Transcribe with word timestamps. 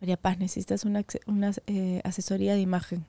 María 0.00 0.16
Paz, 0.16 0.38
necesitas 0.38 0.84
una, 0.84 1.04
una, 1.26 1.52
eh, 1.66 2.00
asesoría 2.04 2.54
de 2.54 2.60
imagen. 2.60 3.06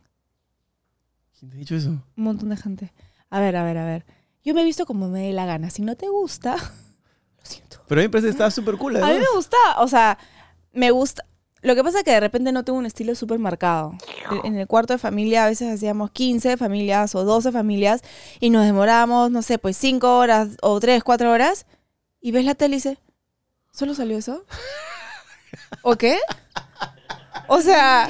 ¿Quién 1.37 1.51
te 1.51 1.57
ha 1.57 1.59
dicho 1.59 1.75
eso? 1.75 1.89
Un 1.89 2.03
montón 2.23 2.49
de 2.49 2.57
gente. 2.57 2.91
A 3.29 3.39
ver, 3.39 3.55
a 3.55 3.63
ver, 3.63 3.77
a 3.77 3.85
ver. 3.85 4.05
Yo 4.43 4.53
me 4.53 4.61
he 4.61 4.65
visto 4.65 4.85
como 4.85 5.07
me 5.07 5.21
dé 5.21 5.33
la 5.33 5.45
gana. 5.45 5.69
Si 5.69 5.81
no 5.81 5.95
te 5.95 6.09
gusta, 6.09 6.55
lo 7.37 7.45
siento. 7.45 7.81
Pero 7.87 8.01
a 8.01 8.03
mí 8.03 8.07
me 8.07 8.09
parece 8.09 8.27
que 8.27 8.31
estaba 8.31 8.51
súper 8.51 8.75
cool, 8.77 8.95
A 8.95 8.99
mí 8.99 9.05
además. 9.05 9.27
me 9.29 9.35
gusta, 9.35 9.57
o 9.77 9.87
sea, 9.87 10.17
me 10.73 10.91
gusta. 10.91 11.25
Lo 11.61 11.75
que 11.75 11.83
pasa 11.83 11.99
es 11.99 12.03
que 12.05 12.11
de 12.11 12.21
repente 12.21 12.51
no 12.53 12.63
tengo 12.63 12.79
un 12.79 12.85
estilo 12.85 13.13
súper 13.15 13.37
marcado. 13.37 13.93
En 14.45 14.55
el 14.55 14.65
cuarto 14.65 14.93
de 14.93 14.97
familia 14.97 15.43
a 15.43 15.49
veces 15.49 15.73
hacíamos 15.73 16.09
15 16.11 16.55
familias 16.55 17.15
o 17.15 17.25
12 17.25 17.51
familias 17.51 18.01
y 18.39 18.49
nos 18.49 18.65
demorábamos, 18.65 19.29
no 19.29 19.41
sé, 19.41 19.59
pues 19.59 19.75
5 19.75 20.17
horas 20.17 20.55
o 20.61 20.79
3, 20.79 21.03
4 21.03 21.29
horas 21.29 21.65
y 22.21 22.31
ves 22.31 22.45
la 22.45 22.55
tele 22.55 22.75
y 22.75 22.77
dices, 22.77 22.97
¿solo 23.73 23.93
salió 23.93 24.17
eso? 24.17 24.45
¿O 25.81 25.97
qué? 25.97 26.17
O 27.51 27.61
sea, 27.61 28.09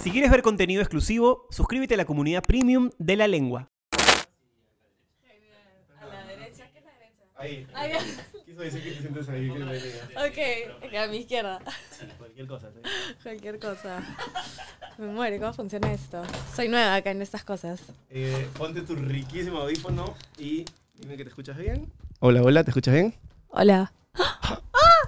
Si 0.00 0.10
quieres 0.10 0.30
ver 0.30 0.42
contenido 0.42 0.82
exclusivo, 0.82 1.46
suscríbete 1.50 1.94
a 1.94 1.96
la 1.96 2.04
comunidad 2.04 2.42
premium 2.42 2.90
de 2.98 3.16
la 3.16 3.28
lengua. 3.28 3.70
Ahí. 7.36 7.66
Quiso 8.44 8.60
decir 8.60 8.82
que 8.82 8.90
te 8.90 9.00
sientes 9.00 9.28
ahí, 9.28 9.50
que 9.50 9.58
la 9.60 9.76
idea. 9.76 10.04
ok, 10.16 10.96
a 10.96 11.06
mi 11.08 11.18
izquierda. 11.18 11.60
Cualquier 12.18 12.46
cosa. 12.48 12.68
¿sí? 12.72 12.80
Cualquier 13.22 13.58
cosa. 13.60 14.02
Me 14.98 15.06
muere, 15.06 15.38
¿cómo 15.38 15.52
funciona 15.52 15.92
esto? 15.92 16.22
Soy 16.54 16.68
nueva 16.68 16.96
acá 16.96 17.12
en 17.12 17.22
estas 17.22 17.44
cosas. 17.44 17.80
Eh, 18.10 18.48
ponte 18.58 18.82
tu 18.82 18.94
riquísimo 18.96 19.58
audífono 19.58 20.14
y 20.36 20.64
dime 20.94 21.16
que 21.16 21.24
te 21.24 21.30
escuchas 21.30 21.56
bien. 21.56 21.92
Hola, 22.20 22.42
hola, 22.42 22.64
¿te 22.64 22.70
escuchas 22.70 22.94
bien? 22.94 23.14
Hola. 23.48 23.92
¡Ah! 24.14 24.60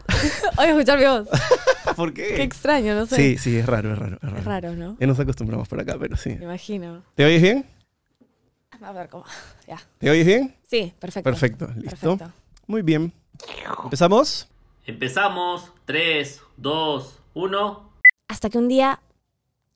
Voy 0.56 0.66
a 0.66 0.70
escuchar 0.70 0.98
mi 0.98 1.04
voz. 1.04 1.28
¿Por 1.96 2.12
qué? 2.14 2.34
Qué 2.34 2.42
extraño, 2.42 2.94
no 2.94 3.06
sé. 3.06 3.16
Sí, 3.16 3.38
sí, 3.38 3.56
es 3.56 3.66
raro, 3.66 3.92
es 3.92 3.98
raro, 3.98 4.16
es 4.16 4.22
raro. 4.22 4.38
Es 4.38 4.44
raro, 4.44 4.72
¿no? 4.74 4.96
Ya 5.00 5.06
nos 5.06 5.18
acostumbramos 5.18 5.68
por 5.68 5.80
acá, 5.80 5.96
pero 5.98 6.16
sí. 6.16 6.30
Me 6.30 6.44
imagino. 6.44 7.02
¿Te 7.14 7.24
oyes 7.24 7.42
bien? 7.42 7.66
A 8.82 8.92
ver 8.92 9.08
cómo. 9.08 9.24
Ya. 9.66 9.80
¿Te 9.98 10.10
oyes 10.10 10.26
bien? 10.26 10.54
Sí, 10.68 10.92
perfecto. 10.98 11.30
Perfecto, 11.30 11.66
listo. 11.76 12.16
Perfecto. 12.16 12.32
Muy 12.66 12.82
bien. 12.82 13.12
¿Empezamos? 13.82 14.46
Empezamos. 14.84 15.72
3, 15.86 16.42
2, 16.58 17.18
1. 17.34 17.92
Hasta 18.28 18.50
que 18.50 18.58
un 18.58 18.68
día, 18.68 19.00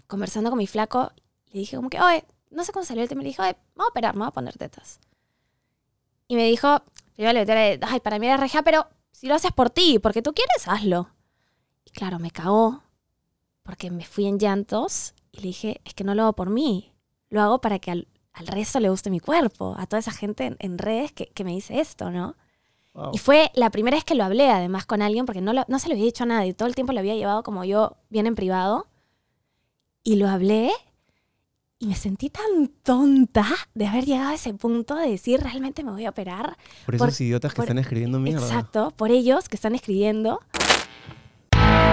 conversando 0.07 0.51
con 0.51 0.59
mi 0.59 0.67
flaco, 0.67 1.11
le 1.53 1.61
dije 1.61 1.77
como 1.77 1.89
que, 1.89 2.01
oye, 2.01 2.25
no 2.51 2.65
sé 2.65 2.73
cómo 2.73 2.85
salió 2.85 3.03
el 3.03 3.09
tema, 3.09 3.23
le 3.23 3.29
dije, 3.29 3.41
oye, 3.41 3.57
vamos 3.75 3.89
a 3.89 3.91
operar, 3.91 4.15
voy 4.15 4.27
a 4.27 4.31
poner 4.31 4.59
tetas. 4.59 5.01
Y 6.27 6.37
me 6.37 6.45
dijo, 6.45 6.83
primero 7.15 7.33
le 7.33 7.47
metí, 7.47 7.81
ay, 7.83 8.01
para 8.01 8.19
mí 8.19 8.27
era 8.27 8.37
regia, 8.37 8.63
pero 8.63 8.87
si 9.11 9.27
lo 9.27 9.35
haces 9.35 9.53
por 9.53 9.71
ti, 9.71 9.99
porque 9.99 10.23
tú 10.23 10.33
quieres, 10.35 10.69
hazlo. 10.69 11.11
Y 11.89 11.91
claro, 11.91 12.19
me 12.19 12.31
cagó, 12.31 12.83
porque 13.63 13.91
me 13.91 14.05
fui 14.05 14.27
en 14.27 14.39
llantos 14.39 15.15
y 15.33 15.39
le 15.39 15.43
dije, 15.49 15.81
es 15.87 15.95
que 15.95 16.05
no 16.05 16.15
lo 16.15 16.25
hago 16.25 16.33
por 16.35 16.51
mí, 16.51 16.93
lo 17.31 17.41
hago 17.41 17.61
para 17.63 17.79
que 17.79 17.91
al, 17.91 18.09
al 18.35 18.47
resto 18.47 18.79
le 18.79 18.91
guste 18.91 19.09
mi 19.11 19.21
cuerpo, 19.21 19.75
a 19.79 19.87
toda 19.87 20.01
esa 20.01 20.13
gente 20.13 20.45
en, 20.45 20.57
en 20.59 20.77
redes 20.77 21.13
que, 21.13 21.27
que 21.29 21.45
me 21.45 21.53
dice 21.53 21.81
esto, 21.81 22.11
¿no? 22.11 22.37
Wow. 22.93 23.13
Y 23.15 23.19
fue 23.19 23.51
la 23.55 23.71
primera 23.71 23.97
vez 23.97 24.05
que 24.05 24.15
lo 24.15 24.25
hablé 24.25 24.51
además 24.51 24.85
con 24.85 25.01
alguien 25.01 25.25
porque 25.25 25.41
no, 25.41 25.53
lo- 25.55 25.65
no 25.69 25.79
se 25.79 25.89
lo 25.89 25.95
había 25.95 26.05
dicho 26.05 26.25
a 26.25 26.27
nadie. 26.27 26.53
Todo 26.53 26.69
el 26.69 26.75
tiempo 26.75 26.93
lo 26.93 26.99
había 26.99 27.15
llevado 27.15 27.43
como 27.43 27.65
yo, 27.65 27.97
bien 28.11 28.27
en 28.27 28.35
privado. 28.35 28.87
Y 30.03 30.17
lo 30.17 30.29
hablé 30.29 30.71
y 31.79 31.87
me 31.87 31.95
sentí 31.95 32.29
tan 32.29 32.69
tonta 32.83 33.47
de 33.75 33.87
haber 33.87 34.05
llegado 34.05 34.31
a 34.31 34.35
ese 34.35 34.53
punto 34.55 34.97
de 34.97 35.09
decir 35.11 35.41
realmente 35.41 35.85
me 35.85 35.93
voy 35.93 36.07
a 36.07 36.11
operar. 36.11 36.57
Por 36.87 36.97
esos 36.97 37.07
por- 37.17 37.23
idiotas 37.23 37.53
que 37.53 37.57
por- 37.57 37.65
están 37.67 37.79
escribiendo 37.79 38.19
mierda. 38.19 38.45
Exacto, 38.47 38.91
por 38.97 39.11
ellos 39.11 39.49
que 39.49 39.57
están 39.57 39.75
escribiendo. 39.77 40.41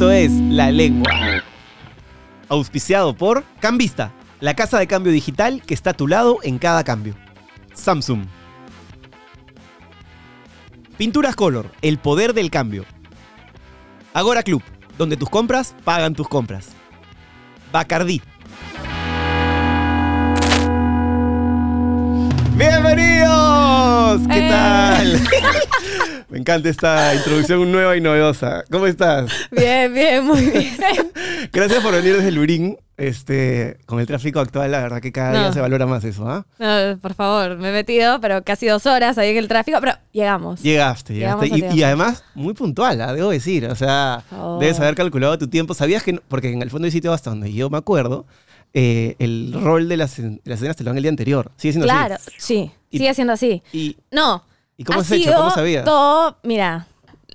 Esto 0.00 0.12
es 0.12 0.32
La 0.32 0.70
Lengua. 0.70 1.12
Auspiciado 2.48 3.14
por 3.14 3.44
Cambista, 3.60 4.12
la 4.40 4.54
casa 4.54 4.78
de 4.78 4.86
cambio 4.86 5.12
digital 5.12 5.60
que 5.60 5.74
está 5.74 5.90
a 5.90 5.92
tu 5.92 6.08
lado 6.08 6.38
en 6.42 6.58
cada 6.58 6.84
cambio. 6.84 7.14
Samsung. 7.74 8.24
Pinturas 10.96 11.36
Color, 11.36 11.70
el 11.82 11.98
poder 11.98 12.32
del 12.32 12.50
cambio. 12.50 12.86
Agora 14.14 14.42
Club, 14.42 14.62
donde 14.96 15.18
tus 15.18 15.28
compras 15.28 15.76
pagan 15.84 16.14
tus 16.14 16.28
compras. 16.28 16.68
Bacardí. 17.70 18.22
¡Bienvenidos! 22.56 24.22
¿Qué 24.28 24.46
¡Eh! 24.46 24.48
tal? 24.48 25.20
Me 26.30 26.38
encanta 26.38 26.68
esta 26.68 27.14
introducción 27.14 27.70
nueva 27.72 27.96
y 27.96 28.00
novedosa. 28.00 28.64
¿Cómo 28.70 28.86
estás? 28.86 29.30
Bien, 29.50 29.92
bien, 29.92 30.24
muy 30.24 30.40
bien. 30.42 30.76
Gracias 31.52 31.82
por 31.82 31.92
venir 31.92 32.16
desde 32.16 32.30
Lurín. 32.30 32.76
Este, 32.96 33.78
con 33.86 33.98
el 33.98 34.06
tráfico 34.06 34.40
actual, 34.40 34.70
la 34.72 34.80
verdad 34.80 35.00
que 35.00 35.10
cada 35.10 35.32
día 35.32 35.52
se 35.54 35.60
valora 35.62 35.86
más 35.86 36.04
eso, 36.04 36.28
¿ah? 36.28 36.44
No, 36.58 36.98
por 36.98 37.14
favor, 37.14 37.56
me 37.56 37.70
he 37.70 37.72
metido, 37.72 38.20
pero 38.20 38.44
casi 38.44 38.66
dos 38.66 38.84
horas 38.84 39.16
ahí 39.16 39.30
en 39.30 39.38
el 39.38 39.48
tráfico, 39.48 39.78
pero 39.80 39.94
llegamos. 40.12 40.60
Llegaste, 40.62 41.14
llegaste. 41.14 41.48
Llegamos 41.48 41.74
Y, 41.76 41.82
además, 41.82 42.22
muy 42.34 42.52
puntual, 42.52 43.00
¿ah? 43.00 43.14
debo 43.14 43.30
decir. 43.30 43.64
O 43.64 43.74
sea, 43.74 44.22
debes 44.60 44.78
haber 44.80 44.94
calculado 44.96 45.38
tu 45.38 45.48
tiempo. 45.48 45.72
¿Sabías 45.72 46.02
que, 46.02 46.12
no- 46.12 46.20
porque 46.28 46.52
en 46.52 46.60
el 46.60 46.68
fondo 46.68 46.84
del 46.84 46.92
sitio 46.92 47.14
hasta 47.14 47.30
donde 47.30 47.50
yo 47.54 47.70
me 47.70 47.78
acuerdo, 47.78 48.26
eh, 48.74 49.16
el 49.18 49.54
rol 49.54 49.88
de 49.88 49.96
las, 49.96 50.18
escenas 50.18 50.76
te 50.76 50.84
lo 50.84 50.90
dan 50.90 50.98
el 50.98 51.02
día 51.02 51.10
anterior. 51.10 51.50
Sigue 51.56 51.72
siendo 51.72 51.86
Claro, 51.86 52.16
así. 52.16 52.30
sí, 52.36 52.70
Y- 52.90 52.98
sigue 52.98 53.14
siendo 53.14 53.32
así. 53.32 53.62
Y, 53.72 53.96
No. 54.10 54.44
¿Y 54.80 54.84
cómo 54.84 55.00
ha 55.00 55.02
has 55.02 55.10
hecho? 55.10 55.34
¿Cómo 55.34 55.50
sabías? 55.50 55.84
Todo, 55.84 56.38
mira, 56.42 56.86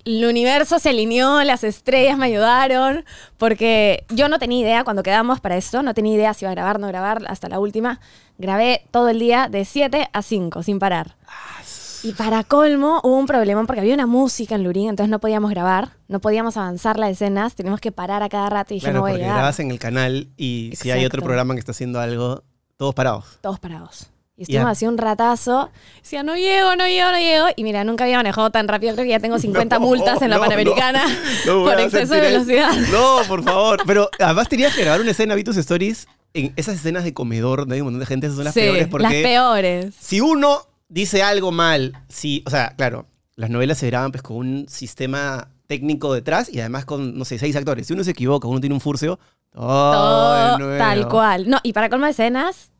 el 0.04 0.26
universo 0.26 0.80
se 0.80 0.90
alineó, 0.90 1.44
las 1.44 1.64
estrellas 1.64 2.18
me 2.18 2.26
ayudaron, 2.26 3.06
porque 3.38 4.04
yo 4.10 4.30
no 4.30 4.40
tenía 4.40 4.62
idea 4.62 4.84
cuando 4.84 5.04
quedamos 5.04 5.42
para 5.42 5.56
esto, 5.56 5.84
no 5.84 5.94
tenía 5.94 6.16
idea 6.16 6.34
si 6.34 6.46
iba 6.46 6.50
a 6.50 6.56
grabar, 6.56 6.80
no 6.80 6.88
grabar, 6.88 7.22
hasta 7.28 7.48
la 7.48 7.60
última. 7.60 8.00
Grabé 8.40 8.88
todo 8.90 9.10
el 9.10 9.20
día 9.20 9.48
de 9.48 9.64
7 9.64 10.10
a 10.12 10.22
5, 10.24 10.64
sin 10.64 10.80
parar. 10.80 11.18
Y 12.02 12.14
para 12.14 12.44
colmo, 12.44 13.00
hubo 13.04 13.16
un 13.16 13.28
problema 13.28 13.64
porque 13.66 13.82
había 13.82 13.94
una 13.94 14.08
música 14.08 14.56
en 14.56 14.64
Lurín, 14.64 14.90
entonces 14.90 15.12
no 15.12 15.20
podíamos 15.20 15.52
grabar, 15.52 15.92
no 16.08 16.20
podíamos 16.22 16.58
avanzar 16.58 16.98
las 16.98 17.12
escenas, 17.12 17.54
teníamos 17.54 17.80
que 17.80 17.92
parar 17.92 18.24
a 18.24 18.30
cada 18.30 18.50
rato 18.50 18.74
y 18.74 18.78
dije, 18.78 18.86
Claro, 18.86 18.96
no 18.96 19.02
voy 19.02 19.12
a 19.12 19.14
porque 19.14 19.28
grabas 19.28 19.60
en 19.60 19.70
el 19.70 19.78
canal 19.78 20.30
y 20.36 20.74
si 20.76 20.90
hay 20.90 21.06
otro 21.06 21.20
Exacto. 21.20 21.26
programa 21.26 21.54
que 21.54 21.60
está 21.60 21.74
haciendo 21.74 22.00
algo, 22.00 22.42
todos 22.76 22.96
parados. 22.96 23.38
Todos 23.42 23.60
parados. 23.60 24.10
Y 24.38 24.44
estuvimos 24.44 24.72
así 24.72 24.86
un 24.86 24.98
ratazo. 24.98 25.70
Decía, 26.02 26.24
no 26.24 26.36
llego, 26.36 26.76
no 26.76 26.86
llego, 26.88 27.12
no 27.12 27.18
llego. 27.18 27.46
Y 27.56 27.64
mira, 27.64 27.84
nunca 27.84 28.04
había 28.04 28.18
manejado 28.18 28.50
tan 28.50 28.68
rápido. 28.68 28.94
Creo 28.94 29.06
que 29.06 29.12
ya 29.12 29.20
tengo 29.20 29.40
50 29.40 29.80
No, 29.80 29.86
multas 29.86 30.22
en 30.22 30.30
la 30.30 30.36
no, 30.38 30.44
Panamericana 30.44 31.06
no, 31.46 31.64
por 31.64 31.80
exceso 31.80 32.14
de 32.16 32.22
velocidad. 32.22 32.72
No, 32.92 33.20
por 33.28 33.44
favor. 33.44 33.82
Pero 33.88 34.10
además 34.20 34.50
tenías 34.50 34.76
que 34.76 34.82
grabar 34.82 35.02
una 35.02 35.12
escena, 35.12 35.36
vi 35.36 35.44
tus 35.44 35.58
stories, 35.58 36.08
en 36.34 36.52
esas 36.58 36.76
escenas 36.76 37.06
de 37.06 37.14
comedor, 37.14 37.60
donde 37.60 37.76
hay 37.76 37.82
un 37.82 37.86
montón 37.86 38.02
de 38.02 38.06
gente, 38.06 38.28
esas 38.28 38.36
son 38.36 38.46
las 38.46 38.54
sí, 38.54 38.60
peores 38.60 38.88
porque 38.90 39.04
las 39.04 39.14
peores. 39.14 39.96
si 39.98 40.20
uno 40.20 40.60
dice 40.90 41.24
algo 41.24 41.52
mal, 41.54 41.94
si, 42.10 42.44
o 42.46 42.50
sea, 42.50 42.76
claro, 42.76 43.08
las 43.36 43.50
novelas 43.50 43.78
se 43.78 43.88
graban 43.88 44.12
pues 44.12 44.22
con 44.22 44.38
un 44.38 44.66
sistema 44.68 45.50
técnico 45.68 46.14
detrás 46.14 46.50
y 46.54 46.60
además 46.60 46.84
con, 46.84 47.18
no 47.18 47.24
sé, 47.24 47.40
seis 47.40 47.56
actores. 47.56 47.88
Si 47.88 47.94
uno 47.94 48.04
se 48.04 48.12
equivoca, 48.12 48.50
uno 48.50 48.60
tiene 48.60 48.76
un 48.76 48.82
furcio, 48.82 49.18
todo, 49.54 50.58
de 50.58 50.78
tal 50.78 51.08
cual. 51.08 51.50
No, 51.50 51.60
y 51.64 51.72
para 51.72 51.90
colmo 51.90 52.06
de 52.06 52.12
escenas, 52.12 52.72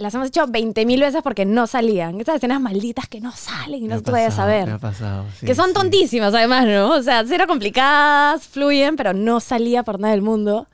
las 0.00 0.14
hemos 0.14 0.28
hecho 0.28 0.46
20 0.46 0.86
mil 0.86 1.00
veces 1.00 1.22
porque 1.22 1.44
no 1.44 1.66
salían. 1.66 2.20
Esas 2.20 2.36
escenas 2.36 2.60
malditas 2.60 3.06
que 3.06 3.20
no 3.20 3.32
salen 3.32 3.84
y 3.84 3.86
no 3.86 3.96
se 3.96 4.02
puede 4.02 4.30
saber. 4.30 4.66
Me 4.66 4.72
ha 4.72 4.78
pasado, 4.78 5.26
sí, 5.38 5.44
que 5.44 5.54
son 5.54 5.68
sí. 5.68 5.74
tontísimas 5.74 6.32
además, 6.32 6.66
¿no? 6.66 6.94
O 6.94 7.02
sea, 7.02 7.22
cero 7.26 7.44
complicadas, 7.46 8.48
fluyen, 8.48 8.96
pero 8.96 9.12
no 9.12 9.40
salía 9.40 9.82
por 9.82 10.00
nada 10.00 10.12
del 10.12 10.22
mundo. 10.22 10.66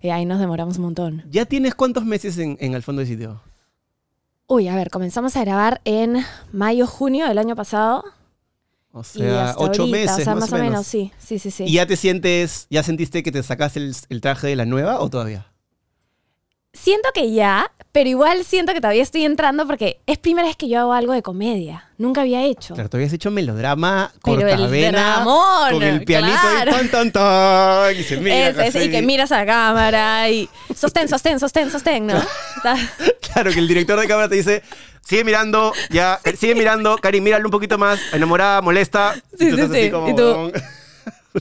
Y 0.00 0.10
ahí 0.10 0.24
nos 0.24 0.40
demoramos 0.40 0.78
un 0.78 0.82
montón. 0.82 1.22
¿Ya 1.30 1.44
tienes 1.44 1.76
cuántos 1.76 2.04
meses 2.04 2.36
en, 2.38 2.56
en 2.60 2.74
el 2.74 2.82
fondo 2.82 3.00
del 3.00 3.08
sitio? 3.08 3.40
Uy, 4.48 4.66
a 4.66 4.74
ver, 4.74 4.90
comenzamos 4.90 5.36
a 5.36 5.44
grabar 5.44 5.80
en 5.84 6.24
mayo, 6.50 6.88
junio 6.88 7.28
del 7.28 7.38
año 7.38 7.54
pasado. 7.54 8.04
O 8.90 9.04
sea, 9.04 9.54
ocho 9.56 9.82
ahorita, 9.82 9.96
meses 9.96 10.18
o 10.18 10.24
sea, 10.24 10.34
más, 10.34 10.52
o 10.52 10.58
menos. 10.58 10.86
sí, 10.86 11.12
sí, 11.18 11.38
sí, 11.38 11.52
sí. 11.52 11.64
¿Y 11.64 11.74
ya 11.74 11.86
te 11.86 11.96
sientes, 11.96 12.66
ya 12.68 12.82
sentiste 12.82 13.22
que 13.22 13.30
te 13.30 13.42
sacaste 13.44 13.78
el, 13.78 13.94
el 14.08 14.20
traje 14.20 14.48
de 14.48 14.56
la 14.56 14.66
nueva 14.66 15.00
o 15.00 15.08
todavía? 15.08 15.51
Siento 16.74 17.10
que 17.12 17.32
ya, 17.32 17.70
pero 17.92 18.08
igual 18.08 18.44
siento 18.44 18.72
que 18.72 18.80
todavía 18.80 19.02
estoy 19.02 19.26
entrando 19.26 19.66
porque 19.66 20.00
es 20.06 20.16
primera 20.16 20.48
vez 20.48 20.56
que 20.56 20.70
yo 20.70 20.80
hago 20.80 20.94
algo 20.94 21.12
de 21.12 21.20
comedia. 21.20 21.90
Nunca 21.98 22.22
había 22.22 22.42
hecho. 22.44 22.72
Claro, 22.72 22.88
tú 22.88 22.96
habías 22.96 23.12
hecho 23.12 23.30
melodrama, 23.30 24.10
cortavena, 24.22 25.22
con 25.70 25.82
el 25.82 26.02
pianito 26.04 26.38
claro. 26.40 27.90
y 27.92 27.98
y 27.98 28.02
se 28.02 28.16
mira. 28.16 28.68
Y 28.82 28.90
que 28.90 29.02
miras 29.02 29.30
a 29.32 29.44
la 29.44 29.46
cámara 29.46 30.30
y 30.30 30.48
sostén, 30.74 31.08
sostén, 31.08 31.38
sostén, 31.38 31.70
sostén, 31.70 32.06
¿no? 32.06 32.14
Claro, 33.20 33.50
que 33.50 33.58
el 33.58 33.68
director 33.68 34.00
de 34.00 34.08
cámara 34.08 34.28
te 34.30 34.36
dice, 34.36 34.62
sigue 35.06 35.24
mirando, 35.24 35.72
ya, 35.90 36.20
eh, 36.24 36.36
sigue 36.36 36.54
mirando, 36.54 36.96
Cari, 36.96 37.20
míralo 37.20 37.46
un 37.46 37.52
poquito 37.52 37.76
más, 37.76 38.00
enamorada, 38.12 38.62
molesta. 38.62 39.14
Sí, 39.38 39.48
y 39.48 39.50
tú 39.50 39.56
sí, 39.56 39.68
sí. 39.72 39.90
como, 39.90 40.08
Y 40.08 40.14
tú-. 40.14 40.52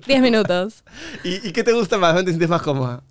Diez 0.06 0.22
minutos. 0.22 0.84
¿Y, 1.24 1.48
y 1.48 1.52
qué 1.54 1.64
te 1.64 1.72
gusta 1.72 1.98
más? 1.98 2.14
¿Dónde 2.14 2.32
te 2.32 2.34
sientes 2.34 2.50
más 2.50 2.62
cómoda? 2.62 3.02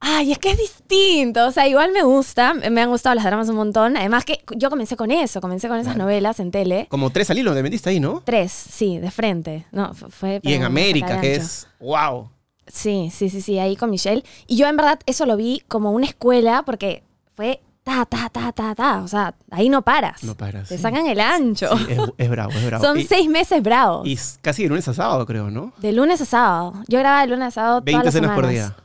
Ay, 0.00 0.32
es 0.32 0.38
que 0.38 0.50
es 0.52 0.58
distinto. 0.58 1.46
O 1.46 1.50
sea, 1.50 1.68
igual 1.68 1.92
me 1.92 2.02
gusta. 2.02 2.54
Me 2.54 2.80
han 2.80 2.88
gustado 2.90 3.14
las 3.14 3.24
dramas 3.24 3.48
un 3.50 3.56
montón. 3.56 3.96
Además 3.96 4.24
que 4.24 4.42
yo 4.56 4.70
comencé 4.70 4.96
con 4.96 5.10
eso. 5.10 5.40
Comencé 5.40 5.68
con 5.68 5.78
esas 5.78 5.96
novelas 5.96 6.40
en 6.40 6.50
tele. 6.50 6.86
Como 6.90 7.10
tres 7.10 7.30
al 7.30 7.38
hilo, 7.38 7.54
te 7.54 7.62
metiste 7.62 7.90
ahí, 7.90 8.00
¿no? 8.00 8.22
Tres, 8.24 8.50
sí, 8.50 8.98
de 8.98 9.10
frente. 9.10 9.66
No, 9.72 9.92
fu- 9.94 10.08
fue... 10.08 10.40
Y 10.42 10.54
en 10.54 10.64
América, 10.64 11.20
que 11.20 11.34
es, 11.36 11.68
wow. 11.80 12.30
Sí, 12.66 13.10
sí, 13.14 13.28
sí, 13.28 13.40
sí, 13.42 13.58
ahí 13.58 13.76
con 13.76 13.90
Michelle. 13.90 14.24
Y 14.46 14.56
yo 14.56 14.66
en 14.68 14.76
verdad 14.76 15.00
eso 15.06 15.26
lo 15.26 15.36
vi 15.36 15.62
como 15.68 15.90
una 15.90 16.06
escuela 16.06 16.62
porque 16.64 17.02
fue 17.34 17.60
ta, 17.82 18.06
ta, 18.06 18.28
ta, 18.30 18.52
ta, 18.52 18.74
ta. 18.74 19.02
O 19.02 19.08
sea, 19.08 19.34
ahí 19.50 19.68
no 19.68 19.82
paras. 19.82 20.22
No 20.24 20.34
paras, 20.36 20.68
Te 20.68 20.76
sí. 20.76 20.82
sacan 20.82 21.06
el 21.08 21.18
ancho. 21.20 21.76
Sí, 21.76 21.84
es, 21.90 21.98
es 22.16 22.30
bravo, 22.30 22.52
es 22.52 22.64
bravo. 22.64 22.84
Son 22.84 22.98
y, 22.98 23.04
seis 23.04 23.28
meses 23.28 23.62
bravos. 23.62 24.06
y 24.08 24.16
casi 24.40 24.62
de 24.62 24.68
lunes 24.70 24.86
a 24.88 24.94
sábado, 24.94 25.26
creo, 25.26 25.50
¿no? 25.50 25.72
De 25.78 25.92
lunes 25.92 26.20
a 26.20 26.24
sábado. 26.24 26.74
Yo 26.88 26.98
grababa 27.00 27.22
de 27.22 27.26
lunes 27.26 27.48
a 27.48 27.50
sábado 27.50 27.82
20 27.82 27.90
todas 27.92 28.04
las 28.06 28.14
escenas 28.14 28.34
por 28.36 28.46
semanas. 28.46 28.68
día. 28.76 28.84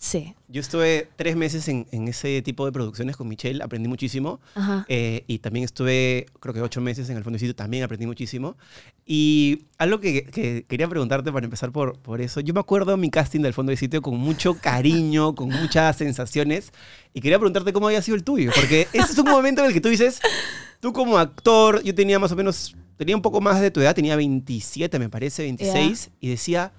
Sí. 0.00 0.34
Yo 0.48 0.62
estuve 0.62 1.08
tres 1.16 1.36
meses 1.36 1.68
en, 1.68 1.86
en 1.92 2.08
ese 2.08 2.40
tipo 2.40 2.64
de 2.64 2.72
producciones 2.72 3.16
con 3.16 3.28
Michelle, 3.28 3.62
aprendí 3.62 3.86
muchísimo. 3.86 4.40
Ajá. 4.54 4.86
Eh, 4.88 5.24
y 5.26 5.40
también 5.40 5.66
estuve, 5.66 6.24
creo 6.40 6.54
que 6.54 6.62
ocho 6.62 6.80
meses 6.80 7.10
en 7.10 7.18
el 7.18 7.22
Fondecito, 7.22 7.54
también 7.54 7.84
aprendí 7.84 8.06
muchísimo. 8.06 8.56
Y 9.04 9.66
algo 9.76 10.00
que, 10.00 10.24
que 10.24 10.64
quería 10.66 10.88
preguntarte 10.88 11.30
para 11.30 11.44
empezar 11.44 11.70
por, 11.70 11.98
por 11.98 12.22
eso, 12.22 12.40
yo 12.40 12.54
me 12.54 12.60
acuerdo 12.60 12.96
mi 12.96 13.10
casting 13.10 13.40
del 13.40 13.52
Fondo 13.52 13.70
de 13.70 13.76
Sitio 13.76 14.00
con 14.00 14.16
mucho 14.16 14.54
cariño, 14.54 15.34
con 15.34 15.50
muchas 15.50 15.96
sensaciones, 15.96 16.72
y 17.12 17.20
quería 17.20 17.38
preguntarte 17.38 17.74
cómo 17.74 17.88
había 17.88 18.00
sido 18.00 18.16
el 18.16 18.24
tuyo, 18.24 18.52
porque 18.54 18.88
ese 18.94 19.12
es 19.12 19.18
un 19.18 19.28
momento 19.28 19.60
en 19.60 19.66
el 19.66 19.74
que 19.74 19.82
tú 19.82 19.90
dices, 19.90 20.20
tú 20.80 20.94
como 20.94 21.18
actor, 21.18 21.82
yo 21.82 21.94
tenía 21.94 22.18
más 22.18 22.32
o 22.32 22.36
menos, 22.36 22.74
tenía 22.96 23.16
un 23.16 23.22
poco 23.22 23.42
más 23.42 23.60
de 23.60 23.70
tu 23.70 23.80
edad, 23.80 23.94
tenía 23.94 24.16
27 24.16 24.98
me 24.98 25.10
parece, 25.10 25.42
26, 25.42 26.10
y 26.20 26.28
decía, 26.30 26.72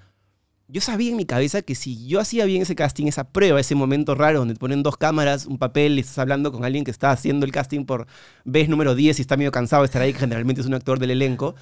yo 0.72 0.80
sabía 0.80 1.10
en 1.10 1.18
mi 1.18 1.26
cabeza 1.26 1.60
que 1.60 1.74
si 1.74 2.06
yo 2.06 2.18
hacía 2.18 2.46
bien 2.46 2.62
ese 2.62 2.74
casting, 2.74 3.06
esa 3.06 3.24
prueba, 3.24 3.60
ese 3.60 3.74
momento 3.74 4.14
raro 4.14 4.38
donde 4.38 4.54
te 4.54 4.60
ponen 4.60 4.82
dos 4.82 4.96
cámaras, 4.96 5.44
un 5.44 5.58
papel 5.58 5.98
y 5.98 6.00
estás 6.00 6.18
hablando 6.18 6.50
con 6.50 6.64
alguien 6.64 6.82
que 6.82 6.90
está 6.90 7.10
haciendo 7.10 7.44
el 7.44 7.52
casting 7.52 7.84
por 7.84 8.06
vez 8.44 8.70
número 8.70 8.94
10 8.94 9.18
y 9.18 9.22
está 9.22 9.36
medio 9.36 9.52
cansado 9.52 9.82
de 9.82 9.86
estar 9.86 10.00
ahí, 10.00 10.14
que 10.14 10.20
generalmente 10.20 10.62
es 10.62 10.66
un 10.66 10.72
actor 10.72 10.98
del 10.98 11.10
elenco. 11.10 11.54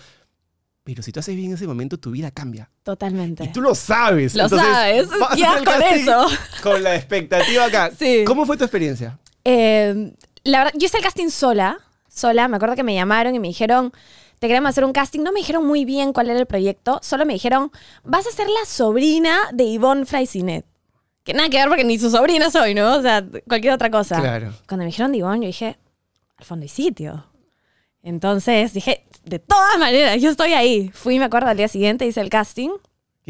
Pero 0.84 1.02
si 1.02 1.10
tú 1.10 1.18
haces 1.18 1.34
bien 1.34 1.52
ese 1.52 1.66
momento, 1.66 1.98
tu 1.98 2.12
vida 2.12 2.30
cambia. 2.30 2.70
Totalmente. 2.84 3.42
Y 3.42 3.48
tú 3.48 3.60
lo 3.60 3.74
sabes. 3.74 4.36
Lo 4.36 4.48
sabes, 4.48 5.08
vas 5.08 5.32
a 5.32 5.36
ya 5.36 5.54
hacer 5.54 5.58
el 5.58 5.64
con 5.64 5.82
eso. 5.82 6.26
Con 6.62 6.82
la 6.84 6.94
expectativa 6.94 7.64
acá. 7.64 7.90
Sí. 7.98 8.22
¿Cómo 8.24 8.46
fue 8.46 8.56
tu 8.56 8.62
experiencia? 8.62 9.18
Eh, 9.44 10.12
la 10.44 10.58
verdad, 10.58 10.72
yo 10.78 10.86
hice 10.86 10.98
el 10.98 11.02
casting 11.02 11.30
sola, 11.30 11.78
sola. 12.08 12.46
Me 12.46 12.56
acuerdo 12.56 12.76
que 12.76 12.84
me 12.84 12.94
llamaron 12.94 13.34
y 13.34 13.40
me 13.40 13.48
dijeron, 13.48 13.92
te 14.40 14.48
queremos 14.48 14.70
hacer 14.70 14.84
un 14.84 14.92
casting. 14.92 15.20
No 15.20 15.32
me 15.32 15.40
dijeron 15.40 15.66
muy 15.66 15.84
bien 15.84 16.12
cuál 16.12 16.30
era 16.30 16.40
el 16.40 16.46
proyecto, 16.46 16.98
solo 17.02 17.24
me 17.26 17.34
dijeron, 17.34 17.70
vas 18.02 18.26
a 18.26 18.30
ser 18.30 18.48
la 18.48 18.64
sobrina 18.66 19.38
de 19.52 19.70
Yvonne 19.72 20.06
Fraisinet. 20.06 20.64
Que 21.22 21.34
nada 21.34 21.50
que 21.50 21.58
ver 21.58 21.68
porque 21.68 21.84
ni 21.84 21.98
su 21.98 22.10
sobrina 22.10 22.50
soy, 22.50 22.74
¿no? 22.74 22.96
O 22.96 23.02
sea, 23.02 23.24
cualquier 23.46 23.74
otra 23.74 23.90
cosa. 23.90 24.18
Claro. 24.18 24.54
Cuando 24.66 24.84
me 24.84 24.86
dijeron 24.86 25.12
de 25.12 25.18
Yvonne, 25.18 25.42
yo 25.42 25.46
dije, 25.46 25.78
al 26.38 26.44
fondo 26.46 26.64
hay 26.64 26.68
sitio. 26.70 27.26
Entonces 28.02 28.72
dije, 28.72 29.04
de 29.24 29.38
todas 29.38 29.78
maneras, 29.78 30.20
yo 30.20 30.30
estoy 30.30 30.54
ahí. 30.54 30.90
Fui, 30.94 31.18
me 31.18 31.26
acuerdo, 31.26 31.50
al 31.50 31.58
día 31.58 31.68
siguiente, 31.68 32.06
hice 32.06 32.22
el 32.22 32.30
casting. 32.30 32.70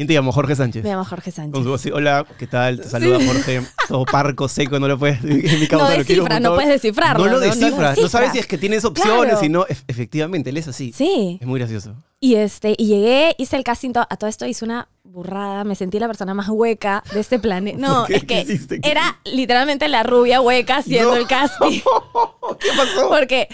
¿Quién 0.01 0.07
te 0.07 0.15
llamó? 0.15 0.31
Jorge 0.31 0.55
Sánchez. 0.55 0.83
Me 0.83 0.89
llamo 0.89 1.05
Jorge 1.05 1.29
Sánchez. 1.29 1.53
Con 1.53 1.63
su 1.63 1.69
voz 1.69 1.79
así, 1.79 1.91
hola, 1.91 2.25
¿qué 2.39 2.47
tal? 2.47 2.81
Te 2.81 2.89
saluda 2.89 3.19
Jorge. 3.23 3.61
Todo 3.87 4.03
parco, 4.05 4.47
seco, 4.47 4.79
no 4.79 4.87
lo 4.87 4.97
puedes. 4.97 5.19
En 5.23 5.59
mi 5.59 5.67
causa 5.67 5.91
No 5.91 5.97
lo 5.99 6.03
quiero 6.05 6.23
un 6.23 6.29
descifra, 6.29 6.39
no 6.39 6.55
puedes 6.55 6.69
descifrarlo, 6.71 7.23
No 7.25 7.31
lo 7.33 7.39
descifras. 7.39 7.71
No, 7.71 7.87
descifras. 7.89 8.11
sabes 8.11 8.31
si 8.31 8.39
es 8.39 8.47
que 8.47 8.57
tienes 8.57 8.83
opciones 8.83 9.33
Claro. 9.33 9.45
y 9.45 9.49
no. 9.49 9.65
Ef- 9.67 9.83
efectivamente, 9.87 10.49
él 10.49 10.57
es 10.57 10.67
así. 10.67 10.91
Sí. 10.91 11.37
Es 11.39 11.45
muy 11.45 11.59
gracioso. 11.59 11.93
Y 12.19 12.33
este, 12.33 12.73
y 12.79 12.87
llegué, 12.87 13.35
hice 13.37 13.57
el 13.57 13.63
casting, 13.63 13.91
a 13.95 14.17
todo 14.17 14.27
esto 14.27 14.47
hice 14.47 14.65
una 14.65 14.87
burrada, 15.03 15.65
me 15.65 15.75
sentí 15.75 15.99
la 15.99 16.07
persona 16.07 16.33
más 16.33 16.49
hueca 16.49 17.03
de 17.13 17.19
este 17.19 17.37
planeta. 17.37 17.77
No, 17.77 18.05
es 18.09 18.21
que 18.21 18.25
¿Qué 18.25 18.41
hiciste? 18.41 18.81
¿Qué 18.81 18.89
era 18.89 19.19
literalmente 19.25 19.87
la 19.87 20.01
rubia 20.01 20.41
hueca 20.41 20.77
haciendo 20.77 21.11
No. 21.11 21.15
el 21.17 21.27
casting. 21.27 21.79
¿Qué 22.59 22.69
pasó? 22.75 23.07
Porque 23.07 23.49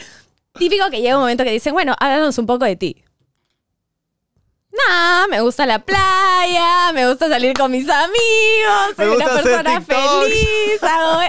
típico 0.57 0.85
que 0.89 1.01
llega 1.01 1.15
un 1.17 1.23
momento 1.23 1.43
que 1.43 1.51
dicen, 1.51 1.73
bueno, 1.73 1.93
háblanos 1.99 2.37
un 2.37 2.45
poco 2.45 2.63
de 2.63 2.77
ti. 2.77 3.03
Nah, 4.71 5.27
me 5.27 5.41
gusta 5.41 5.65
la 5.65 5.79
playa, 5.79 6.91
me 6.93 7.07
gusta 7.07 7.29
salir 7.29 7.53
con 7.53 7.71
mis 7.71 7.89
amigos, 7.89 8.95
soy 8.95 9.07
una 9.15 9.25
persona 9.25 9.81
feliz. 9.81 10.83
hago- 10.83 11.21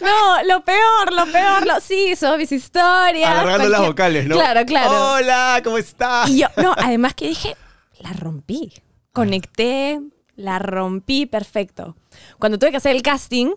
No, 0.00 0.42
lo 0.44 0.64
peor, 0.64 1.12
lo 1.12 1.26
peor, 1.30 1.66
lo 1.66 1.80
sí, 1.80 2.16
son 2.16 2.38
mis 2.38 2.50
historias. 2.50 3.30
Alargando 3.30 3.68
las 3.68 3.86
vocales, 3.86 4.26
¿no? 4.26 4.34
Claro, 4.36 4.64
claro. 4.64 5.12
Hola, 5.12 5.60
¿cómo 5.62 5.76
estás? 5.78 6.28
Y 6.30 6.38
yo, 6.40 6.48
no, 6.56 6.74
además 6.78 7.14
que 7.14 7.28
dije, 7.28 7.56
la 8.00 8.12
rompí. 8.14 8.72
Conecté, 9.12 10.00
la 10.36 10.58
rompí 10.58 11.26
perfecto. 11.26 11.94
Cuando 12.38 12.58
tuve 12.58 12.70
que 12.70 12.78
hacer 12.78 12.96
el 12.96 13.02
casting 13.02 13.52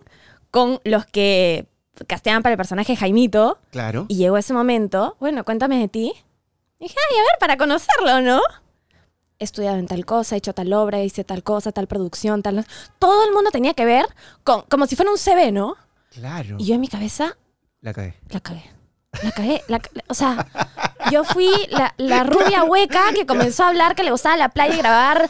con 0.50 0.78
los 0.84 1.06
que 1.06 1.66
casteaban 2.06 2.42
para 2.42 2.52
el 2.52 2.56
personaje 2.58 2.96
Jaimito, 2.96 3.58
Claro. 3.70 4.06
y 4.08 4.16
llegó 4.16 4.36
ese 4.36 4.52
momento, 4.52 5.16
bueno, 5.20 5.44
cuéntame 5.44 5.78
de 5.78 5.88
ti. 5.88 6.12
dije, 6.80 6.96
ay, 7.10 7.16
a 7.16 7.22
ver, 7.22 7.38
para 7.38 7.56
conocerlo, 7.56 8.20
¿no? 8.22 8.40
He 9.42 9.44
estudiado 9.44 9.76
en 9.76 9.86
tal 9.88 10.06
cosa, 10.06 10.36
he 10.36 10.38
hecho 10.38 10.52
tal 10.52 10.72
obra, 10.72 11.02
hice 11.02 11.24
tal 11.24 11.42
cosa, 11.42 11.72
tal 11.72 11.88
producción, 11.88 12.42
tal... 12.42 12.64
Todo 13.00 13.24
el 13.26 13.32
mundo 13.32 13.50
tenía 13.50 13.74
que 13.74 13.84
ver 13.84 14.06
con, 14.44 14.62
como 14.68 14.86
si 14.86 14.94
fuera 14.94 15.10
un 15.10 15.18
CV, 15.18 15.50
¿no? 15.50 15.74
Claro. 16.14 16.56
Y 16.60 16.66
yo 16.66 16.74
en 16.76 16.80
mi 16.80 16.86
cabeza, 16.88 17.36
La 17.80 17.92
cagué. 17.92 18.14
la 18.30 18.38
cagué. 18.40 18.62
La 19.22 19.30
cagué. 19.32 19.62
la 19.66 19.80
o 20.06 20.14
sea, 20.14 20.46
yo 21.10 21.24
fui 21.24 21.48
la, 21.70 21.92
la 21.98 22.22
rubia 22.24 22.62
hueca 22.64 23.12
que 23.14 23.26
comenzó 23.26 23.64
a 23.64 23.68
hablar 23.70 23.94
que 23.96 24.04
le 24.04 24.10
gustaba 24.12 24.36
la 24.36 24.48
playa 24.48 24.74
y 24.74 24.78
grabar 24.78 25.28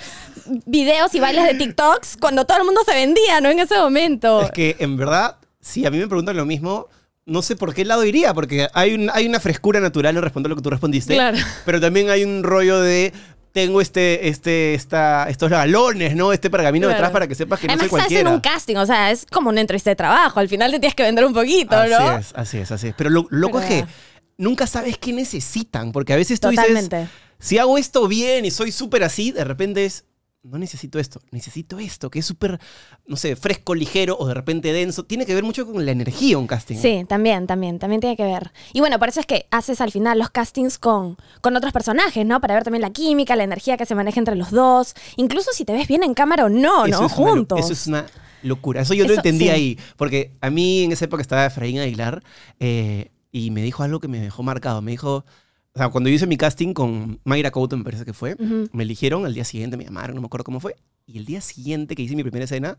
videos 0.67 1.15
y 1.15 1.20
bailes 1.20 1.44
de 1.47 1.55
TikToks 1.55 2.17
cuando 2.20 2.44
todo 2.44 2.58
el 2.58 2.65
mundo 2.65 2.82
se 2.87 2.94
vendía, 2.94 3.41
¿no? 3.41 3.49
En 3.49 3.58
ese 3.61 3.79
momento. 3.79 4.43
Es 4.43 4.50
que 4.50 4.76
en 4.79 4.97
verdad, 4.97 5.37
si 5.61 5.87
a 5.87 5.91
mí 5.91 5.99
me 5.99 6.06
preguntan 6.06 6.37
lo 6.37 6.44
mismo, 6.44 6.88
no 7.25 7.41
sé 7.43 7.55
por 7.56 7.73
qué 7.75 7.85
lado 7.85 8.05
iría, 8.05 8.35
porque 8.35 8.69
hay, 8.75 8.94
un- 8.94 9.11
hay 9.12 9.26
una 9.26 9.38
frescura 9.41 9.79
natural 9.81 10.17
en 10.17 10.23
responder 10.23 10.50
lo 10.50 10.56
que 10.56 10.62
tú 10.62 10.70
respondiste. 10.70 11.15
Claro. 11.15 11.38
Pero 11.65 11.81
también 11.81 12.11
hay 12.11 12.25
un 12.25 12.43
rollo 12.43 12.81
de. 12.81 13.12
Tengo 13.52 13.81
este, 13.82 14.28
este, 14.28 14.72
esta, 14.75 15.28
estos 15.28 15.50
galones, 15.50 16.16
¿no? 16.16 16.32
Este 16.32 16.49
pergamino 16.49 16.86
Claro. 16.86 16.94
detrás 16.96 17.12
para 17.12 17.29
que 17.29 17.34
sepas 17.34 17.60
que 17.60 17.67
no 17.67 17.74
Además, 17.74 17.91
soy 17.91 17.98
estás 18.00 18.12
en 18.12 18.24
cualquiera. 18.24 18.34
un 18.34 18.41
casting, 18.41 18.77
o 18.77 18.86
sea, 18.86 19.10
es 19.10 19.27
como 19.31 19.50
una 19.50 19.60
entrevista 19.60 19.91
de 19.91 19.96
trabajo. 19.96 20.41
Al 20.41 20.48
final 20.48 20.70
te 20.72 20.79
tienes 20.81 20.94
que 20.94 21.03
vender 21.03 21.24
un 21.27 21.34
poquito, 21.34 21.77
Así 21.77 21.91
¿no? 21.91 22.17
es, 22.19 22.32
así 22.34 22.58
es, 22.58 22.72
así 22.72 22.88
es. 22.88 22.94
Pero 22.96 23.10
lo 23.10 23.27
loco 23.31 23.58
Pero 23.60 23.74
es 23.74 23.84
que 23.84 23.93
nunca 24.38 24.67
sabes 24.67 24.96
qué 24.96 25.12
necesitan, 25.12 25.93
porque 25.93 26.15
a 26.15 26.17
veces 26.17 26.41
tú 26.41 26.48
dices, 26.48 26.65
Totalmente. 26.67 27.08
si 27.38 27.58
hago 27.58 27.77
esto 27.77 28.08
bien 28.08 28.44
y 28.46 28.50
soy 28.50 28.72
súper 28.72 29.05
así, 29.05 29.32
de 29.32 29.44
repente 29.44 29.84
es, 29.84 30.05
no 30.44 30.58
necesito 30.58 30.99
esto, 30.99 31.20
necesito 31.31 31.79
esto, 31.79 32.11
que 32.11 32.19
es 32.19 32.27
súper, 32.27 32.58
no 33.06 33.17
sé, 33.17 33.37
fresco, 33.37 33.77
ligero 33.77 34.17
o 34.19 34.27
de 34.27 34.34
repente 34.34 34.72
denso. 34.72 35.05
Tiene 35.05 35.25
que 35.25 35.34
ver 35.37 35.44
mucho 35.44 35.65
con 35.65 35.87
la 35.87 35.93
energía 35.93 36.37
un 36.37 36.49
casting. 36.49 36.77
Sí, 36.79 37.05
también, 37.08 37.46
también, 37.46 37.79
también 37.79 38.01
tiene 38.01 38.17
que 38.17 38.25
ver. 38.25 38.53
Y 38.72 38.81
bueno, 38.81 38.99
por 38.99 39.08
eso 39.08 39.20
es 39.20 39.27
que 39.27 39.46
haces 39.53 39.81
al 39.81 39.93
final 39.93 40.19
los 40.19 40.31
castings 40.31 40.79
con, 40.79 41.17
con 41.41 41.56
otros 41.56 41.72
personajes, 41.72 42.27
¿no? 42.27 42.41
Para 42.41 42.55
ver 42.55 42.65
también 42.65 42.82
la 42.82 42.91
química, 42.91 43.37
la 43.37 43.44
energía 43.44 43.77
que 43.77 43.87
se 43.87 43.94
maneja 43.94 44.19
entre 44.19 44.34
los 44.34 44.51
dos. 44.51 44.94
Incluso 45.17 45.51
si 45.53 45.65
te 45.65 45.72
ves 45.72 45.87
bien 45.87 46.03
en 46.03 46.13
cámara 46.15 46.44
o 46.46 46.49
no, 46.49 46.87
Eso 46.87 47.01
¿no? 47.03 47.06
es 47.06 47.13
una 47.13 47.27
lo- 47.27 47.32
Juntos. 47.34 47.61
eso 47.61 47.72
es 47.72 47.87
una 47.87 48.06
locura. 48.43 48.81
Eso 48.82 48.94
yo 48.94 49.06
lo 49.06 49.15
entendí 49.15 49.44
sí. 49.44 49.51
ahí. 49.51 49.79
Porque 49.96 50.32
a 50.41 50.51
mí 50.51 50.82
en 50.82 50.91
esa 50.91 51.05
época 51.05 51.22
estaba 51.22 51.46
Efraín 51.46 51.79
Aguilar 51.79 52.20
eh, 52.58 53.13
y 53.31 53.53
me 53.53 53.63
dijo 53.63 53.84
algo 53.84 54.01
que 54.01 54.08
me 54.08 54.19
dejó 54.19 54.43
marcado. 54.43 54.82
Me 54.82 54.91
dijo, 54.91 55.25
o 55.74 55.79
sea, 55.79 55.88
cuando 55.88 56.10
yo 56.10 56.17
hice 56.17 56.26
mi 56.26 56.36
casting 56.36 56.74
con 56.74 57.20
Mayra 57.24 57.50
Couto, 57.50 57.76
me 57.76 57.84
parece 57.84 58.05
que 58.05 58.12
fue, 58.12 58.34
Ujú. 58.38 58.69
me 58.72 58.82
eligieron, 58.82 59.24
al 59.24 59.32
día 59.34 59.44
siguiente 59.44 59.76
me 59.76 59.84
llamaron, 59.84 60.14
no 60.14 60.20
me 60.20 60.26
acuerdo 60.26 60.44
cómo 60.44 60.60
fue. 60.60 60.76
Y 61.06 61.19
el 61.19 61.24
día 61.24 61.41
siguiente 61.41 61.94
que 61.94 62.02
hice 62.02 62.14
mi 62.14 62.22
primera 62.22 62.44
escena, 62.44 62.79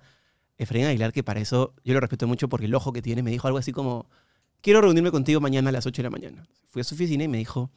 Efraín 0.57 0.85
Aguilar, 0.85 1.11
que 1.11 1.23
para 1.23 1.39
eso 1.39 1.73
yo 1.83 1.93
lo 1.95 1.99
respeto 1.99 2.27
mucho 2.27 2.47
porque 2.49 2.67
el 2.67 2.75
ojo 2.75 2.93
que 2.93 3.01
tiene, 3.01 3.23
me 3.23 3.31
dijo 3.31 3.47
algo 3.47 3.57
así 3.57 3.71
como, 3.71 4.07
quiero 4.61 4.79
reunirme 4.81 5.09
contigo 5.11 5.41
mañana 5.41 5.69
a 5.69 5.71
las 5.71 5.85
8 5.87 6.01
de 6.01 6.03
la 6.03 6.09
mañana. 6.11 6.47
Fui 6.69 6.81
a 6.81 6.83
su 6.83 6.93
oficina 6.95 7.23
y 7.23 7.27
me 7.27 7.39
dijo, 7.39 7.71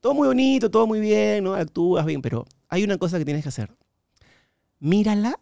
todo 0.00 0.14
muy 0.14 0.26
bonito, 0.26 0.70
todo 0.70 0.86
muy 0.86 1.00
bien, 1.00 1.44
¿no? 1.44 1.54
actúas 1.54 2.04
bien, 2.04 2.20
pero 2.20 2.44
hay 2.68 2.82
una 2.82 2.98
cosa 2.98 3.18
que 3.18 3.24
tienes 3.24 3.44
que 3.44 3.48
hacer. 3.50 3.72
Mírala 4.78 5.38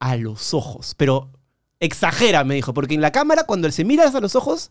a 0.00 0.16
los 0.16 0.54
ojos, 0.54 0.94
pero 0.96 1.30
exagera, 1.78 2.42
me 2.44 2.54
dijo, 2.54 2.74
porque 2.74 2.94
en 2.94 3.00
la 3.00 3.12
cámara 3.12 3.44
cuando 3.44 3.66
él 3.66 3.72
se 3.72 3.84
mira 3.84 4.08
a 4.08 4.20
los 4.20 4.34
ojos, 4.34 4.70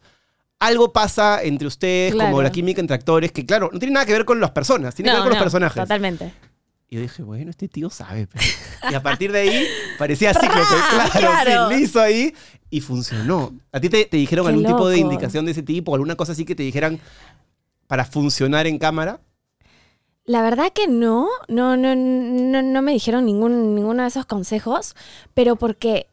algo 0.61 0.93
pasa 0.93 1.41
entre 1.43 1.67
ustedes, 1.67 2.13
como 2.13 2.41
la 2.41 2.51
química 2.51 2.79
entre 2.79 2.95
actores, 2.95 3.31
que 3.31 3.45
claro, 3.45 3.71
no 3.73 3.79
tiene 3.79 3.95
nada 3.95 4.05
que 4.05 4.13
ver 4.13 4.25
con 4.25 4.39
las 4.39 4.51
personas, 4.51 4.93
tiene 4.93 5.09
que 5.09 5.15
ver 5.15 5.19
No, 5.19 5.23
con 5.23 5.29
los 5.31 5.39
no, 5.39 5.43
personajes. 5.43 5.81
Totalmente. 5.81 6.31
Y 6.87 6.95
yo 6.97 7.01
dije, 7.01 7.23
bueno, 7.23 7.49
este 7.49 7.67
tío 7.67 7.89
sabe. 7.89 8.27
Y 8.89 8.93
a 8.93 9.01
partir 9.01 9.31
de 9.31 9.39
ahí 9.39 9.67
parecía 9.97 10.33
cíclico, 10.33 10.53
claro, 10.89 11.11
claro. 11.13 11.69
sí, 11.69 11.75
liso 11.75 11.99
ahí. 11.99 12.33
Y 12.69 12.79
funcionó. 12.79 13.53
¿A 13.71 13.79
ti 13.79 13.89
te, 13.89 14.05
te 14.05 14.17
dijeron 14.17 14.45
Qué 14.45 14.49
algún 14.49 14.65
tipo 14.65 14.87
de 14.87 14.99
indicación 14.99 15.45
de 15.45 15.51
ese 15.51 15.63
tipo? 15.63 15.95
¿Alguna 15.95 16.15
cosa 16.15 16.33
así 16.33 16.45
que 16.45 16.53
te 16.53 16.63
dijeran 16.63 16.99
para 17.87 18.05
funcionar 18.05 18.67
en 18.67 18.77
cámara? 18.77 19.19
La 20.25 20.43
verdad 20.43 20.71
que 20.71 20.87
no, 20.87 21.27
no, 21.47 21.75
no, 21.75 21.95
no, 21.95 22.61
no 22.61 22.81
me 22.83 22.91
dijeron 22.91 23.25
ningún, 23.25 23.73
ninguno 23.73 24.03
de 24.03 24.09
esos 24.09 24.25
consejos, 24.25 24.95
pero 25.33 25.55
porque 25.55 26.07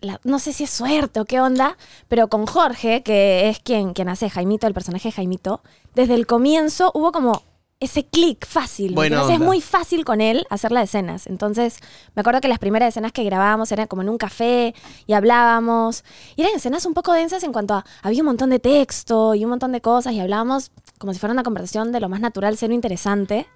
la- 0.00 0.20
no 0.24 0.38
sé 0.38 0.52
si 0.52 0.64
es 0.64 0.70
suerte 0.70 1.20
o 1.20 1.24
qué 1.24 1.40
onda, 1.40 1.76
pero 2.08 2.28
con 2.28 2.46
Jorge, 2.46 3.02
que 3.02 3.48
es 3.48 3.60
quien, 3.60 3.92
quien 3.92 4.08
hace 4.08 4.30
Jaimito, 4.30 4.66
el 4.66 4.74
personaje 4.74 5.08
de 5.08 5.12
Jaimito, 5.12 5.62
desde 5.94 6.14
el 6.14 6.26
comienzo 6.26 6.90
hubo 6.94 7.12
como 7.12 7.42
ese 7.78 8.06
clic 8.06 8.46
fácil. 8.46 8.90
¿me 8.90 8.94
Buena 8.94 9.16
entiendes? 9.20 9.40
Es 9.40 9.46
muy 9.46 9.60
fácil 9.60 10.04
con 10.06 10.22
él 10.22 10.46
hacer 10.48 10.72
las 10.72 10.84
escenas. 10.84 11.26
Entonces, 11.26 11.78
me 12.14 12.20
acuerdo 12.20 12.40
que 12.40 12.48
las 12.48 12.58
primeras 12.58 12.88
escenas 12.88 13.12
que 13.12 13.22
grabábamos 13.22 13.70
eran 13.70 13.86
como 13.86 14.00
en 14.00 14.08
un 14.08 14.16
café 14.16 14.74
y 15.06 15.12
hablábamos. 15.12 16.02
Y 16.36 16.42
eran 16.42 16.54
escenas 16.56 16.86
un 16.86 16.94
poco 16.94 17.12
densas 17.12 17.42
en 17.42 17.52
cuanto 17.52 17.74
a 17.74 17.84
había 18.02 18.22
un 18.22 18.26
montón 18.26 18.48
de 18.48 18.60
texto 18.60 19.34
y 19.34 19.44
un 19.44 19.50
montón 19.50 19.72
de 19.72 19.82
cosas 19.82 20.14
y 20.14 20.20
hablábamos 20.20 20.70
como 20.98 21.12
si 21.12 21.18
fuera 21.18 21.34
una 21.34 21.42
conversación 21.42 21.92
de 21.92 22.00
lo 22.00 22.08
más 22.08 22.20
natural, 22.20 22.56
cero 22.56 22.72
interesante. 22.72 23.46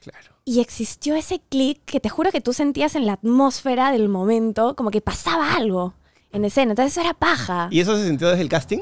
Claro. 0.00 0.36
Y 0.44 0.60
existió 0.60 1.16
ese 1.16 1.40
clic 1.48 1.80
que 1.84 2.00
te 2.00 2.08
juro 2.08 2.30
que 2.30 2.40
tú 2.40 2.52
sentías 2.52 2.94
en 2.94 3.06
la 3.06 3.14
atmósfera 3.14 3.90
del 3.90 4.08
momento, 4.08 4.76
como 4.76 4.90
que 4.90 5.00
pasaba 5.00 5.54
algo 5.54 5.94
en 6.32 6.44
escena. 6.44 6.72
Entonces 6.72 6.92
eso 6.92 7.00
era 7.00 7.14
paja. 7.14 7.68
¿Y 7.70 7.80
eso 7.80 7.96
se 7.96 8.06
sintió 8.06 8.28
desde 8.28 8.42
el 8.42 8.48
casting? 8.48 8.80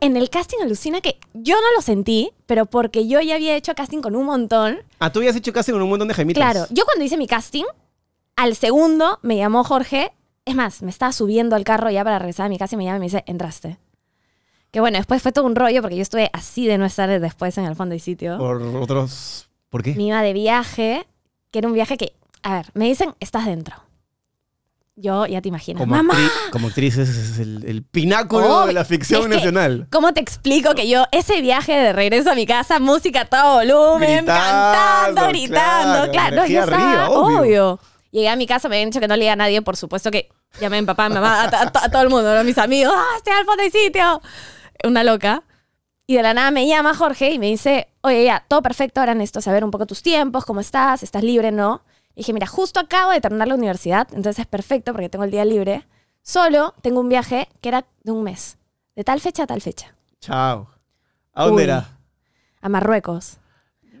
En 0.00 0.16
el 0.16 0.30
casting 0.30 0.58
alucina 0.62 1.00
que 1.00 1.18
yo 1.32 1.54
no 1.54 1.76
lo 1.76 1.80
sentí, 1.80 2.32
pero 2.46 2.66
porque 2.66 3.06
yo 3.06 3.20
ya 3.20 3.36
había 3.36 3.54
hecho 3.54 3.74
casting 3.74 4.02
con 4.02 4.16
un 4.16 4.26
montón. 4.26 4.80
Ah, 4.98 5.12
tú 5.12 5.20
habías 5.20 5.36
hecho 5.36 5.52
casting 5.52 5.74
con 5.74 5.82
un 5.82 5.88
montón 5.88 6.08
de 6.08 6.14
Jaimitos. 6.14 6.42
Claro, 6.42 6.66
yo 6.70 6.84
cuando 6.84 7.04
hice 7.04 7.16
mi 7.16 7.28
casting, 7.28 7.64
al 8.36 8.56
segundo 8.56 9.20
me 9.22 9.36
llamó 9.36 9.62
Jorge. 9.64 10.12
Es 10.44 10.56
más, 10.56 10.82
me 10.82 10.90
estaba 10.90 11.12
subiendo 11.12 11.54
al 11.54 11.62
carro 11.62 11.88
ya 11.88 12.02
para 12.02 12.18
regresar 12.18 12.46
a 12.46 12.48
mi 12.48 12.58
casa 12.58 12.74
y 12.74 12.78
me 12.78 12.84
llama 12.84 12.96
y 12.96 13.00
me 13.00 13.06
dice, 13.06 13.22
entraste. 13.26 13.78
Que 14.72 14.80
bueno, 14.80 14.98
después 14.98 15.22
fue 15.22 15.30
todo 15.30 15.44
un 15.46 15.54
rollo 15.54 15.82
porque 15.82 15.96
yo 15.96 16.02
estuve 16.02 16.30
así 16.32 16.66
de 16.66 16.78
no 16.78 16.84
estar 16.84 17.20
después 17.20 17.56
en 17.58 17.66
el 17.66 17.76
fondo 17.76 17.94
y 17.94 18.00
sitio. 18.00 18.38
Por 18.38 18.60
otros... 18.60 19.48
¿Por 19.72 19.82
qué? 19.82 19.94
me 19.94 20.02
iba 20.04 20.20
de 20.20 20.34
viaje, 20.34 21.06
que 21.50 21.58
era 21.60 21.66
un 21.66 21.72
viaje 21.74 21.96
que, 21.96 22.12
a 22.42 22.52
ver, 22.56 22.66
me 22.74 22.84
dicen, 22.84 23.14
estás 23.20 23.46
dentro. 23.46 23.74
Yo 24.94 25.24
ya 25.26 25.40
te 25.40 25.48
imaginas, 25.48 25.80
Como, 25.80 25.96
mamá, 25.96 26.12
actri- 26.12 26.50
como 26.50 26.68
actriz 26.68 26.98
ese 26.98 27.10
es 27.10 27.38
el, 27.38 27.64
el 27.66 27.82
pináculo 27.82 28.66
de 28.66 28.74
la 28.74 28.84
ficción 28.84 29.22
que- 29.22 29.28
nacional. 29.36 29.86
¿cómo 29.90 30.12
te 30.12 30.20
explico 30.20 30.74
que 30.74 30.86
yo, 30.86 31.06
ese 31.10 31.40
viaje 31.40 31.72
de 31.72 31.94
regreso 31.94 32.30
a 32.30 32.34
mi 32.34 32.44
casa, 32.44 32.78
música 32.78 33.22
a 33.22 33.24
todo 33.24 33.54
volumen, 33.54 34.26
Gritando, 34.26 34.78
cantando, 34.78 35.28
gritando, 35.28 36.12
claro, 36.12 36.36
claro, 36.36 36.46
yo 36.46 36.60
estaba, 36.60 36.76
arriba, 36.84 37.08
obvio. 37.10 37.38
obvio. 37.40 37.80
Llegué 38.10 38.28
a 38.28 38.36
mi 38.36 38.46
casa, 38.46 38.68
me 38.68 38.76
habían 38.76 38.90
dicho 38.90 39.00
que 39.00 39.08
no 39.08 39.16
le 39.16 39.30
a 39.30 39.36
nadie, 39.36 39.62
por 39.62 39.78
supuesto 39.78 40.10
que 40.10 40.28
llamé 40.60 40.76
a 40.76 40.80
mi 40.82 40.86
papá, 40.86 41.06
a 41.06 41.08
mi 41.08 41.14
mamá, 41.14 41.40
a, 41.44 41.44
a 41.62 41.70
to- 41.72 41.78
a 41.82 41.88
todo 41.88 42.02
el 42.02 42.10
mundo, 42.10 42.30
a 42.38 42.44
mis 42.44 42.58
amigos, 42.58 42.92
¡ah, 42.94 43.14
estoy 43.16 43.32
al 43.32 43.46
fondo 43.46 43.62
del 43.62 43.72
sitio! 43.72 44.20
Una 44.84 45.02
loca. 45.02 45.42
Y 46.06 46.16
de 46.16 46.22
la 46.22 46.34
nada 46.34 46.50
me 46.50 46.66
llama 46.66 46.94
Jorge 46.94 47.30
y 47.30 47.38
me 47.38 47.46
dice, 47.46 47.88
oye, 48.02 48.24
ya, 48.24 48.44
todo 48.48 48.60
perfecto, 48.62 49.00
ahora 49.00 49.14
necesito 49.14 49.40
saber 49.40 49.64
un 49.64 49.70
poco 49.70 49.86
tus 49.86 50.02
tiempos, 50.02 50.44
cómo 50.44 50.60
estás, 50.60 51.02
estás 51.02 51.22
libre, 51.22 51.52
¿no? 51.52 51.82
Y 52.14 52.20
dije, 52.20 52.32
mira, 52.32 52.46
justo 52.46 52.80
acabo 52.80 53.12
de 53.12 53.20
terminar 53.20 53.48
la 53.48 53.54
universidad, 53.54 54.08
entonces 54.12 54.40
es 54.40 54.46
perfecto 54.46 54.92
porque 54.92 55.08
tengo 55.08 55.24
el 55.24 55.30
día 55.30 55.44
libre. 55.44 55.86
Solo 56.22 56.74
tengo 56.82 57.00
un 57.00 57.08
viaje 57.08 57.48
que 57.60 57.68
era 57.68 57.86
de 58.02 58.12
un 58.12 58.22
mes, 58.24 58.58
de 58.96 59.04
tal 59.04 59.20
fecha 59.20 59.44
a 59.44 59.46
tal 59.46 59.60
fecha, 59.60 59.94
Chao. 60.20 60.68
¿A 61.34 61.44
dónde 61.44 61.62
Uy. 61.62 61.64
era? 61.64 61.98
a 62.60 62.68
Marruecos. 62.68 63.38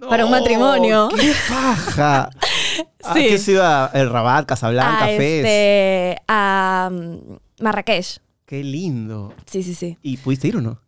Para 0.08 0.24
un 0.24 0.30
matrimonio. 0.32 1.08
¡Qué 1.16 1.32
paja! 1.48 2.30
¿A 3.04 3.14
Sí. 3.14 3.26
qué 3.28 3.38
ciudad? 3.38 3.94
El 3.96 4.10
Rabat, 4.10 4.46
Casablanca, 4.46 5.04
a, 5.04 5.06
Fez. 5.08 5.44
este, 5.44 6.22
a 6.28 6.90
mm, 6.92 7.16
Marrakech. 7.62 8.18
Qué 8.44 8.62
lindo. 8.64 9.32
Sí, 9.46 9.62
sí, 9.62 9.74
sí. 9.74 9.96
¿Y 10.02 10.16
pudiste 10.16 10.48
ir 10.48 10.56
o 10.56 10.60
no? 10.60 10.80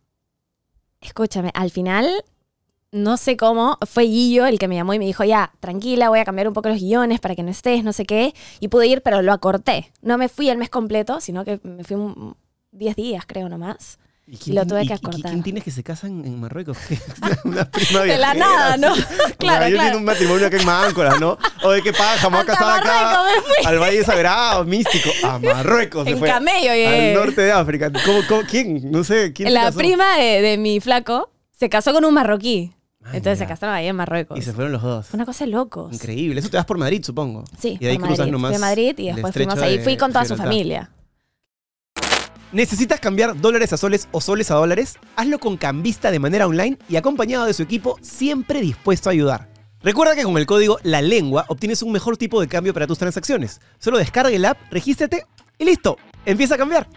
Escúchame, 1.05 1.51
al 1.53 1.71
final, 1.71 2.09
no 2.91 3.17
sé 3.17 3.37
cómo, 3.37 3.77
fue 3.85 4.03
Guillo 4.05 4.45
el 4.45 4.57
que 4.59 4.67
me 4.67 4.75
llamó 4.75 4.93
y 4.93 4.99
me 4.99 5.05
dijo, 5.05 5.23
ya, 5.23 5.51
tranquila, 5.59 6.09
voy 6.09 6.19
a 6.19 6.25
cambiar 6.25 6.47
un 6.47 6.53
poco 6.53 6.69
los 6.69 6.79
guiones 6.79 7.19
para 7.19 7.35
que 7.35 7.43
no 7.43 7.51
estés, 7.51 7.83
no 7.83 7.93
sé 7.93 8.05
qué. 8.05 8.33
Y 8.59 8.69
pude 8.69 8.87
ir, 8.87 9.01
pero 9.01 9.21
lo 9.21 9.33
acorté. 9.33 9.91
No 10.01 10.17
me 10.17 10.29
fui 10.29 10.49
el 10.49 10.57
mes 10.57 10.69
completo, 10.69 11.21
sino 11.21 11.45
que 11.45 11.59
me 11.63 11.83
fui 11.83 11.95
un- 11.97 12.35
10 12.71 12.95
días, 12.95 13.25
creo, 13.27 13.49
nomás. 13.49 13.99
¿Y 14.27 14.53
lo 14.53 14.65
tuve 14.65 14.83
y- 14.83 14.87
que 14.87 14.93
y- 14.93 14.95
acortar. 14.95 15.31
¿Quién 15.31 15.43
tienes 15.43 15.63
que 15.63 15.69
se 15.71 15.83
casan 15.83 16.25
en 16.25 16.39
Marruecos? 16.39 16.77
Una 17.43 17.69
prima 17.69 18.01
De 18.01 18.17
la 18.17 18.33
nada, 18.33 18.75
¿no? 18.77 18.93
así. 18.93 19.03
Claro, 19.37 19.67
Yo 19.67 19.75
claro. 19.75 19.89
tengo 19.89 19.99
un 19.99 20.05
matrimonio 20.05 20.47
aquí 20.47 20.55
en 20.55 20.65
Máncora, 20.65 21.19
¿no? 21.19 21.37
Oye, 21.63 21.83
¿qué 21.83 21.93
paja? 21.93 22.29
Me 22.29 22.37
voy 22.37 22.43
a 22.43 22.45
casar 22.47 22.79
acá. 22.79 23.19
Al 23.65 23.77
Valle 23.79 24.03
Sagrado, 24.03 24.65
místico. 24.65 25.09
A 25.23 25.37
Marruecos 25.37 26.03
se 26.05 26.11
En 26.11 26.17
fue. 26.19 26.27
camello 26.27 26.71
Al 26.71 26.77
llegué. 26.77 27.13
norte 27.13 27.41
de 27.41 27.51
África. 27.51 27.91
¿Cómo, 28.03 28.21
cómo- 28.27 28.41
quién? 28.49 28.89
No 28.91 29.03
sé. 29.03 29.31
¿Quién 29.33 29.49
se 29.49 29.53
La 29.53 29.65
casó? 29.65 29.77
prima 29.77 30.17
de, 30.17 30.41
de 30.41 30.57
mi 30.57 30.79
flaco 30.79 31.31
se 31.51 31.69
casó 31.69 31.93
con 31.93 32.03
un 32.05 32.13
marroquí. 32.13 32.73
Ah, 33.03 33.11
Entonces 33.13 33.37
ya. 33.37 33.45
se 33.45 33.49
casaron 33.49 33.75
ahí 33.75 33.85
en 33.87 33.95
Marruecos. 33.95 34.39
Y 34.39 34.41
se 34.41 34.51
fueron 34.51 34.71
los 34.73 34.81
dos. 34.81 35.13
Una 35.13 35.27
cosa 35.27 35.45
de 35.45 35.51
locos. 35.51 35.93
Increíble. 35.93 36.39
Eso 36.39 36.49
te 36.49 36.57
vas 36.57 36.65
por 36.65 36.79
Madrid, 36.79 37.03
supongo. 37.05 37.43
Sí, 37.59 37.77
Y 37.79 37.83
de 37.85 37.91
ahí 37.91 37.97
por 37.99 38.07
cruzas 38.07 38.19
Madrid. 38.21 38.31
nomás 38.31 38.49
Fui 38.49 38.55
a 38.55 38.59
Madrid 38.67 38.95
y 38.97 39.11
después 39.11 39.31
fuimos 39.35 39.59
ahí. 39.59 39.77
de 39.77 39.83
Fui 39.83 39.95
con 39.95 40.11
toda 40.11 40.25
su 40.25 40.35
familia. 40.35 40.89
¿Necesitas 42.51 42.99
cambiar 42.99 43.39
dólares 43.39 43.73
a 43.73 43.77
soles 43.77 44.07
o 44.11 44.21
soles 44.21 44.51
a 44.51 44.55
dólares? 44.55 44.97
Hazlo 45.15 45.39
con 45.39 45.57
Cambista 45.57 46.11
de 46.11 46.19
manera 46.19 46.47
online 46.47 46.77
y 46.87 46.95
acompañado 46.95 47.45
de 47.45 47.53
su 47.53 47.63
equipo 47.63 47.97
siempre 48.01 48.61
dispuesto 48.61 49.09
a 49.09 49.13
ayudar. 49.13 49.49
Recuerda 49.81 50.15
que 50.15 50.23
con 50.23 50.37
el 50.37 50.45
código 50.45 50.79
La 50.83 51.01
Lengua 51.01 51.45
obtienes 51.47 51.81
un 51.81 51.91
mejor 51.91 52.17
tipo 52.17 52.39
de 52.39 52.47
cambio 52.47 52.73
para 52.73 52.87
tus 52.87 52.97
transacciones. 52.97 53.61
Solo 53.79 53.97
descarga 53.97 54.31
el 54.31 54.45
app, 54.45 54.57
regístrate 54.71 55.25
y 55.57 55.65
listo. 55.65 55.97
Empieza 56.25 56.55
a 56.55 56.57
cambiar. 56.57 56.87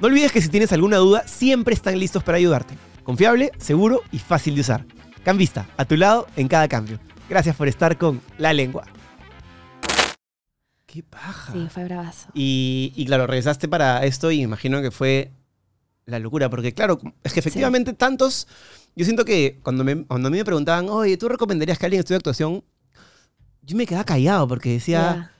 No 0.00 0.08
olvides 0.08 0.32
que 0.32 0.42
si 0.42 0.48
tienes 0.48 0.72
alguna 0.72 0.96
duda, 0.96 1.26
siempre 1.26 1.74
están 1.74 1.98
listos 1.98 2.22
para 2.24 2.38
ayudarte. 2.38 2.76
Confiable, 3.04 3.52
seguro 3.58 4.02
y 4.10 4.18
fácil 4.18 4.54
de 4.54 4.62
usar. 4.62 4.84
Cambista, 5.22 5.66
a 5.76 5.84
tu 5.84 5.96
lado 5.96 6.26
en 6.36 6.48
cada 6.48 6.66
cambio. 6.68 6.98
Gracias 7.28 7.54
por 7.56 7.68
estar 7.68 7.96
con 7.96 8.20
La 8.36 8.52
Lengua. 8.52 8.84
¡Qué 10.94 11.02
paja! 11.02 11.52
Sí, 11.52 11.66
fue 11.70 11.82
bravazo. 11.82 12.28
Y, 12.34 12.92
y 12.94 13.04
claro, 13.04 13.26
regresaste 13.26 13.66
para 13.66 14.04
esto 14.04 14.30
y 14.30 14.42
imagino 14.42 14.80
que 14.80 14.92
fue 14.92 15.32
la 16.06 16.20
locura, 16.20 16.48
porque 16.48 16.72
claro, 16.72 17.00
es 17.24 17.32
que 17.32 17.40
efectivamente 17.40 17.94
tantos, 17.94 18.46
yo 18.94 19.04
siento 19.04 19.24
que 19.24 19.58
cuando, 19.64 19.82
me, 19.82 20.04
cuando 20.04 20.28
a 20.28 20.30
mí 20.30 20.36
me 20.38 20.44
preguntaban, 20.44 20.88
oye, 20.88 21.16
¿tú 21.16 21.28
recomendarías 21.28 21.80
que 21.80 21.86
alguien 21.86 21.98
estudie 21.98 22.18
actuación? 22.18 22.62
Yo 23.62 23.76
me 23.76 23.86
quedaba 23.86 24.04
callado 24.04 24.46
porque 24.46 24.70
decía, 24.70 25.32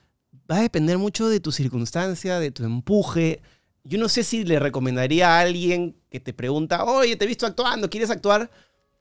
va 0.51 0.57
a 0.57 0.63
depender 0.63 0.99
mucho 0.99 1.29
de 1.29 1.39
tu 1.39 1.53
circunstancia, 1.53 2.41
de 2.41 2.51
tu 2.51 2.65
empuje. 2.65 3.41
Yo 3.85 3.97
no 4.01 4.09
sé 4.09 4.25
si 4.25 4.43
le 4.45 4.59
recomendaría 4.59 5.37
a 5.37 5.41
alguien 5.41 5.95
que 6.11 6.19
te 6.19 6.33
pregunta, 6.33 6.83
oye, 6.83 7.15
te 7.15 7.27
he 7.27 7.29
visto 7.29 7.47
actuando, 7.47 7.89
¿quieres 7.89 8.11
actuar? 8.11 8.51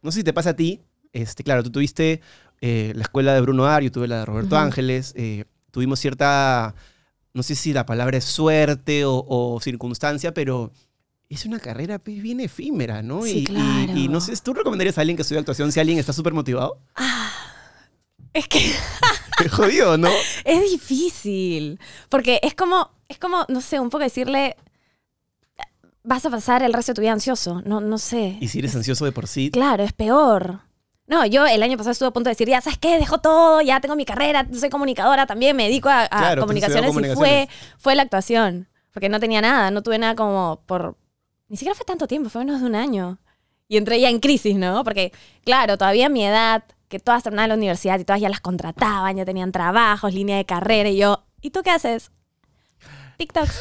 No 0.03 0.11
sé 0.11 0.19
si 0.19 0.23
te 0.23 0.33
pasa 0.33 0.51
a 0.51 0.55
ti. 0.55 0.83
Este, 1.13 1.43
claro, 1.43 1.63
tú 1.63 1.71
tuviste 1.71 2.21
eh, 2.61 2.93
la 2.95 3.01
escuela 3.01 3.33
de 3.33 3.41
Bruno 3.41 3.65
Ar, 3.65 3.81
yo 3.81 3.91
tuve 3.91 4.07
la 4.07 4.19
de 4.19 4.25
Roberto. 4.25 4.55
Ángeles. 4.55 5.13
eh, 5.17 5.45
tuvimos 5.73 5.99
cierta, 5.99 6.75
no 7.33 7.41
sé 7.41 7.55
si 7.55 7.73
la 7.73 7.85
palabra 7.85 8.17
es 8.17 8.25
suerte 8.25 9.05
o, 9.05 9.25
o 9.27 9.59
circunstancia, 9.59 10.33
pero 10.33 10.71
es 11.29 11.45
una 11.45 11.59
carrera 11.59 11.97
pues, 11.97 12.21
bien 12.21 12.39
efímera, 12.39 13.01
¿no? 13.01 13.23
Sí, 13.23 13.39
y, 13.39 13.43
claro. 13.45 13.97
y 13.97 14.07
no 14.07 14.21
sé, 14.21 14.37
¿tú 14.37 14.53
recomendarías 14.53 14.97
a 14.99 15.01
alguien 15.01 15.17
que 15.17 15.23
estudie 15.23 15.39
actuación 15.39 15.71
si 15.71 15.79
alguien 15.79 15.97
está 15.97 16.13
súper 16.13 16.33
motivado? 16.33 16.79
Es 18.33 18.47
que 18.47 18.71
Qué 19.37 19.49
jodido, 19.49 19.97
¿no? 19.97 20.09
es 20.45 20.71
difícil. 20.71 21.79
Porque 22.09 22.39
es 22.43 22.53
como, 22.53 22.91
es 23.09 23.17
como, 23.17 23.45
no 23.49 23.61
sé, 23.61 23.79
un 23.79 23.89
poco 23.89 24.03
decirle, 24.03 24.55
vas 26.03 26.25
a 26.25 26.29
pasar 26.29 26.61
el 26.61 26.71
resto 26.71 26.91
de 26.91 26.95
tu 26.95 27.01
vida 27.01 27.13
ansioso. 27.13 27.63
No, 27.65 27.81
no 27.81 27.97
sé. 27.97 28.37
Y 28.39 28.49
si 28.49 28.59
eres 28.59 28.75
ansioso 28.75 29.05
de 29.05 29.11
por 29.11 29.27
sí, 29.27 29.49
Claro, 29.49 29.83
es 29.83 29.93
peor. 29.93 30.61
No, 31.05 31.25
yo 31.25 31.45
el 31.45 31.61
año 31.61 31.77
pasado 31.77 31.91
estuve 31.91 32.09
a 32.09 32.13
punto 32.13 32.29
de 32.29 32.31
decir, 32.31 32.47
ya, 32.47 32.61
¿sabes 32.61 32.79
qué? 32.79 32.97
Dejo 32.97 33.17
todo, 33.17 33.61
ya 33.61 33.81
tengo 33.81 33.95
mi 33.95 34.05
carrera, 34.05 34.47
soy 34.53 34.69
comunicadora 34.69 35.25
también, 35.25 35.55
me 35.55 35.65
dedico 35.65 35.89
a, 35.89 36.07
Claro, 36.07 36.41
comunicaciones, 36.41 36.95
y 36.95 37.15
fue, 37.15 37.49
fue 37.77 37.95
la 37.95 38.03
actuación. 38.03 38.69
Porque 38.91 39.09
no 39.09 39.19
tenía 39.19 39.41
nada, 39.41 39.71
no 39.71 39.81
tuve 39.81 39.97
nada 39.97 40.15
como 40.15 40.61
por... 40.65 40.95
Ni 41.49 41.57
siquiera 41.57 41.75
fue 41.75 41.85
tanto 41.85 42.07
tiempo, 42.07 42.29
fue 42.29 42.45
menos 42.45 42.61
de 42.61 42.67
un 42.67 42.75
año. 42.75 43.19
Y 43.67 43.77
entré 43.77 43.99
ya 43.99 44.09
en 44.09 44.19
crisis, 44.19 44.55
¿no? 44.55 44.83
Porque, 44.83 45.11
claro, 45.43 45.77
todavía 45.77 46.05
a 46.05 46.09
mi 46.09 46.25
edad, 46.25 46.63
que 46.87 46.99
todas 46.99 47.23
terminaban 47.23 47.49
la 47.49 47.55
universidad 47.55 47.99
y 47.99 48.05
todas 48.05 48.21
ya 48.21 48.29
las 48.29 48.39
contrataban, 48.39 49.17
ya 49.17 49.25
tenían 49.25 49.51
trabajos, 49.51 50.13
línea 50.13 50.37
de 50.37 50.45
carrera, 50.45 50.89
y 50.89 50.97
yo, 50.97 51.25
¿y 51.41 51.49
tú 51.49 51.63
qué 51.63 51.71
haces? 51.71 52.11
TikToks. 53.17 53.59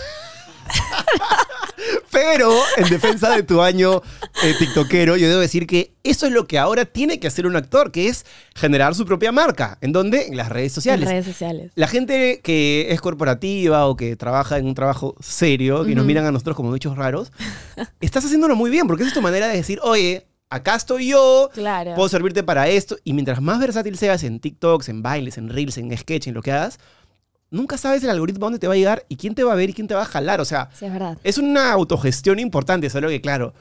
Pero 2.11 2.53
en 2.77 2.89
defensa 2.89 3.31
de 3.35 3.43
tu 3.43 3.61
año 3.63 4.03
eh, 4.43 4.55
tiktokero, 4.59 5.17
yo 5.17 5.29
debo 5.29 5.41
decir 5.41 5.67
que 5.67 5.95
eso 6.05 6.27
es 6.27 6.33
lo 6.33 6.47
que 6.47 6.59
ahora 6.59 6.85
tiene 6.85 7.19
que 7.19 7.27
hacer 7.27 7.47
un 7.47 7.57
actor, 7.57 7.91
que 7.91 8.09
es 8.09 8.25
generar 8.55 8.95
su 8.95 9.05
propia 9.05 9.33
marca. 9.33 9.79
¿En 9.81 9.93
dónde? 9.93 10.27
En 10.27 10.37
las 10.37 10.49
redes 10.49 10.73
En 10.73 10.75
sociales. 10.75 11.09
redes 11.09 11.25
sociales. 11.27 11.73
La 11.75 11.89
gente 11.89 12.41
que 12.43 12.89
es 12.91 13.01
corporativa 13.01 13.87
o 13.87 13.97
que 13.97 14.17
trabaja 14.17 14.59
en 14.59 14.67
un 14.67 14.75
trabajo 14.75 15.17
serio, 15.21 15.89
y 15.89 15.95
nos 15.95 16.05
miran 16.05 16.27
a 16.27 16.33
nosotros 16.33 16.57
como 16.57 16.71
bichos 16.73 16.97
raros, 16.97 17.33
estás 18.01 18.25
haciéndolo 18.25 18.55
muy 18.57 18.71
bien, 18.71 18.87
porque 18.87 19.03
esa 19.03 19.09
es 19.09 19.15
tu 19.15 19.23
manera 19.23 19.49
de 19.49 19.57
decir, 19.57 19.81
oye, 19.83 20.27
acá 20.51 20.77
estoy 20.77 21.09
yo, 21.09 21.51
Claro. 21.55 21.95
puedo 21.95 22.09
servirte 22.09 22.43
para 22.43 22.69
esto. 22.69 22.97
Y 23.05 23.13
mientras 23.15 23.41
más 23.41 23.59
versátil 23.59 23.97
seas 23.97 24.23
en 24.23 24.39
TikToks, 24.39 24.89
en 24.91 25.03
bailes, 25.03 25.39
en 25.39 25.49
reels, 25.49 25.79
en 25.79 25.97
sketch, 25.97 26.27
en 26.29 26.35
lo 26.35 26.43
que 26.43 26.53
hagas, 26.53 26.79
nunca 27.53 27.79
sabes 27.79 28.03
el 28.03 28.11
algoritmo 28.11 28.47
dónde 28.47 28.59
te 28.59 28.67
va 28.67 28.75
a 28.75 28.77
llegar 28.77 29.05
y 29.09 29.17
quién 29.17 29.37
te 29.37 29.45
va 29.45 29.53
a 29.53 29.57
ver 29.57 29.71
y 29.71 29.73
quién 29.75 29.87
te 29.87 29.95
va 29.95 30.03
a 30.03 30.07
jalar. 30.07 30.41
O 30.41 30.45
sea, 30.45 30.69
Sí, 30.77 30.87
es 30.87 30.93
verdad. 30.93 31.17
es 31.23 31.39
una 31.39 31.71
autogestión 31.73 32.41
importante, 32.41 32.91
solo 32.91 33.09
que, 33.09 33.21
claro, 33.21 33.55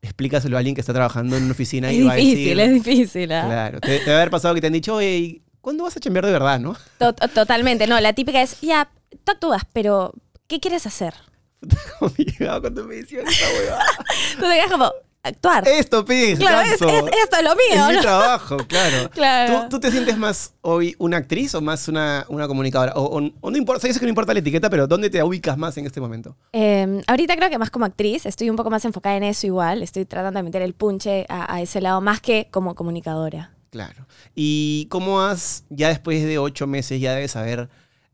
explícaselo 0.00 0.56
a 0.56 0.60
alguien 0.60 0.74
que 0.74 0.80
está 0.80 0.92
trabajando 0.94 1.36
en 1.36 1.42
una 1.44 1.52
oficina 1.52 1.90
Es 1.90 1.96
y 1.96 2.02
va 2.04 2.12
a 2.12 2.16
difícil, 2.16 2.56
decir... 2.56 2.60
es 2.60 2.84
difícil. 2.84 3.32
¿ah? 3.32 3.42
Claro, 3.44 3.80
te, 3.80 3.98
te 3.98 4.06
va 4.10 4.16
a 4.16 4.20
haber 4.20 4.30
pasado 4.30 4.54
que 4.54 4.60
te 4.60 4.68
han 4.68 4.72
dicho, 4.72 4.94
oye, 4.94 5.16
¿y 5.18 5.42
¿cuándo 5.60 5.84
vas 5.84 5.96
a 5.96 6.00
chambear 6.00 6.24
de 6.26 6.32
verdad, 6.32 6.58
no? 6.60 6.76
To- 6.98 7.12
Totalmente. 7.12 7.86
No, 7.86 8.00
la 8.00 8.12
típica 8.12 8.40
es, 8.40 8.60
ya, 8.60 8.88
tú 9.24 9.32
actúas, 9.32 9.62
pero 9.72 10.12
¿qué 10.46 10.60
quieres 10.60 10.86
hacer? 10.86 11.14
Llegaba 12.16 12.60
cuando 12.60 12.84
me 12.84 12.96
decían 12.96 13.26
esta 13.26 13.46
huevada. 13.52 13.84
Tú 14.36 14.42
te 14.42 14.54
quedas 14.54 14.70
como, 14.70 14.92
actuar. 15.26 15.66
Esto, 15.68 16.04
pide 16.04 16.36
claro, 16.36 16.60
es, 16.60 16.72
es- 16.72 16.80
esto 16.80 17.36
es 17.38 17.42
lo 17.44 17.54
mío, 17.54 17.88
Es 17.90 17.96
mi 17.96 18.00
trabajo, 18.00 18.56
claro. 18.68 19.10
Claro. 19.14 19.62
¿Tú, 19.62 19.68
tú 19.70 19.80
te 19.80 19.90
sientes 19.90 20.16
más 20.18 20.52
hoy 20.62 20.94
una 20.98 21.16
actriz 21.18 21.54
o 21.54 21.60
más 21.60 21.88
una, 21.88 22.24
una 22.28 22.46
comunicadora? 22.48 22.92
O, 22.94 23.18
o- 23.18 23.30
o 23.40 23.50
no 23.50 23.56
importa, 23.56 23.80
sabes 23.82 23.98
que 23.98 24.04
no 24.06 24.10
importa 24.10 24.32
la 24.32 24.40
etiqueta, 24.40 24.68
pero 24.70 24.86
¿dónde 24.86 25.10
te 25.10 25.22
ubicas 25.22 25.56
más 25.58 25.76
en 25.78 25.86
este 25.86 26.00
momento? 26.00 26.36
Eh, 26.52 27.02
ahorita 27.06 27.36
creo 27.36 27.50
que 27.50 27.58
más 27.58 27.70
como 27.70 27.84
actriz, 27.84 28.26
estoy 28.26 28.50
un 28.50 28.56
poco 28.56 28.70
más 28.70 28.84
enfocada 28.84 29.16
en 29.16 29.22
eso 29.24 29.46
igual, 29.46 29.82
estoy 29.82 30.04
tratando 30.04 30.38
de 30.38 30.44
meter 30.44 30.62
el 30.62 30.74
punche 30.74 31.26
a, 31.28 31.52
a 31.54 31.60
ese 31.62 31.80
lado 31.80 32.00
más 32.00 32.20
que 32.20 32.48
como 32.50 32.74
comunicadora. 32.74 33.52
Claro. 33.70 34.06
¿Y 34.34 34.86
cómo 34.90 35.20
has, 35.20 35.64
ya 35.68 35.88
después 35.88 36.24
de 36.24 36.38
ocho 36.38 36.66
meses, 36.66 37.00
ya 37.00 37.14
debes 37.14 37.36
haber 37.36 37.68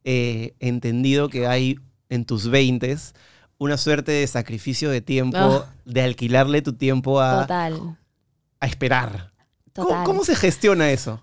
eh, 0.05 0.55
entendido 0.61 1.29
que 1.29 1.47
hay 1.47 1.79
en 2.09 2.25
tus 2.25 2.49
veintes 2.49 3.15
una 3.63 3.77
suerte 3.77 4.13
de 4.13 4.27
sacrificio 4.27 4.91
de 4.91 5.01
tiempo, 5.01 5.39
Ah. 5.39 5.73
de 5.85 6.03
alquilarle 6.03 6.63
tu 6.63 6.73
tiempo 6.75 7.21
a, 7.21 7.43
Total, 7.43 7.97
a 8.61 8.67
esperar? 8.67 9.33
¿Cómo, 9.75 9.89
total. 9.89 10.05
cómo 10.05 10.25
se 10.25 10.35
gestiona 10.37 10.91
eso? 10.91 11.23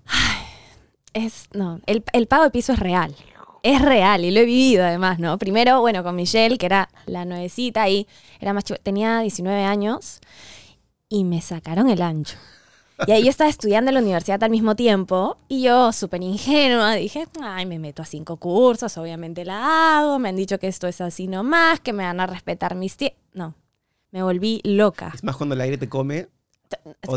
Es, 1.14 1.48
no, 1.54 1.80
el, 1.86 2.04
el 2.14 2.28
pago 2.28 2.44
de 2.44 2.52
piso 2.52 2.74
es 2.74 2.80
real. 2.80 3.16
Es 3.62 3.82
real 3.82 4.24
y 4.24 4.32
lo 4.32 4.40
he 4.40 4.46
vivido 4.46 4.86
además, 4.86 5.20
¿no? 5.20 5.38
Primero, 5.38 5.82
bueno, 5.82 6.02
con 6.04 6.16
Michelle, 6.16 6.58
que 6.58 6.66
era 6.66 6.88
la 7.08 7.26
nuevecita 7.26 7.90
y 7.90 8.08
era 8.40 8.54
más 8.54 8.64
chiva- 8.64 8.80
tenía 8.82 9.20
19 9.20 9.64
años 9.66 10.20
y 11.10 11.26
me 11.26 11.42
sacaron 11.42 11.90
el 11.90 12.02
ancho. 12.02 12.38
Y 13.08 13.12
ahí 13.12 13.24
yo 13.24 13.30
estaba 13.30 13.50
estudiando 13.50 13.90
en 13.90 13.96
la 13.96 14.02
universidad 14.02 14.44
al 14.44 14.50
mismo 14.50 14.76
tiempo 14.76 15.38
y 15.48 15.62
yo, 15.64 15.92
súper 15.94 16.22
ingenua, 16.22 16.94
dije, 16.96 17.26
ay, 17.42 17.66
me 17.66 17.80
meto 17.80 18.02
a 18.02 18.06
cinco 18.06 18.38
cursos, 18.38 18.98
obviamente 18.98 19.46
la 19.46 20.00
hago, 20.00 20.20
me 20.20 20.30
han 20.30 20.36
dicho 20.36 20.60
que 20.60 20.68
esto 20.68 20.88
es 20.88 21.00
así 21.02 21.28
nomás, 21.28 21.80
que 21.80 21.94
me 21.94 22.04
van 22.04 22.20
a 22.20 22.28
respetar 22.28 22.76
mis 22.76 22.98
tiempos. 22.98 23.20
No, 23.34 23.54
me 24.12 24.22
volví 24.24 24.60
loca. 24.64 25.12
Es 25.16 25.24
más 25.24 25.36
cuando 25.38 25.56
el 25.56 25.62
aire 25.62 25.78
te 25.78 25.88
come. 25.88 26.28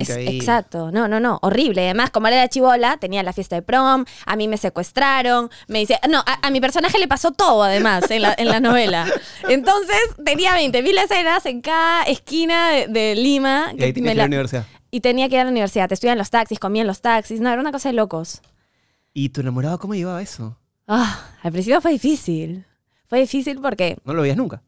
Es- 0.01 0.09
exacto, 0.35 0.91
no, 0.93 1.09
no, 1.09 1.21
no, 1.21 1.39
horrible. 1.43 1.83
Además, 1.85 2.11
como 2.11 2.27
era 2.29 2.49
chivola, 2.49 2.97
tenía 2.97 3.23
la 3.23 3.35
fiesta 3.35 3.55
de 3.57 3.61
prom, 3.63 4.05
a 4.25 4.37
mí 4.37 4.49
me 4.49 4.57
secuestraron, 4.57 5.51
me 5.69 5.81
dice, 5.81 5.99
no, 6.09 6.21
a, 6.21 6.47
a 6.47 6.51
mi 6.51 6.59
personaje 6.61 6.99
le 6.99 7.07
pasó 7.07 7.33
todo 7.33 7.63
además 7.65 8.11
en 8.11 8.23
la, 8.23 8.35
en 8.39 8.49
la 8.49 8.61
novela. 8.61 9.07
Entonces 9.49 9.99
tenía 10.25 10.53
20.000 10.57 10.99
escenas 11.05 11.45
en 11.47 11.61
cada 11.61 12.05
esquina 12.05 12.71
de, 12.71 12.87
de 12.89 13.15
Lima. 13.15 13.73
Y 13.77 13.83
ahí 13.85 13.91
a 13.91 14.15
la- 14.15 14.23
la 14.23 14.27
universidad. 14.27 14.65
Y 14.93 15.01
tenía 15.01 15.29
que 15.29 15.37
ir 15.37 15.41
a 15.41 15.45
la 15.45 15.51
universidad, 15.51 15.91
estudiaba 15.91 16.13
en 16.13 16.19
los 16.19 16.31
taxis, 16.31 16.61
comía 16.61 16.83
en 16.83 16.87
los 16.87 17.01
taxis, 17.01 17.41
no, 17.41 17.51
era 17.51 17.61
una 17.61 17.73
cosa 17.73 17.89
de 17.89 17.95
locos. 17.95 18.43
¿Y 19.15 19.31
tu 19.31 19.41
enamorado 19.41 19.79
cómo 19.79 19.95
llevaba 19.95 20.23
eso? 20.23 20.57
Ah, 20.87 21.31
al 21.43 21.51
principio 21.51 21.81
fue 21.81 21.93
difícil. 21.93 22.67
Fue 23.09 23.19
difícil 23.19 23.59
porque 23.61 23.97
No 24.05 24.13
lo 24.13 24.23
veías 24.23 24.37
nunca. 24.37 24.63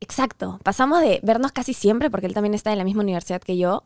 Exacto. 0.00 0.58
Pasamos 0.64 1.00
de 1.00 1.20
vernos 1.22 1.52
casi 1.52 1.72
siempre, 1.72 2.10
porque 2.10 2.26
él 2.26 2.34
también 2.34 2.54
está 2.54 2.72
en 2.72 2.78
la 2.78 2.84
misma 2.84 3.02
universidad 3.02 3.40
que 3.40 3.56
yo, 3.56 3.84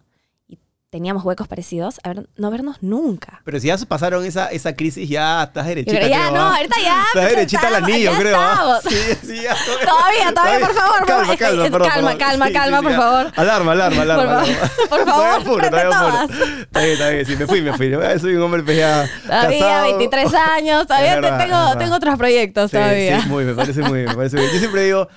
teníamos 0.95 1.25
huecos 1.25 1.49
parecidos, 1.49 1.99
a 2.05 2.11
ver, 2.11 2.29
no 2.37 2.53
vernos 2.53 2.77
nunca. 2.81 3.43
Pero 3.45 3.59
si 3.59 3.67
ya 3.67 3.77
pasaron 3.79 4.25
esa, 4.25 4.47
esa 4.53 4.77
crisis, 4.77 5.09
ya 5.09 5.43
estás 5.43 5.67
derechita. 5.67 5.97
creo, 5.99 6.09
ya, 6.09 6.29
creo, 6.29 6.37
no, 6.37 6.41
¿ah? 6.43 6.57
ahorita 6.57 6.77
ya. 6.81 6.99
Estás 6.99 7.11
pues, 7.15 7.29
derechita 7.31 7.67
al 7.67 7.75
anillo, 7.75 8.13
creo. 8.17 8.37
¿ah? 8.39 8.81
Sí, 8.89 8.97
sí, 9.27 9.43
ya. 9.43 9.57
Todavía, 9.85 10.33
todavía, 10.33 10.61
por 10.61 10.75
favor, 10.77 11.05
Calma, 11.05 11.37
calma, 11.37 11.63
perdón, 11.65 11.89
calma, 11.89 12.17
calma, 12.17 12.47
Sí, 12.47 12.53
calma, 12.53 12.79
sí, 12.79 12.85
por 12.85 12.93
favor. 12.95 13.33
Alarma, 13.35 13.73
alarma, 13.73 14.03
alarma. 14.03 14.45
Por 14.89 15.05
favor, 15.05 15.43
por 15.43 15.65
favor. 15.65 16.31
Está 16.31 16.81
bien, 16.81 16.93
está 16.93 17.09
bien. 17.11 17.27
Sí, 17.27 17.37
me 17.37 17.47
fui, 17.49 17.61
me 17.61 17.73
fui. 17.73 17.93
Soy 18.21 18.37
un 18.37 18.43
hombre 18.43 18.63
pues, 18.63 18.77
ya 18.77 19.11
Todavía, 19.27 19.59
casado. 19.59 19.99
23 19.99 20.35
años, 20.35 20.87
todavía 20.87 21.15
verdad, 21.21 21.77
tengo, 21.77 21.97
otros 21.97 22.17
proyectos 22.17 22.71
todavía. 22.71 23.21
sí, 23.21 23.29
muy, 23.29 23.45
me 23.45 23.55
parece 23.55 23.83
muy 23.83 23.99
bien, 23.99 24.11
me 24.11 24.15
parece 24.15 24.37
bien. 24.37 24.49
Yo 24.53 24.59
siempre 24.61 24.85
digo, 24.85 25.09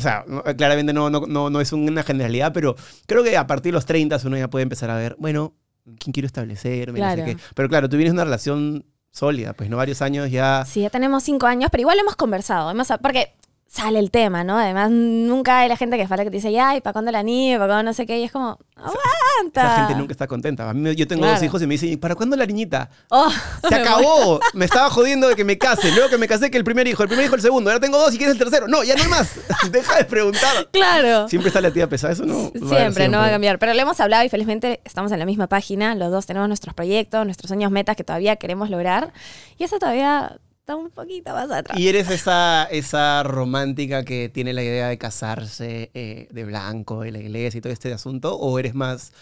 o 0.00 0.02
sea, 0.02 0.24
no- 0.26 0.42
claramente 0.56 0.92
no, 0.92 1.10
no, 1.10 1.20
no, 1.26 1.50
no 1.50 1.60
es 1.60 1.72
una 1.72 2.02
generalidad, 2.02 2.52
pero 2.52 2.74
creo 3.06 3.22
que 3.22 3.36
a 3.36 3.46
partir 3.46 3.70
de 3.72 3.74
los 3.74 3.84
30 3.86 4.18
uno 4.24 4.36
ya 4.38 4.48
puede 4.48 4.62
empezar 4.62 4.90
a 4.90 4.96
ver, 4.96 5.14
bueno, 5.18 5.54
¿quién 5.98 6.12
quiero 6.12 6.26
establecer? 6.26 6.92
Mira, 6.92 7.06
no 7.10 7.10
sé 7.16 7.22
Claro. 7.22 7.38
qué. 7.38 7.44
Pero 7.54 7.68
claro, 7.68 7.88
tú 7.88 7.96
vienes 7.96 8.12
de 8.12 8.16
una 8.16 8.24
relación 8.24 8.86
sólida, 9.12 9.52
pues 9.52 9.68
no 9.68 9.76
varios 9.76 10.02
años 10.02 10.30
ya... 10.30 10.64
Sí, 10.66 10.80
ya 10.82 10.90
tenemos 10.90 11.22
cinco 11.22 11.46
años, 11.46 11.68
pero 11.70 11.82
igual 11.82 11.98
hemos 11.98 12.16
conversado. 12.16 12.70
Hemos, 12.70 12.88
porque 13.02 13.34
sale 13.72 14.00
el 14.00 14.10
tema, 14.10 14.42
¿no? 14.42 14.58
Además, 14.58 14.90
nunca 14.90 15.60
hay 15.60 15.68
la 15.68 15.76
gente 15.76 15.96
que 15.96 16.08
falta 16.08 16.24
que 16.24 16.30
te 16.30 16.38
dice, 16.38 16.50
ya, 16.50 16.74
¿y 16.74 16.80
para 16.80 16.92
cuándo 16.92 17.12
la 17.12 17.22
nieve? 17.22 17.56
¿Para 17.60 17.74
cuándo 17.74 17.90
no 17.90 17.94
sé 17.94 18.04
qué? 18.04 18.18
Y 18.18 18.24
es 18.24 18.32
como, 18.32 18.58
aguanta. 18.74 19.62
Esa 19.62 19.76
gente 19.86 19.94
nunca 19.94 20.12
está 20.12 20.26
contenta. 20.26 20.68
A 20.68 20.74
mí, 20.74 20.80
me- 20.80 20.96
yo 20.96 21.06
tengo 21.06 21.20
Claro. 21.22 21.34
dos 21.36 21.42
hijos 21.44 21.62
y 21.62 21.66
me 21.68 21.74
dicen, 21.74 21.90
¿y 21.92 21.96
para 21.96 22.16
cuándo 22.16 22.34
la 22.36 22.46
niñita? 22.46 22.90
Oh, 23.10 23.30
Se 23.68 23.74
acabó. 23.76 24.40
Me 24.54 24.64
estaba 24.64 24.90
jodiendo 24.90 25.28
de 25.28 25.36
que 25.36 25.44
me 25.44 25.56
case. 25.56 25.92
Luego 25.92 26.10
que 26.10 26.18
me 26.18 26.26
casé 26.26 26.50
que 26.50 26.58
el 26.58 26.64
primer 26.64 26.88
hijo, 26.88 27.04
el 27.04 27.08
primer 27.08 27.24
hijo 27.26 27.36
el 27.36 27.42
segundo. 27.42 27.70
Ahora 27.70 27.80
tengo 27.80 27.96
dos 27.96 28.12
y 28.12 28.18
quieres 28.18 28.32
el 28.34 28.38
tercero. 28.40 28.66
No, 28.66 28.82
ya 28.82 28.96
no 28.96 29.02
hay 29.04 29.08
más. 29.08 29.34
Deja 29.70 29.98
de 29.98 30.04
preguntar. 30.04 30.68
claro. 30.72 31.28
Siempre 31.28 31.48
está 31.48 31.60
la 31.60 31.70
tía 31.70 31.88
pesada. 31.88 32.12
Eso 32.12 32.26
no. 32.26 32.34
va 32.34 32.40
a 32.40 32.46
haber 32.48 32.78
Siempre, 32.80 33.08
no 33.08 33.18
va 33.18 33.26
a 33.26 33.30
cambiar. 33.30 33.60
Pero 33.60 33.72
le 33.72 33.82
hemos 33.82 34.00
hablado 34.00 34.24
y 34.24 34.28
felizmente 34.28 34.80
estamos 34.84 35.12
en 35.12 35.20
la 35.20 35.26
misma 35.26 35.46
página. 35.46 35.94
Los 35.94 36.10
dos 36.10 36.26
tenemos 36.26 36.48
nuestros 36.48 36.74
proyectos, 36.74 37.24
nuestros 37.24 37.48
sueños, 37.48 37.70
metas 37.70 37.94
que 37.96 38.02
todavía 38.02 38.34
queremos 38.34 38.68
lograr. 38.68 39.12
Y 39.58 39.64
eso 39.64 39.78
todavía 39.78 40.38
está 40.70 40.76
un 40.76 40.90
poquito 40.90 41.32
más 41.32 41.50
atrás. 41.50 41.78
¿Y 41.78 41.88
eres 41.88 42.10
esa, 42.10 42.64
esa 42.70 43.22
romántica 43.22 44.04
que 44.04 44.28
tiene 44.28 44.52
la 44.52 44.62
idea 44.62 44.88
de 44.88 44.98
casarse 44.98 45.90
eh, 45.94 46.28
de 46.30 46.44
blanco 46.44 47.04
en 47.04 47.14
la 47.14 47.18
iglesia 47.20 47.58
y 47.58 47.60
todo 47.60 47.72
este 47.72 47.92
asunto? 47.92 48.36
¿O 48.36 48.58
eres 48.58 48.74
más 48.74 49.12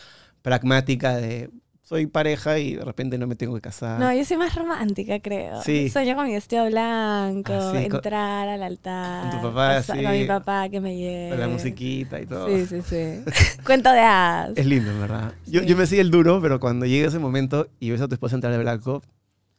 pragmática 0.43 1.17
de 1.17 1.51
soy 1.83 2.07
pareja 2.07 2.59
y 2.59 2.75
de 2.77 2.85
repente 2.85 3.17
no 3.17 3.27
me 3.27 3.35
tengo 3.35 3.55
que 3.55 3.63
casar? 3.63 3.99
No, 3.99 4.13
yo 4.13 4.23
soy 4.27 4.37
más 4.37 4.55
romántica, 4.55 5.21
creo. 5.21 5.63
Sí. 5.63 5.89
Sueño 5.89 6.17
con 6.17 6.27
mi 6.27 6.35
vestido 6.35 6.67
blanco, 6.67 7.53
Ah, 7.55 7.73
sí, 7.75 7.89
con- 7.89 7.97
entrar 7.97 8.47
al 8.49 8.63
altar. 8.63 9.23
con 9.23 9.41
tu 9.41 9.47
papá, 9.49 9.69
pasar- 9.81 9.97
sí. 9.97 10.03
Con 10.05 10.13
mi 10.13 10.25
papá 10.27 10.69
que 10.69 10.81
me 10.83 10.97
lleve. 10.99 11.31
Con 11.31 11.41
la 11.41 11.49
musiquita 11.49 12.21
y 12.21 12.27
todo. 12.27 12.47
Sí, 12.47 12.67
sí, 12.67 12.83
sí. 12.83 13.25
Cuento 13.65 13.91
de 13.91 14.01
hadas. 14.01 14.53
Es 14.57 14.67
lindo, 14.67 14.91
verdad. 15.01 15.33
Yo, 15.47 15.61
Sí. 15.63 15.67
yo 15.67 15.77
me 15.79 15.87
sigue 15.87 16.03
el 16.03 16.11
duro, 16.11 16.43
pero 16.43 16.61
cuando 16.61 16.85
llega 16.85 17.09
ese 17.09 17.19
momento 17.19 17.69
y 17.81 17.89
ves 17.91 18.03
a 18.03 18.09
tu 18.09 18.15
esposa 18.15 18.35
entrar 18.35 18.53
de 18.53 18.59
blanco, 18.59 19.01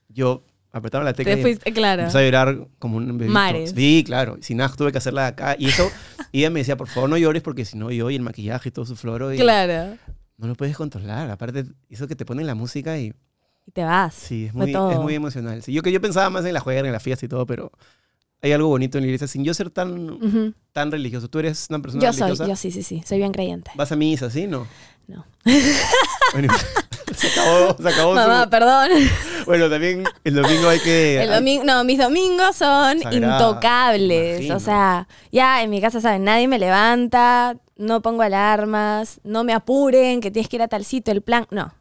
yo 0.09 0.43
apretaba 0.71 1.03
la 1.03 1.13
tecla 1.13 1.33
Te 1.33 1.39
y 1.39 1.43
fuiste, 1.43 1.71
claro. 1.73 2.01
empecé 2.03 2.17
a 2.19 2.21
llorar 2.23 2.67
como 2.79 2.97
un 2.97 3.17
bebito. 3.17 3.33
Mares. 3.33 3.73
Sí, 3.75 4.03
claro. 4.05 4.37
Y 4.39 4.43
Sin 4.43 4.57
nada, 4.57 4.73
tuve 4.75 4.91
que 4.91 4.97
hacerla 4.99 5.27
acá. 5.27 5.55
Y 5.57 5.67
eso, 5.67 5.89
y 6.31 6.39
ella 6.39 6.49
me 6.49 6.59
decía, 6.59 6.77
por 6.77 6.87
favor 6.87 7.09
no 7.09 7.17
llores 7.17 7.41
porque 7.41 7.65
si 7.65 7.77
no 7.77 7.91
yo 7.91 8.09
y 8.09 8.15
el 8.15 8.21
maquillaje 8.21 8.69
y 8.69 8.71
todo 8.71 8.85
su 8.85 8.95
floro. 8.95 9.33
Y 9.33 9.37
Claro. 9.37 9.97
No 10.37 10.47
lo 10.47 10.55
puedes 10.55 10.77
controlar. 10.77 11.29
Aparte, 11.31 11.65
eso 11.89 12.07
que 12.07 12.15
te 12.15 12.25
ponen 12.25 12.47
la 12.47 12.55
música 12.55 12.97
y... 12.97 13.13
Y 13.65 13.71
te 13.71 13.83
vas. 13.83 14.13
Sí, 14.15 14.45
es 14.45 14.53
muy, 14.53 14.71
es 14.73 14.97
muy 14.99 15.13
emocional. 15.15 15.61
Sí, 15.61 15.73
yo, 15.73 15.81
que 15.81 15.91
yo 15.91 15.99
pensaba 16.01 16.29
más 16.29 16.45
en 16.45 16.53
la 16.53 16.59
juega, 16.59 16.79
en 16.79 16.91
la 16.91 16.99
fiesta 16.99 17.25
y 17.25 17.29
todo, 17.29 17.45
pero 17.45 17.71
hay 18.41 18.51
algo 18.53 18.69
bonito 18.69 18.97
en 18.97 19.03
la 19.03 19.07
iglesia 19.07 19.27
sin 19.27 19.43
yo 19.43 19.53
ser 19.53 19.69
tan, 19.69 20.55
tan 20.71 20.91
religioso. 20.91 21.27
¿Tú 21.29 21.39
eres 21.39 21.67
una 21.69 21.79
persona 21.79 22.01
Yo 22.03 22.13
soy, 22.13 22.21
religiosa? 22.21 22.47
yo 22.47 22.55
sí, 22.55 22.71
sí, 22.71 22.83
sí. 22.83 23.03
Soy 23.05 23.17
bien 23.17 23.31
creyente. 23.33 23.69
¿Vas 23.75 23.91
a 23.91 23.95
misa, 23.97 24.29
sí? 24.31 24.47
No. 24.47 24.65
No. 25.07 25.25
Bueno, 26.33 26.53
se 27.15 27.27
acabó, 27.27 27.75
se 27.77 27.89
acabó 27.89 28.11
su- 28.11 28.15
Mamá, 28.15 28.49
perdón. 28.49 28.89
Bueno, 29.49 29.67
también 29.67 30.03
el 30.23 30.35
domingo 30.35 30.69
hay 30.69 30.77
que... 30.77 31.23
El 31.23 31.31
domingo, 31.31 31.63
no, 31.63 31.83
mis 31.83 31.97
domingos 31.97 32.55
son 32.55 32.99
intocables. 33.11 34.41
imagino. 34.41 34.57
O 34.57 34.59
sea, 34.59 35.07
ya 35.31 35.63
en 35.63 35.71
mi 35.71 35.81
casa, 35.81 35.99
¿saben? 35.99 36.23
Nadie 36.23 36.47
me 36.47 36.59
levanta, 36.59 37.57
no 37.75 38.03
pongo 38.03 38.21
alarmas, 38.21 39.19
no 39.23 39.43
me 39.43 39.53
apuren, 39.53 40.21
que 40.21 40.29
tienes 40.29 40.49
que 40.49 40.57
ir 40.57 40.61
a 40.61 40.67
tal 40.67 40.85
sitio, 40.85 41.11
el 41.11 41.23
plan. 41.23 41.47
No. 41.49 41.73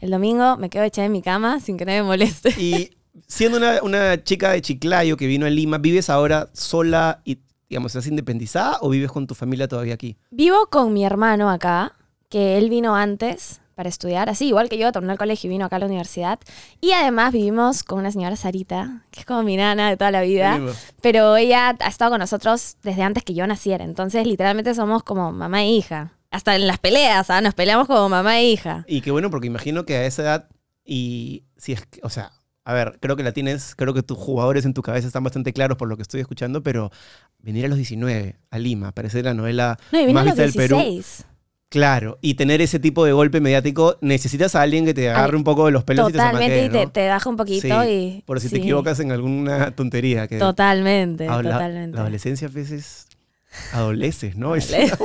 El 0.00 0.10
domingo 0.10 0.56
me 0.56 0.70
quedo 0.70 0.82
echada 0.82 1.06
en 1.06 1.12
mi 1.12 1.22
cama 1.22 1.60
sin 1.60 1.76
que 1.76 1.84
nadie 1.84 2.02
me 2.02 2.08
moleste. 2.08 2.48
Y 2.60 2.90
siendo 3.28 3.58
una, 3.58 3.80
una 3.84 4.24
chica 4.24 4.50
de 4.50 4.60
Chiclayo 4.60 5.16
que 5.16 5.28
vino 5.28 5.46
a 5.46 5.50
Lima, 5.50 5.78
¿vives 5.78 6.10
ahora 6.10 6.50
sola 6.52 7.20
y, 7.24 7.38
digamos, 7.68 7.94
estás 7.94 8.08
independizada 8.08 8.78
o 8.80 8.88
vives 8.88 9.12
con 9.12 9.28
tu 9.28 9.36
familia 9.36 9.68
todavía 9.68 9.94
aquí? 9.94 10.16
Vivo 10.32 10.66
con 10.68 10.92
mi 10.92 11.04
hermano 11.04 11.48
acá, 11.48 11.92
que 12.28 12.58
él 12.58 12.68
vino 12.68 12.96
antes 12.96 13.60
para 13.78 13.88
estudiar, 13.88 14.28
así 14.28 14.48
igual 14.48 14.68
que 14.68 14.76
yo, 14.76 14.90
terminó 14.90 15.12
el 15.12 15.18
colegio 15.20 15.46
y 15.46 15.52
vino 15.52 15.64
acá 15.64 15.76
a 15.76 15.78
la 15.78 15.86
universidad. 15.86 16.40
Y 16.80 16.90
además 16.90 17.32
vivimos 17.32 17.84
con 17.84 18.00
una 18.00 18.10
señora 18.10 18.34
Sarita, 18.34 19.04
que 19.12 19.20
es 19.20 19.24
como 19.24 19.44
mi 19.44 19.56
nana 19.56 19.88
de 19.88 19.96
toda 19.96 20.10
la 20.10 20.22
vida. 20.22 20.58
Pero 21.00 21.36
ella 21.36 21.76
ha 21.78 21.86
estado 21.86 22.10
con 22.10 22.18
nosotros 22.18 22.76
desde 22.82 23.04
antes 23.04 23.22
que 23.22 23.34
yo 23.34 23.46
naciera. 23.46 23.84
Entonces, 23.84 24.26
literalmente 24.26 24.74
somos 24.74 25.04
como 25.04 25.30
mamá 25.30 25.62
e 25.62 25.68
hija. 25.68 26.10
Hasta 26.32 26.56
en 26.56 26.66
las 26.66 26.78
peleas, 26.78 27.30
¿ah? 27.30 27.40
Nos 27.40 27.54
peleamos 27.54 27.86
como 27.86 28.08
mamá 28.08 28.40
e 28.40 28.50
hija. 28.50 28.84
Y 28.88 29.00
qué 29.00 29.12
bueno, 29.12 29.30
porque 29.30 29.46
imagino 29.46 29.86
que 29.86 29.94
a 29.94 30.06
esa 30.06 30.22
edad, 30.22 30.48
y 30.84 31.44
si 31.56 31.74
es 31.74 31.86
que, 31.86 32.00
o 32.02 32.10
sea, 32.10 32.32
a 32.64 32.72
ver, 32.72 32.98
creo 33.00 33.14
que 33.14 33.22
la 33.22 33.30
tienes, 33.30 33.76
creo 33.76 33.94
que 33.94 34.02
tus 34.02 34.18
jugadores 34.18 34.64
en 34.64 34.74
tu 34.74 34.82
cabeza 34.82 35.06
están 35.06 35.22
bastante 35.22 35.52
claros 35.52 35.78
por 35.78 35.86
lo 35.86 35.94
que 35.94 36.02
estoy 36.02 36.20
escuchando, 36.20 36.64
pero 36.64 36.90
venir 37.38 37.64
a 37.66 37.68
los 37.68 37.76
19 37.76 38.40
a 38.50 38.58
Lima, 38.58 38.90
parecer 38.90 39.24
la 39.24 39.34
novela 39.34 39.78
No, 39.92 40.00
más 40.12 40.22
a 40.22 40.24
los 40.24 40.24
vista 40.24 40.42
del 40.42 40.52
Perú. 40.52 41.02
16. 41.70 41.70
Claro, 41.70 42.18
y 42.22 42.34
tener 42.34 42.60
ese 42.62 42.78
tipo 42.78 43.04
de 43.04 43.12
golpe 43.12 43.40
mediático, 43.40 43.98
necesitas 44.00 44.54
a 44.54 44.62
alguien 44.62 44.86
que 44.86 44.94
te 44.94 45.10
agarre 45.10 45.32
Ay, 45.32 45.36
un 45.36 45.44
poco 45.44 45.66
de 45.66 45.72
los 45.72 45.84
pelos 45.84 46.10
Totalmente, 46.10 46.46
y 46.46 46.48
te 46.48 46.56
y 46.56 46.68
te, 46.68 46.72
zamaquee, 46.72 46.92
te 46.92 47.08
baja 47.08 47.28
un 47.28 47.34
¿no? 47.34 47.44
poquito 47.44 47.82
Sí, 47.82 47.88
y... 47.90 48.22
Por 48.26 48.40
si 48.40 48.48
te 48.48 48.56
equivocas 48.56 49.00
en 49.00 49.12
alguna 49.12 49.70
tontería. 49.72 50.28
Que 50.28 50.38
Totalmente, 50.38 51.26
totalmente. 51.26 51.96
La 51.96 52.02
adolescencia 52.02 52.48
a 52.48 52.50
veces 52.50 53.08
adoleces, 53.72 54.36
¿no? 54.36 54.54
Es 54.56 54.64
o 54.66 54.68
sea, 54.68 54.96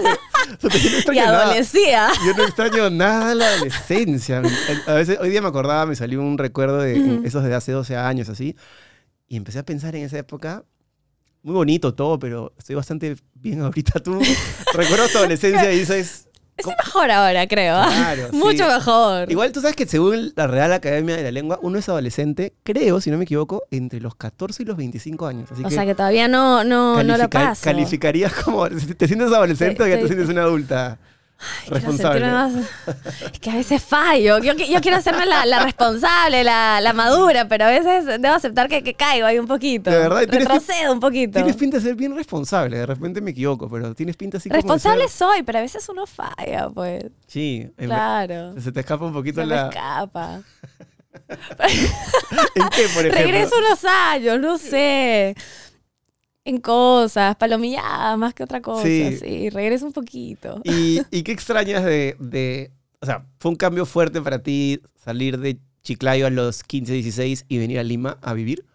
no 0.62 0.70
y 0.74 0.88
extraño 0.88 1.26
nada. 1.26 1.44
adolecía. 1.46 2.10
Yo 2.26 2.34
no 2.34 2.44
extraño 2.44 2.90
nada 2.90 3.36
la 3.36 3.48
adolescencia. 3.48 4.42
A 4.88 4.94
veces, 4.94 5.18
hoy 5.20 5.30
día 5.30 5.42
me 5.42 5.48
acordaba, 5.48 5.86
me 5.86 5.96
salió 5.96 6.22
un 6.22 6.38
recuerdo 6.38 6.80
de 6.80 7.22
esos 7.26 7.44
de 7.44 7.54
hace 7.54 7.72
12 7.72 7.96
años, 7.96 8.30
así. 8.30 8.56
Y 9.28 9.38
empecé 9.38 9.60
a 9.60 9.64
pensar 9.64 9.96
en 9.96 10.04
esa 10.04 10.18
época. 10.18 10.64
Muy 11.42 11.56
bonito 11.56 11.94
todo, 11.94 12.20
pero 12.20 12.54
estoy 12.58 12.76
bastante 12.76 13.18
bien 13.34 13.62
ahorita. 13.62 14.00
Tú 14.00 14.20
recuerdas 14.74 15.12
tu 15.12 15.18
adolescencia 15.18 15.72
y 15.74 15.80
dices... 15.80 16.30
Estoy 16.56 16.74
mejor 16.86 17.12
ahora, 17.12 17.48
creo. 17.48 17.76
¿ah? 17.76 17.90
Claro, 17.90 18.28
sí. 18.32 18.36
Mucho 18.38 18.68
mejor. 18.68 19.32
Igual 19.32 19.52
tú 19.52 19.62
sabes 19.62 19.76
que 19.76 19.86
según 19.86 20.34
la 20.36 20.48
Real 20.48 20.72
Academia 20.74 21.16
de 21.16 21.24
la 21.24 21.32
Lengua, 21.32 21.60
uno 21.62 21.80
es 21.80 21.90
adolescente, 21.90 22.54
creo, 22.64 23.02
si 23.02 23.10
no 23.12 23.18
me 23.18 23.24
equivoco, 23.24 23.64
entre 23.72 24.00
los 24.00 24.16
14 24.16 24.64
y 24.64 24.66
los 24.66 24.78
25 24.78 25.26
años. 25.26 25.52
Así 25.52 25.64
o 25.64 25.68
que 25.68 25.74
sea 25.74 25.86
que 25.86 25.96
todavía 25.96 26.28
no, 26.28 26.64
no, 26.64 27.04
no 27.04 27.18
lo 27.18 27.30
paso. 27.30 27.64
calificarías 27.64 28.34
como... 28.34 28.68
¿Te 28.98 29.08
sientes 29.08 29.32
adolescente 29.32 29.84
o 29.84 29.88
ya 29.88 30.00
te 30.00 30.08
sientes 30.08 30.30
una 30.30 30.44
adulta 30.44 31.00
Quiero 31.64 31.76
responsable? 31.76 32.26
más- 32.32 32.54
Es 33.34 33.40
que 33.40 33.50
a 33.50 33.56
veces 33.56 33.84
fallo. 33.84 34.40
Yo, 34.40 34.54
yo 34.54 34.80
quiero 34.82 34.96
hacerme 34.98 35.26
la, 35.26 35.46
la 35.46 35.64
responsable, 35.64 36.44
la, 36.44 36.80
la 36.80 36.94
madura, 36.94 37.48
pero 37.50 37.66
a 37.66 37.70
veces 37.70 38.06
debo 38.06 38.34
aceptar 38.36 38.70
que, 38.70 38.82
que 38.82 38.94
caigo 38.94 39.26
ahí 39.26 39.40
un 39.40 39.48
poquito. 39.48 39.90
De 39.92 39.98
verdad, 39.98 40.24
Retrocedo 40.28 40.94
un 40.94 41.00
poquito. 41.02 41.34
Tienes 41.34 41.58
pinta 41.58 41.78
de 41.78 41.84
ser 41.84 41.96
bien 41.96 42.16
responsable. 42.16 42.78
De 42.78 42.86
repente 42.86 43.20
me 43.20 43.32
equivoco, 43.32 43.70
pero 43.70 43.94
tienes 43.94 44.16
pinta 44.16 44.38
así 44.38 44.48
como 44.50 44.56
Responsable 44.62 45.02
ser- 45.10 45.12
soy, 45.12 45.44
pero 45.44 45.60
a 45.60 45.62
veces 45.62 45.88
uno 45.90 46.06
falla, 46.08 46.70
pues. 46.74 47.04
Sí. 47.28 47.68
Claro. 47.78 48.54
Se 48.62 48.72
te 48.72 48.80
escapa 48.80 49.06
un 49.06 49.14
poquito 49.14 49.42
Se 49.42 49.48
me 49.48 49.56
la... 49.56 49.68
escapa. 49.68 50.42
¿En 52.56 52.70
qué, 52.70 52.88
por 52.94 53.06
ejemplo? 53.06 53.12
Regreso 53.12 53.56
unos 53.58 53.84
años, 53.86 54.40
no 54.40 54.58
sé. 54.58 55.36
En 56.46 56.60
cosas, 56.60 57.36
palomilladas 57.38 58.18
más 58.18 58.34
que 58.34 58.44
otra 58.44 58.62
cosa. 58.62 58.84
Sí. 58.84 59.18
Sí, 59.18 59.50
regreso 59.50 59.86
un 59.86 59.94
poquito. 59.94 60.60
¿Y, 60.64 61.00
y 61.10 61.24
qué 61.24 61.32
extrañas 61.32 61.86
de, 61.86 62.18
de- 62.20 62.72
O 63.02 63.06
sea, 63.06 63.26
fue 63.40 63.52
un 63.52 63.56
cambio 63.58 63.86
fuerte 63.86 64.22
para 64.22 64.40
ti 64.44 64.82
salir 64.96 65.40
de 65.40 65.58
Chiclayo 65.84 66.28
a 66.28 66.30
los 66.30 66.64
15, 66.64 66.94
16 66.94 67.46
y 67.48 67.58
venir 67.60 67.80
a 67.80 67.84
Lima 67.84 68.18
a 68.22 68.34
vivir? 68.34 68.66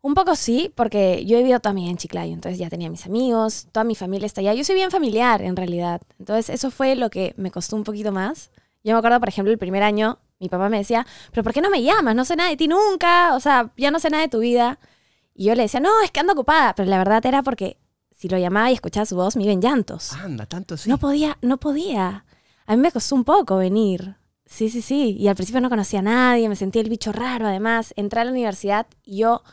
Un 0.00 0.14
poco 0.14 0.36
sí, 0.36 0.72
porque 0.76 1.24
yo 1.26 1.36
he 1.36 1.40
vivido 1.42 1.58
también 1.58 1.88
en 1.90 1.96
Chiclayo, 1.96 2.32
entonces 2.32 2.58
ya 2.58 2.68
tenía 2.70 2.88
mis 2.88 3.04
amigos, 3.04 3.66
toda 3.72 3.82
mi 3.82 3.96
familia 3.96 4.26
está 4.26 4.40
allá. 4.40 4.54
Yo 4.54 4.62
soy 4.62 4.76
bien 4.76 4.92
familiar, 4.92 5.42
en 5.42 5.56
realidad. 5.56 6.00
Entonces 6.20 6.50
eso 6.54 6.70
fue 6.70 6.94
lo 6.94 7.10
que 7.10 7.34
me 7.36 7.50
costó 7.50 7.74
un 7.74 7.82
poquito 7.84 8.12
más. 8.12 8.50
Yo 8.84 8.92
me 8.92 8.98
acuerdo, 8.98 9.18
por 9.18 9.28
ejemplo, 9.28 9.52
el 9.52 9.58
primer 9.58 9.82
año, 9.82 10.18
mi 10.38 10.48
papá 10.48 10.68
me 10.68 10.78
decía, 10.78 11.04
pero 11.32 11.42
¿por 11.42 11.52
qué 11.52 11.60
no 11.60 11.68
me 11.68 11.82
llamas? 11.82 12.14
No 12.14 12.24
sé 12.24 12.36
nada 12.36 12.48
de 12.50 12.56
ti 12.56 12.68
nunca, 12.68 13.34
o 13.34 13.40
sea, 13.40 13.72
ya 13.76 13.90
no 13.90 13.98
sé 13.98 14.08
nada 14.08 14.22
de 14.22 14.28
tu 14.28 14.38
vida. 14.38 14.78
Y 15.38 15.44
yo 15.44 15.54
le 15.54 15.62
decía, 15.62 15.78
no, 15.78 15.88
es 16.02 16.10
que 16.10 16.18
ando 16.18 16.32
ocupada, 16.32 16.74
pero 16.74 16.90
la 16.90 16.98
verdad 16.98 17.24
era 17.24 17.44
porque 17.44 17.78
si 18.10 18.28
lo 18.28 18.36
llamaba 18.38 18.70
y 18.72 18.74
escuchaba 18.74 19.06
su 19.06 19.14
voz, 19.14 19.36
me 19.36 19.44
iba 19.44 19.52
en 19.52 19.60
llantos. 19.62 20.12
Anda, 20.14 20.46
tanto 20.46 20.74
así. 20.74 20.90
No 20.90 20.98
podía, 20.98 21.38
no 21.42 21.58
podía. 21.58 22.24
A 22.66 22.74
mí 22.74 22.82
me 22.82 22.90
costó 22.90 23.14
un 23.14 23.22
poco 23.22 23.56
venir. 23.56 24.16
Sí, 24.46 24.68
sí, 24.68 24.82
sí. 24.82 25.16
Y 25.16 25.28
al 25.28 25.36
principio 25.36 25.60
no 25.60 25.68
conocía 25.70 26.00
a 26.00 26.02
nadie, 26.02 26.48
me 26.48 26.56
sentía 26.56 26.82
el 26.82 26.88
bicho 26.90 27.12
raro 27.12 27.46
además. 27.46 27.94
Entré 27.96 28.20
a 28.20 28.24
la 28.24 28.32
universidad 28.32 28.88
y 29.04 29.18
yo 29.18 29.44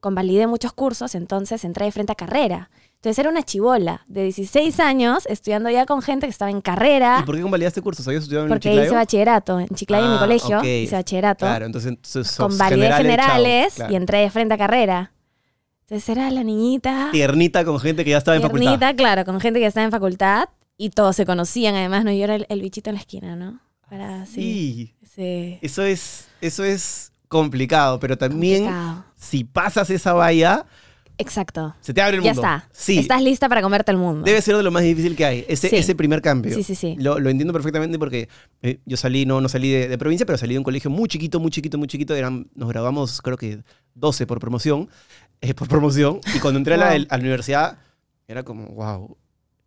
convalidé 0.00 0.46
muchos 0.46 0.72
cursos, 0.72 1.14
entonces 1.14 1.62
entré 1.64 1.84
de 1.84 1.92
frente 1.92 2.12
a 2.12 2.14
carrera. 2.14 2.70
Entonces 2.94 3.18
era 3.18 3.28
una 3.28 3.42
chivola 3.42 4.00
de 4.06 4.22
16 4.22 4.80
años 4.80 5.26
estudiando 5.26 5.68
ya 5.68 5.84
con 5.84 6.00
gente 6.00 6.26
que 6.26 6.30
estaba 6.30 6.50
en 6.50 6.62
carrera. 6.62 7.18
¿Y 7.22 7.26
por 7.26 7.36
qué 7.36 7.42
convalidaste 7.42 7.82
cursos? 7.82 8.06
¿Habías 8.08 8.22
estudiado 8.22 8.46
en 8.46 8.48
Porque 8.48 8.70
Chiclayo? 8.70 8.86
hice 8.86 8.94
bachillerato. 8.94 9.60
En 9.60 9.68
Chiclayo, 9.68 10.04
en 10.06 10.10
mi 10.12 10.16
Ah, 10.16 10.20
colegio, 10.20 10.64
hice 10.64 10.94
bachillerato. 10.96 11.44
Claro, 11.44 11.66
entonces, 11.66 11.90
entonces 11.90 12.34
convalidé 12.34 12.76
general, 12.86 13.02
generales 13.02 13.74
claro. 13.74 13.92
y 13.92 13.96
entré 13.96 14.18
de 14.20 14.30
frente 14.30 14.54
a 14.54 14.58
carrera. 14.58 15.10
Entonces 15.86 16.08
era 16.08 16.30
la 16.30 16.42
niñita. 16.42 17.08
Tiernita 17.12 17.64
con 17.64 17.78
gente 17.78 18.04
que 18.04 18.10
ya 18.10 18.18
estaba 18.18 18.36
en 18.36 18.42
facultad. 18.42 18.62
Tiernita, 18.78 18.94
claro, 18.96 19.24
con 19.24 19.40
gente 19.40 19.60
que 19.60 19.66
estaba 19.66 19.84
en 19.84 19.90
facultad 19.90 20.48
y 20.76 20.90
todos 20.90 21.14
se 21.16 21.26
conocían 21.26 21.74
además, 21.74 22.04
¿no? 22.04 22.12
Yo 22.12 22.24
era 22.24 22.36
el, 22.36 22.46
el 22.48 22.60
bichito 22.62 22.90
en 22.90 22.94
la 22.94 23.00
esquina, 23.00 23.36
¿no? 23.36 23.60
Para, 23.90 24.24
sí. 24.26 24.94
Y 25.02 25.06
sí. 25.06 25.58
eso 25.60 25.82
es, 25.82 26.26
eso 26.40 26.64
es 26.64 27.12
complicado, 27.28 28.00
pero 28.00 28.16
también 28.16 28.64
Complicado. 28.64 29.04
si 29.14 29.44
pasas 29.44 29.90
esa 29.90 30.14
valla, 30.14 30.64
Exacto. 31.18 31.74
se 31.80 31.94
te 31.94 32.00
abre 32.02 32.16
el 32.16 32.22
Ya 32.24 32.32
mundo. 32.32 32.42
está. 32.42 32.68
Sí. 32.72 32.98
Estás 32.98 33.22
lista 33.22 33.48
para 33.48 33.62
comerte 33.62 33.92
el 33.92 33.98
mundo. 33.98 34.22
Debe 34.24 34.40
ser 34.42 34.56
de 34.56 34.62
lo 34.64 34.70
más 34.72 34.82
difícil 34.82 35.14
que 35.14 35.24
hay, 35.24 35.44
ese, 35.48 35.68
Sí. 35.68 35.76
ese 35.76 35.94
primer 35.94 36.20
cambio. 36.22 36.52
Sí, 36.54 36.62
sí, 36.64 36.74
sí. 36.74 36.96
Lo, 36.98 37.20
lo 37.20 37.30
entiendo 37.30 37.52
perfectamente 37.52 37.98
porque 37.98 38.28
eh, 38.62 38.80
yo 38.84 38.96
salí, 38.96 39.26
no, 39.26 39.40
no 39.40 39.48
salí 39.48 39.70
de, 39.70 39.86
de 39.88 39.98
provincia, 39.98 40.24
pero 40.26 40.38
salí 40.38 40.54
de 40.54 40.58
un 40.58 40.64
colegio 40.64 40.90
muy 40.90 41.08
chiquito, 41.08 41.38
muy 41.38 41.50
chiquito, 41.52 41.78
muy 41.78 41.86
chiquito. 41.88 42.14
Eran, 42.16 42.48
nos 42.56 42.68
graduamos, 42.68 43.20
creo 43.22 43.36
que 43.36 43.60
12 43.94 44.26
por 44.26 44.40
promoción. 44.40 44.88
Eh, 45.50 45.54
por 45.54 45.68
promoción. 45.68 46.20
Y 46.34 46.38
cuando 46.40 46.58
entré 46.58 46.74
a, 46.74 46.76
la, 46.78 46.90
Wow. 46.90 47.06
a 47.10 47.16
la 47.16 47.20
universidad, 47.20 47.78
era 48.28 48.42
como, 48.42 48.66
wow. 48.68 49.16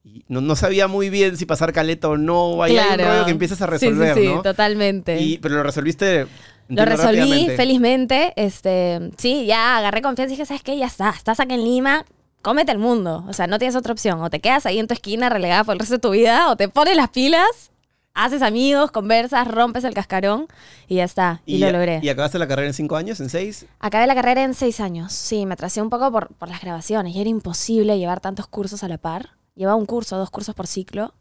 Y 0.04 0.24
no, 0.30 0.40
no 0.42 0.56
sabía 0.56 0.88
muy 0.88 1.10
bien 1.10 1.36
si 1.38 1.46
pasar 1.46 1.74
caleta 1.74 2.08
o 2.10 2.18
no. 2.18 2.64
Ahí 2.64 2.78
hay 2.78 3.00
un 3.00 3.06
rollo 3.06 3.26
que 3.26 3.32
empiezas 3.32 3.62
a 3.62 3.66
resolver, 3.66 4.14
sí, 4.16 4.22
sí, 4.22 4.28
sí, 4.28 4.34
¿no? 4.36 4.42
totalmente. 4.42 5.20
Y- 5.20 5.38
pero 5.38 5.56
lo 5.56 5.64
resolviste. 5.64 6.28
Lo 6.70 6.86
resolví 6.86 7.50
felizmente. 7.56 8.34
Este, 8.36 9.12
sí, 9.18 9.46
ya 9.46 9.78
agarré 9.78 10.02
confianza 10.02 10.34
y 10.34 10.36
dije, 10.36 10.46
¿sabes 10.46 10.64
qué? 10.64 10.78
Ya 10.78 10.86
está. 10.88 11.10
Estás 11.10 11.40
acá 11.40 11.54
en 11.54 11.64
Lima, 11.64 12.06
cómete 12.42 12.72
el 12.72 12.78
mundo. 12.78 13.26
O 13.28 13.34
sea, 13.34 13.48
no 13.48 13.58
tienes 13.60 13.76
otra 13.76 13.94
opción. 13.94 14.22
O 14.22 14.30
te 14.30 14.40
quedas 14.40 14.66
ahí 14.66 14.80
en 14.80 14.88
tu 14.88 14.94
esquina 14.94 15.30
relegada 15.30 15.64
por 15.64 15.74
el 15.74 15.80
resto 15.80 15.96
de 15.96 16.00
tu 16.00 16.12
vida, 16.12 16.50
o 16.50 16.56
te 16.56 16.68
pones 16.70 16.96
las 16.96 17.10
pilas, 17.10 17.72
haces 18.18 18.42
amigos, 18.42 18.92
conversas, 18.92 19.48
rompes 19.48 19.84
el 19.84 19.94
cascarón 19.94 20.48
y 20.88 20.96
ya 20.96 21.04
está. 21.04 21.42
Y, 21.46 21.60
lo 21.60 21.72
logré. 21.72 22.00
¿Y 22.04 22.10
acabaste 22.10 22.40
la 22.40 22.48
carrera 22.48 22.68
en 22.68 22.74
cinco 22.74 22.96
años, 22.96 23.20
en 23.20 23.30
seis? 23.30 23.66
Acabé 23.80 24.08
la 24.08 24.16
carrera 24.16 24.44
en 24.44 24.54
seis 24.54 24.80
años. 24.80 25.14
Sí, 25.14 25.46
me 25.46 25.54
atrasé 25.54 25.82
un 25.82 25.90
poco 25.90 26.12
por, 26.12 26.34
por 26.36 26.50
las 26.50 26.62
grabaciones. 26.62 27.16
Y 27.16 27.22
era 27.22 27.30
imposible 27.30 27.98
llevar 27.98 28.20
tantos 28.20 28.48
cursos 28.48 28.84
a 28.84 28.88
la 28.88 28.98
par. 28.98 29.38
Llevaba 29.56 29.78
un 29.78 29.86
curso, 29.86 30.18
dos 30.18 30.30
cursos 30.30 30.54
por 30.56 30.68
ciclo. 30.68 31.14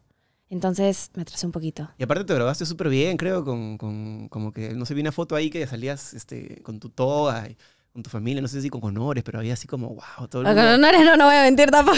Entonces 0.49 1.11
me 1.15 1.23
atrasé 1.23 1.45
un 1.45 1.53
poquito. 1.53 1.91
Y 1.99 2.05
aparte 2.05 2.25
te 2.25 2.35
grabaste 2.35 2.65
súper 2.67 2.89
bien, 2.89 3.17
creo, 3.17 3.45
con, 3.45 3.77
con- 3.79 4.29
como 4.29 4.53
que, 4.53 4.75
no 4.75 4.87
sé, 4.87 4.95
vi 4.95 5.01
una 5.01 5.11
foto 5.13 5.35
ahí 5.35 5.51
que 5.51 5.67
salías 5.67 6.15
este, 6.15 6.63
con 6.63 6.79
tu 6.79 6.89
toga, 6.89 7.49
y 7.49 7.57
con 7.97 8.03
tu 8.03 8.11
familia, 8.11 8.43
no 8.43 8.49
sé 8.49 8.61
si 8.61 8.69
con 8.69 8.85
honores, 8.85 9.25
pero 9.25 9.39
había 9.39 9.55
así 9.55 9.67
como, 9.67 9.89
wow, 9.89 10.29
todo 10.29 10.43
el 10.43 10.49
Con 10.49 10.55
mundo. 10.57 10.75
honores 10.75 11.01
no, 11.03 11.17
no 11.17 11.25
voy 11.25 11.35
a 11.35 11.43
mentir 11.45 11.71
tampoco. 11.71 11.97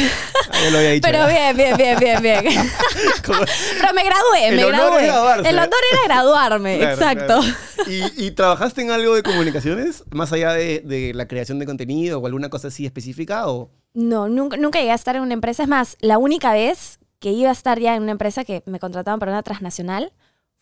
Ah, 0.48 0.70
lo 0.70 0.78
había 0.78 0.90
dicho. 0.92 1.08
Pero 1.10 1.26
bien, 1.26 1.56
bien, 1.56 1.76
bien, 1.76 1.98
bien, 1.98 2.22
bien. 2.22 2.44
Como- 3.26 3.40
Pero 3.80 3.94
me 3.94 4.04
gradué, 4.04 4.48
El 4.48 4.56
me 4.56 4.64
gradué. 4.66 5.04
El 5.48 5.58
honor 5.58 5.74
era 5.92 6.02
graduarme, 6.04 6.78
Claro, 6.78 6.92
exacto. 6.94 7.40
claro. 7.40 7.90
¿Y, 7.90 8.26
y 8.26 8.30
trabajaste 8.30 8.80
en 8.82 8.92
algo 8.92 9.16
de 9.16 9.24
comunicaciones? 9.24 10.04
Más 10.12 10.32
allá 10.32 10.52
de, 10.52 10.80
de 10.84 11.12
la 11.14 11.26
creación 11.26 11.58
de 11.58 11.66
contenido 11.66 12.20
o 12.20 12.26
alguna 12.26 12.48
cosa 12.48 12.68
así 12.68 12.86
específica, 12.86 13.48
o 13.48 13.70
No, 13.92 14.28
nunca, 14.28 14.56
nunca 14.56 14.78
llegué 14.78 14.92
a 14.92 14.94
estar 14.94 15.16
en 15.16 15.22
una 15.22 15.34
empresa. 15.34 15.64
Es 15.64 15.68
más, 15.68 15.96
la 16.00 16.18
única 16.18 16.52
vez 16.52 17.00
que 17.18 17.32
iba 17.32 17.48
a 17.48 17.52
estar 17.52 17.80
ya 17.80 17.96
en 17.96 18.04
una 18.04 18.12
empresa 18.12 18.44
que 18.44 18.62
me 18.66 18.78
contrataban 18.78 19.18
para 19.18 19.32
una 19.32 19.42
transnacional 19.42 20.12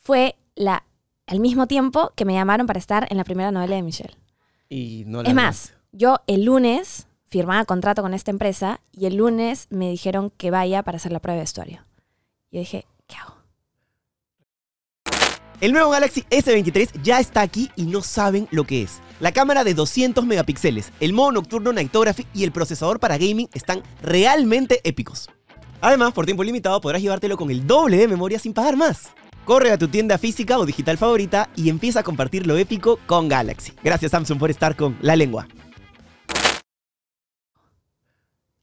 fue 0.02 0.36
la, 0.54 0.84
al 1.26 1.40
mismo 1.40 1.66
tiempo 1.66 2.12
que 2.16 2.24
me 2.24 2.32
llamaron 2.32 2.66
para 2.66 2.78
estar 2.78 3.06
en 3.10 3.18
la 3.18 3.24
primera 3.24 3.50
novela 3.50 3.76
de 3.76 3.82
Michelle. 3.82 4.16
Y 4.68 5.04
no 5.06 5.22
la 5.22 5.28
Es 5.28 5.34
más, 5.34 5.74
yo 5.92 6.18
el 6.26 6.44
lunes 6.44 7.06
firmaba 7.26 7.64
contrato 7.64 8.02
con 8.02 8.14
esta 8.14 8.30
empresa 8.30 8.80
y 8.92 9.06
el 9.06 9.16
lunes 9.16 9.66
me 9.70 9.90
dijeron 9.90 10.30
que 10.30 10.50
vaya 10.50 10.82
para 10.82 10.96
hacer 10.96 11.12
la 11.12 11.20
prueba 11.20 11.36
de 11.36 11.42
vestuario. 11.42 11.84
Y 12.50 12.56
yo 12.56 12.60
dije, 12.60 12.86
¿qué 13.06 13.16
hago? 13.16 13.36
El 15.60 15.72
nuevo 15.72 15.90
Galaxy 15.90 16.22
S23 16.30 17.02
ya 17.02 17.18
está 17.18 17.40
aquí 17.40 17.70
y 17.76 17.84
no 17.84 18.02
saben 18.02 18.46
lo 18.50 18.64
que 18.64 18.82
es. 18.82 19.00
La 19.20 19.32
cámara 19.32 19.64
de 19.64 19.72
200 19.72 20.26
megapíxeles, 20.26 20.92
el 21.00 21.14
modo 21.14 21.32
nocturno 21.32 21.72
Nightography 21.72 22.26
y 22.34 22.44
el 22.44 22.52
procesador 22.52 23.00
para 23.00 23.16
gaming 23.16 23.48
están 23.54 23.82
realmente 24.02 24.80
épicos. 24.84 25.30
Además, 25.80 26.12
por 26.12 26.26
tiempo 26.26 26.44
limitado 26.44 26.80
podrás 26.80 27.00
llevártelo 27.00 27.36
con 27.36 27.50
el 27.50 27.66
doble 27.66 27.96
de 27.96 28.08
memoria 28.08 28.38
sin 28.38 28.52
pagar 28.52 28.76
más. 28.76 29.10
Corre 29.46 29.70
a 29.70 29.78
tu 29.78 29.86
tienda 29.88 30.18
física 30.18 30.58
o 30.58 30.66
digital 30.66 30.98
favorita 30.98 31.48
y 31.56 31.70
empieza 31.70 32.00
a 32.00 32.02
compartir 32.02 32.46
lo 32.48 32.56
épico 32.58 32.98
con 33.06 33.28
Galaxy. 33.28 33.72
Gracias 33.82 34.10
Samsung 34.10 34.38
por 34.40 34.50
estar 34.50 34.74
con 34.76 34.98
La 35.00 35.14
Lengua. 35.16 35.46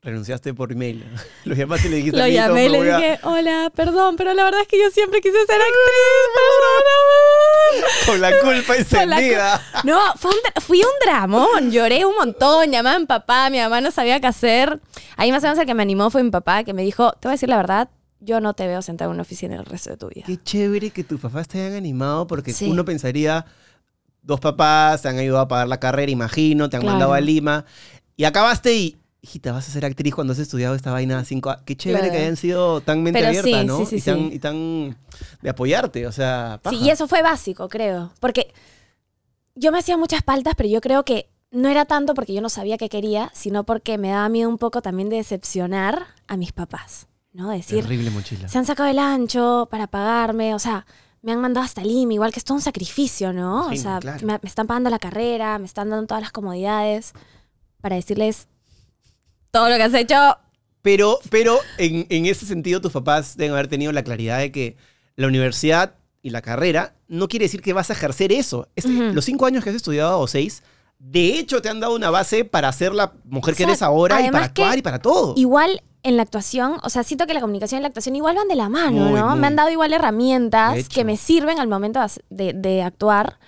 Renunciaste 0.01 0.53
por 0.53 0.73
email. 0.73 1.05
Lo 1.45 1.55
llamaste 1.55 1.87
y 1.87 1.91
le 1.91 1.95
dijiste 1.97 2.17
Lo 2.19 2.25
"Listo, 2.25 2.41
llamé 2.47 2.65
y 2.65 2.69
le 2.69 2.77
voy 2.77 2.89
a-". 2.89 2.97
dije, 2.97 3.19
hola, 3.23 3.71
perdón, 3.73 4.17
pero 4.17 4.33
la 4.33 4.43
verdad 4.43 4.59
es 4.59 4.67
que 4.67 4.77
yo 4.77 4.89
siempre 4.91 5.21
quise 5.21 5.37
ser 5.45 5.55
actriz, 5.61 6.27
perdóname. 6.35 8.05
Con 8.05 8.19
la 8.21 8.31
culpa 8.41 8.73
Con 8.99 9.09
la 9.09 9.15
cu- 9.15 9.21
encendida. 9.21 9.61
No, 9.85 9.99
fue 10.17 10.31
un 10.31 10.37
dra- 10.43 10.61
fui 10.61 10.79
un 10.81 10.91
dramón, 11.05 11.71
lloré 11.71 12.03
un 12.03 12.15
montón, 12.15 12.69
llamaba 12.69 12.97
a 12.97 12.99
mi 12.99 13.05
papá, 13.05 13.49
mi 13.49 13.59
mamá 13.59 13.79
no 13.79 13.91
sabía 13.91 14.19
qué 14.19 14.27
hacer. 14.27 14.81
Ahí 15.15 15.31
más 15.31 15.41
o 15.43 15.47
menos 15.47 15.59
el 15.59 15.65
que 15.65 15.73
me 15.73 15.83
animó 15.83 16.09
fue 16.09 16.21
mi 16.21 16.31
papá, 16.31 16.65
que 16.65 16.73
me 16.73 16.81
dijo, 16.83 17.13
te 17.13 17.29
voy 17.29 17.31
a 17.31 17.35
decir 17.35 17.47
la 17.47 17.55
verdad, 17.55 17.89
yo 18.23 18.39
no 18.39 18.53
te 18.53 18.67
veo 18.67 18.81
sentado 18.81 19.11
en 19.11 19.15
una 19.15 19.21
oficina 19.23 19.55
el 19.55 19.65
resto 19.65 19.89
de 19.91 19.97
tu 19.97 20.09
vida. 20.09 20.23
Qué 20.25 20.41
chévere 20.41 20.89
que 20.91 21.03
tus 21.03 21.19
papás 21.19 21.47
te 21.47 21.61
hayan 21.61 21.77
animado 21.77 22.25
porque 22.27 22.53
Sí. 22.53 22.69
uno 22.69 22.85
pensaría, 22.85 23.45
dos 24.21 24.39
papás 24.39 25.01
te 25.01 25.09
han 25.09 25.17
ayudado 25.17 25.43
a 25.43 25.47
pagar 25.47 25.67
la 25.67 25.79
carrera, 25.79 26.11
imagino, 26.11 26.69
te 26.69 26.77
han 26.77 26.81
Claro. 26.81 26.93
mandado 26.93 27.13
a 27.13 27.21
Lima 27.21 27.65
y 28.15 28.23
acabaste 28.23 28.73
y 28.73 28.97
hijita, 29.21 29.51
vas 29.53 29.67
a 29.67 29.71
ser 29.71 29.85
actriz 29.85 30.13
cuando 30.13 30.33
has 30.33 30.39
estudiado 30.39 30.75
esta 30.75 30.91
vaina 30.91 31.23
cinco 31.23 31.49
a- 31.49 31.63
Qué 31.63 31.75
chévere 31.77 31.99
Claro. 32.01 32.11
que 32.13 32.19
hayan 32.19 32.35
sido 32.35 32.81
tan 32.81 33.03
mente 33.03 33.19
Pero 33.19 33.29
abierta, 33.29 33.61
sí, 33.61 33.65
¿no? 33.67 33.77
sí, 33.79 33.85
sí, 33.85 33.95
y, 33.97 34.01
tan, 34.01 34.17
sí. 34.29 34.35
y 34.35 34.39
tan 34.39 34.97
de 35.41 35.49
apoyarte, 35.49 36.07
o 36.07 36.11
sea, 36.11 36.59
Sí, 36.69 36.75
y 36.81 36.89
eso 36.89 37.07
fue 37.07 37.21
básico, 37.21 37.69
creo. 37.69 38.11
Porque 38.19 38.53
yo 39.55 39.71
me 39.71 39.79
hacía 39.79 39.97
muchas 39.97 40.23
paltas, 40.23 40.55
pero 40.57 40.67
yo 40.69 40.81
creo 40.81 41.03
que 41.05 41.29
no 41.51 41.69
era 41.69 41.85
tanto 41.85 42.13
porque 42.15 42.33
yo 42.33 42.41
no 42.41 42.49
sabía 42.49 42.77
qué 42.77 42.89
quería, 42.89 43.29
sino 43.33 43.63
porque 43.63 43.97
me 43.97 44.09
daba 44.09 44.27
miedo 44.27 44.49
un 44.49 44.57
poco 44.57 44.81
también 44.81 45.09
de 45.09 45.17
decepcionar 45.17 46.07
a 46.27 46.35
mis 46.35 46.51
papás. 46.51 47.07
¿No? 47.33 47.49
Decir, 47.49 47.81
Terrible 47.83 48.09
mochila. 48.11 48.47
se 48.47 48.57
han 48.57 48.65
sacado 48.65 48.87
el 48.89 48.99
ancho 48.99 49.67
para 49.71 49.87
pagarme, 49.87 50.53
o 50.53 50.59
sea, 50.59 50.85
me 51.23 51.31
han 51.31 51.41
mandado 51.41 51.65
hasta 51.65 51.83
Lima, 51.83 52.13
igual 52.13 52.31
que 52.31 52.39
es 52.39 52.43
todo 52.45 52.55
un 52.55 52.61
sacrificio, 52.61 53.33
¿no? 53.33 53.67
o 53.67 53.75
sea, 53.75 53.99
claro. 53.99 54.25
me, 54.25 54.33
me 54.41 54.47
están 54.49 54.67
pagando 54.67 54.89
la 54.89 54.99
carrera, 54.99 55.57
me 55.57 55.65
están 55.65 55.89
dando 55.89 56.05
todas 56.05 56.21
las 56.21 56.31
comodidades 56.31 57.13
para 57.81 57.95
decirles 57.95 58.47
todo 59.51 59.69
lo 59.69 59.75
que 59.77 59.83
has 59.83 59.93
hecho. 59.93 60.37
Pero, 60.81 61.19
pero 61.29 61.59
en, 61.77 62.05
en 62.09 62.25
ese 62.25 62.45
sentido, 62.45 62.81
tus 62.81 62.91
papás 62.91 63.37
deben 63.37 63.53
haber 63.53 63.67
tenido 63.67 63.91
la 63.93 64.03
claridad 64.03 64.39
de 64.39 64.51
que 64.51 64.75
la 65.15 65.27
universidad 65.27 65.95
y 66.21 66.29
la 66.31 66.41
carrera 66.41 66.95
no 67.07 67.27
quiere 67.29 67.45
decir 67.45 67.61
que 67.61 67.73
vas 67.73 67.89
a 67.89 67.93
ejercer 67.93 68.31
eso. 68.31 68.67
Es- 68.75 68.85
Ujú. 68.85 69.13
Los 69.13 69.25
cinco 69.25 69.45
años 69.45 69.63
que 69.63 69.69
has 69.69 69.75
estudiado 69.75 70.19
o 70.19 70.27
seis, 70.27 70.61
de 70.99 71.39
hecho 71.39 71.61
te 71.61 71.69
han 71.69 71.79
dado 71.79 71.95
una 71.95 72.09
base 72.09 72.43
para 72.45 72.71
ser 72.73 72.93
la 72.93 73.13
mujer 73.25 73.55
que 73.55 73.63
eres 73.63 73.81
ahora 73.81 74.21
y 74.25 74.29
para 74.29 74.45
actuar 74.45 74.77
y 74.77 74.81
para 74.81 74.99
todo. 74.99 75.33
Igual 75.37 75.81
en 76.03 76.17
la 76.17 76.23
actuación, 76.23 76.77
o 76.83 76.89
sea, 76.89 77.03
siento 77.03 77.25
que 77.25 77.33
la 77.33 77.39
comunicación 77.41 77.79
y 77.79 77.81
la 77.81 77.87
actuación 77.87 78.15
igual 78.15 78.35
van 78.35 78.47
de 78.47 78.55
la 78.55 78.69
mano, 78.69 78.91
Muy, 79.05 79.19
¿no? 79.19 79.29
muy. 79.29 79.39
Me 79.39 79.47
han 79.47 79.55
dado 79.55 79.69
igual 79.69 79.93
herramientas 79.93 80.89
que 80.89 81.03
me 81.03 81.17
sirven 81.17 81.59
al 81.59 81.67
momento 81.67 81.99
de 82.29 82.53
de, 82.53 82.83
actuar. 82.83 83.39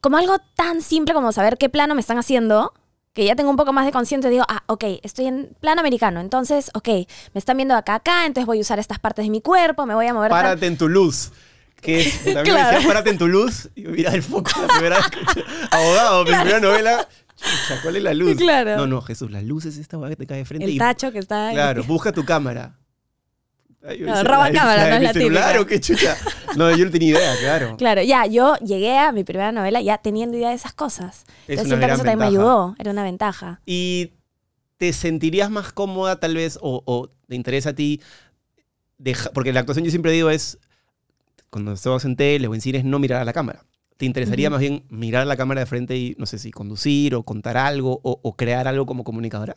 Como 0.00 0.18
algo 0.18 0.36
tan 0.54 0.82
simple 0.82 1.14
como 1.14 1.32
saber 1.32 1.56
qué 1.56 1.68
plano 1.70 1.94
me 1.94 2.00
están 2.02 2.18
haciendo, 2.18 2.72
que 3.14 3.24
ya 3.24 3.36
tengo 3.36 3.48
un 3.48 3.56
poco 3.56 3.72
más 3.72 3.86
de 3.86 3.92
conciencia 3.92 4.28
y 4.28 4.32
digo, 4.32 4.44
ah, 4.48 4.62
ok, 4.66 4.84
estoy 5.02 5.26
en 5.26 5.56
plano 5.60 5.80
americano, 5.80 6.20
entonces, 6.20 6.70
ok, 6.74 6.88
me 6.88 7.38
están 7.38 7.56
viendo 7.56 7.74
acá, 7.74 7.94
acá, 7.96 8.26
entonces 8.26 8.46
voy 8.46 8.58
a 8.58 8.60
usar 8.60 8.78
estas 8.78 8.98
partes 8.98 9.24
de 9.24 9.30
mi 9.30 9.40
cuerpo, 9.40 9.86
me 9.86 9.94
voy 9.94 10.06
a 10.06 10.12
mover. 10.12 10.30
Párate 10.30 10.66
en 10.66 10.76
tu 10.76 10.88
luz. 10.88 11.30
Que 11.80 12.00
es, 12.00 12.16
también 12.24 12.44
Claro. 12.44 12.68
me 12.68 12.74
decía, 12.74 12.88
párate 12.88 13.10
en 13.10 13.18
tu 13.18 13.28
luz 13.28 13.68
y 13.74 13.82
mira 13.82 14.12
el 14.12 14.22
foco 14.22 14.50
la 14.60 14.66
primera 14.68 14.96
vez 14.96 15.06
que 15.10 15.20
escuché. 15.20 15.44
Abogado, 15.70 16.24
mi 16.24 16.30
primera 16.32 16.60
novela. 16.60 17.08
¿Cuál 17.82 17.96
es 17.96 18.02
la 18.02 18.14
luz? 18.14 18.36
Claro. 18.36 18.76
No, 18.76 18.86
no, 18.86 19.00
Jesús, 19.02 19.30
la 19.30 19.42
luz 19.42 19.64
es 19.66 19.76
esta 19.78 19.98
que 20.08 20.16
te 20.16 20.26
cae 20.26 20.38
de 20.38 20.44
frente 20.44 20.64
el 20.66 20.72
y 20.72 20.78
tacho 20.78 21.12
que 21.12 21.18
está 21.18 21.48
ahí. 21.48 21.54
Claro, 21.54 21.84
busca 21.84 22.12
tu 22.12 22.24
cámara. 22.24 22.78
Ay, 23.86 24.00
No, 24.00 24.24
roba 24.24 24.46
de- 24.48 24.56
cámara, 24.56 24.84
de 24.84 24.90
no 24.90 24.96
es 24.96 25.02
la 25.02 25.12
celular 25.12 25.44
típica. 25.52 25.60
o 25.62 25.66
qué 25.66 25.80
chucha. 25.80 26.16
No, 26.56 26.74
yo 26.74 26.84
no 26.86 26.90
tenía 26.90 27.10
idea, 27.18 27.34
claro. 27.40 27.76
Claro, 27.76 28.02
ya, 28.02 28.24
yo 28.26 28.56
llegué 28.58 28.96
a 28.96 29.12
mi 29.12 29.24
primera 29.24 29.52
novela 29.52 29.80
ya 29.82 29.98
teniendo 29.98 30.36
idea 30.38 30.48
de 30.50 30.54
esas 30.54 30.72
cosas. 30.72 31.24
Es 31.46 31.60
siento 31.60 31.78
que 31.78 31.84
eso 31.92 31.96
también 31.96 32.18
me 32.18 32.24
ayudó, 32.26 32.74
era 32.78 32.90
una 32.92 33.02
ventaja. 33.02 33.60
¿Y 33.66 34.12
te 34.78 34.92
sentirías 34.92 35.50
más 35.50 35.72
cómoda 35.72 36.18
tal 36.18 36.34
vez 36.34 36.58
o, 36.62 36.82
o 36.86 37.10
te 37.28 37.34
interesa 37.34 37.70
a 37.70 37.74
ti? 37.74 38.00
deja- 38.96 39.30
porque 39.34 39.52
la 39.52 39.60
actuación 39.60 39.84
yo 39.84 39.90
siempre 39.90 40.12
digo 40.12 40.30
es, 40.30 40.58
cuando 41.50 41.72
estamos 41.72 42.04
en 42.06 42.16
tele 42.16 42.46
o 42.46 42.54
en 42.54 42.60
cine 42.62 42.78
es 42.78 42.84
no 42.84 42.98
mirar 42.98 43.20
a 43.20 43.24
la 43.24 43.32
cámara. 43.34 43.64
¿Te 43.96 44.06
interesaría 44.06 44.50
más 44.50 44.60
bien 44.60 44.84
mirar 44.88 45.22
a 45.22 45.24
la 45.24 45.36
cámara 45.36 45.60
de 45.60 45.66
frente 45.66 45.96
y, 45.96 46.14
no 46.18 46.26
sé 46.26 46.38
si 46.38 46.50
conducir 46.50 47.14
o 47.14 47.22
contar 47.22 47.56
algo 47.56 48.00
o, 48.02 48.18
o 48.22 48.36
crear 48.36 48.66
algo 48.66 48.86
como 48.86 49.04
comunicadora? 49.04 49.56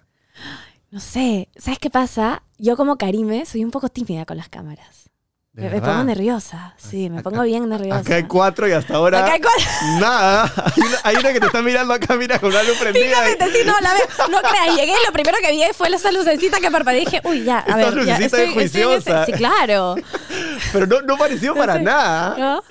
No 0.92 1.00
sé, 1.00 1.50
¿sabes 1.58 1.80
qué 1.80 1.90
pasa? 1.90 2.44
Yo 2.58 2.78
como 2.78 2.98
Karime 2.98 3.46
soy 3.46 3.64
un 3.66 3.72
poco 3.72 3.90
tímida 3.90 4.26
con 4.26 4.38
las 4.38 4.48
cámaras. 4.50 5.10
¿De 5.54 5.68
Me, 5.72 5.82
pongo 5.82 6.04
nerviosa, 6.04 6.76
sí, 6.78 7.10
me 7.10 7.18
Acá- 7.18 7.32
pongo 7.32 7.42
bien 7.42 7.68
nerviosa. 7.68 7.98
Acá 8.02 8.14
hay 8.18 8.24
cuatro 8.26 8.68
y 8.68 8.74
hasta 8.74 8.94
ahora 8.94 9.24
Acá 9.26 9.34
hay 9.34 9.42
cuatro. 9.42 9.66
nada. 10.00 10.44
Hay 10.44 10.84
una, 10.84 10.98
hay 11.04 11.16
una 11.16 11.34
que 11.34 11.40
te 11.40 11.46
está 11.48 11.62
mirando 11.64 11.94
acá, 11.96 12.16
mira, 12.16 12.38
con 12.38 12.54
la 12.54 12.62
luz 12.62 12.78
prendida. 12.78 13.24
Fíjate, 13.24 13.52
sí, 13.52 13.58
no, 13.66 13.74
la 13.82 13.92
veo. 13.96 14.28
No 14.30 14.38
creas, 14.48 14.76
llegué 14.78 14.92
y 14.92 15.06
lo 15.08 15.12
primero 15.12 15.36
que 15.42 15.52
vi 15.52 15.64
fue 15.74 15.88
esa 15.90 16.12
lucecita 16.12 16.60
que 16.60 16.70
parpadeé 16.70 17.02
y 17.02 17.06
dije, 17.06 17.22
uy, 17.24 17.44
ya, 17.44 17.58
a 17.58 17.62
Esta 17.62 17.76
ver, 17.76 17.86
ya, 17.86 18.20
lucecita 18.20 18.26
estoy, 18.26 18.42
es 18.42 18.48
estoy 18.50 18.82
ese- 18.82 18.84
juiciosa. 18.86 19.26
Sí, 19.26 19.32
claro. 19.32 19.96
Pero 20.74 20.86
no, 20.86 21.02
no 21.02 21.18
pareció 21.18 21.56
para 21.56 21.74
sé. 21.78 21.82
nada. 21.82 22.36
¿No? 22.38 22.64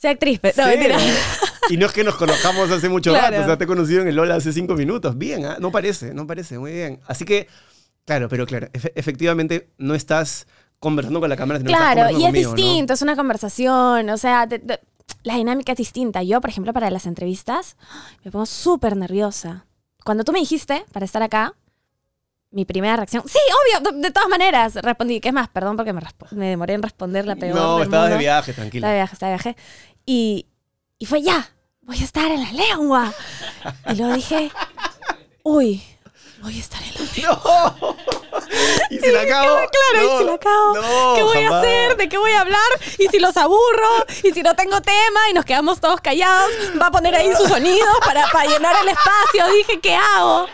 Sea 0.00 0.12
actriz, 0.12 0.38
pero 0.40 0.54
no, 0.56 0.64
Cero. 0.64 0.94
mentira. 0.96 0.98
Y 1.68 1.76
no 1.76 1.86
es 1.86 1.92
que 1.92 2.02
nos 2.04 2.16
conozcamos 2.16 2.70
hace 2.70 2.88
mucho 2.88 3.10
Claro. 3.12 3.30
rato, 3.36 3.42
o 3.42 3.46
sea, 3.46 3.58
te 3.58 3.64
he 3.64 3.66
conocido 3.66 4.00
en 4.02 4.08
el 4.08 4.16
Lola 4.16 4.36
hace 4.36 4.52
cinco 4.52 4.74
minutos. 4.74 5.16
Bien, 5.18 5.44
¿ah? 5.44 5.58
no 5.60 5.70
parece, 5.70 6.14
no 6.14 6.26
parece, 6.26 6.58
muy 6.58 6.72
bien. 6.72 7.00
Así 7.06 7.24
que, 7.24 7.46
claro, 8.06 8.28
pero 8.28 8.46
claro, 8.46 8.68
efe- 8.72 8.92
efectivamente 8.94 9.68
no 9.78 9.94
estás 9.94 10.46
conversando 10.78 11.20
con 11.20 11.28
la 11.28 11.36
cámara, 11.36 11.58
sino 11.60 11.68
que 11.68 11.74
estás 11.74 11.92
Claro, 11.92 12.10
y 12.10 12.14
es 12.22 12.26
conmigo, 12.28 12.50
¿no? 12.50 12.56
distinto, 12.56 12.92
es 12.94 13.02
una 13.02 13.14
conversación, 13.14 14.08
o 14.08 14.16
sea, 14.16 14.46
de- 14.46 14.58
de- 14.58 14.80
la 15.22 15.34
dinámica 15.36 15.72
es 15.72 15.78
distinta. 15.78 16.22
Yo, 16.22 16.40
por 16.40 16.48
ejemplo, 16.48 16.72
para 16.72 16.88
las 16.90 17.04
entrevistas, 17.04 17.76
me 18.24 18.30
pongo 18.30 18.46
súper 18.46 18.96
nerviosa. 18.96 19.66
Cuando 20.02 20.24
tú 20.24 20.32
me 20.32 20.40
dijiste 20.40 20.84
para 20.92 21.04
estar 21.04 21.22
acá, 21.22 21.54
mi 22.52 22.64
primera 22.64 22.96
reacción, 22.96 23.22
sí, 23.28 23.38
obvio, 23.78 23.92
de, 23.92 23.98
de 24.00 24.10
todas 24.10 24.28
maneras, 24.28 24.74
respondí, 24.76 25.20
¿qué 25.20 25.28
es 25.28 25.34
más? 25.34 25.48
Perdón 25.48 25.76
porque 25.76 25.92
me, 25.92 26.00
me 26.32 26.46
demoré 26.48 26.74
en 26.74 26.82
responder 26.82 27.24
la 27.26 27.36
peor 27.36 27.54
No, 27.54 27.82
estabas 27.82 28.10
de 28.10 28.16
viaje, 28.18 28.50
Estaba 28.50 28.64
de 28.64 28.70
tranquila. 28.70 28.92
viaje, 28.94 29.12
estaba 29.14 29.30
de 29.30 29.36
viaje. 29.36 29.56
Y, 30.06 30.46
y 30.98 31.06
fue 31.06 31.22
ya, 31.22 31.48
voy 31.82 31.98
a 32.00 32.04
estar 32.04 32.30
en 32.30 32.42
la 32.42 32.52
lengua. 32.52 33.12
Y 33.90 33.94
luego 33.94 34.14
dije, 34.14 34.50
uy, 35.44 35.80
voy 36.42 36.56
a 36.56 36.60
estar 36.60 36.80
en 36.82 36.94
la 36.94 37.12
lengua. 37.14 37.76
¡No! 37.80 37.96
¿Y 38.90 38.98
si 38.98 39.12
la 39.12 39.20
acabo? 39.22 39.46
Claro, 39.46 40.08
No, 40.08 40.14
y 40.14 40.18
si 40.18 40.24
la 40.24 40.34
acabo, 40.34 40.74
no, 40.74 41.14
¿qué 41.14 41.22
voy 41.22 41.34
jamás. 41.44 41.52
a 41.52 41.58
hacer? 41.60 41.96
¿De 41.96 42.08
qué 42.08 42.18
voy 42.18 42.32
a 42.32 42.40
hablar? 42.40 42.60
Y 42.98 43.06
si 43.08 43.20
los 43.20 43.36
aburro, 43.36 44.06
y 44.24 44.32
si 44.32 44.42
no 44.42 44.54
tengo 44.56 44.80
tema 44.80 45.20
y 45.30 45.34
nos 45.34 45.44
quedamos 45.44 45.80
todos 45.80 46.00
callados, 46.00 46.50
va 46.80 46.86
a 46.86 46.90
poner 46.90 47.14
ahí 47.14 47.30
sus 47.36 47.48
sonidos 47.48 47.88
para, 48.04 48.26
para 48.32 48.50
llenar 48.50 48.74
el 48.82 48.88
espacio. 48.88 49.56
Dije, 49.56 49.80
¿qué 49.80 49.94
hago? 49.94 50.46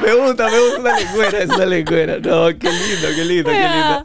Me 0.00 0.14
gusta, 0.14 0.48
me 0.48 0.60
gusta 0.60 0.80
una 0.80 0.98
lengüera, 0.98 1.38
es 1.38 1.48
una 1.50 1.66
lengüera. 1.66 2.18
No, 2.18 2.46
qué 2.58 2.70
lindo, 2.70 3.08
qué 3.14 3.24
lindo, 3.24 3.50
qué 3.50 3.68
lindo. 3.68 4.02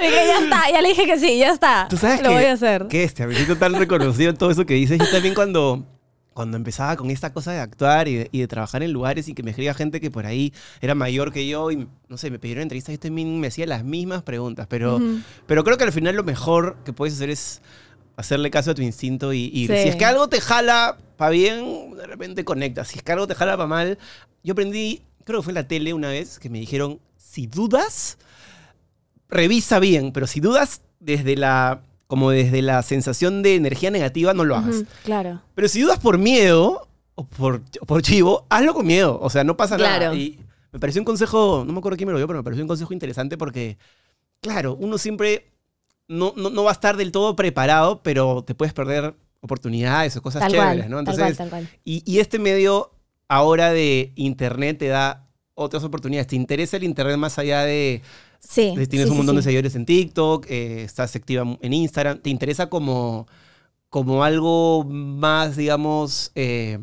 Dije, 0.00 0.26
ya 0.26 0.38
está, 0.38 0.70
ya 0.70 0.80
le 0.80 0.88
dije 0.88 1.06
que 1.06 1.18
sí, 1.18 1.38
ya 1.38 1.50
está. 1.50 1.86
Tú 1.88 1.96
sabes 1.96 2.22
Lo 2.22 2.28
que, 2.28 2.34
voy 2.34 2.44
a 2.44 2.52
hacer. 2.52 2.86
que 2.88 3.04
este, 3.04 3.26
me 3.26 3.34
siento 3.34 3.56
tan 3.56 3.74
reconocido 3.74 4.30
en 4.30 4.36
todo 4.36 4.50
eso 4.50 4.64
que 4.64 4.74
dices. 4.74 4.98
Yo 4.98 5.10
también 5.10 5.34
cuando, 5.34 5.84
cuando 6.32 6.56
empezaba 6.56 6.96
con 6.96 7.10
esta 7.10 7.32
cosa 7.32 7.52
de 7.52 7.60
actuar 7.60 8.08
y 8.08 8.16
de, 8.16 8.28
y 8.32 8.40
de 8.40 8.48
trabajar 8.48 8.82
en 8.82 8.92
lugares 8.92 9.28
y 9.28 9.34
que 9.34 9.42
me 9.42 9.50
escribía 9.50 9.74
gente 9.74 10.00
que 10.00 10.10
por 10.10 10.26
ahí 10.26 10.54
era 10.80 10.94
mayor 10.94 11.32
que 11.32 11.46
yo 11.46 11.70
y, 11.70 11.86
no 12.08 12.16
sé, 12.16 12.30
me 12.30 12.38
pidieron 12.38 12.62
entrevistas, 12.62 12.94
yo 12.94 13.00
también 13.00 13.40
me 13.40 13.48
hacía 13.48 13.66
las 13.66 13.84
mismas 13.84 14.22
preguntas. 14.22 14.66
Pero, 14.68 15.00
pero 15.46 15.64
creo 15.64 15.76
que 15.76 15.84
al 15.84 15.92
final 15.92 16.16
lo 16.16 16.24
mejor 16.24 16.78
que 16.84 16.92
puedes 16.92 17.14
hacer 17.14 17.30
es 17.30 17.60
hacerle 18.20 18.50
caso 18.50 18.70
a 18.70 18.74
tu 18.74 18.82
instinto 18.82 19.32
y 19.32 19.50
ir. 19.52 19.70
Sí. 19.70 19.82
Si 19.82 19.88
es 19.88 19.96
que 19.96 20.04
algo 20.04 20.28
te 20.28 20.40
jala 20.40 20.96
para 21.16 21.30
bien, 21.30 21.94
de 21.96 22.06
repente 22.06 22.44
conectas. 22.44 22.88
Si 22.88 22.98
es 22.98 23.02
que 23.02 23.12
algo 23.12 23.26
te 23.26 23.34
jala 23.34 23.56
para 23.56 23.66
mal, 23.66 23.98
yo 24.42 24.52
aprendí, 24.52 25.02
creo 25.24 25.40
que 25.40 25.44
fue 25.44 25.50
en 25.50 25.56
la 25.56 25.68
tele 25.68 25.92
una 25.92 26.08
vez, 26.08 26.38
que 26.38 26.48
me 26.48 26.58
dijeron, 26.58 27.00
si 27.16 27.46
dudas, 27.46 28.18
revisa 29.28 29.78
bien, 29.78 30.12
pero 30.12 30.26
si 30.26 30.40
dudas 30.40 30.82
desde 30.98 31.36
la, 31.36 31.82
como 32.06 32.30
desde 32.30 32.62
la 32.62 32.82
sensación 32.82 33.42
de 33.42 33.56
energía 33.56 33.90
negativa, 33.90 34.34
no 34.34 34.44
lo 34.44 34.56
hagas. 34.56 34.84
Claro. 35.04 35.42
Pero 35.54 35.68
si 35.68 35.80
dudas 35.80 35.98
por 35.98 36.18
miedo 36.18 36.88
o 37.14 37.24
por, 37.24 37.62
chivo, 38.02 38.46
hazlo 38.48 38.74
con 38.74 38.86
miedo. 38.86 39.18
O 39.20 39.30
sea, 39.30 39.44
no 39.44 39.56
pasa 39.56 39.76
nada. 39.76 40.14
Y 40.14 40.38
me 40.72 40.78
pareció 40.78 41.00
un 41.00 41.04
consejo, 41.04 41.64
no 41.66 41.72
me 41.72 41.78
acuerdo 41.78 41.96
quién 41.96 42.06
me 42.06 42.12
lo 42.12 42.18
dio, 42.18 42.26
pero 42.26 42.38
me 42.38 42.44
pareció 42.44 42.64
un 42.64 42.68
consejo 42.68 42.92
interesante 42.92 43.36
porque, 43.36 43.78
claro, 44.40 44.76
uno 44.76 44.98
siempre 44.98 45.50
no, 46.10 46.34
no, 46.36 46.50
no 46.50 46.64
va 46.64 46.70
a 46.70 46.72
estar 46.72 46.96
del 46.96 47.12
todo 47.12 47.36
preparado, 47.36 48.02
pero 48.02 48.42
te 48.44 48.54
puedes 48.54 48.74
perder 48.74 49.14
oportunidades 49.40 50.16
o 50.16 50.22
cosas 50.22 50.40
Tal 50.40 50.52
chéveres, 50.52 50.76
cual, 50.86 50.90
¿no? 50.90 50.96
tal 50.96 51.14
Entonces, 51.14 51.36
cual, 51.36 51.36
tal 51.36 51.48
cual. 51.50 51.68
y, 51.84 52.02
y 52.04 52.18
este 52.18 52.38
medio 52.38 52.90
ahora 53.28 53.70
de 53.70 54.12
internet 54.16 54.78
te 54.78 54.88
da 54.88 55.26
otras 55.54 55.84
oportunidades. 55.84 56.26
¿Te 56.26 56.36
interesa 56.36 56.76
el 56.76 56.84
internet 56.84 57.16
más 57.16 57.38
allá 57.38 57.64
de... 57.64 58.02
Sí. 58.40 58.74
de- 58.76 58.86
tienes 58.86 59.06
sí, 59.08 59.10
un 59.10 59.16
sí, 59.16 59.18
montón 59.18 59.36
de 59.36 59.42
seguidores 59.42 59.74
en 59.76 59.86
TikTok, 59.86 60.46
eh, 60.50 60.82
estás 60.82 61.14
activa 61.14 61.44
en 61.60 61.72
Instagram. 61.72 62.18
¿Te 62.20 62.30
interesa 62.30 62.68
como, 62.68 63.26
como 63.88 64.24
algo 64.24 64.84
más, 64.84 65.56
digamos, 65.56 66.32
eh, 66.34 66.78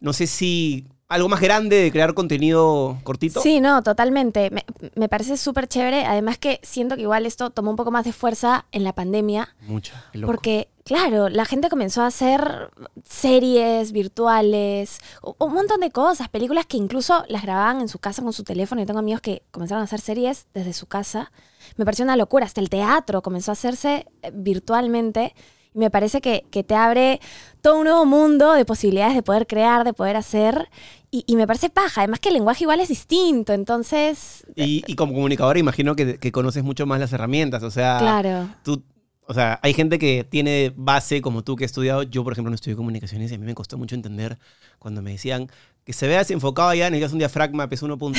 no 0.00 0.12
sé 0.12 0.26
si... 0.26 0.86
Algo 1.08 1.30
más 1.30 1.40
grande 1.40 1.76
de 1.76 1.90
crear 1.90 2.12
contenido 2.12 2.98
cortito? 3.02 3.40
Sí, 3.40 3.60
no, 3.60 3.82
totalmente. 3.82 4.50
Me, 4.50 4.66
me 4.94 5.08
parece 5.08 5.38
súper 5.38 5.66
chévere. 5.66 6.04
Además 6.04 6.36
que 6.36 6.60
siento 6.62 6.96
que 6.96 7.02
igual 7.02 7.24
esto 7.24 7.48
tomó 7.48 7.70
un 7.70 7.76
poco 7.76 7.90
más 7.90 8.04
de 8.04 8.12
fuerza 8.12 8.66
en 8.72 8.84
la 8.84 8.92
pandemia. 8.92 9.54
Mucha. 9.62 10.04
qué 10.12 10.18
loco. 10.18 10.30
Porque, 10.30 10.68
claro, 10.84 11.30
la 11.30 11.46
gente 11.46 11.70
comenzó 11.70 12.02
a 12.02 12.08
hacer 12.08 12.70
series 13.08 13.92
virtuales, 13.92 15.00
un 15.38 15.54
montón 15.54 15.80
de 15.80 15.90
cosas, 15.90 16.28
películas 16.28 16.66
que 16.66 16.76
incluso 16.76 17.24
las 17.28 17.42
grababan 17.42 17.80
en 17.80 17.88
su 17.88 17.98
casa 17.98 18.20
con 18.20 18.34
su 18.34 18.44
teléfono. 18.44 18.82
Yo 18.82 18.86
tengo 18.86 19.00
amigos 19.00 19.22
que 19.22 19.42
comenzaron 19.50 19.80
a 19.80 19.84
hacer 19.84 20.02
series 20.02 20.46
desde 20.52 20.74
su 20.74 20.86
casa. 20.88 21.32
Me 21.78 21.86
pareció 21.86 22.04
una 22.04 22.16
locura. 22.16 22.44
Hasta 22.44 22.60
el 22.60 22.68
teatro 22.68 23.22
comenzó 23.22 23.50
a 23.50 23.54
hacerse 23.54 24.06
eh, 24.20 24.30
virtualmente. 24.34 25.34
Me 25.78 25.90
parece 25.90 26.20
que, 26.20 26.44
que 26.50 26.64
te 26.64 26.74
abre 26.74 27.20
todo 27.60 27.78
un 27.78 27.84
nuevo 27.84 28.04
mundo 28.04 28.52
de 28.52 28.64
posibilidades 28.64 29.14
de 29.14 29.22
poder 29.22 29.46
crear, 29.46 29.84
de 29.84 29.92
poder 29.92 30.16
hacer. 30.16 30.68
Y, 31.10 31.24
y 31.26 31.36
me 31.36 31.46
parece 31.46 31.70
paja. 31.70 32.02
Además 32.02 32.20
que 32.20 32.28
el 32.28 32.34
lenguaje 32.34 32.64
igual 32.64 32.80
es 32.80 32.88
distinto. 32.88 33.52
Entonces, 33.52 34.44
Y, 34.56 34.82
y 34.86 34.94
como 34.94 35.14
comunicadora 35.14 35.58
imagino 35.58 35.96
que, 35.96 36.18
que 36.18 36.32
conoces 36.32 36.62
mucho 36.64 36.84
más 36.86 37.00
las 37.00 37.12
herramientas. 37.12 37.62
O 37.62 37.70
sea, 37.70 37.98
claro. 37.98 38.48
tú 38.62 38.82
O 39.26 39.34
sea, 39.34 39.60
hay 39.62 39.74
gente 39.74 39.98
que 39.98 40.24
tiene 40.28 40.72
base 40.76 41.22
como 41.22 41.44
tú 41.44 41.56
que 41.56 41.64
ha 41.64 41.66
estudiado. 41.66 42.02
Yo, 42.02 42.24
por 42.24 42.32
ejemplo, 42.32 42.50
no 42.50 42.54
estudié 42.54 42.76
comunicaciones 42.76 43.30
y 43.30 43.34
a 43.34 43.38
mí 43.38 43.46
me 43.46 43.54
costó 43.54 43.78
mucho 43.78 43.94
entender 43.94 44.38
cuando 44.78 45.00
me 45.00 45.12
decían 45.12 45.48
que 45.84 45.94
se 45.94 46.06
vea 46.06 46.18
desenfocado 46.18 46.68
allá, 46.68 46.90
necesitas 46.90 47.12
un 47.14 47.18
diafragma, 47.18 47.66
peso 47.68 47.88
1.8. 47.88 48.12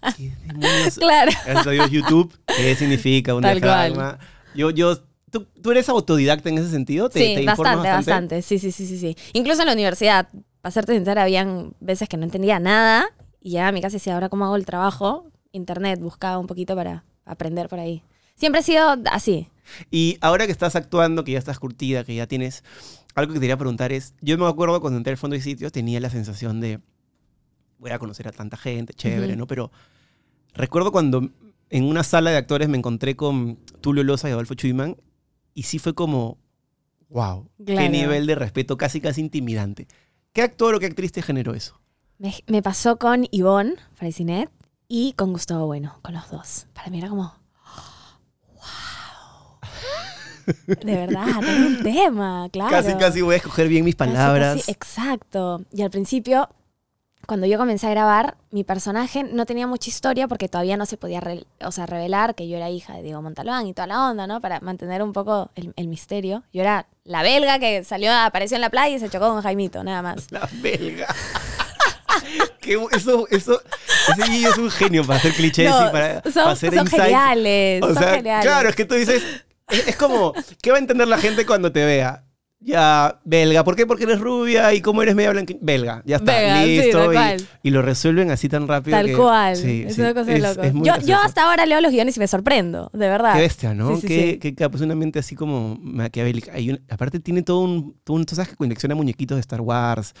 ¿Qué 0.16 0.32
demonios? 0.46 0.96
Claro. 0.96 1.30
Gracias 1.44 1.66
a 1.66 1.70
Dios, 1.70 1.90
YouTube, 1.90 2.34
¿qué 2.46 2.74
significa 2.74 3.34
un 3.34 3.42
Tal 3.42 3.60
diafragma? 3.60 4.18
Yo, 4.54 4.70
yo, 4.70 4.96
¿tú, 5.32 5.46
¿Tú 5.60 5.72
eres 5.72 5.88
autodidacta 5.88 6.48
en 6.50 6.58
ese 6.58 6.70
sentido? 6.70 7.08
¿Te, 7.08 7.18
sí, 7.18 7.34
te 7.34 7.42
informas 7.42 7.76
bastante, 7.78 7.88
bastante, 7.90 8.42
Sí, 8.42 8.58
sí, 8.58 8.70
sí, 8.70 8.86
sí, 8.86 8.98
sí. 8.98 9.16
Incluso 9.32 9.62
en 9.62 9.66
la 9.66 9.72
universidad, 9.72 10.28
para 10.60 10.70
serte 10.70 10.94
sincera, 10.94 11.22
habían 11.22 11.74
veces 11.80 12.08
que 12.08 12.16
no 12.16 12.24
entendía 12.24 12.60
nada 12.60 13.06
y 13.40 13.50
llegaba 13.50 13.70
a 13.70 13.72
mi 13.72 13.80
casa 13.80 13.96
decía, 13.96 14.14
ahora 14.14 14.28
cómo 14.28 14.44
hago 14.44 14.54
el 14.54 14.66
trabajo, 14.66 15.26
internet, 15.50 15.98
buscaba 16.00 16.38
un 16.38 16.46
poquito 16.46 16.76
para 16.76 17.04
aprender 17.24 17.68
por 17.68 17.80
ahí. 17.80 18.04
Siempre 18.36 18.60
he 18.60 18.64
sido 18.64 18.96
así. 19.10 19.48
Y 19.90 20.18
ahora 20.20 20.46
que 20.46 20.52
estás 20.52 20.76
actuando, 20.76 21.24
que 21.24 21.32
ya 21.32 21.38
estás 21.38 21.58
curtida, 21.58 22.04
que 22.04 22.14
ya 22.14 22.26
tienes... 22.26 22.62
Algo 23.14 23.32
que 23.32 23.38
te 23.38 23.42
quería 23.42 23.56
preguntar 23.56 23.92
es, 23.92 24.14
yo 24.20 24.38
me 24.38 24.46
acuerdo 24.46 24.80
cuando 24.80 24.96
entré 24.96 25.10
al 25.12 25.18
fondo 25.18 25.34
de 25.34 25.42
sitios 25.42 25.72
tenía 25.72 26.00
la 26.00 26.08
sensación 26.08 26.60
de, 26.60 26.80
voy 27.78 27.90
a 27.90 27.98
conocer 27.98 28.28
a 28.28 28.32
tanta 28.32 28.56
gente, 28.56 28.94
chévere. 28.94 29.36
¿no? 29.36 29.46
Pero 29.46 29.70
recuerdo 30.54 30.92
cuando 30.92 31.28
en 31.68 31.84
una 31.84 32.04
sala 32.04 32.30
de 32.30 32.36
actores 32.38 32.68
me 32.68 32.78
encontré 32.78 33.14
con 33.16 33.56
Tulio 33.80 34.02
Loza 34.02 34.28
y 34.28 34.32
Adolfo 34.32 34.54
Chuyman 34.54 34.96
y 35.54 35.64
sí 35.64 35.78
fue 35.78 35.94
como, 35.94 36.38
wow, 37.08 37.48
qué 37.64 37.88
nivel 37.88 38.26
de 38.26 38.34
respeto, 38.34 38.76
casi 38.76 39.00
casi 39.00 39.20
intimidante. 39.20 39.86
¿Qué 40.32 40.42
actor 40.42 40.74
o 40.74 40.80
qué 40.80 40.86
actriz 40.86 41.12
te 41.12 41.22
generó 41.22 41.54
eso? 41.54 41.80
Me, 42.18 42.34
me 42.46 42.62
pasó 42.62 42.96
con 42.98 43.26
Ivonne 43.30 43.74
Fraisinet 43.94 44.50
y 44.88 45.12
con 45.14 45.32
Gustavo 45.32 45.66
Bueno, 45.66 45.98
con 46.02 46.14
los 46.14 46.30
dos. 46.30 46.66
Para 46.72 46.88
mí 46.90 46.98
era 46.98 47.08
como, 47.08 47.34
wow. 48.54 49.58
De 50.66 50.96
verdad, 50.96 51.26
tengo 51.40 51.66
un 51.66 51.82
tema, 51.82 52.48
claro. 52.52 52.70
Casi 52.70 52.94
casi 52.96 53.20
voy 53.20 53.34
a 53.34 53.36
escoger 53.38 53.68
bien 53.68 53.84
mis 53.84 53.94
Casi, 53.96 54.10
palabras. 54.10 54.56
casi, 54.58 54.70
exacto. 54.70 55.64
Y 55.72 55.82
al 55.82 55.90
principio, 55.90 56.48
cuando 57.26 57.46
yo 57.46 57.56
comencé 57.58 57.86
a 57.86 57.90
grabar, 57.90 58.36
mi 58.50 58.64
personaje 58.64 59.22
no 59.24 59.46
tenía 59.46 59.66
mucha 59.66 59.88
historia 59.90 60.28
porque 60.28 60.48
todavía 60.48 60.76
no 60.76 60.86
se 60.86 60.96
podía 60.96 61.20
re- 61.20 61.44
o 61.64 61.70
sea, 61.72 61.86
revelar 61.86 62.34
que 62.34 62.48
yo 62.48 62.56
era 62.56 62.68
hija 62.70 62.94
de 62.94 63.02
Diego 63.02 63.22
Montalbán 63.22 63.66
y 63.66 63.74
toda 63.74 63.86
la 63.86 64.08
onda, 64.10 64.26
¿no? 64.26 64.40
Para 64.40 64.60
mantener 64.60 65.02
un 65.02 65.12
poco 65.12 65.50
el, 65.54 65.72
el 65.76 65.88
misterio. 65.88 66.42
Yo 66.52 66.62
era 66.62 66.86
la 67.04 67.22
belga 67.22 67.58
que 67.58 67.84
salió, 67.84 68.12
apareció 68.12 68.56
en 68.56 68.60
la 68.60 68.70
playa 68.70 68.96
y 68.96 69.00
se 69.00 69.08
chocó 69.08 69.28
con 69.28 69.40
Jaimito, 69.42 69.82
nada 69.84 70.02
más. 70.02 70.30
La 70.30 70.48
belga. 70.60 71.06
Eso, 72.92 73.26
eso, 73.30 73.60
ese 74.16 74.30
niño 74.30 74.50
es 74.50 74.58
un 74.58 74.70
genio 74.70 75.04
para 75.04 75.18
hacer 75.18 75.32
clichés 75.32 75.68
No, 75.68 75.88
y 75.88 75.90
para, 75.90 76.22
son, 76.22 76.32
para 76.32 76.50
hacer 76.52 76.70
son 76.72 76.84
insights. 76.84 77.04
geniales, 77.04 77.82
O 77.82 77.86
son 77.86 77.96
sea, 77.96 78.14
geniales. 78.14 78.44
claro, 78.46 78.68
es 78.68 78.76
que 78.76 78.84
tú 78.84 78.94
dices, 78.94 79.22
es, 79.68 79.88
es 79.88 79.96
como, 79.96 80.32
¿qué 80.62 80.70
va 80.70 80.76
a 80.76 80.80
entender 80.80 81.08
la 81.08 81.18
gente 81.18 81.44
cuando 81.44 81.72
te 81.72 81.84
vea? 81.84 82.22
Ya, 82.64 83.18
belga. 83.24 83.64
¿Por 83.64 83.74
qué? 83.76 83.86
Porque 83.86 84.04
eres 84.04 84.20
rubia 84.20 84.72
y 84.72 84.80
cómo 84.80 85.02
eres 85.02 85.14
media 85.14 85.30
blanca. 85.30 85.52
Belga, 85.60 86.02
ya 86.06 86.16
está, 86.16 86.32
Belga, 86.32 86.62
sí, 86.62 86.76
listo. 86.78 86.98
tal 87.12 87.36
y- 87.62 87.70
lo 87.70 87.82
resuelven 87.82 88.30
así 88.30 88.48
tan 88.48 88.68
rápido. 88.68 88.96
Tal 88.96 89.06
que- 89.06 89.16
cual. 89.16 89.56
sí, 89.56 89.84
es 89.86 89.96
sí, 89.96 90.00
una 90.00 90.14
cosa 90.14 90.30
de 90.30 90.38
loco. 90.38 90.62
es 90.62 91.06
yo, 91.06 91.16
hasta 91.16 91.44
ahora 91.44 91.66
leo 91.66 91.80
los 91.80 91.90
guiones 91.92 92.16
y 92.16 92.20
me 92.20 92.28
sorprendo, 92.28 92.90
de 92.92 93.08
verdad. 93.08 93.34
Qué 93.34 93.40
bestia, 93.40 93.74
¿no? 93.74 93.96
Sí, 93.96 94.06
qué, 94.06 94.38
una 94.84 94.94
mente 94.94 95.18
así 95.18 95.34
como 95.34 95.76
maquiavélica. 95.80 96.52
Aparte 96.88 97.18
tiene 97.20 97.42
todo 97.42 97.60
un, 97.60 97.96
todo 98.04 98.16
un... 98.16 98.24
Tú 98.24 98.34
sabes 98.36 98.50
que 98.50 98.56
colecciona 98.56 98.94
muñequitos 98.94 99.36
de 99.36 99.40
Star 99.40 99.60
Wars. 99.60 100.14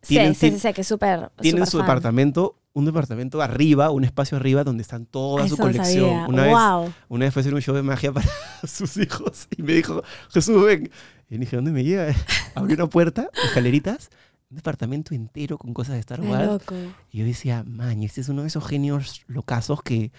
Sí, 0.00 0.14
Tienen- 0.14 0.34
sí, 0.34 0.50
sí, 0.50 0.58
sí, 0.58 0.72
que 0.72 0.80
es 0.80 0.86
súper. 0.86 1.30
Tienen 1.40 1.66
su 1.66 1.78
fan. 1.78 1.86
departamento, 1.86 2.56
un 2.74 2.84
departamento 2.84 3.42
arriba, 3.42 3.90
un 3.90 4.04
espacio 4.04 4.36
arriba 4.36 4.64
donde 4.64 4.82
están 4.82 5.06
toda 5.06 5.46
su 5.46 5.54
eso 5.54 5.56
no 5.56 5.62
colección. 5.62 6.10
Una 6.28 6.42
vez 6.42 6.52
wow. 6.52 6.92
Una 7.08 7.24
vez 7.26 7.34
fue 7.34 7.40
a 7.40 7.42
hacer 7.42 7.54
un 7.54 7.60
show 7.60 7.74
de 7.74 7.82
magia 7.82 8.12
para 8.12 8.28
sus 8.66 8.96
hijos 8.96 9.48
y 9.56 9.62
me 9.62 9.74
dijo, 9.74 10.02
Jesús, 10.30 10.64
ven. 10.64 10.90
Y 11.28 11.38
dije, 11.38 11.56
¿dónde 11.56 11.72
me 11.72 11.84
lleva? 11.84 12.12
Abrió 12.54 12.76
una 12.76 12.86
puerta, 12.86 13.30
escaleritas, 13.44 14.10
un 14.50 14.56
departamento 14.56 15.14
entero 15.14 15.58
con 15.58 15.72
cosas 15.74 15.94
de 15.94 16.00
Star 16.00 16.20
Wars. 16.20 16.62
Y 17.10 17.18
yo 17.18 17.24
decía, 17.24 17.64
man, 17.66 18.02
este 18.02 18.20
es 18.20 18.28
uno 18.28 18.42
de 18.42 18.48
esos 18.48 18.66
genios 18.66 19.22
locazos 19.26 19.82
que, 19.82 20.12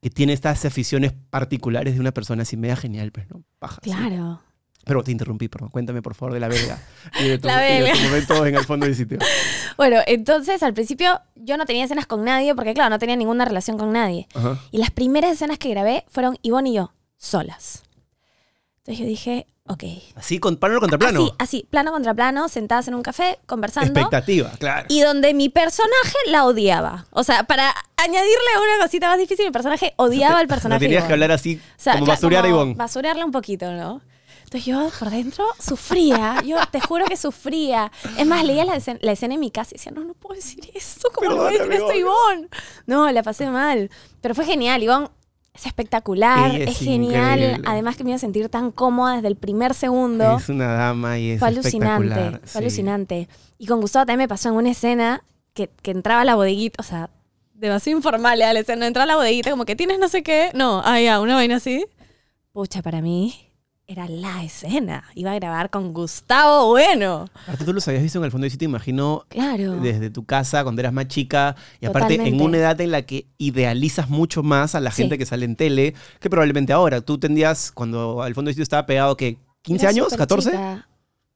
que 0.00 0.10
tiene 0.10 0.32
estas 0.32 0.64
aficiones 0.64 1.12
particulares 1.30 1.94
de 1.94 2.00
una 2.00 2.12
persona 2.12 2.42
así 2.42 2.56
media 2.56 2.76
genial, 2.76 3.12
pues, 3.12 3.28
¿no? 3.30 3.42
Paja. 3.58 3.80
sí. 3.82 4.47
Pero 4.88 5.04
te 5.04 5.12
interrumpí, 5.12 5.48
perdón. 5.48 5.68
Cuéntame, 5.68 6.02
por 6.02 6.14
favor, 6.14 6.32
de 6.32 6.40
la 6.40 6.48
belga. 6.48 6.78
Y 7.20 7.28
de 7.28 7.38
tu, 7.38 7.46
La 7.46 7.78
y 7.78 7.82
de 7.82 7.92
tu 7.92 7.98
momento 8.00 8.46
en 8.46 8.54
el 8.56 8.64
fondo 8.64 8.86
del 8.86 8.96
sitio. 8.96 9.18
Bueno, 9.76 9.98
entonces 10.08 10.60
al 10.64 10.74
principio 10.74 11.20
yo 11.36 11.56
no 11.56 11.64
tenía 11.64 11.84
escenas 11.84 12.06
con 12.06 12.24
nadie 12.24 12.52
porque, 12.56 12.74
claro, 12.74 12.90
no 12.90 12.98
tenía 12.98 13.14
ninguna 13.14 13.44
relación 13.44 13.78
con 13.78 13.92
nadie. 13.92 14.26
Ajá. 14.34 14.58
Y 14.72 14.78
las 14.78 14.90
primeras 14.90 15.30
escenas 15.30 15.58
que 15.58 15.68
grabé 15.68 16.04
fueron 16.08 16.36
Ivonne 16.42 16.70
y 16.70 16.74
yo, 16.74 16.92
solas. 17.16 17.84
Entonces 18.78 18.98
yo 18.98 19.06
dije, 19.06 19.46
ok. 19.68 19.84
Así, 20.16 20.40
con 20.40 20.56
plano 20.56 20.80
contra 20.80 20.98
plano. 20.98 21.20
Así, 21.20 21.32
así, 21.38 21.66
plano 21.70 21.92
contra 21.92 22.12
plano, 22.14 22.48
sentadas 22.48 22.88
en 22.88 22.94
un 22.94 23.02
café, 23.02 23.38
conversando. 23.46 23.92
Expectativa, 24.00 24.50
claro. 24.58 24.86
Y 24.88 25.02
donde 25.02 25.32
mi 25.34 25.48
personaje 25.48 26.16
la 26.26 26.44
odiaba. 26.46 27.06
O 27.10 27.22
sea, 27.22 27.44
para 27.44 27.72
añadirle 27.96 28.36
una 28.76 28.84
cosita 28.84 29.08
más 29.08 29.18
difícil, 29.18 29.44
mi 29.46 29.52
personaje 29.52 29.92
odiaba 29.96 30.38
al 30.38 30.46
No 30.46 30.48
personaje. 30.48 30.80
de 30.80 30.86
tenías 30.86 31.04
que 31.04 31.12
hablar 31.12 31.30
así, 31.30 31.60
O 31.76 31.80
sea, 31.80 31.92
como 31.92 32.06
claro, 32.06 32.16
basurear 32.16 32.44
a 32.44 32.48
Ivonne. 32.48 32.74
Basurearla 32.74 33.24
un 33.24 33.32
poquito, 33.32 33.70
¿no? 33.72 34.00
Entonces 34.48 34.64
yo 34.64 34.90
por 34.98 35.10
dentro 35.10 35.44
sufría, 35.58 36.42
yo 36.42 36.56
te 36.70 36.80
juro 36.80 37.04
que 37.04 37.18
sufría. 37.18 37.92
Es 38.16 38.26
más, 38.26 38.42
leía 38.42 38.64
la 38.64 38.76
escena, 38.76 38.98
la 39.02 39.12
escena 39.12 39.34
en 39.34 39.40
mi 39.40 39.50
casa 39.50 39.72
y 39.72 39.76
decía, 39.76 39.92
no, 39.92 40.02
no 40.04 40.14
puedo 40.14 40.36
decir 40.36 40.70
esto, 40.74 41.10
¿cómo 41.14 41.28
le 41.30 41.36
voy 41.36 41.48
a 41.48 41.58
decir 41.58 41.70
esto 41.70 41.90
a 41.90 41.96
Ivonne? 41.96 42.48
No, 42.86 43.12
la 43.12 43.22
pasé 43.22 43.50
mal. 43.50 43.90
Pero 44.22 44.34
fue 44.34 44.46
genial, 44.46 44.82
Ivonne 44.82 45.08
es 45.52 45.66
espectacular, 45.66 46.54
Ella 46.54 46.64
es, 46.64 46.70
es 46.70 46.78
genial. 46.78 47.60
Además 47.66 47.98
que 47.98 48.04
me 48.04 48.10
iba 48.10 48.16
a 48.16 48.20
sentir 48.20 48.48
tan 48.48 48.70
cómoda 48.70 49.16
desde 49.16 49.28
el 49.28 49.36
primer 49.36 49.74
segundo. 49.74 50.38
Es 50.38 50.48
una 50.48 50.72
dama 50.72 51.18
y 51.18 51.32
es 51.32 51.40
Fue 51.40 51.48
alucinante, 51.48 52.06
espectacular. 52.06 52.40
fue 52.40 52.48
sí. 52.48 52.58
alucinante. 52.58 53.28
Y 53.58 53.66
con 53.66 53.82
Gustavo 53.82 54.06
también 54.06 54.24
me 54.24 54.28
pasó 54.28 54.48
en 54.48 54.54
una 54.54 54.70
escena 54.70 55.24
que, 55.52 55.68
que 55.82 55.90
entraba 55.90 56.22
a 56.22 56.24
la 56.24 56.36
bodeguita, 56.36 56.80
o 56.80 56.84
sea, 56.84 57.10
demasiado 57.52 57.98
informal 57.98 58.40
a 58.40 58.54
la 58.54 58.60
escena, 58.60 58.86
entraba 58.86 59.04
a 59.04 59.08
la 59.08 59.16
bodeguita 59.16 59.50
como 59.50 59.66
que 59.66 59.76
tienes 59.76 59.98
no 59.98 60.08
sé 60.08 60.22
qué, 60.22 60.52
no, 60.54 60.80
ah, 60.86 60.98
ya, 60.98 61.20
una 61.20 61.34
vaina 61.34 61.56
así. 61.56 61.84
Pucha, 62.52 62.80
para 62.80 63.02
mí 63.02 63.47
era 63.90 64.06
la 64.06 64.44
escena. 64.44 65.02
Iba 65.14 65.32
a 65.32 65.34
grabar 65.36 65.70
con 65.70 65.94
Gustavo 65.94 66.68
Bueno. 66.68 67.24
Aparte, 67.44 67.64
tú 67.64 67.72
los 67.72 67.88
habías 67.88 68.02
visto 68.02 68.18
en 68.18 68.24
el 68.26 68.30
fondo 68.30 68.44
del 68.44 68.50
sitio, 68.50 68.68
imagino, 68.68 69.24
Claro. 69.30 69.80
desde 69.80 70.10
tu 70.10 70.24
casa 70.26 70.62
cuando 70.62 70.80
eras 70.80 70.92
más 70.92 71.08
chica. 71.08 71.56
Y 71.80 71.86
aparte, 71.86 72.14
en 72.16 72.38
una 72.40 72.58
edad 72.58 72.78
en 72.82 72.90
la 72.90 73.00
que 73.02 73.26
idealizas 73.38 74.10
mucho 74.10 74.42
más 74.42 74.74
a 74.74 74.80
la 74.80 74.90
Sí. 74.90 75.02
gente 75.02 75.16
que 75.16 75.24
sale 75.24 75.46
en 75.46 75.56
tele 75.56 75.94
que 76.20 76.28
probablemente 76.28 76.74
ahora. 76.74 77.00
Tú 77.00 77.16
tendrías, 77.18 77.72
cuando 77.72 78.20
al 78.22 78.34
fondo 78.34 78.50
del 78.50 78.54
sitio 78.54 78.62
estaba 78.62 78.84
pegado, 78.84 79.16
que 79.16 79.38
¿15 79.64 79.80
Era 79.80 79.88
años? 79.88 80.08
súper 80.10 80.18
¿14? 80.28 80.44
chica. 80.50 80.88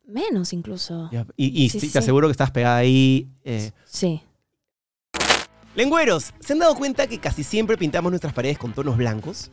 Menos 0.07 0.53
incluso. 0.53 1.09
Y, 1.39 1.71
sí, 1.71 1.81
te 1.81 1.89
sí. 1.89 1.99
aseguro 1.99 2.29
que 2.29 2.33
estás 2.33 2.51
pegada 2.51 2.77
ahí. 2.77 3.29
eh. 3.45 3.71
Sí. 3.87 4.21
Lengüeros, 5.75 6.35
¿se 6.41 6.53
han 6.53 6.59
dado 6.59 6.75
cuenta 6.75 7.07
que 7.07 7.19
casi 7.19 7.43
siempre 7.45 7.79
pintamos 7.79 8.13
nuestras 8.13 8.35
paredes 8.35 8.59
con 8.59 8.75
tonos 8.75 8.99
blancos? 8.99 9.51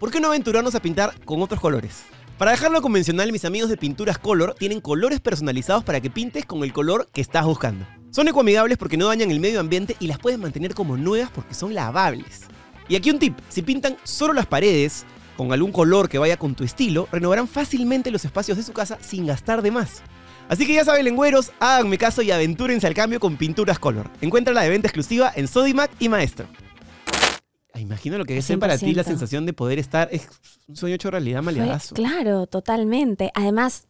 ¿Por 0.00 0.10
qué 0.10 0.18
no 0.18 0.26
aventurarnos 0.28 0.74
a 0.74 0.80
pintar 0.80 1.14
con 1.24 1.40
otros 1.42 1.60
colores? 1.60 2.02
Para 2.40 2.52
dejarlo 2.52 2.80
convencional, 2.80 3.32
mis 3.32 3.44
amigos 3.44 3.68
de 3.68 3.76
Pinturas 3.76 4.16
Color 4.16 4.54
tienen 4.58 4.80
colores 4.80 5.20
personalizados 5.20 5.84
para 5.84 6.00
que 6.00 6.08
pintes 6.08 6.46
con 6.46 6.64
el 6.64 6.72
color 6.72 7.06
que 7.12 7.20
estás 7.20 7.44
buscando. 7.44 7.86
Son 8.12 8.26
ecoamigables 8.28 8.78
porque 8.78 8.96
no 8.96 9.08
dañan 9.08 9.30
el 9.30 9.40
medio 9.40 9.60
ambiente 9.60 9.94
y 10.00 10.06
las 10.06 10.18
puedes 10.18 10.38
mantener 10.38 10.72
como 10.72 10.96
nuevas 10.96 11.28
porque 11.30 11.52
son 11.52 11.74
lavables. 11.74 12.44
Y 12.88 12.96
aquí 12.96 13.10
un 13.10 13.18
tip, 13.18 13.36
si 13.50 13.60
pintan 13.60 13.98
solo 14.04 14.32
las 14.32 14.46
paredes 14.46 15.04
con 15.36 15.52
algún 15.52 15.70
color 15.70 16.08
que 16.08 16.16
vaya 16.16 16.38
con 16.38 16.54
tu 16.54 16.64
estilo, 16.64 17.10
renovarán 17.12 17.46
fácilmente 17.46 18.10
los 18.10 18.24
espacios 18.24 18.56
de 18.56 18.62
su 18.62 18.72
casa 18.72 18.96
sin 19.02 19.26
gastar 19.26 19.60
de 19.60 19.72
más. 19.72 20.00
Así 20.48 20.66
que 20.66 20.72
ya 20.72 20.84
saben, 20.86 21.04
lengüeros, 21.04 21.52
háganme 21.60 21.98
caso 21.98 22.22
y 22.22 22.30
aventúrense 22.30 22.86
al 22.86 22.94
cambio 22.94 23.20
con 23.20 23.36
Pinturas 23.36 23.78
Color. 23.78 24.08
Encuéntrala 24.22 24.62
de 24.62 24.70
venta 24.70 24.88
exclusiva 24.88 25.30
en 25.36 25.46
Sodimac 25.46 25.90
y 25.98 26.08
Maestro. 26.08 26.46
Imagino 27.80 28.18
lo 28.18 28.24
que 28.24 28.36
es 28.38 28.44
ser 28.44 28.58
para 28.58 28.76
ti 28.78 28.94
la 28.94 29.02
100%. 29.02 29.06
sensación 29.06 29.46
de 29.46 29.52
poder 29.52 29.78
estar. 29.78 30.08
Es 30.12 30.28
un 30.68 30.76
sueño 30.76 30.94
hecho 30.94 31.10
realidad 31.10 31.42
Fue- 31.42 31.52
maleadazo. 31.52 31.94
claro, 31.94 32.46
totalmente. 32.46 33.30
Además, 33.34 33.86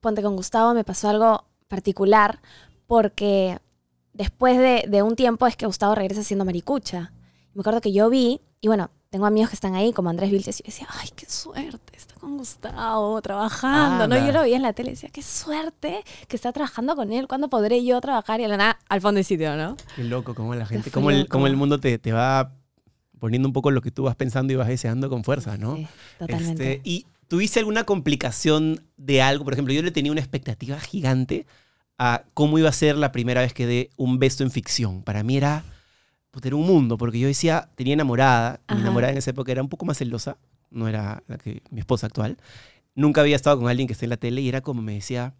ponte 0.00 0.22
con 0.22 0.36
Gustavo, 0.36 0.74
me 0.74 0.84
pasó 0.84 1.08
algo 1.08 1.44
particular 1.68 2.40
porque 2.86 3.58
después 4.12 4.58
de, 4.58 4.84
de 4.88 5.02
un 5.02 5.16
tiempo 5.16 5.46
es 5.46 5.56
que 5.56 5.66
Gustavo 5.66 5.94
regresa 5.94 6.22
siendo 6.22 6.44
maricucha. 6.44 7.12
Me 7.54 7.60
acuerdo 7.60 7.80
que 7.80 7.92
yo 7.92 8.08
vi, 8.10 8.40
y 8.60 8.68
bueno, 8.68 8.90
tengo 9.10 9.26
amigos 9.26 9.50
que 9.50 9.54
están 9.56 9.74
ahí, 9.74 9.92
como 9.92 10.10
Andrés 10.10 10.30
Vilches, 10.30 10.60
y 10.60 10.62
yo 10.64 10.66
decía, 10.66 10.86
ay, 11.00 11.08
qué 11.16 11.26
suerte, 11.26 11.96
está 11.96 12.14
con 12.16 12.36
Gustavo 12.36 13.20
trabajando, 13.22 14.06
¿no? 14.08 14.16
Yo 14.26 14.32
lo 14.32 14.42
veía 14.42 14.56
en 14.56 14.62
la 14.62 14.72
tele 14.74 14.90
y 14.90 14.92
decía, 14.92 15.08
qué 15.10 15.22
suerte 15.22 16.04
que 16.28 16.36
está 16.36 16.52
trabajando 16.52 16.94
con 16.96 17.12
él, 17.12 17.26
¿cuándo 17.26 17.48
podré 17.48 17.82
yo 17.84 18.00
trabajar? 18.00 18.40
Y 18.40 18.44
a 18.44 18.48
la 18.48 18.56
nada, 18.56 18.78
al 18.88 19.00
fondo 19.00 19.16
del 19.18 19.24
sitio, 19.24 19.56
¿no? 19.56 19.76
Qué 19.94 20.04
loco, 20.04 20.34
cómo 20.34 20.54
la 20.54 20.66
gente, 20.66 20.90
fue 20.90 20.92
cómo 20.92 21.10
el, 21.10 21.28
cómo 21.28 21.46
el 21.46 21.56
mundo 21.56 21.80
te, 21.80 21.98
te 21.98 22.12
va 22.12 22.52
poniendo 23.26 23.48
un 23.48 23.52
poco 23.52 23.72
lo 23.72 23.82
que 23.82 23.90
tú 23.90 24.04
vas 24.04 24.14
pensando 24.14 24.52
y 24.52 24.56
vas 24.56 24.68
deseando 24.68 25.08
con 25.10 25.24
fuerza, 25.24 25.56
¿no? 25.56 25.74
Sí, 25.74 25.88
totalmente. 26.16 26.74
Este, 26.74 26.88
¿Y 26.88 27.06
tuviste 27.26 27.58
alguna 27.58 27.82
complicación 27.82 28.84
de 28.96 29.20
algo? 29.20 29.42
Por 29.42 29.52
ejemplo, 29.52 29.74
yo 29.74 29.82
le 29.82 29.90
tenía 29.90 30.12
una 30.12 30.20
expectativa 30.20 30.78
gigante 30.78 31.44
a 31.98 32.22
cómo 32.34 32.56
iba 32.56 32.68
a 32.68 32.72
ser 32.72 32.96
la 32.96 33.10
primera 33.10 33.40
vez 33.40 33.52
que 33.52 33.66
dé 33.66 33.90
un 33.96 34.20
beso 34.20 34.44
en 34.44 34.52
ficción. 34.52 35.02
Para 35.02 35.24
mí 35.24 35.36
era, 35.36 35.64
puta, 36.30 36.46
era 36.46 36.54
un 36.54 36.68
mundo, 36.68 36.98
porque 36.98 37.18
yo 37.18 37.26
decía, 37.26 37.68
tenía 37.74 37.94
enamorada, 37.94 38.60
mi 38.68 38.74
Ajá. 38.74 38.82
enamorada 38.82 39.10
en 39.10 39.18
esa 39.18 39.30
época 39.30 39.50
era 39.50 39.60
un 39.60 39.68
poco 39.68 39.84
más 39.86 39.98
celosa, 39.98 40.38
no 40.70 40.86
era 40.86 41.24
la 41.26 41.36
que 41.36 41.64
mi 41.70 41.80
esposa 41.80 42.06
actual, 42.06 42.36
nunca 42.94 43.22
había 43.22 43.34
estado 43.34 43.58
con 43.58 43.68
alguien 43.68 43.88
que 43.88 43.94
esté 43.94 44.06
en 44.06 44.10
la 44.10 44.18
tele 44.18 44.40
y 44.40 44.48
era 44.48 44.60
como 44.60 44.82
me 44.82 44.94
decía, 44.94 45.34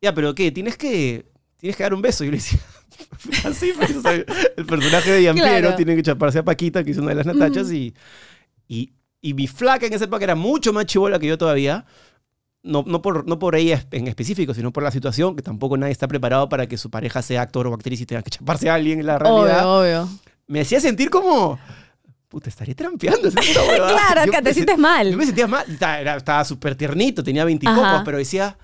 ya, 0.00 0.14
pero 0.14 0.36
¿qué? 0.36 0.52
Tienes 0.52 0.76
que, 0.76 1.31
tienes 1.62 1.76
que 1.76 1.82
dar 1.84 1.94
un 1.94 2.02
beso. 2.02 2.24
Y 2.24 2.26
yo 2.26 2.30
le 2.32 2.38
decía, 2.38 2.58
así, 3.48 3.72
pues, 3.76 3.96
o 3.96 4.02
sea, 4.02 4.12
el 4.12 4.66
personaje 4.66 5.12
de 5.12 5.32
Claro. 5.32 5.76
tiene 5.76 5.94
que 5.94 6.02
chaparse 6.02 6.40
a 6.40 6.44
Paquita, 6.44 6.82
que 6.82 6.90
es 6.90 6.98
una 6.98 7.10
de 7.10 7.14
las 7.14 7.26
Natachas, 7.26 7.70
y, 7.70 7.94
y, 8.66 8.92
y 9.20 9.32
mi 9.32 9.46
flaca 9.46 9.86
en 9.86 9.92
esa 9.92 10.06
época 10.06 10.24
era 10.24 10.34
mucho 10.34 10.72
más 10.72 10.86
chivola 10.86 11.20
que 11.20 11.28
yo 11.28 11.38
todavía. 11.38 11.86
No, 12.64 12.84
no, 12.86 13.00
por, 13.00 13.26
no 13.28 13.38
por 13.38 13.54
ella 13.54 13.84
en 13.92 14.08
específico, 14.08 14.54
sino 14.54 14.72
por 14.72 14.82
la 14.82 14.90
situación, 14.90 15.36
que 15.36 15.42
tampoco 15.42 15.76
nadie 15.76 15.92
está 15.92 16.08
preparado 16.08 16.48
para 16.48 16.66
que 16.66 16.76
su 16.76 16.90
pareja 16.90 17.22
sea 17.22 17.42
actor 17.42 17.66
o 17.68 17.74
actriz 17.74 18.00
y 18.00 18.06
tenga 18.06 18.22
que 18.22 18.30
chaparse 18.30 18.68
a 18.68 18.74
alguien 18.74 18.98
en 19.00 19.06
la 19.06 19.18
realidad. 19.18 19.64
Obvio, 19.66 20.02
obvio. 20.04 20.08
Me 20.48 20.60
hacía 20.60 20.80
sentir 20.80 21.10
como, 21.10 21.58
puta, 22.28 22.48
estaré 22.48 22.74
trampeando. 22.74 23.30
Claro, 23.32 24.26
Yo 24.26 24.32
que 24.32 24.42
te 24.42 24.54
sientes 24.54 24.78
mal. 24.78 25.10
Yo 25.10 25.16
me 25.16 25.26
sentía 25.26 25.46
mal. 25.46 25.64
Estaba, 25.68 26.16
estaba 26.16 26.44
súper 26.44 26.74
tiernito, 26.74 27.22
tenía 27.22 27.44
veintipocos, 27.44 27.84
Ajá. 27.84 28.02
pero 28.04 28.18
decía... 28.18 28.58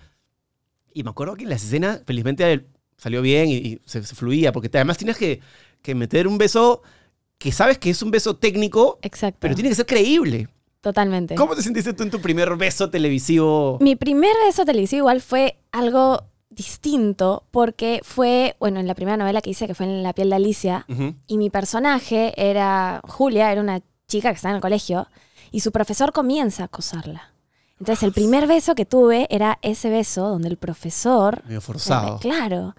Y 0.94 1.04
me 1.04 1.10
acuerdo 1.10 1.36
que 1.36 1.44
en 1.44 1.50
las 1.50 1.62
escenas, 1.62 2.00
felizmente 2.04 2.66
salió 2.98 3.22
bien 3.22 3.48
y, 3.48 3.54
y 3.54 3.80
se, 3.86 4.02
se 4.04 4.14
fluía, 4.14 4.52
porque 4.52 4.68
te- 4.68 4.76
además 4.78 4.98
tienes 4.98 5.16
que, 5.16 5.40
que 5.80 5.94
meter 5.94 6.28
un 6.28 6.36
beso 6.36 6.82
que 7.38 7.52
sabes 7.52 7.78
que 7.78 7.88
es 7.90 8.02
un 8.02 8.10
beso 8.10 8.36
técnico, 8.36 8.98
Exacto. 9.00 9.38
pero 9.40 9.54
tiene 9.54 9.70
que 9.70 9.76
ser 9.76 9.86
creíble. 9.86 10.48
Totalmente. 10.80 11.34
¿Cómo 11.34 11.54
te 11.56 11.62
sentiste 11.62 11.92
tú 11.92 12.02
en 12.02 12.10
tu 12.10 12.20
primer 12.20 12.54
beso 12.56 12.90
televisivo? 12.90 13.78
Mi 13.80 13.96
primer 13.96 14.32
beso 14.46 14.64
televisivo 14.64 14.98
igual 15.00 15.20
fue 15.20 15.58
algo 15.72 16.22
distinto 16.50 17.44
porque 17.50 18.00
fue, 18.02 18.56
bueno, 18.58 18.80
en 18.80 18.86
la 18.86 18.94
primera 18.94 19.16
novela 19.16 19.40
que 19.40 19.50
hice, 19.50 19.66
que 19.66 19.74
fue 19.74 19.86
en 19.86 20.02
La 20.02 20.12
piel 20.12 20.30
de 20.30 20.36
Alicia, 20.36 20.86
y 21.26 21.38
mi 21.38 21.50
personaje 21.50 22.32
era 22.36 23.00
Julia, 23.06 23.50
era 23.52 23.60
una 23.60 23.80
chica 24.08 24.30
que 24.30 24.36
estaba 24.36 24.52
en 24.52 24.56
el 24.56 24.62
colegio, 24.62 25.06
y 25.50 25.60
su 25.60 25.70
profesor 25.72 26.12
comienza 26.12 26.62
a 26.64 26.66
acosarla. 26.66 27.32
Entonces 27.80 28.02
el 28.02 28.12
primer 28.12 28.46
beso 28.46 28.74
que 28.74 28.84
tuve 28.84 29.26
era 29.30 29.58
ese 29.62 29.88
beso 29.90 30.28
donde 30.28 30.48
el 30.48 30.56
profesor... 30.56 31.42
Medio 31.46 31.60
forzado. 31.60 32.18
Claro. 32.18 32.74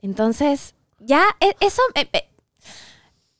Entonces, 0.00 0.74
ya 0.98 1.22
e- 1.40 1.54
eso 1.60 1.82
eh, 1.94 2.08
eh, 2.12 2.28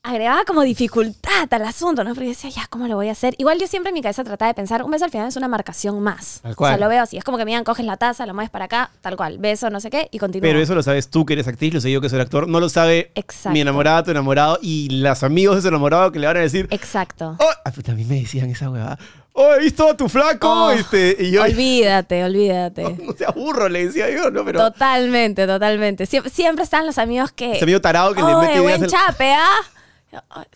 agregaba 0.03 0.43
como 0.45 0.61
dificultad 0.63 1.51
al 1.51 1.63
asunto, 1.65 2.03
¿no? 2.03 2.13
Porque 2.13 2.27
decía, 2.29 2.49
ya, 2.49 2.67
¿cómo 2.69 2.87
lo 2.87 2.95
voy 2.95 3.07
a 3.07 3.13
hacer? 3.13 3.35
Igual 3.37 3.57
yo 3.59 3.67
siempre 3.67 3.89
en 3.89 3.93
mi 3.93 4.01
cabeza 4.01 4.23
trataba 4.23 4.49
de 4.49 4.53
pensar, 4.53 4.83
un 4.83 4.91
beso 4.91 5.05
al 5.05 5.11
final 5.11 5.27
es 5.29 5.35
una 5.37 5.47
marcación 5.47 5.99
más. 6.01 6.41
Tal 6.41 6.51
O 6.51 6.55
cual. 6.55 6.71
sea, 6.73 6.77
lo 6.77 6.89
veo 6.89 7.01
así, 7.01 7.17
es 7.17 7.23
como 7.23 7.37
que 7.37 7.45
miran, 7.45 7.63
coges 7.63 7.85
la 7.85 7.95
taza, 7.97 8.25
lo 8.25 8.33
mueves 8.33 8.49
para 8.49 8.65
acá, 8.65 8.91
tal 9.01 9.15
cual, 9.15 9.37
beso, 9.37 9.69
no 9.69 9.79
sé 9.79 9.89
qué, 9.89 10.09
y 10.11 10.19
continúa. 10.19 10.47
Pero 10.49 10.59
eso 10.59 10.75
lo 10.75 10.83
sabes 10.83 11.09
tú 11.09 11.25
que 11.25 11.33
eres 11.33 11.47
actriz, 11.47 11.73
lo 11.73 11.79
sé 11.81 11.89
yo 11.91 12.01
que 12.01 12.09
soy 12.09 12.19
actor, 12.19 12.47
no 12.49 12.59
lo 12.59 12.67
sabe 12.69 13.11
Exacto. 13.15 13.51
mi 13.53 13.61
enamorada, 13.61 14.03
tu 14.03 14.11
enamorado 14.11 14.59
y 14.61 14.89
los 14.89 15.23
amigos 15.23 15.55
de 15.55 15.61
su 15.61 15.67
enamorado 15.69 16.11
que 16.11 16.19
le 16.19 16.27
van 16.27 16.37
a 16.37 16.41
decir, 16.41 16.67
Exacto. 16.69 17.37
oh, 17.39 17.45
ah, 17.65 17.71
a 17.87 17.91
mí 17.93 18.03
me 18.03 18.15
decían 18.21 18.49
esa 18.49 18.69
huevada, 18.69 18.99
oh, 19.33 19.53
he 19.53 19.59
visto 19.59 19.87
a 19.89 19.97
tu 19.97 20.07
flaco, 20.09 20.47
Oh, 20.67 20.71
este, 20.71 21.15
y 21.19 21.31
yo, 21.31 21.43
Olvídate, 21.43 22.23
olvídate. 22.23 22.83
no 23.03 23.13
se 23.13 23.25
aburro, 23.25 23.67
le 23.69 23.87
decía 23.87 24.09
yo, 24.09 24.31
¿no? 24.31 24.43
Pero 24.45 24.59
Totalmente, 24.71 25.45
totalmente. 25.45 26.05
Siempre, 26.05 26.31
siempre 26.31 26.63
están 26.63 26.85
los 26.85 26.97
amigos 26.97 27.31
que... 27.31 27.53
ese 27.53 27.63
amigo 27.63 27.81
tarado 27.81 28.13
que 28.13 28.21
le 28.21 28.33
Oye, 28.35 28.47
mete 28.47 28.59
buen 28.61 28.87
chape, 28.87 29.33
¿ah? 29.33 29.49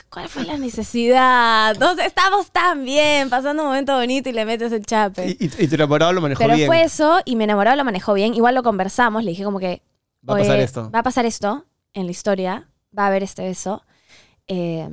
¿Cuál 0.10 0.30
fue 0.30 0.44
la 0.44 0.56
necesidad? 0.58 1.72
Entonces, 1.74 2.06
estamos 2.06 2.52
tan 2.52 2.86
bien, 2.86 3.28
pasando 3.30 3.64
un 3.64 3.70
momento 3.70 3.96
bonito 3.96 4.30
y 4.30 4.34
le 4.34 4.46
metes 4.46 4.72
el 4.72 4.86
chape. 4.86 5.30
y, 5.40 5.46
y- 5.46 5.64
y 5.64 5.68
tu 5.68 5.74
enamorado 5.76 6.14
lo 6.14 6.22
manejó 6.22 6.44
Pero 6.44 6.54
bien. 6.56 6.68
fue 6.68 6.84
eso 6.84 7.20
y 7.26 7.36
mi 7.36 7.46
enamorado 7.46 7.76
lo 7.76 7.84
manejó 7.84 8.14
bien. 8.14 8.36
Igual 8.36 8.54
lo 8.54 8.62
conversamos, 8.62 9.24
le 9.24 9.32
dije 9.32 9.44
como 9.44 9.60
que... 9.60 9.82
Va 10.30 10.36
a 10.36 10.38
pasar 10.38 10.56
"Oye, 10.56 10.64
esto. 10.64 10.92
Va 10.92 11.00
a 11.00 11.04
pasar 11.04 11.26
esto 11.26 11.66
en 11.96 12.06
la 12.06 12.12
historia, 12.12 12.70
va 12.98 13.06
a 13.06 13.08
haber 13.08 13.24
este 13.24 13.42
beso. 13.44 13.84
Eh, 14.48 14.88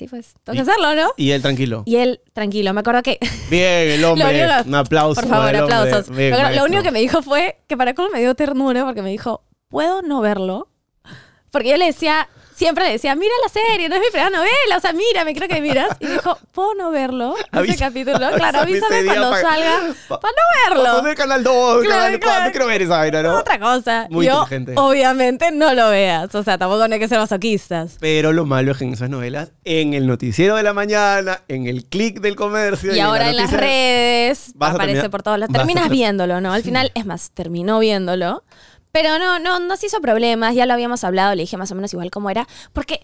sí, 0.00 0.08
pues, 0.08 0.34
tengo 0.44 0.54
que 0.54 0.58
Y- 0.58 0.60
hacerlo, 0.62 0.94
¿no? 0.94 1.10
Y 1.16 1.30
él 1.32 1.42
tranquilo. 1.42 1.82
Y 1.86 1.96
él, 1.96 2.20
tranquilo, 2.32 2.72
me 2.74 2.80
acuerdo 2.80 3.02
que... 3.02 3.18
Bien, 3.50 3.90
el 3.90 4.04
hombre. 4.06 4.44
Único- 4.44 4.68
un 4.68 4.74
aplauso. 4.74 5.20
Por 5.20 5.30
favor, 5.30 5.54
al 5.54 5.62
hombre. 5.62 5.76
aplausos. 5.76 6.16
Bien, 6.16 6.30
Lo- 6.30 6.36
lo, 6.38 6.42
maestro. 6.44 6.64
único 6.64 6.82
que 6.82 6.90
me 6.90 7.00
dijo 7.00 7.22
fue 7.22 7.58
que 7.68 7.76
para 7.76 7.94
cómo 7.94 8.08
me 8.10 8.20
dio 8.20 8.34
ternura 8.34 8.84
porque 8.84 9.02
me 9.02 9.10
dijo, 9.10 9.44
¿puedo 9.68 10.02
no 10.02 10.20
verlo? 10.20 10.68
Porque 11.50 11.68
yo 11.70 11.76
le 11.76 11.86
decía, 11.86 12.28
siempre 12.60 12.90
decía, 12.90 13.14
mira 13.16 13.32
la 13.42 13.48
serie, 13.48 13.88
no 13.88 13.94
es 13.96 14.00
mi 14.02 14.06
primera 14.10 14.28
novela, 14.30 14.76
o 14.76 14.80
sea, 14.80 14.92
mírame, 14.92 15.34
creo 15.34 15.48
que 15.48 15.60
miras. 15.62 15.96
Y 15.98 16.04
me 16.04 16.12
dijo, 16.12 16.38
¿puedo 16.52 16.74
no 16.74 16.90
verlo? 16.90 17.34
Ese 17.52 17.76
capítulo. 17.78 18.18
Claro, 18.36 18.60
avísame 18.60 19.04
cuando 19.06 19.30
para- 19.30 19.42
salga 19.42 19.80
pa- 20.08 20.20
para 20.20 20.32
no 20.32 20.74
verlo. 20.76 20.96
Poner 21.00 21.16
canal 21.16 21.42
2, 21.42 21.82
Claro, 21.84 21.88
canal 21.88 22.10
4, 22.10 22.20
claro. 22.20 22.50
quiero 22.52 22.66
ver 22.66 22.82
esa 22.82 22.98
vaina, 22.98 23.22
¿no? 23.22 23.38
Otra 23.38 23.58
cosa. 23.58 24.06
Muy 24.10 24.26
yo, 24.26 24.42
inteligente. 24.42 24.74
obviamente, 24.76 25.50
no 25.50 25.72
lo 25.74 25.88
veas. 25.88 26.34
O 26.34 26.42
sea, 26.42 26.58
tampoco 26.58 26.86
no 26.86 26.94
hay 26.94 27.00
que 27.00 27.08
ser 27.08 27.18
masoquistas. 27.18 27.96
Pero 27.98 28.32
lo 28.34 28.44
malo 28.44 28.72
es 28.72 28.78
que 28.78 28.84
en 28.84 28.92
esas 28.92 29.08
novelas, 29.08 29.52
en 29.64 29.94
el 29.94 30.06
noticiero 30.06 30.56
de 30.56 30.62
la 30.62 30.74
mañana, 30.74 31.40
en 31.48 31.66
el 31.66 31.86
click 31.86 32.20
del 32.20 32.36
comercio. 32.36 32.94
Y 32.94 33.00
ahora 33.00 33.24
la 33.24 33.30
en 33.30 33.36
las 33.38 33.50
redes 33.52 34.52
aparece 34.60 34.86
terminar- 34.86 35.10
por 35.10 35.22
todos 35.22 35.38
lados. 35.38 35.52
Terminas 35.54 35.84
ter- 35.84 35.92
viéndolo, 35.92 36.40
¿no? 36.42 36.52
Al 36.52 36.62
final, 36.62 36.92
es 36.94 37.06
más, 37.06 37.30
terminó 37.32 37.78
viéndolo. 37.78 38.44
Pero 38.92 39.18
no, 39.18 39.38
no, 39.38 39.60
no 39.60 39.76
se 39.76 39.86
hizo 39.86 40.00
problemas, 40.00 40.54
ya 40.54 40.66
lo 40.66 40.74
habíamos 40.74 41.04
hablado, 41.04 41.34
le 41.34 41.42
dije 41.42 41.56
más 41.56 41.70
o 41.72 41.74
menos 41.74 41.92
igual 41.92 42.10
cómo 42.10 42.30
era. 42.30 42.46
Porque, 42.72 43.00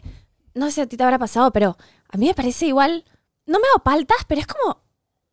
no 0.54 0.66
sé 0.66 0.72
si 0.72 0.80
a 0.82 0.86
ti 0.86 0.96
te 0.96 1.04
habrá 1.04 1.18
pasado, 1.18 1.52
pero 1.52 1.76
a 2.08 2.16
mí 2.16 2.26
me 2.26 2.34
parece 2.34 2.66
igual, 2.66 3.04
no 3.46 3.58
me 3.58 3.66
hago 3.68 3.82
paltas, 3.82 4.18
pero 4.26 4.40
es 4.40 4.46
como, 4.46 4.80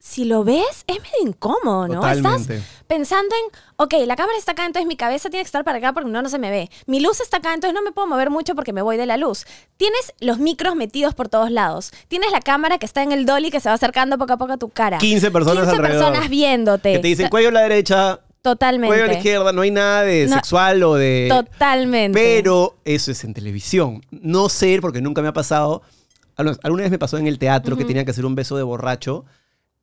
si 0.04 0.26
lo 0.26 0.44
ves, 0.44 0.84
es 0.86 0.98
medio 0.98 1.30
incómodo, 1.30 1.88
¿no? 1.88 2.02
Totalmente. 2.02 2.56
Estás 2.56 2.70
pensando 2.88 3.34
en, 3.36 3.60
ok, 3.78 3.94
la 4.06 4.18
cámara 4.18 4.38
está 4.38 4.52
acá, 4.52 4.66
entonces 4.66 4.86
mi 4.86 4.98
cabeza 4.98 5.30
tiene 5.30 5.44
que 5.44 5.48
estar 5.48 5.64
para 5.64 5.78
acá 5.78 5.94
porque 5.94 6.10
no, 6.10 6.22
no 6.22 6.28
se 6.28 6.40
me 6.40 6.52
ve. 6.52 6.70
Mi 6.88 7.00
luz 7.00 7.22
está 7.22 7.38
acá, 7.38 7.54
entonces 7.54 7.74
no 7.74 7.82
me 7.82 7.94
puedo 7.94 8.06
mover 8.06 8.30
mucho 8.30 8.54
porque 8.54 8.74
me 8.74 8.82
voy 8.82 8.98
de 8.98 9.06
la 9.06 9.16
luz. 9.16 9.46
Tienes 9.78 10.14
los 10.20 10.40
micros 10.40 10.76
metidos 10.76 11.16
por 11.16 11.30
todos 11.30 11.52
lados. 11.52 11.94
Tienes 12.10 12.34
la 12.34 12.42
cámara 12.42 12.80
que 12.80 12.86
está 12.86 13.02
en 13.02 13.14
el 13.14 13.26
dolly 13.26 13.50
que 13.50 13.62
se 13.62 13.70
va 13.70 13.76
acercando 13.76 14.18
poco 14.18 14.34
a 14.34 14.38
poco 14.38 14.52
a 14.52 14.58
tu 14.58 14.68
cara. 14.68 14.98
15 14.98 15.32
personas 15.32 15.64
15 15.64 15.76
alrededor. 15.78 16.06
personas 16.06 16.30
viéndote. 16.30 16.92
Que 16.92 17.00
te 17.00 17.08
dicen 17.08 17.30
cuello 17.30 17.48
a 17.48 17.54
la 17.54 17.62
derecha, 17.62 18.20
Totalmente. 18.44 18.88
cuello 18.90 19.06
a 19.06 19.08
la 19.08 19.14
izquierda, 19.14 19.52
no 19.54 19.62
hay 19.62 19.72
nada 19.72 20.04
de 20.04 20.28
No. 20.28 20.36
sexual 20.36 20.84
o 20.84 20.94
de... 20.96 21.28
Totalmente. 21.30 22.20
Pero 22.20 22.76
eso 22.86 23.10
es 23.10 23.24
en 23.24 23.34
televisión. 23.34 24.06
No 24.12 24.50
sé, 24.50 24.78
porque 24.82 25.02
nunca 25.02 25.22
me 25.24 25.30
ha 25.30 25.34
pasado. 25.34 25.82
Al- 26.36 26.60
Alguna 26.62 26.84
vez 26.84 26.92
me 26.92 27.00
pasó 27.00 27.18
en 27.18 27.26
el 27.28 27.40
teatro 27.40 27.78
que 27.78 27.86
tenía 27.86 28.04
que 28.06 28.12
hacer 28.12 28.26
un 28.26 28.36
beso 28.36 28.56
de 28.58 28.64
borracho. 28.64 29.24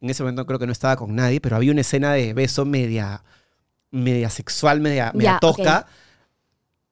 En 0.02 0.10
ese 0.10 0.22
momento 0.22 0.44
creo 0.46 0.58
que 0.58 0.66
no 0.66 0.72
estaba 0.72 0.94
con 0.96 1.14
nadie, 1.16 1.40
pero 1.40 1.56
había 1.56 1.72
una 1.72 1.80
escena 1.80 2.12
de 2.12 2.32
beso 2.34 2.64
media, 2.66 3.22
media 3.90 4.28
sexual, 4.30 4.78
media, 4.80 5.10
media 5.14 5.32
Ya, 5.32 5.38
tosca. 5.40 5.86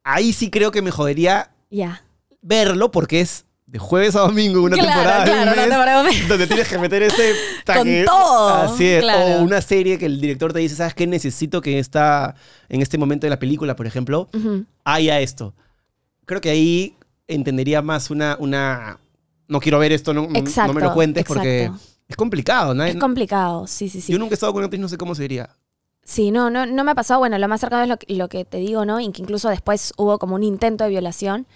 Ahí 0.02 0.32
sí 0.32 0.50
creo 0.50 0.70
que 0.70 0.80
me 0.82 0.90
jodería 0.90 1.50
verlo 2.40 2.90
porque 2.90 3.20
es 3.20 3.44
de 3.70 3.78
jueves 3.78 4.16
a 4.16 4.20
domingo 4.20 4.62
una 4.62 4.76
Claro, 4.76 4.92
temporada 4.92 5.24
de 5.24 5.30
un 5.30 5.36
claro, 5.36 5.52
una 5.52 5.60
mes, 5.60 5.68
temporada 5.70 6.02
de 6.02 6.08
mes. 6.08 6.28
donde 6.28 6.46
tienes 6.46 6.68
que 6.68 6.78
meter 6.78 7.02
ese 7.02 7.34
Con 7.66 8.04
todo, 8.06 8.48
Así 8.54 8.86
es. 8.86 9.02
claro. 9.02 9.40
O 9.40 9.42
una 9.42 9.60
serie 9.60 9.98
que 9.98 10.06
el 10.06 10.20
director 10.22 10.54
te 10.54 10.60
dice, 10.60 10.74
¿sabes 10.74 10.94
qué? 10.94 11.06
Necesito 11.06 11.60
que 11.60 11.78
esta, 11.78 12.34
en 12.70 12.80
este 12.80 12.96
momento 12.96 13.26
de 13.26 13.30
la 13.30 13.38
película, 13.38 13.76
por 13.76 13.86
ejemplo, 13.86 14.28
Ujú. 14.34 14.64
haya 14.84 15.20
esto. 15.20 15.54
Creo 16.24 16.40
que 16.40 16.48
ahí 16.50 16.96
entendería 17.26 17.82
más 17.82 18.10
una... 18.10 18.36
una 18.40 18.98
no 19.48 19.60
quiero 19.60 19.78
ver 19.78 19.92
esto, 19.92 20.12
no, 20.14 20.28
Exacto, 20.34 20.72
no 20.72 20.80
me 20.80 20.86
lo 20.86 20.92
cuentes 20.94 21.24
porque 21.26 21.64
exacto. 21.64 21.82
es 22.08 22.16
complicado. 22.16 22.74
¿no? 22.74 22.84
Es 22.84 22.96
complicado, 22.96 23.66
sí, 23.66 23.88
sí, 23.90 24.00
sí. 24.00 24.12
Yo 24.12 24.18
nunca 24.18 24.32
he 24.32 24.34
estado 24.34 24.52
con 24.52 24.60
una 24.60 24.66
actriz, 24.66 24.80
no 24.80 24.88
sé 24.88 24.96
cómo 24.98 25.14
sería. 25.14 25.50
Sí, 26.04 26.30
no, 26.30 26.48
no, 26.50 26.64
no 26.64 26.84
me 26.84 26.90
ha 26.92 26.94
pasado. 26.94 27.20
Bueno, 27.20 27.36
lo 27.38 27.48
más 27.48 27.60
cercano 27.60 27.82
es 27.82 27.88
lo, 27.88 27.98
lo 28.16 28.28
que 28.30 28.44
te 28.46 28.56
digo, 28.58 28.84
¿no? 28.86 28.98
Y 29.00 29.10
que 29.12 29.20
incluso 29.22 29.48
después 29.50 29.92
hubo 29.98 30.18
como 30.18 30.34
un 30.34 30.42
intento 30.42 30.84
de 30.84 30.90
violación, 30.90 31.46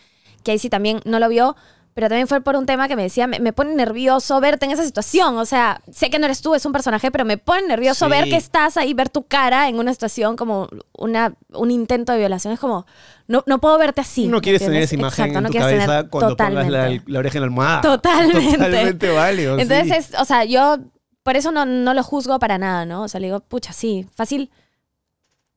que 0.43 0.53
ahí 0.53 0.59
sí 0.59 0.69
también 0.71 1.01
no 1.05 1.19
lo 1.19 1.29
vio, 1.31 1.55
pero 1.95 2.09
también 2.09 2.27
fue 2.27 2.41
por 2.41 2.57
un 2.57 2.65
tema 2.67 2.89
que 2.89 2.97
me 2.97 3.03
decía, 3.03 3.27
me, 3.27 3.39
me 3.39 3.53
pone 3.53 3.75
nervioso 3.75 4.41
verte 4.41 4.65
en 4.65 4.73
esa 4.73 4.85
situación. 4.85 5.37
O 5.37 5.45
sea, 5.45 5.83
sé 5.93 6.09
que 6.11 6.19
no 6.19 6.25
eres 6.25 6.41
tú, 6.41 6.55
es 6.55 6.65
un 6.65 6.73
personaje, 6.73 7.11
pero 7.11 7.25
me 7.25 7.37
pone 7.39 7.67
nervioso 7.67 8.07
Sí. 8.07 8.11
ver 8.11 8.25
que 8.25 8.37
estás 8.37 8.77
ahí, 8.77 8.95
ver 8.95 9.09
tu 9.11 9.25
cara 9.25 9.69
en 9.69 9.79
una 9.79 9.93
situación 9.93 10.37
como 10.37 10.69
una, 10.97 11.35
un 11.53 11.71
intento 11.71 12.13
de 12.13 12.19
violación. 12.19 12.53
Es 12.55 12.61
como, 12.61 12.87
no, 13.29 13.43
no 13.47 13.61
puedo 13.61 13.77
verte 13.79 14.01
así. 14.01 14.27
no 14.27 14.39
¿me 14.39 14.41
quieres 14.43 14.63
tener 14.63 14.83
esa 14.83 14.95
imagen 14.95 15.27
Exacto, 15.27 15.39
en 15.39 15.43
no 15.43 15.49
tu 15.49 15.53
quieres 15.53 15.69
tener- 15.71 15.87
cabeza 15.87 16.09
cuando 16.09 16.37
pongas 16.37 16.55
la, 16.55 16.63
totalmente. 16.65 17.13
la 17.13 17.19
oreja 17.19 17.39
en 17.39 17.43
la 17.43 17.47
almohada. 17.47 17.81
Totalmente. 17.83 18.53
Totalmente 18.57 19.11
válido. 19.11 19.57
sí. 19.57 19.63
Entonces, 19.63 20.11
es- 20.11 20.21
o 20.21 20.25
sea, 20.25 20.45
yo 20.45 20.79
por 21.23 21.37
eso 21.37 21.53
no, 21.53 21.67
no 21.67 21.95
lo 21.95 22.03
juzgo 22.03 22.39
para 22.39 22.59
nada, 22.59 22.85
¿no? 22.87 23.03
O 23.03 23.09
sea, 23.09 23.21
le 23.21 23.27
digo, 23.27 23.41
pucha, 23.41 23.73
sí, 23.73 24.07
fácil. 24.15 24.51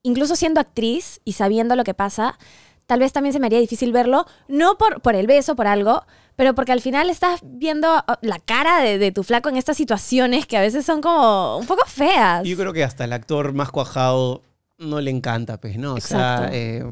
Incluso 0.03 0.35
siendo 0.35 0.59
actriz 0.59 1.21
y 1.25 1.33
sabiendo 1.33 1.75
lo 1.75 1.83
que 1.83 1.93
pasa, 1.95 2.37
tal 2.85 2.99
vez 2.99 3.11
también 3.11 3.33
se 3.33 3.39
me 3.39 3.47
haría 3.47 3.59
difícil 3.59 3.91
verlo, 3.91 4.27
no 4.47 4.77
por, 4.77 5.01
por 5.01 5.15
el 5.15 5.25
beso, 5.25 5.55
por 5.55 5.65
algo, 5.65 6.05
pero 6.35 6.55
porque 6.55 6.71
al 6.71 6.81
final 6.81 7.09
estás 7.09 7.41
viendo 7.43 7.87
oh, 8.07 8.17
la 8.21 8.39
cara 8.39 8.81
de, 8.81 8.97
de 8.97 9.11
tu 9.11 9.23
flaco 9.23 9.49
en 9.49 9.57
estas 9.57 9.77
situaciones 9.77 10.45
que 10.45 10.57
a 10.57 10.61
veces 10.61 10.85
son 10.85 11.01
como 11.01 11.57
un 11.57 11.65
poco 11.65 11.83
feas. 11.87 12.43
Yo 12.43 12.57
creo 12.57 12.73
que 12.73 12.83
hasta 12.83 13.05
el 13.05 13.13
actor 13.13 13.53
más 13.53 13.71
cuajado 13.71 14.41
no 14.77 15.01
le 15.01 15.11
encanta, 15.11 15.59
pues, 15.59 15.77
¿no? 15.77 15.93
O 15.93 15.97
Exacto. 15.97 16.49
sea, 16.49 16.53
eh, 16.53 16.85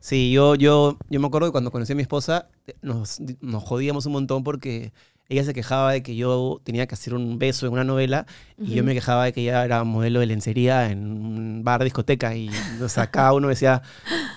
sí, 0.00 0.32
yo, 0.32 0.54
yo, 0.54 0.98
yo 1.08 1.20
me 1.20 1.26
acuerdo 1.26 1.48
que 1.48 1.52
cuando 1.52 1.70
conocí 1.70 1.92
a 1.92 1.96
mi 1.96 2.02
esposa, 2.02 2.48
eh, 2.66 2.74
nos, 2.82 3.20
nos 3.40 3.62
jodíamos 3.62 4.06
un 4.06 4.12
montón 4.12 4.44
porque 4.44 4.92
ella 5.28 5.44
se 5.44 5.54
quejaba 5.54 5.92
de 5.92 6.02
que 6.02 6.14
yo 6.14 6.60
tenía 6.62 6.86
que 6.86 6.94
hacer 6.94 7.14
un 7.14 7.38
beso 7.38 7.66
en 7.66 7.72
una 7.72 7.84
novela 7.84 8.26
y 8.58 8.74
yo 8.74 8.84
me 8.84 8.92
quejaba 8.92 9.24
de 9.24 9.32
que 9.32 9.40
ella 9.42 9.64
era 9.64 9.82
modelo 9.82 10.20
de 10.20 10.26
lencería 10.26 10.90
en 10.90 11.06
un 11.10 11.64
bar, 11.64 11.82
discoteca 11.84 12.34
y 12.34 12.50
o 12.82 12.88
sea, 12.88 13.06
cada 13.10 13.32
uno 13.32 13.48
decía, 13.48 13.80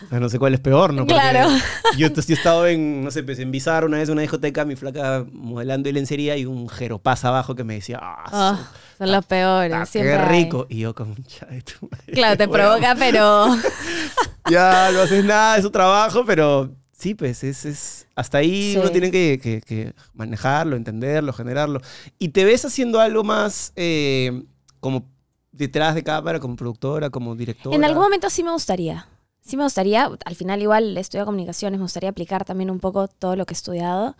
no 0.09 0.29
sé 0.29 0.39
cuál 0.39 0.53
es 0.53 0.61
peor, 0.61 0.93
¿no? 0.93 1.05
Porque 1.05 1.13
Claro. 1.19 1.49
Yo, 1.97 2.07
entonces, 2.07 2.27
yo 2.27 2.35
he 2.35 2.37
estado 2.37 2.67
en, 2.67 3.03
no 3.03 3.11
sé, 3.11 3.23
pues, 3.23 3.39
en 3.39 3.51
Bizarre 3.51 3.85
una 3.87 3.97
vez 3.97 4.07
en 4.07 4.13
una 4.13 4.21
discoteca, 4.21 4.63
mi 4.63 4.75
flaca 4.77 5.25
modelando 5.31 5.87
de 5.87 5.93
lencería 5.93 6.37
y 6.37 6.45
un 6.45 6.69
jeropaz 6.69 7.25
abajo 7.25 7.55
que 7.55 7.63
me 7.65 7.73
decía, 7.75 7.99
ah, 8.01 8.23
Oh, 8.31 8.57
su- 8.57 8.97
son 8.99 9.11
los 9.11 9.25
peores. 9.25 9.75
ah, 9.75 9.85
siempre 9.85 10.13
qué 10.13 10.19
hay. 10.19 10.43
rico. 10.43 10.65
Y 10.69 10.79
yo 10.79 10.95
como, 10.95 11.13
"Cha 11.27 11.45
de 11.47 11.61
tu 11.61 11.89
madre". 11.91 12.13
Claro, 12.13 12.37
te 12.37 12.47
Bueno, 12.47 12.63
provoca, 12.69 12.95
pero. 12.97 13.47
ya 14.49 14.91
no 14.93 15.01
haces 15.01 15.25
nada 15.25 15.55
de 15.57 15.61
su 15.61 15.69
trabajo, 15.71 16.23
pero 16.25 16.73
sí, 17.05 17.13
pues 17.13 17.43
es, 17.43 17.65
es 17.65 18.07
hasta 18.15 18.39
ahí 18.39 18.71
Sí. 18.73 18.77
uno 18.79 18.89
tiene 18.89 19.11
que, 19.11 19.39
que- 19.41 19.61
que 19.61 19.93
manejarlo, 20.15 20.75
entenderlo, 20.75 21.33
generarlo. 21.33 21.79
Y 22.17 22.29
te 22.29 22.45
ves 22.45 22.65
haciendo 22.65 22.99
algo 22.99 23.23
más 23.23 23.73
eh, 23.75 24.41
como 24.79 25.05
detrás 25.51 25.93
de 25.93 26.03
cámara, 26.03 26.39
como 26.39 26.55
productora, 26.55 27.11
como 27.11 27.35
directora. 27.35 27.75
En 27.75 27.83
algún 27.85 28.01
momento 28.01 28.31
sí 28.31 28.43
me 28.43 28.51
gustaría. 28.51 29.07
Sí 29.41 29.55
me 29.55 29.63
gustaría, 29.63 30.09
al 30.25 30.35
final 30.35 30.59
igual 30.63 30.97
estudio 30.97 31.25
comunicaciones, 31.25 31.77
me 31.79 31.83
gustaría 31.83 32.09
aplicar 32.09 32.43
también 32.43 32.71
un 32.71 32.79
poco 32.79 33.07
todo 33.07 33.35
lo 33.35 33.45
que 33.45 33.53
he 33.53 33.57
estudiado. 33.61 34.15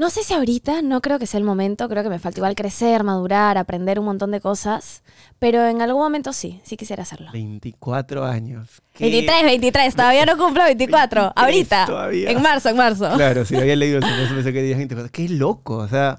No 0.00 0.08
sé 0.08 0.24
si 0.24 0.32
ahorita, 0.32 0.80
no 0.80 1.02
creo 1.02 1.18
que 1.18 1.26
sea 1.26 1.36
el 1.36 1.44
momento, 1.44 1.86
creo 1.86 2.02
que 2.02 2.08
me 2.08 2.18
falta 2.18 2.38
igual 2.38 2.54
crecer, 2.54 3.04
madurar, 3.04 3.58
aprender 3.58 3.98
un 3.98 4.06
montón 4.06 4.30
de 4.30 4.40
cosas, 4.40 5.02
pero 5.38 5.66
en 5.66 5.82
algún 5.82 6.00
momento 6.00 6.32
sí, 6.32 6.58
sí 6.64 6.78
quisiera 6.78 7.02
hacerlo. 7.02 7.30
24 7.34 8.24
años. 8.24 8.80
¿Qué? 8.94 9.10
23, 9.10 9.44
23, 9.44 9.94
todavía 9.94 10.24
no 10.24 10.38
cumplo 10.38 10.64
24, 10.64 11.34
23 11.36 11.44
ahorita, 11.44 11.84
todavía. 11.84 12.30
en 12.30 12.40
marzo, 12.40 12.70
en 12.70 12.76
marzo. 12.78 13.10
Claro, 13.14 13.44
sí, 13.44 13.54
había 13.56 13.76
leído 13.76 13.98
eso, 13.98 14.08
pensé 14.08 14.54
que 14.54 14.60
tenías 14.60 14.78
24. 14.78 15.12
Qué 15.12 15.28
loco, 15.28 15.76
o 15.76 15.88
sea, 15.88 16.18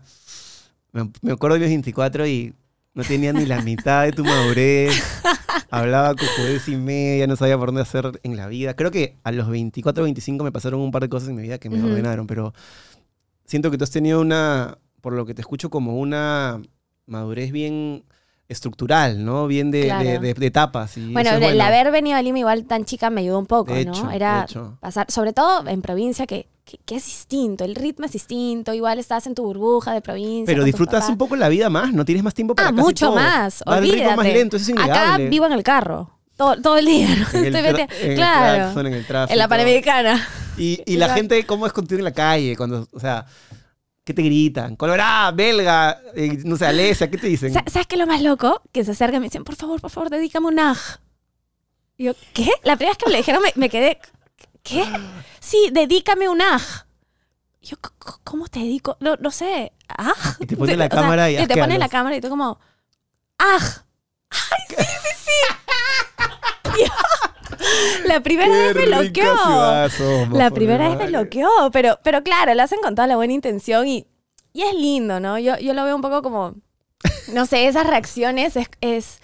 me, 0.91 1.09
me 1.23 1.31
acuerdo 1.31 1.55
de 1.55 1.61
los 1.61 1.69
24 1.69 2.27
y 2.27 2.53
no 2.93 3.03
tenía 3.03 3.33
ni 3.33 3.47
la 3.47 3.61
mitad 3.61 4.03
de 4.03 4.11
tu 4.11 4.23
madurez. 4.23 5.01
Hablaba 5.71 6.13
cojudez 6.15 6.67
y 6.67 6.75
media, 6.75 7.25
no 7.27 7.35
sabía 7.35 7.57
por 7.57 7.69
dónde 7.69 7.81
hacer 7.81 8.19
en 8.23 8.35
la 8.35 8.47
vida. 8.47 8.75
Creo 8.75 8.91
que 8.91 9.15
a 9.23 9.31
los 9.31 9.47
24, 9.49 10.03
25 10.03 10.43
me 10.43 10.51
pasaron 10.51 10.81
un 10.81 10.91
par 10.91 11.01
de 11.01 11.09
cosas 11.09 11.29
en 11.29 11.35
mi 11.35 11.41
vida 11.43 11.57
que 11.57 11.69
me 11.69 11.79
Ujú. 11.79 11.87
ordenaron, 11.87 12.27
pero 12.27 12.53
siento 13.51 13.69
que 13.69 13.77
tú 13.77 13.83
has 13.83 13.91
tenido 13.91 14.21
una, 14.21 14.77
por 15.01 15.11
lo 15.13 15.25
que 15.25 15.33
te 15.33 15.41
escucho, 15.41 15.69
como 15.69 15.97
una 15.99 16.61
madurez 17.05 17.51
bien 17.51 18.05
estructural, 18.47 19.23
¿no? 19.23 19.47
Bien 19.47 19.71
de, 19.71 19.83
Claro. 19.85 20.03
de- 20.03 20.19
de- 20.19 20.33
de 20.33 20.45
etapas. 20.45 20.97
y 20.97 21.11
Bueno, 21.13 21.31
el 21.31 21.59
haber 21.61 21.91
venido 21.91 22.17
a 22.17 22.21
Lima 22.21 22.39
igual 22.39 22.65
tan 22.65 22.85
chica 22.85 23.09
me 23.09 23.21
ayudó 23.21 23.39
un 23.39 23.45
poco, 23.45 23.73
De 23.73 23.85
¿no? 23.85 23.91
hecho, 23.91 24.09
Era 24.11 24.45
pasar, 24.79 25.09
sobre 25.11 25.33
todo 25.33 25.67
en 25.67 25.81
provincia, 25.81 26.25
que, 26.25 26.47
que, 26.65 26.77
que 26.85 26.95
es 26.95 27.05
distinto, 27.05 27.63
el 27.65 27.75
ritmo 27.75 28.05
es 28.05 28.11
distinto, 28.13 28.73
igual 28.73 28.99
estás 28.99 29.27
en 29.27 29.35
tu 29.35 29.43
burbuja 29.43 29.93
de 29.93 30.01
provincia. 30.01 30.45
Pero 30.45 30.63
disfrutas 30.63 31.07
un 31.09 31.17
poco 31.17 31.35
la 31.35 31.49
vida 31.49 31.69
más, 31.69 31.93
no 31.93 32.03
tienes 32.05 32.23
más 32.23 32.33
tiempo 32.33 32.55
para 32.55 32.69
Ah, 32.69 32.71
casi 32.71 32.81
mucho 32.83 33.07
todo. 33.07 33.15
más, 33.15 33.63
Va 33.67 33.79
ritmo 33.79 33.93
olvídate. 33.93 34.15
más 34.17 34.25
lento, 34.27 34.57
eso 34.57 34.71
es 34.73 34.79
Acá 34.79 35.17
vivo 35.17 35.45
en 35.45 35.53
el 35.53 35.63
carro, 35.63 36.09
todo, 36.41 36.61
todo 36.61 36.77
el 36.77 36.85
día, 36.87 37.07
¿no? 37.15 37.39
En 37.39 37.45
el 37.45 37.53
meti- 37.65 37.87
en 38.01 38.09
el 38.11 38.15
claro, 38.15 38.79
en 38.79 38.93
el 38.93 39.05
tráfico. 39.05 39.33
en 39.33 39.37
la 39.37 39.47
Panamericana. 39.47 40.27
Y, 40.57 40.81
y 40.85 40.97
la 40.97 41.09
gente, 41.13 41.45
¿cómo 41.45 41.67
es 41.67 41.73
contigo 41.73 41.99
en 41.99 42.05
la 42.05 42.11
calle? 42.13 42.55
Cuando, 42.57 42.87
o 42.91 42.99
sea, 42.99 43.25
¿qué 44.03 44.13
te 44.13 44.23
gritan? 44.23 44.75
Colorada, 44.75 45.31
belga, 45.31 46.01
eh, 46.15 46.39
no 46.43 46.57
sé, 46.57 46.65
Alesia, 46.65 47.09
¿qué 47.11 47.17
te 47.17 47.27
dicen? 47.27 47.53
Sa- 47.53 47.63
¿Sabes 47.67 47.85
qué 47.87 47.95
es 47.95 47.99
lo 47.99 48.07
más 48.07 48.21
loco? 48.23 48.61
Que 48.71 48.83
se 48.83 48.91
acercan 48.91 49.17
y 49.17 49.19
me 49.19 49.25
dicen, 49.27 49.43
por 49.43 49.55
favor, 49.55 49.79
por 49.79 49.91
favor, 49.91 50.09
dedícame 50.09 50.47
un 50.47 50.59
aj. 50.59 50.97
Y 51.97 52.05
yo, 52.05 52.13
¿qué? 52.33 52.49
La 52.63 52.75
primera 52.75 52.91
vez 52.91 52.97
que 52.97 53.05
me 53.05 53.11
lo 53.11 53.17
dijeron 53.17 53.43
me, 53.43 53.53
me 53.55 53.69
quedé, 53.69 53.99
¿qué? 54.63 54.83
Sí, 55.39 55.69
dedícame 55.71 56.27
un 56.27 56.41
aj. 56.41 56.85
Y 57.61 57.67
yo, 57.67 57.77
"C- 57.77 57.89
c- 58.03 58.17
¿cómo 58.23 58.47
te 58.47 58.59
dedico? 58.59 58.97
No, 58.99 59.15
no 59.17 59.29
sé, 59.29 59.71
aj. 59.87 60.37
Y 60.39 60.47
te 60.47 60.57
ponen 60.57 60.79
la 60.79 60.85
O 60.85 60.89
sea, 60.89 61.01
cámara 61.01 61.29
y 61.29 61.35
te 61.35 61.41
asquealos. 61.43 61.63
ponen 61.65 61.79
la 61.79 61.89
cámara 61.89 62.15
y 62.15 62.21
tú 62.21 62.29
como, 62.29 62.59
aj. 63.37 63.83
Ay, 64.31 64.77
sí, 64.77 64.83
sí, 65.03 65.31
sí. 66.75 66.83
La 68.05 68.21
primera 68.21 68.49
Qué 68.73 68.73
vez 68.73 68.87
me 68.89 69.09
ciudad 69.11 69.89
somos, 69.91 70.37
La 70.37 70.49
primera 70.51 70.85
vez 70.89 70.97
me 70.97 71.05
madre. 71.05 71.17
bloqueó, 71.17 71.49
pero, 71.71 71.99
pero 72.03 72.23
claro, 72.23 72.53
lo 72.55 72.63
hacen 72.63 72.79
con 72.81 72.95
toda 72.95 73.07
la 73.07 73.15
buena 73.15 73.33
intención 73.33 73.87
y, 73.87 74.07
y 74.53 74.63
es 74.63 74.73
lindo, 74.73 75.19
¿no? 75.19 75.37
Yo, 75.37 75.57
yo 75.59 75.73
lo 75.73 75.83
veo 75.83 75.95
un 75.95 76.01
poco 76.01 76.21
como, 76.21 76.55
no 77.33 77.45
sé, 77.45 77.67
esas 77.67 77.85
reacciones 77.87 78.55
es, 78.55 78.67
es- 78.81 79.19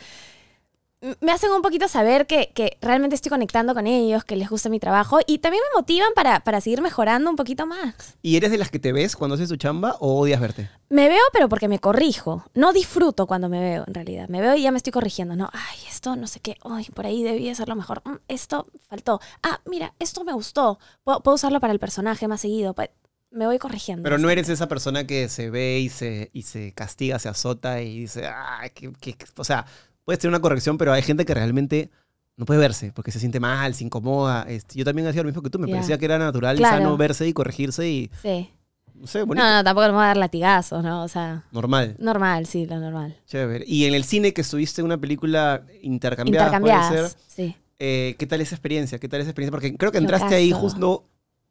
me 1.21 1.31
hacen 1.31 1.51
un 1.51 1.61
poquito 1.61 1.87
saber 1.87 2.27
que, 2.27 2.51
que 2.53 2.77
realmente 2.81 3.15
estoy 3.15 3.29
conectando 3.29 3.73
con 3.73 3.87
ellos, 3.87 4.23
que 4.23 4.35
les 4.35 4.49
gusta 4.49 4.69
mi 4.69 4.79
trabajo 4.79 5.19
y 5.27 5.39
también 5.39 5.63
me 5.73 5.79
motivan 5.79 6.09
para, 6.15 6.39
para 6.41 6.61
seguir 6.61 6.81
mejorando 6.81 7.29
un 7.29 7.35
poquito 7.35 7.65
más. 7.65 8.17
¿Y 8.21 8.35
eres 8.37 8.51
de 8.51 8.57
las 8.57 8.69
que 8.71 8.79
te 8.79 8.91
ves 8.93 9.15
cuando 9.15 9.35
haces 9.35 9.49
tu 9.49 9.55
chamba 9.57 9.95
o 9.99 10.19
odias 10.19 10.39
verte? 10.41 10.69
Me 10.89 11.09
veo, 11.09 11.21
pero 11.33 11.49
porque 11.49 11.67
me 11.67 11.79
corrijo. 11.79 12.45
No 12.53 12.73
disfruto 12.73 13.27
cuando 13.27 13.49
me 13.49 13.59
veo, 13.59 13.83
en 13.87 13.93
realidad. 13.93 14.29
Me 14.29 14.41
veo 14.41 14.55
y 14.55 14.61
ya 14.61 14.71
me 14.71 14.77
estoy 14.77 14.91
corrigiendo, 14.93 15.35
¿no? 15.35 15.49
Ay, 15.53 15.77
esto 15.89 16.15
no 16.15 16.27
sé 16.27 16.39
qué. 16.39 16.55
Ay, 16.63 16.85
por 16.93 17.05
ahí 17.05 17.23
debía 17.23 17.51
hacerlo 17.51 17.75
mejor. 17.75 18.01
Mm, 18.05 18.15
esto 18.27 18.67
faltó. 18.87 19.19
Ah, 19.43 19.59
mira, 19.65 19.93
esto 19.99 20.23
me 20.23 20.33
gustó. 20.33 20.79
Puedo, 21.03 21.21
puedo 21.21 21.35
usarlo 21.35 21.59
para 21.59 21.73
el 21.73 21.79
personaje 21.79 22.27
más 22.27 22.41
seguido. 22.41 22.73
Pa- 22.73 22.89
Me 23.31 23.45
voy 23.45 23.59
corrigiendo. 23.59 24.03
Pero 24.03 24.17
no 24.17 24.29
eres 24.29 24.47
esa 24.47 24.67
persona 24.69 25.05
que 25.05 25.27
se 25.27 25.49
ve 25.49 25.79
y 25.79 25.89
se, 25.89 26.29
y 26.31 26.43
se 26.43 26.71
castiga, 26.71 27.19
se 27.19 27.27
azota 27.27 27.81
y 27.81 27.99
dice, 27.99 28.25
ah, 28.25 28.61
que, 28.73 28.93
que-". 28.93 29.17
o 29.35 29.43
sea, 29.43 29.65
puedes 30.07 30.19
tener 30.19 30.29
una 30.31 30.39
corrección, 30.41 30.77
pero 30.77 30.93
hay 30.93 31.01
gente 31.01 31.25
que 31.25 31.33
realmente 31.33 31.91
no 32.37 32.45
puede 32.45 32.61
verse 32.61 32.93
porque 32.95 33.11
se 33.11 33.19
siente 33.19 33.41
mal, 33.41 33.73
se 33.73 33.83
incomoda. 33.83 34.43
Este, 34.47 34.79
yo 34.79 34.85
también 34.85 35.05
hacía 35.05 35.21
lo 35.21 35.27
mismo 35.27 35.41
que 35.41 35.49
tú, 35.49 35.59
me 35.59 35.67
parecía 35.67 35.97
que 35.97 36.05
era 36.05 36.17
natural 36.17 36.55
y 36.55 36.59
Claro. 36.59 36.77
sano 36.77 36.95
verse 36.95 37.27
y 37.27 37.33
corregirse 37.33 37.89
y, 37.89 38.09
Sí. 38.21 38.49
no 38.95 39.05
sé, 39.05 39.23
bonito, 39.23 39.45
No, 39.45 39.53
no, 39.57 39.63
tampoco 39.65 39.87
me 39.87 39.93
voy 39.95 40.03
a 40.03 40.07
dar 40.07 40.17
latigazos, 40.17 40.81
¿no? 40.81 41.03
O 41.03 41.09
sea, 41.09 41.43
normal. 41.51 41.97
normal, 41.99 42.45
sí, 42.45 42.65
lo 42.65 42.79
normal. 42.79 43.17
Chévere. 43.25 43.65
Y 43.67 43.83
en 43.83 43.95
el 43.95 44.05
cine 44.05 44.33
que 44.33 44.39
estuviste 44.41 44.81
una 44.81 44.97
película 44.97 45.63
intercambiada, 45.81 46.57
puede 46.57 46.71
Intercambiadas, 46.73 47.11
ser, 47.11 47.21
sí. 47.27 47.55
eh, 47.79 48.15
¿qué 48.17 48.25
tal 48.27 48.39
esa 48.39 48.55
experiencia? 48.55 48.99
¿Qué 48.99 49.09
tal 49.09 49.19
esa 49.19 49.31
experiencia? 49.31 49.51
Porque 49.51 49.75
creo 49.75 49.91
que 49.91 49.97
entraste 49.97 50.35
ahí 50.35 50.51
justo 50.53 51.03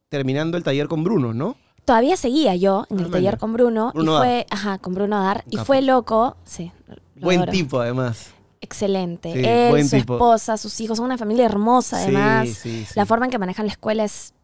terminando 0.09 0.57
el 0.57 0.63
taller 0.63 0.89
con 0.89 1.05
Bruno, 1.05 1.35
¿no? 1.35 1.57
Todavía 1.85 2.17
seguía 2.17 2.57
yo 2.57 2.87
en 2.91 3.01
Ah, 3.01 3.03
el 3.03 3.11
taller 3.11 3.33
maña. 3.33 3.39
con 3.39 3.53
Bruno, 3.53 3.91
Bruno 3.93 4.15
y 4.15 4.19
fue, 4.19 4.47
ajá, 4.51 4.79
con 4.79 4.95
Bruno 4.95 5.21
Dar, 5.23 5.45
y 5.51 5.57
fue 5.59 5.83
loco, 5.83 6.37
sí. 6.45 6.73
Buen 7.17 7.39
adoro. 7.41 7.53
tipo, 7.53 7.81
además. 7.81 8.31
Excelente. 8.67 9.33
Sí, 9.33 9.43
Él, 9.45 9.89
su 9.89 9.97
tipo. 9.97 10.15
esposa, 10.15 10.57
sus 10.57 10.81
hijos, 10.81 10.99
son 10.99 11.07
una 11.07 11.17
familia 11.17 11.47
hermosa, 11.47 11.99
además. 11.99 12.49
Sí, 12.49 12.55
sí, 12.55 12.85
sí. 12.87 12.93
La 12.97 13.07
forma 13.07 13.27
en 13.27 13.31
que 13.31 13.39
manejan 13.39 13.67
la 13.67 13.73
escuela 13.73 14.05
es. 14.05 14.35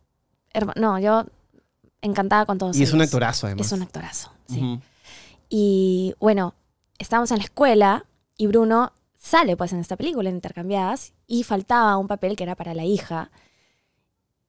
No, 0.76 0.98
yo 0.98 1.24
encantada 2.00 2.46
con 2.46 2.58
todos 2.58 2.76
y 2.76 2.82
es 2.82 2.92
un 2.92 3.02
actorazo, 3.02 3.46
además. 3.46 3.66
Es 3.66 3.72
un 3.72 3.82
actorazo, 3.82 4.30
sí. 4.46 4.80
Y 5.48 6.14
bueno, 6.20 6.54
estábamos 6.98 7.30
en 7.32 7.38
la 7.38 7.44
escuela 7.44 8.06
y 8.36 8.46
Bruno 8.46 8.92
sale 9.18 9.56
pues 9.56 9.72
en 9.72 9.80
esta 9.80 9.96
película, 9.96 10.28
en 10.28 10.36
Intercambiadas, 10.36 11.12
y 11.26 11.42
faltaba 11.44 11.96
un 11.96 12.08
papel 12.08 12.36
que 12.36 12.44
era 12.44 12.54
para 12.54 12.74
la 12.74 12.84
hija. 12.84 13.30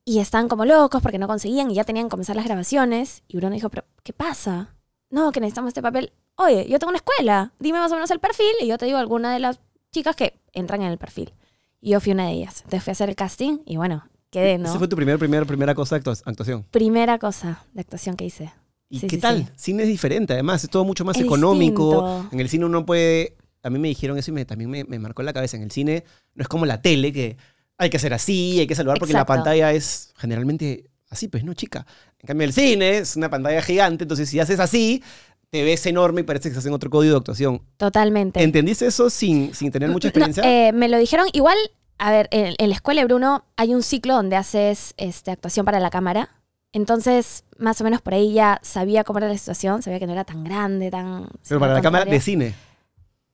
Y 0.06 0.20
estaban 0.20 0.50
como 0.50 0.66
locos 0.66 1.02
porque 1.02 1.18
no 1.18 1.28
conseguían 1.28 1.72
y 1.72 1.76
ya 1.76 1.84
tenían 1.84 2.08
que 2.08 2.12
comenzar 2.12 2.36
las 2.36 2.46
grabaciones. 2.46 3.24
Y 3.28 3.38
Bruno 3.38 3.56
dijo, 3.56 3.70
pero 3.70 3.86
¿qué 4.04 4.14
pasa? 4.14 4.73
No, 5.14 5.32
que 5.32 5.40
necesitamos 5.40 5.70
este 5.70 5.82
papel. 5.84 6.12
Oye, 6.36 6.66
yo 6.68 6.80
tengo 6.80 6.90
una 6.90 6.98
escuela, 6.98 7.54
dime 7.60 7.78
más 7.80 7.92
o 7.92 7.96
menos 7.96 8.10
el 8.10 8.20
perfil 8.20 8.52
y 8.62 8.68
yo 8.68 8.78
te 8.80 8.86
digo 8.86 8.98
alguna 8.98 9.32
de 9.32 9.40
las 9.40 9.60
chicas 9.92 10.16
que 10.16 10.40
entran 10.54 10.82
en 10.82 10.88
el 10.88 10.98
perfil. 10.98 11.34
Y 11.80 11.92
yo 11.92 12.00
fui 12.00 12.14
una 12.14 12.26
de 12.28 12.34
ellas. 12.34 12.62
Entonces 12.64 12.84
fui 12.84 12.92
a 12.92 12.94
hacer 12.94 13.10
el 13.10 13.16
casting 13.16 13.60
y 13.66 13.78
bueno, 13.78 14.08
quedé, 14.32 14.58
¿no? 14.58 14.68
Esa 14.70 14.80
fue 14.80 14.88
tu 14.88 14.96
primer, 14.96 15.20
primer, 15.20 15.46
primera 15.46 15.76
cosa 15.76 15.96
de 16.00 16.02
actua- 16.04 16.22
actuación. 16.26 16.64
Primera 16.72 17.20
cosa 17.20 17.64
de 17.74 17.82
actuación 17.82 18.16
que 18.16 18.26
hice. 18.26 18.52
¿Y 18.90 19.00
Sí, 19.02 19.08
qué 19.08 19.18
sí, 19.18 19.22
tal? 19.22 19.46
sí. 19.46 19.52
Cine 19.56 19.84
es 19.84 19.90
diferente, 19.90 20.34
además, 20.34 20.64
es 20.64 20.70
todo 20.72 20.84
mucho 20.84 21.06
más 21.06 21.16
Es 21.18 21.24
económico. 21.24 21.92
distinto. 21.92 22.30
En 22.34 22.40
el 22.40 22.50
cine 22.50 22.66
uno 22.66 22.84
puede. 22.86 23.38
A 23.62 23.70
mí 23.70 23.78
me 23.80 23.88
dijeron 23.90 24.18
eso 24.18 24.32
y 24.32 24.34
me, 24.34 24.46
también 24.46 24.70
me, 24.70 24.84
me 24.84 24.98
marcó 25.00 25.22
la 25.24 25.32
cabeza. 25.34 25.58
En 25.58 25.64
el 25.64 25.72
cine 25.72 26.04
no 26.34 26.42
es 26.42 26.48
como 26.48 26.66
la 26.66 26.82
tele, 26.82 27.14
que 27.14 27.38
hay 27.78 27.90
que 27.92 27.98
hacer 27.98 28.14
así, 28.14 28.60
hay 28.60 28.68
que 28.68 28.76
saludar, 28.76 28.98
porque 29.00 29.14
la 29.14 29.20
Exacto. 29.20 29.34
pantalla 29.36 29.72
es 29.74 30.14
generalmente 30.18 30.90
así, 31.14 31.28
pues 31.30 31.44
no, 31.44 31.54
chica. 31.54 31.86
En 32.20 32.28
cambio, 32.28 32.46
el 32.46 32.54
cine 32.54 32.98
es 32.98 33.16
una 33.16 33.30
pantalla 33.30 33.62
gigante, 33.62 34.04
entonces 34.04 34.30
si 34.30 34.40
haces 34.40 34.60
así, 34.60 35.02
te 35.50 35.64
ves 35.64 35.86
enorme 35.86 36.22
y 36.22 36.24
parece 36.24 36.44
que 36.44 36.50
estás 36.50 36.66
en 36.66 36.74
otro 36.74 36.90
código 36.90 37.14
de 37.14 37.18
actuación. 37.20 37.62
Totalmente. 37.78 38.42
¿Entendiste 38.44 38.86
eso 38.88 39.10
sin, 39.10 39.54
sin 39.54 39.72
tener 39.72 39.90
mucha 39.90 40.08
No, 40.08 40.10
experiencia? 40.10 40.44
eh, 40.44 40.72
me 40.74 40.90
lo 40.90 40.98
dijeron 40.98 41.28
igual, 41.34 41.58
a 42.00 42.12
ver, 42.12 42.28
en, 42.32 42.56
en 42.58 42.70
la 42.70 42.76
escuela 42.76 43.02
de 43.02 43.06
Bruno 43.06 43.46
hay 43.56 43.74
un 43.74 43.84
ciclo 43.84 44.16
donde 44.16 44.36
haces 44.36 44.94
este, 44.98 45.32
actuación 45.32 45.66
para 45.66 45.80
la 45.80 45.90
cámara. 45.90 46.30
Entonces, 46.76 47.44
más 47.60 47.80
o 47.82 47.84
menos 47.84 48.02
por 48.02 48.16
ahí 48.16 48.34
ya 48.34 48.60
sabía 48.64 49.04
cómo 49.04 49.20
era 49.20 49.28
la 49.28 49.38
situación, 49.38 49.84
sabía 49.84 50.00
que 50.00 50.08
no 50.08 50.14
era 50.14 50.24
tan 50.24 50.44
grande, 50.44 50.90
tan... 50.90 51.28
Pero 51.48 51.60
para 51.60 51.74
la 51.76 51.82
cámara 51.82 52.06
de 52.06 52.20
cine. 52.20 52.56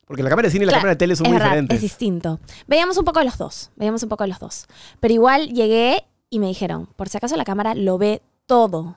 Porque 0.06 0.24
la 0.24 0.30
cámara 0.30 0.48
de 0.48 0.52
cine 0.52 0.64
y 0.64 0.66
la 0.66 0.72
Claro, 0.72 0.82
cámara 0.82 0.96
de 0.96 0.98
tele 0.98 1.16
son 1.16 1.28
muy 1.28 1.34
verdad, 1.36 1.46
diferentes. 1.52 1.76
Es 1.76 1.82
distinto. 1.82 2.40
Veíamos 2.68 2.98
un 2.98 3.06
poco 3.06 3.20
de 3.20 3.26
los 3.26 3.38
dos, 3.38 3.72
veíamos 3.78 4.04
un 4.04 4.10
poco 4.10 4.26
de 4.26 4.28
los 4.30 4.40
dos. 4.40 4.66
Pero 5.00 5.14
igual 5.14 5.54
llegué 5.54 6.04
y 6.30 6.40
me 6.40 6.48
dijeron, 6.48 6.88
por 6.96 7.10
si 7.10 7.18
acaso 7.18 7.36
la 7.36 7.46
cámara 7.46 7.74
lo 7.76 7.98
ve 7.98 8.22
todo. 8.46 8.96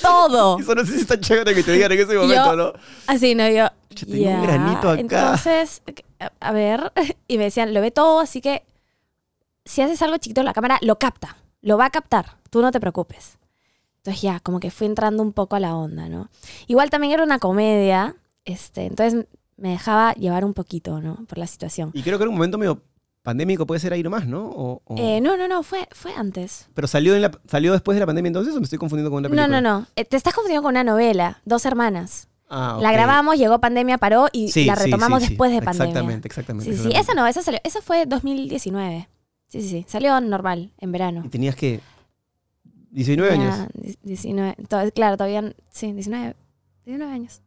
todo. 0.00 0.58
Eso 0.60 0.74
no 0.74 0.84
sé 0.84 0.92
si 0.92 1.00
está 1.00 1.18
chévere 1.18 1.54
que 1.54 1.62
te 1.62 1.72
digan 1.72 1.92
en 1.92 2.00
ese 2.00 2.16
momento, 2.16 2.50
Yo- 2.50 2.56
¿no? 2.56 2.72
Así, 3.06 3.34
¿no? 3.34 3.48
Yo, 3.48 3.68
Yo 3.90 4.06
tengo 4.06 4.30
un 4.30 4.42
granito 4.42 4.90
acá. 4.90 5.00
Entonces, 5.00 5.82
a- 6.20 6.32
a 6.40 6.52
ver, 6.52 6.92
y 7.28 7.38
me 7.38 7.44
decían, 7.44 7.72
lo 7.74 7.80
ve 7.80 7.90
todo, 7.90 8.20
así 8.20 8.40
que 8.40 8.62
si 9.64 9.82
haces 9.82 10.00
algo 10.02 10.16
chiquito, 10.18 10.42
la 10.42 10.52
cámara 10.52 10.78
lo 10.82 10.98
capta, 10.98 11.36
lo 11.60 11.76
va 11.78 11.86
a 11.86 11.90
captar, 11.90 12.36
tú 12.50 12.62
no 12.62 12.70
te 12.70 12.80
preocupes. 12.80 13.38
Entonces 13.98 14.22
ya, 14.22 14.38
como 14.40 14.60
que 14.60 14.70
fui 14.70 14.86
entrando 14.86 15.22
un 15.22 15.32
poco 15.32 15.56
a 15.56 15.60
la 15.60 15.74
onda, 15.74 16.08
¿no? 16.08 16.30
Igual 16.68 16.90
también 16.90 17.12
era 17.12 17.24
una 17.24 17.40
comedia, 17.40 18.14
este, 18.44 18.86
entonces 18.86 19.26
me 19.56 19.70
dejaba 19.70 20.12
llevar 20.14 20.44
un 20.44 20.54
poquito, 20.54 21.00
¿no? 21.00 21.16
Por 21.26 21.38
la 21.38 21.46
situación. 21.48 21.90
Y 21.94 22.02
creo 22.02 22.16
que 22.18 22.22
era 22.22 22.28
un 22.30 22.36
momento 22.36 22.56
medio 22.58 22.80
pandémico, 23.26 23.66
puede 23.66 23.80
ser 23.80 23.92
ahí 23.92 24.02
nomás, 24.02 24.26
¿no? 24.26 24.46
O- 24.46 24.80
o- 24.86 24.94
Eh, 24.96 25.20
no, 25.20 25.36
no, 25.36 25.48
no, 25.48 25.62
fue, 25.62 25.86
fue 25.92 26.14
antes. 26.14 26.68
Pero 26.72 26.86
salió, 26.88 27.14
en 27.14 27.22
la- 27.22 27.38
salió 27.46 27.72
después 27.72 27.96
de 27.96 28.00
la 28.00 28.06
pandemia 28.06 28.28
entonces 28.28 28.54
o 28.54 28.58
me 28.58 28.64
estoy 28.64 28.78
confundiendo 28.78 29.10
con 29.10 29.18
una 29.18 29.28
No, 29.28 29.34
película. 29.34 29.60
no, 29.60 29.80
no. 29.80 29.86
Eh, 29.96 30.04
te 30.04 30.16
estás 30.16 30.32
confundiendo 30.32 30.62
con 30.62 30.70
una 30.70 30.84
novela, 30.84 31.42
Dos 31.44 31.66
Hermanas. 31.66 32.28
Ah, 32.48 32.78
La 32.80 32.88
ok. 32.90 32.94
grabamos, 32.94 33.36
llegó 33.36 33.60
pandemia, 33.60 33.98
paró 33.98 34.28
y 34.32 34.48
Sí, 34.52 34.64
la 34.64 34.76
retomamos 34.76 35.18
sí, 35.20 35.24
sí. 35.26 35.30
después 35.32 35.50
de 35.50 35.60
pandemia. 35.60 35.88
Exactamente, 35.88 36.28
exactamente. 36.28 36.76
Sí, 36.76 36.82
sí, 36.84 36.90
esa 36.96 37.12
no, 37.14 37.26
esa 37.26 37.42
salió, 37.42 37.60
esa 37.64 37.82
fue 37.82 38.06
2019. 38.06 39.08
Sí, 39.48 39.60
sí, 39.62 39.68
sí. 39.68 39.84
Salió 39.88 40.20
normal, 40.20 40.72
en 40.78 40.92
verano. 40.92 41.22
Y 41.24 41.28
tenías 41.28 41.56
que... 41.56 41.80
19 42.92 43.32
años. 43.34 43.54
Ya, 43.56 43.68
die- 43.74 43.98
19, 44.02 44.54
to- 44.68 44.90
claro, 44.94 45.16
todavía, 45.16 45.52
sí, 45.68 45.92
19, 45.92 46.34
19 46.84 47.12
años. 47.12 47.42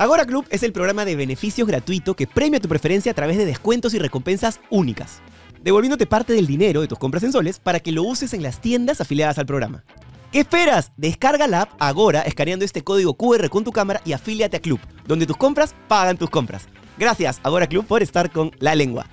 Agora 0.00 0.24
Club 0.26 0.46
es 0.50 0.62
el 0.62 0.72
programa 0.72 1.04
de 1.04 1.16
beneficios 1.16 1.66
gratuito 1.66 2.14
que 2.14 2.28
premia 2.28 2.60
tu 2.60 2.68
preferencia 2.68 3.10
a 3.10 3.14
través 3.16 3.36
de 3.36 3.44
descuentos 3.44 3.94
y 3.94 3.98
recompensas 3.98 4.60
únicas, 4.70 5.20
devolviéndote 5.64 6.06
parte 6.06 6.32
del 6.32 6.46
dinero 6.46 6.80
de 6.80 6.86
tus 6.86 7.00
compras 7.00 7.24
en 7.24 7.32
soles 7.32 7.58
para 7.58 7.80
que 7.80 7.90
lo 7.90 8.04
uses 8.04 8.32
en 8.32 8.44
las 8.44 8.60
tiendas 8.60 9.00
afiliadas 9.00 9.38
al 9.38 9.46
programa. 9.46 9.82
¿Qué 10.30 10.38
esperas? 10.38 10.92
Descarga 10.96 11.48
la 11.48 11.62
app 11.62 11.72
Agora 11.80 12.22
escaneando 12.22 12.64
este 12.64 12.84
código 12.84 13.14
QR 13.14 13.48
con 13.48 13.64
tu 13.64 13.72
cámara 13.72 14.00
y 14.04 14.12
afíliate 14.12 14.58
a 14.58 14.60
Club, 14.60 14.78
donde 15.04 15.26
tus 15.26 15.36
compras 15.36 15.74
pagan 15.88 16.16
tus 16.16 16.30
compras. 16.30 16.68
Gracias, 16.96 17.40
Agora 17.42 17.66
Club, 17.66 17.84
por 17.84 18.00
estar 18.00 18.30
con 18.30 18.52
la 18.60 18.76
lengua. 18.76 19.04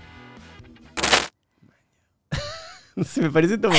Se 3.04 3.22
me 3.22 3.32
parece 3.32 3.60
como... 3.60 3.74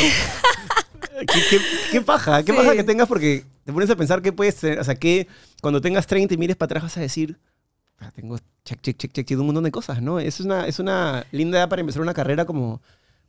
¿Qué, 1.20 1.40
qué, 1.50 1.60
qué 1.92 2.00
paja, 2.02 2.42
qué 2.42 2.52
Sí. 2.52 2.58
paja 2.58 2.74
que 2.74 2.84
tengas 2.84 3.08
porque 3.08 3.44
te 3.64 3.72
pones 3.72 3.88
a 3.90 3.96
pensar 3.96 4.20
qué 4.22 4.32
puedes 4.32 4.54
ser, 4.54 4.78
o 4.78 4.84
sea, 4.84 4.94
que 4.94 5.26
cuando 5.62 5.80
tengas 5.80 6.06
30 6.06 6.34
y 6.34 6.36
mires 6.36 6.56
para 6.56 6.66
atrás 6.66 6.82
vas 6.84 6.96
a 6.96 7.00
decir, 7.00 7.38
"Ah, 7.98 8.10
tengo 8.14 8.36
check, 8.64 8.80
check, 8.82 8.96
check, 8.98 9.12
check, 9.12 9.26
check, 9.26 9.38
un 9.40 9.46
montón 9.46 9.64
de 9.64 9.70
cosas, 9.70 10.02
¿no? 10.02 10.18
Es 10.20 10.40
una, 10.40 10.66
es 10.66 10.78
una 10.78 11.24
linda 11.32 11.58
edad 11.58 11.68
para 11.68 11.80
empezar 11.80 12.02
una 12.02 12.12
carrera 12.14 12.44
como, 12.44 12.82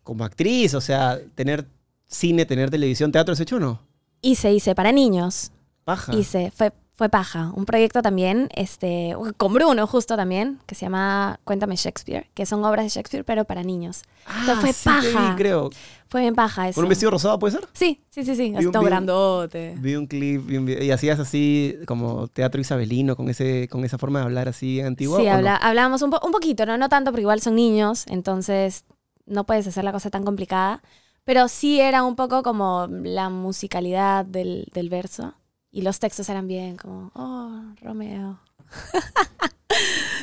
como 0.03 0.25
actriz, 0.25 0.73
o 0.73 0.81
sea, 0.81 1.19
tener 1.35 1.65
cine, 2.07 2.45
tener 2.45 2.69
televisión, 2.69 3.11
teatro, 3.11 3.33
¿has 3.33 3.39
hecho 3.39 3.55
o 3.57 3.59
no? 3.59 3.81
Hice, 4.21 4.51
hice, 4.51 4.75
para 4.75 4.91
niños. 4.91 5.51
Paja. 5.85 6.13
Hice, 6.13 6.51
fue, 6.55 6.73
fue 6.97 7.09
paja. 7.09 7.51
Un 7.55 7.65
proyecto 7.65 8.01
también, 8.01 8.49
este, 8.55 9.15
con 9.37 9.53
Bruno 9.53 9.85
justo 9.85 10.15
también, 10.15 10.59
que 10.65 10.73
se 10.73 10.81
llama 10.87 11.39
Cuéntame 11.43 11.75
Shakespeare, 11.75 12.27
que 12.33 12.47
son 12.47 12.65
obras 12.65 12.85
de 12.85 12.89
Shakespeare, 12.89 13.23
pero 13.23 13.45
para 13.45 13.61
niños. 13.61 14.01
Ah, 14.25 14.57
fue 14.59 14.73
sí 14.73 14.89
te 15.01 15.07
vi, 15.09 15.13
paja. 15.13 15.35
creo. 15.37 15.69
Fue 16.09 16.21
bien 16.21 16.33
paja 16.33 16.67
eso. 16.69 16.75
¿Con 16.75 16.85
un 16.85 16.89
vestido 16.89 17.11
rosado 17.11 17.37
puede 17.37 17.51
ser? 17.55 17.67
Sí, 17.73 18.01
sí, 18.09 18.25
sí, 18.25 18.35
sí. 18.35 18.51
Vi 18.57 18.65
un- 18.65 18.71
todo 18.71 18.81
vi 18.81 18.85
un- 18.87 18.89
grandote. 18.91 19.75
Vi 19.77 19.95
un 19.95 20.07
clip 20.07 20.43
vi 20.47 20.57
un 20.57 20.67
y 20.69 20.89
hacías 20.89 21.19
así 21.19 21.75
como 21.85 22.27
teatro 22.29 22.59
isabelino 22.59 23.15
con, 23.15 23.29
ese, 23.29 23.67
con 23.69 23.85
esa 23.85 23.99
forma 23.99 24.19
de 24.19 24.25
hablar 24.25 24.47
así 24.47 24.81
antigua. 24.81 25.19
Sí, 25.19 25.27
¿o 25.27 25.29
no? 25.29 25.35
habla- 25.35 25.55
hablábamos 25.57 26.01
un, 26.01 26.09
po- 26.09 26.21
un 26.25 26.31
poquito, 26.31 26.65
¿no? 26.65 26.77
No 26.79 26.89
tanto, 26.89 27.11
porque 27.11 27.21
igual 27.21 27.41
son 27.41 27.53
niños, 27.55 28.05
entonces 28.07 28.85
no 29.27 29.45
puedes 29.45 29.67
hacer 29.67 29.83
la 29.83 29.91
cosa 29.91 30.09
tan 30.09 30.23
complicada. 30.23 30.81
Pero 31.25 31.47
sí 31.49 31.79
era 31.79 32.03
un 32.03 32.15
poco 32.15 32.41
como 32.41 32.87
la 32.89 33.29
musicalidad 33.29 34.25
del, 34.25 34.67
del 34.73 34.89
verso. 34.89 35.35
Y 35.77 35.83
los 35.83 35.99
textos 35.99 36.27
eran 36.29 36.47
bien 36.47 36.75
como, 36.75 37.11
oh, 37.13 37.61
Romeo. 37.83 38.39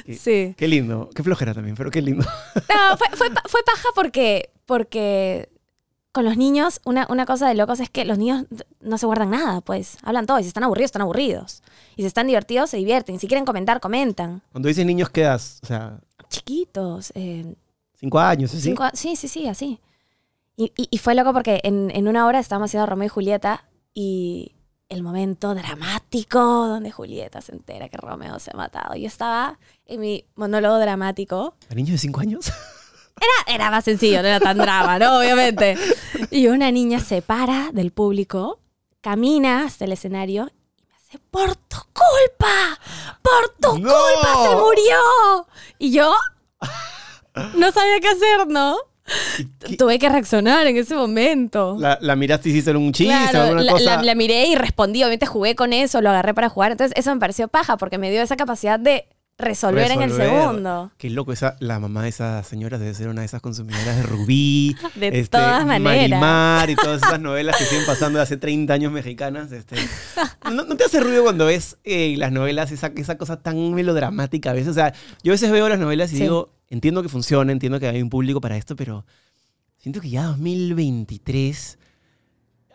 Qué- 0.05 0.15
sí. 0.19 0.55
Qué 0.57 0.67
lindo, 0.67 1.09
qué 1.15 1.23
flojera 1.23 1.55
también, 1.55 1.77
pero 1.77 1.91
qué 1.93 2.03
lindo. 2.03 2.25
No, 2.69 2.97
fue, 2.97 3.07
fue, 3.17 3.31
pa- 3.31 3.43
fue 3.47 3.61
paja 3.65 3.89
porque, 3.95 4.51
porque 4.67 5.49
con 6.11 6.25
los 6.25 6.37
niños, 6.37 6.81
una, 6.85 7.07
una 7.09 7.25
cosa 7.25 7.47
de 7.49 7.55
locos 7.55 7.79
es 7.79 7.89
que 7.89 8.05
los 8.05 8.19
niños 8.19 8.47
no 8.81 8.99
se 8.99 9.07
guardan 9.07 9.31
nada, 9.31 9.61
pues. 9.61 9.97
Hablan 10.03 10.27
todo. 10.27 10.41
Y 10.41 10.43
si 10.43 10.49
están 10.49 10.65
aburridos, 10.65 10.87
están 10.89 11.03
aburridos. 11.03 11.63
Y 11.95 12.03
si 12.03 12.07
están 12.07 12.27
divertidos, 12.27 12.71
se 12.71 12.77
divierten. 12.79 13.21
Si 13.21 13.29
quieren 13.29 13.45
comentar, 13.45 13.79
comentan. 13.81 14.43
Cuando 14.51 14.67
dices 14.69 14.85
niños 14.85 15.11
quedas, 15.11 15.61
o 15.63 15.67
sea, 15.67 16.01
Chiquitos. 16.29 17.13
eh, 17.15 17.55
cinco 18.01 18.19
años, 18.19 18.51
¿sí? 18.51 18.61
cinco- 18.61 18.91
sí, 18.93 19.15
sí, 19.15 19.29
sí, 19.29 19.47
así. 19.47 19.79
Y, 20.57 20.73
y- 20.77 20.89
y 20.91 20.99
fue 20.99 21.15
loco 21.15 21.33
porque 21.33 21.61
en, 21.63 21.93
en 21.95 22.09
una 22.09 22.27
hora 22.27 22.41
estábamos 22.41 22.71
haciendo 22.71 22.87
Romeo 22.87 23.07
y 23.07 23.11
Julieta 23.11 23.65
y 23.95 24.54
el 24.95 25.03
momento 25.03 25.55
dramático 25.55 26.39
donde 26.39 26.91
Julieta 26.91 27.41
se 27.41 27.53
entera 27.53 27.89
que 27.89 27.97
Romeo 27.97 28.39
se 28.39 28.53
ha 28.53 28.57
matado. 28.57 28.95
Yo 28.95 29.07
estaba 29.07 29.59
en 29.87 30.01
mi 30.01 30.25
monólogo 30.37 30.79
dramático 30.79 31.57
¿A 31.69 31.75
niños 31.75 31.93
de 31.93 31.99
cinco 31.99 32.21
años? 32.21 32.51
Era, 33.17 33.55
era 33.57 33.71
más 33.71 33.85
sencillo, 33.85 34.23
no 34.23 34.29
era 34.29 34.41
tan 34.41 34.59
drama, 34.59 34.99
¿no? 34.99 35.19
Obviamente. 35.19 35.77
Y 36.31 36.49
una 36.49 36.71
niña 36.73 36.99
se 37.01 37.23
para 37.23 37.71
del 37.73 37.93
público, 37.93 38.59
camina 39.01 39.65
hasta 39.65 39.85
el 39.85 39.93
escenario 39.93 40.51
y 40.77 40.83
me 40.83 40.95
hace, 40.97 41.19
por 41.31 41.55
tu 41.55 41.77
culpa, 41.93 42.81
por 43.23 43.49
tu 43.61 43.79
¡No! 43.79 43.91
culpa 43.91 44.49
se 44.49 44.57
murió. 44.57 45.47
Y 45.79 45.93
yo 45.93 46.13
no 47.55 47.71
sabía 47.71 48.01
qué 48.01 48.09
hacer, 48.09 48.49
¿no? 48.49 48.77
¿Qué- 49.67 49.77
Tuve 49.77 49.99
que 49.99 50.09
reaccionar 50.09 50.67
en 50.67 50.77
ese 50.77 50.95
momento. 50.95 51.77
La, 51.79 51.99
la 52.01 52.17
miraste 52.17 52.49
y 52.49 52.53
hiciste 52.53 52.71
un 52.73 52.93
chiste 52.93 53.15
o 53.15 53.31
Claro, 53.31 53.43
alguna 53.43 53.63
la, 53.63 53.73
cosa. 53.73 53.97
la- 53.97 54.03
la 54.03 54.15
miré 54.15 54.47
y 54.49 54.55
respondí. 54.55 55.03
Obviamente 55.03 55.27
jugué 55.27 55.55
con 55.55 55.73
eso, 55.73 56.01
lo 56.01 56.11
agarré 56.11 56.35
para 56.35 56.49
jugar. 56.49 56.73
Entonces 56.73 56.97
eso 56.99 57.13
me 57.15 57.21
pareció 57.21 57.49
paja 57.49 57.77
porque 57.77 57.99
me 57.99 58.11
dio 58.11 58.23
esa 58.23 58.37
capacidad 58.37 58.79
de 58.81 59.07
resolver, 59.39 59.91
en 59.91 60.03
el 60.03 60.13
segundo. 60.13 60.93
Qué 60.97 61.11
loco, 61.11 61.33
esa, 61.33 61.57
la 61.61 61.79
mamá 61.81 62.03
de 62.03 62.09
esas 62.09 62.47
señoras 62.47 62.81
debe 62.81 62.95
ser 62.95 63.09
una 63.09 63.23
de 63.23 63.27
esas 63.27 63.41
consumidoras 63.41 63.97
de 63.97 64.03
Rubí. 64.03 64.77
De 64.95 65.09
este, 65.09 65.29
todas 65.29 65.67
maneras. 65.67 66.21
Marimar 66.21 66.71
y 66.71 66.77
todas 66.77 67.03
esas 67.03 67.21
novelas 67.21 67.57
que 67.57 67.65
siguen 67.65 67.85
pasando 67.87 68.19
de 68.19 68.23
hace 68.23 68.37
30 68.37 68.73
años 68.73 68.93
mexicanas. 68.93 69.51
Este. 69.53 69.77
¿No, 70.53 70.65
no 70.65 70.77
te 70.77 70.85
hace 70.85 71.01
ruido 71.01 71.23
cuando 71.23 71.47
ves 71.47 71.79
eh, 71.85 72.15
las 72.17 72.31
novelas, 72.33 72.71
esa, 72.73 72.93
esa 72.97 73.19
cosa 73.19 73.43
tan 73.43 73.75
melodramática 73.75 74.51
a 74.51 74.55
veces? 74.55 74.69
O 74.69 74.75
sea, 74.75 74.93
yo 75.23 75.33
a 75.33 75.35
veces 75.35 75.51
veo 75.51 75.69
las 75.69 75.79
novelas 75.79 76.13
y 76.13 76.17
Sí. 76.17 76.23
digo, 76.23 76.53
entiendo 76.69 77.03
que 77.03 77.09
funciona, 77.09 77.51
entiendo 77.53 77.81
que 77.81 77.89
hay 77.89 78.03
un 78.03 78.11
público 78.11 78.41
para 78.41 78.57
esto, 78.57 78.77
pero 78.77 79.05
siento 79.79 80.01
que 80.01 80.11
ya 80.11 80.25
2023... 80.25 81.79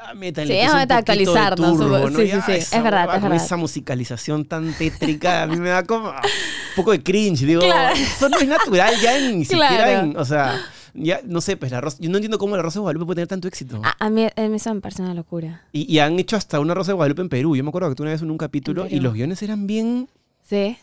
Ya 0.02 0.14
métanle 0.14 0.54
Sí, 0.62 0.68
vamos 0.68 0.90
a 0.92 0.98
actualizarnos, 0.98 1.78
turbo, 1.78 2.10
¿no? 2.10 2.20
sí, 2.20 2.28
sí, 2.32 2.38
sí, 2.46 2.52
esa 2.54 2.78
es 2.78 2.84
verdad, 2.84 3.04
es 3.06 3.12
con 3.20 3.22
verdad. 3.24 3.46
Esa 3.46 3.58
musicalización 3.58 4.46
tan 4.46 4.74
tétrica 4.74 5.44
a 5.44 5.48
mí 5.48 5.58
me 5.58 5.70
da 5.70 5.84
como 5.84 6.08
ah, 6.08 6.22
un 6.24 6.76
poco 6.78 6.92
de 6.92 7.04
cringe. 7.04 7.42
Digo, 7.46 7.62
Claro. 7.62 7.96
eso 7.96 8.30
no 8.30 8.38
es 8.40 8.48
natural 8.48 8.94
ya 9.02 9.20
ni 9.20 9.44
siquiera 9.46 10.00
en, 10.02 10.16
o 10.16 10.24
sea, 10.24 10.58
ya 10.94 11.20
no 11.26 11.42
sé, 11.42 11.58
pues 11.58 11.72
la 11.72 11.82
Rosa, 11.82 11.98
yo 12.00 12.10
no 12.10 12.18
entiendo 12.18 12.38
cómo 12.40 12.56
la 12.56 12.62
Rosa 12.62 12.80
de 12.80 12.82
Guadalupe 12.82 13.06
puede 13.08 13.16
tener 13.18 13.28
tanto 13.28 13.48
éxito. 13.50 13.82
A, 13.84 13.96
a 14.06 14.10
mí 14.10 14.26
a 14.34 14.42
mí 14.48 14.56
eso 14.56 14.74
me 14.74 14.80
parece 14.80 15.02
una 15.02 15.14
locura. 15.14 15.64
Y, 15.74 15.94
y 15.94 16.00
han 16.00 16.18
hecho 16.18 16.38
hasta 16.38 16.60
una 16.62 16.74
Rosa 16.74 16.92
de 16.92 16.96
Guadalupe 16.96 17.22
en 17.22 17.30
Perú. 17.30 17.56
Yo 17.58 17.64
me 17.64 17.70
acuerdo 17.70 17.90
que 17.90 17.96
tú 17.96 18.04
una 18.04 18.14
vez 18.14 18.22
en 18.22 18.32
un 18.32 18.38
capítulo 18.38 18.86
En 18.86 18.96
y 18.96 19.00
los 19.02 19.14
guiones 19.14 19.42
eran 19.42 19.68
bien 19.68 20.08
Sí. 20.44 20.78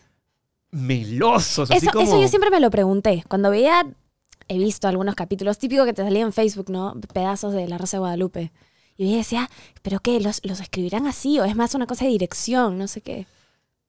melosos. 0.70 1.70
así 1.70 1.84
Eso, 1.86 1.90
como... 1.92 2.04
eso 2.06 2.20
yo 2.20 2.28
siempre 2.28 2.50
me 2.50 2.60
lo 2.60 2.70
pregunté. 2.70 3.24
Cuando 3.28 3.50
veía, 3.50 3.86
he 4.48 4.58
visto 4.58 4.88
algunos 4.88 5.14
capítulos, 5.14 5.58
típico 5.58 5.84
que 5.84 5.92
te 5.92 6.02
salía 6.02 6.22
en 6.22 6.32
Facebook, 6.32 6.70
¿no? 6.70 6.94
Pedazos 7.12 7.52
de 7.54 7.66
La 7.66 7.78
Rosa 7.78 7.96
de 7.96 8.00
Guadalupe. 8.00 8.52
Y 8.96 9.10
yo 9.12 9.16
decía, 9.18 9.50
¿pero 9.82 10.00
qué? 10.00 10.20
¿Los, 10.20 10.40
¿Los 10.44 10.60
escribirán 10.60 11.06
así? 11.06 11.38
¿O 11.38 11.44
es 11.44 11.54
más 11.56 11.74
una 11.74 11.86
cosa 11.86 12.04
de 12.06 12.10
dirección? 12.12 12.78
No 12.78 12.88
sé 12.88 13.00
qué. 13.02 13.26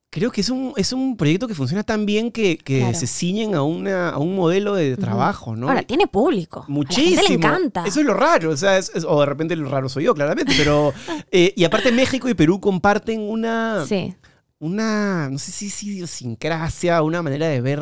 Creo 0.09 0.31
que 0.31 0.39
es 0.41 0.49
un, 0.49 0.73
es 0.77 0.93
un 0.93 1.17
proyecto 1.17 1.47
que 1.49 1.53
funciona 1.53 1.83
tan 1.83 2.05
bien 2.05 2.31
que, 2.31 2.57
que 2.57 2.79
Claro. 2.79 2.97
se 2.97 3.07
ciñen 3.07 3.55
a, 3.55 3.61
una, 3.63 4.09
a 4.11 4.17
un 4.19 4.35
modelo 4.35 4.73
de 4.73 4.95
trabajo, 4.95 5.55
¿no? 5.57 5.67
Ahora, 5.67 5.83
tiene 5.83 6.07
público. 6.07 6.63
Muchísimo. 6.69 7.19
A 7.19 7.21
la 7.23 7.27
gente 7.27 7.47
le 7.47 7.53
encanta. 7.53 7.85
Eso 7.85 7.99
es 7.99 8.05
lo 8.05 8.13
raro. 8.13 8.51
O, 8.51 8.57
sea, 8.57 8.77
es- 8.77 8.89
es- 8.95 9.03
o 9.07 9.19
de 9.19 9.25
repente 9.25 9.55
lo 9.57 9.67
raro 9.69 9.89
soy 9.89 10.05
yo, 10.05 10.13
claramente. 10.15 10.53
Pero. 10.57 10.93
eh, 11.31 11.53
y 11.57 11.63
aparte, 11.65 11.91
México 11.91 12.29
y 12.29 12.33
Perú 12.33 12.59
comparten 12.61 13.19
una. 13.21 13.85
Sí. 13.85 14.15
Una. 14.59 15.29
No 15.29 15.37
sé 15.39 15.51
si 15.51 15.67
es 15.67 15.83
idiosincrasia, 15.83 17.01
una 17.03 17.21
manera 17.21 17.47
de 17.47 17.61
ver 17.61 17.81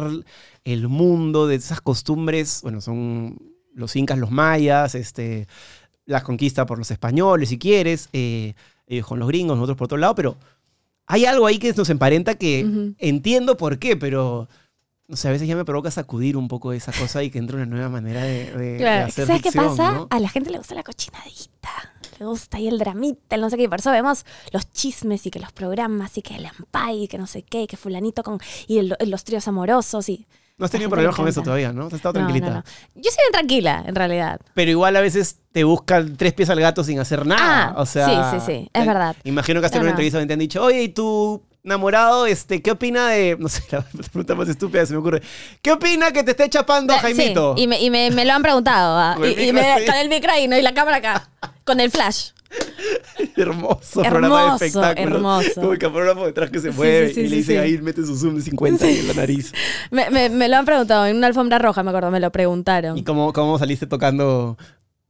el 0.63 0.87
mundo, 0.87 1.47
de 1.47 1.55
esas 1.55 1.79
costumbres. 1.79 2.59
Bueno, 2.63 2.81
son 2.81 3.37
los 3.73 3.95
incas, 3.95 4.17
los 4.17 4.31
mayas, 4.31 4.95
este, 4.95 5.47
las 6.05 6.23
conquistas 6.23 6.65
por 6.65 6.77
los 6.77 6.91
españoles, 6.91 7.49
si 7.49 7.57
quieres. 7.57 8.09
eh, 8.13 8.53
ellos 8.87 9.07
con 9.07 9.17
los 9.19 9.27
gringos, 9.27 9.55
nosotros 9.57 9.77
por 9.77 9.85
otro 9.85 9.97
lado. 9.97 10.13
Pero 10.15 10.37
hay 11.07 11.25
algo 11.25 11.47
ahí 11.47 11.57
que 11.57 11.73
nos 11.73 11.89
emparenta 11.89 12.35
que 12.35 12.93
entiendo 12.99 13.57
por 13.57 13.79
qué, 13.79 13.95
pero. 13.97 14.47
No 15.07 15.15
sé, 15.17 15.27
a 15.27 15.31
veces 15.31 15.47
ya 15.47 15.55
me 15.55 15.63
provoca 15.65 15.91
sacudir 15.91 16.35
un 16.35 16.47
poco 16.47 16.73
esa 16.73 16.91
cosa 16.91 17.21
y 17.21 17.29
que 17.29 17.37
entre 17.37 17.57
una 17.57 17.67
nueva 17.67 17.89
manera 17.89 18.23
de, 18.23 18.51
de- 18.51 18.57
de 18.71 18.77
Claro. 18.79 19.05
hacer 19.05 19.27
¿Sabes 19.27 19.43
qué 19.43 19.51
pasa? 19.51 19.91
¿no? 19.91 20.07
A 20.09 20.19
la 20.19 20.29
gente 20.29 20.49
le 20.49 20.57
gusta 20.57 20.73
la 20.73 20.81
cochinadita. 20.81 21.69
Le 22.19 22.25
gusta 22.25 22.57
ahí 22.57 22.67
el 22.67 22.79
dramita, 22.79 23.35
el 23.35 23.41
no 23.41 23.51
sé 23.51 23.57
qué. 23.57 23.69
Por 23.69 23.79
eso 23.81 23.91
vemos 23.91 24.25
los 24.51 24.71
chismes 24.71 25.23
y 25.27 25.29
que 25.29 25.39
los 25.39 25.51
programas 25.51 26.17
y 26.17 26.23
que 26.23 26.35
el 26.37 26.47
ampay 26.47 27.03
y 27.03 27.07
que 27.07 27.19
no 27.19 27.27
sé 27.27 27.43
qué, 27.43 27.61
y 27.63 27.67
que 27.67 27.77
fulanito 27.77 28.23
con... 28.23 28.39
Y 28.65 28.79
el- 28.79 28.97
los 29.05 29.23
tríos 29.23 29.47
amorosos 29.47 30.09
y... 30.09 30.25
No 30.57 30.65
has 30.65 30.71
tenido 30.71 30.89
problemas 30.89 31.15
le 31.15 31.21
con 31.21 31.27
eso 31.27 31.41
todavía, 31.41 31.73
¿no? 31.73 31.87
Has 31.87 31.93
estado 31.93 32.13
No, 32.13 32.19
no, 32.21 32.27
tranquilita. 32.27 32.53
no. 32.55 32.63
Yo 32.95 33.11
soy 33.11 33.17
bien 33.25 33.31
tranquila, 33.33 33.83
en 33.85 33.93
realidad. 33.95 34.39
Pero 34.53 34.71
igual 34.71 34.95
a 34.95 35.01
veces 35.01 35.39
te 35.51 35.65
buscan 35.65 36.15
tres 36.15 36.33
pies 36.33 36.49
al 36.49 36.59
gato 36.61 36.83
sin 36.83 36.97
hacer 36.99 37.25
nada. 37.25 37.73
Ah, 37.75 37.81
o 37.81 37.85
sea, 37.85 38.31
sí, 38.31 38.39
sí, 38.39 38.45
sí, 38.45 38.69
es 38.73 38.81
te- 38.81 38.87
verdad. 38.87 39.15
Imagino 39.25 39.59
que 39.59 39.65
hasta 39.65 39.77
en 39.77 39.81
una 39.83 39.91
entrevista 39.91 40.17
donde 40.17 40.27
te 40.29 40.33
han 40.33 40.39
dicho, 40.39 40.63
oye, 40.63 40.83
¿y 40.83 40.89
tu 40.89 41.43
enamorado, 41.63 42.25
este, 42.25 42.61
qué 42.61 42.71
opina 42.71 43.09
de. 43.09 43.35
No 43.37 43.49
sé, 43.49 43.63
la 43.71 43.81
pregunta 43.81 44.35
más 44.35 44.47
estúpida 44.47 44.85
se 44.85 44.93
me 44.93 44.99
ocurre. 44.99 45.21
¿Qué 45.61 45.73
opina 45.73 46.11
que 46.13 46.23
te 46.23 46.31
esté 46.31 46.49
chapando 46.49 46.93
a 46.93 46.97
Eh, 46.97 46.99
Jaimito? 47.01 47.55
Sí, 47.57 47.63
y 47.63 47.67
me, 47.67 47.81
y 47.81 47.89
me- 47.89 48.11
me 48.11 48.23
lo 48.23 48.31
han 48.31 48.41
preguntado. 48.41 48.97
ah. 48.97 49.15
Con 49.17 49.25
el 49.25 49.37
Y, 49.39 49.51
me- 49.51 49.85
con 49.85 49.95
el 49.95 50.07
micro 50.07 50.31
ahí, 50.31 50.47
¿no? 50.47 50.55
Y 50.57 50.61
la 50.61 50.73
cámara 50.73 50.97
acá. 50.97 51.29
Con 51.65 51.81
el 51.81 51.91
flash. 51.91 52.29
Hermoso, 53.35 54.01
programa 54.01 54.27
de 54.39 54.45
Hermoso, 54.45 54.65
espectáculo. 54.65 55.15
hermoso. 55.17 55.61
Como 55.61 55.73
el 55.73 55.79
camarógrafo 55.79 56.25
detrás 56.25 56.49
que 56.49 56.59
se 56.59 56.71
Sí, 56.71 56.77
mueve 56.77 57.07
sí, 57.09 57.13
sí, 57.15 57.19
y 57.21 57.23
le 57.23 57.29
sí, 57.29 57.35
dice 57.37 57.51
sí. 57.53 57.57
ahí, 57.57 57.77
mete 57.79 58.05
su 58.05 58.15
zoom 58.17 58.35
de 58.35 58.41
50 58.41 58.85
ahí 58.85 58.99
en 58.99 59.07
la 59.07 59.13
nariz. 59.13 59.51
Me, 59.91 60.09
me- 60.09 60.29
me 60.29 60.47
lo 60.49 60.57
han 60.57 60.65
preguntado 60.65 61.05
en 61.05 61.17
una 61.17 61.27
alfombra 61.27 61.59
roja, 61.59 61.83
me 61.83 61.89
acuerdo, 61.89 62.11
me 62.11 62.19
lo 62.19 62.31
preguntaron. 62.31 62.97
¿Y 62.97 63.03
cómo, 63.03 63.31
cómo 63.33 63.57
saliste 63.59 63.87
tocando? 63.87 64.57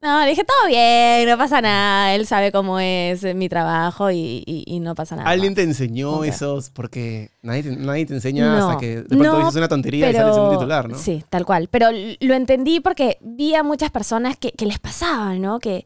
No, 0.02 0.22
le 0.22 0.30
dije, 0.30 0.44
todo 0.44 0.68
bien, 0.68 1.28
no 1.28 1.36
pasa 1.36 1.62
nada. 1.62 2.14
Él 2.14 2.28
sabe 2.28 2.52
cómo 2.52 2.80
es 2.80 3.24
eh, 3.24 3.34
mi 3.34 3.50
trabajo 3.50 4.12
y, 4.12 4.44
y- 4.46 4.64
y 4.68 4.80
no 4.80 4.94
pasa 4.94 5.16
nada. 5.16 5.28
¿Alguien 5.30 5.56
te 5.56 5.64
enseñó 5.64 6.18
Ok. 6.20 6.26
esos? 6.26 6.70
Porque 6.70 7.32
nadie 7.42 7.64
te, 7.64 7.72
nadie 7.76 8.06
te 8.06 8.14
enseña 8.14 8.46
No, 8.56 8.68
hasta 8.70 8.80
que 8.80 8.98
de 8.98 9.04
pronto 9.06 9.24
no, 9.32 9.40
dices 9.40 9.56
una 9.56 9.68
tontería 9.68 10.12
y 10.12 10.14
sales 10.14 10.38
un 10.38 10.52
titular, 10.52 10.88
¿no? 10.90 10.98
Sí, 10.98 11.24
tal 11.30 11.44
cual. 11.46 11.70
Pero 11.72 11.88
lo 12.20 12.34
entendí 12.36 12.82
porque 12.82 13.18
vi 13.22 13.56
a 13.56 13.64
muchas 13.64 13.90
personas 13.90 14.38
que, 14.38 14.52
que 14.52 14.68
les 14.68 14.78
pasaba, 14.78 15.34
¿no? 15.36 15.60
Que, 15.60 15.86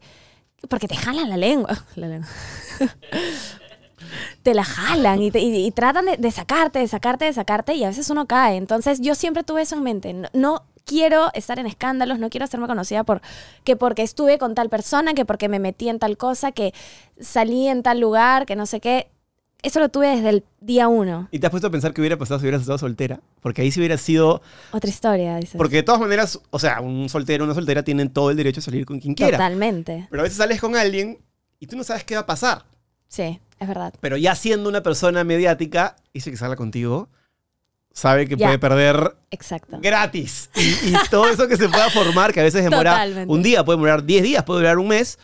porque 0.70 0.88
te 0.88 0.96
jalan 0.96 1.28
la 1.28 1.36
lengua. 1.36 1.76
La 1.96 2.08
lengua. 2.08 2.28
te 4.42 4.54
la 4.54 4.64
jalan 4.64 5.20
y, 5.20 5.30
y- 5.34 5.70
tratan 5.72 6.06
de, 6.06 6.16
de 6.16 6.30
sacarte, 6.30 6.78
de 6.78 6.88
sacarte, 6.88 7.26
de 7.26 7.32
sacarte 7.34 7.74
y 7.74 7.84
a 7.84 7.88
veces 7.88 8.08
uno 8.08 8.26
cae. 8.26 8.56
Entonces 8.56 9.00
yo 9.00 9.14
siempre 9.14 9.42
tuve 9.44 9.62
eso 9.62 9.76
en 9.76 9.82
mente. 9.82 10.12
No, 10.14 10.28
no 10.32 10.64
quiero 10.86 11.30
estar 11.34 11.58
en 11.58 11.66
escándalos, 11.66 12.18
no 12.18 12.30
quiero 12.30 12.44
hacerme 12.44 12.66
conocida 12.66 13.04
por 13.04 13.20
que 13.64 13.76
porque 13.76 14.02
estuve 14.02 14.38
con 14.38 14.54
tal 14.54 14.70
persona, 14.70 15.12
que 15.14 15.24
porque 15.26 15.48
me 15.48 15.58
metí 15.58 15.88
en 15.88 15.98
tal 15.98 16.16
cosa, 16.16 16.52
que 16.52 16.72
salí 17.20 17.68
en 17.68 17.82
tal 17.82 18.00
lugar, 18.00 18.46
que 18.46 18.56
no 18.56 18.64
sé 18.66 18.80
qué. 18.80 19.10
Eso 19.62 19.80
lo 19.80 19.88
tuve 19.88 20.08
desde 20.08 20.28
el 20.30 20.44
día 20.60 20.88
uno. 20.88 21.28
¿Y 21.30 21.38
te 21.38 21.46
has 21.46 21.50
puesto 21.50 21.68
a 21.68 21.70
pensar 21.70 21.92
qué 21.92 22.00
hubiera 22.00 22.16
pasado 22.16 22.40
si 22.40 22.44
hubieras 22.44 22.62
estado 22.62 22.78
soltera? 22.78 23.20
Porque 23.40 23.62
ahí 23.62 23.70
sí 23.70 23.80
hubiera 23.80 23.98
sido... 23.98 24.40
Otra 24.72 24.88
historia, 24.88 25.36
dices. 25.36 25.56
Porque 25.56 25.76
de 25.76 25.82
todas 25.82 26.00
maneras, 26.00 26.40
o 26.50 26.58
sea, 26.58 26.80
un 26.80 27.08
soltero 27.08 27.44
una 27.44 27.54
soltera 27.54 27.82
tienen 27.82 28.10
todo 28.10 28.30
el 28.30 28.36
derecho 28.36 28.60
a 28.60 28.62
salir 28.62 28.86
con 28.86 29.00
quien 29.00 29.14
quiera. 29.14 29.36
Totalmente. 29.36 30.06
Pero 30.10 30.20
a 30.20 30.24
veces 30.24 30.38
sales 30.38 30.60
con 30.60 30.76
alguien 30.76 31.18
y 31.58 31.66
tú 31.66 31.76
no 31.76 31.84
sabes 31.84 32.04
qué 32.04 32.14
va 32.14 32.22
a 32.22 32.26
pasar. 32.26 32.64
Sí, 33.08 33.40
es 33.58 33.68
verdad. 33.68 33.92
Pero 34.00 34.16
ya 34.16 34.34
siendo 34.34 34.68
una 34.68 34.82
persona 34.82 35.24
mediática, 35.24 35.96
dice 36.14 36.30
que 36.30 36.36
salga 36.36 36.56
contigo, 36.56 37.08
sabe 37.92 38.26
que 38.26 38.36
puede 38.36 38.58
perder 38.58 39.16
Exacto. 39.30 39.78
gratis. 39.82 40.48
Y, 40.54 40.88
y 40.88 40.94
todo 41.10 41.28
eso 41.28 41.48
que 41.48 41.56
se 41.56 41.68
pueda 41.68 41.90
formar, 41.90 42.32
que 42.32 42.40
a 42.40 42.44
veces 42.44 42.64
demora 42.64 42.92
Totalmente. 42.92 43.32
un 43.32 43.42
día, 43.42 43.64
puede 43.64 43.76
demorar 43.76 44.04
10 44.04 44.22
días, 44.22 44.44
puede 44.44 44.60
durar 44.60 44.78
un 44.78 44.88
mes, 44.88 45.18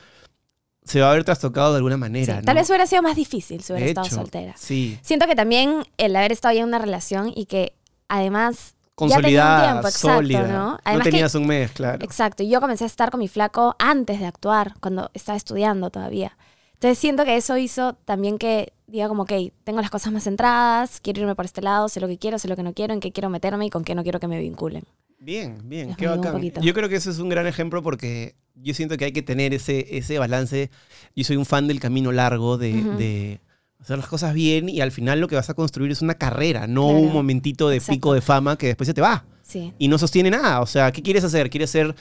se 0.87 1.01
va 1.01 1.11
a 1.11 1.15
ver 1.15 1.25
trastocado 1.25 1.73
de 1.73 1.77
alguna 1.79 1.97
Sí, 1.97 2.01
manera. 2.01 2.43
Tal 2.43 2.55
¿no? 2.55 2.61
vez 2.61 2.69
hubiera 2.71 2.87
sido 2.87 3.03
más 3.03 3.17
difícil 3.17 3.63
si 3.63 3.73
hubiera 3.73 3.85
De 3.85 3.91
estado 3.91 4.07
hecho, 4.07 4.17
soltera. 4.17 4.55
Sí. 4.57 4.99
Siento 5.03 5.27
que 5.27 5.35
también 5.35 5.83
el 5.99 6.17
haber 6.17 6.33
estado 6.33 6.55
ya 6.55 6.61
en 6.63 6.69
una 6.69 6.79
relación 6.79 7.33
y 7.35 7.47
que 7.47 7.75
además 8.09 8.57
ya 8.57 8.63
tenía 8.63 8.73
un 8.97 8.97
Consolidada, 9.23 9.63
tiempo, 9.73 9.89
exacto, 9.89 10.17
sólida. 10.17 10.43
¿no? 10.47 10.79
Además 10.85 11.05
que- 11.05 11.11
tenías 11.11 11.35
un 11.35 11.47
mes, 11.47 11.71
claro. 11.73 12.05
Exacto. 12.05 12.43
Y 12.43 12.49
yo 12.49 12.61
comencé 12.61 12.85
a 12.85 12.87
estar 12.87 13.11
con 13.11 13.21
mi 13.21 13.29
flaco 13.29 13.75
antes 13.79 14.21
de 14.21 14.27
actuar, 14.27 14.75
cuando 14.81 15.11
estaba 15.13 15.37
estudiando 15.37 15.91
todavía. 15.91 16.37
Entonces 16.75 16.99
siento 16.99 17.25
que 17.25 17.37
eso 17.37 17.57
hizo 17.57 17.95
también 18.05 18.39
que 18.39 18.73
diga 18.87 19.09
como, 19.09 19.23
ok, 19.25 19.33
tengo 19.65 19.81
las 19.81 19.91
cosas 19.91 20.13
más 20.13 20.25
centradas, 20.25 21.01
quiero 21.01 21.21
irme 21.23 21.35
por 21.35 21.45
este 21.45 21.61
lado, 21.63 21.89
sé 21.89 22.01
lo 22.01 22.07
que 22.09 22.19
quiero, 22.19 22.39
sé 22.39 22.49
lo 22.49 22.55
que 22.57 22.63
no 22.63 22.73
quiero, 22.75 22.95
en 22.95 23.01
qué 23.01 23.13
quiero 23.13 23.29
meterme 23.31 23.67
y 23.67 23.71
con 23.71 23.83
qué 23.83 23.95
no 23.95 24.03
quiero 24.03 24.21
que 24.21 24.29
me 24.29 24.39
vinculen. 24.39 24.85
Bien, 25.19 25.59
bien, 25.65 25.89
Les 25.89 25.97
qué 25.97 26.07
bacán. 26.07 26.41
Yo 26.63 26.75
creo 26.75 26.89
que 26.89 26.97
eso 26.97 27.11
es 27.11 27.19
un 27.19 27.29
gran 27.31 27.47
ejemplo 27.47 27.83
porque 27.83 28.35
yo 28.57 28.75
siento 28.75 28.97
que 28.97 29.05
hay 29.07 29.13
que 29.13 29.23
tener 29.23 29.55
ese, 29.55 29.97
ese 29.97 30.19
balance. 30.19 30.71
Yo 31.15 31.25
soy 31.25 31.37
un 31.37 31.47
fan 31.47 31.69
del 31.69 31.81
camino 31.81 32.11
largo, 32.13 32.59
de, 32.59 32.73
de 32.73 33.41
hacer 33.79 33.99
las 33.99 34.09
cosas 34.09 34.35
bien 34.35 34.69
y 34.69 34.81
al 34.81 34.91
final 34.93 35.21
lo 35.21 35.29
que 35.29 35.37
vas 35.37 35.51
a 35.51 35.55
construir 35.55 35.93
es 35.93 36.03
una 36.03 36.15
carrera, 36.15 36.67
no 36.67 36.89
Claro. 36.89 36.99
un 37.01 37.13
momentito 37.13 37.69
de 37.69 37.77
Exacto. 37.77 37.93
pico 37.95 38.15
de 38.15 38.21
fama 38.23 38.57
que 38.57 38.67
después 38.69 38.87
se 38.87 38.95
te 38.95 39.01
va 39.01 39.25
Sí. 39.43 39.73
y 39.79 39.87
no 39.89 39.99
sostiene 39.99 40.31
nada. 40.31 40.61
O 40.61 40.67
sea, 40.67 40.91
¿qué 40.91 41.03
quieres 41.03 41.23
hacer? 41.23 41.51
¿Quieres 41.51 41.71
ser 41.71 41.95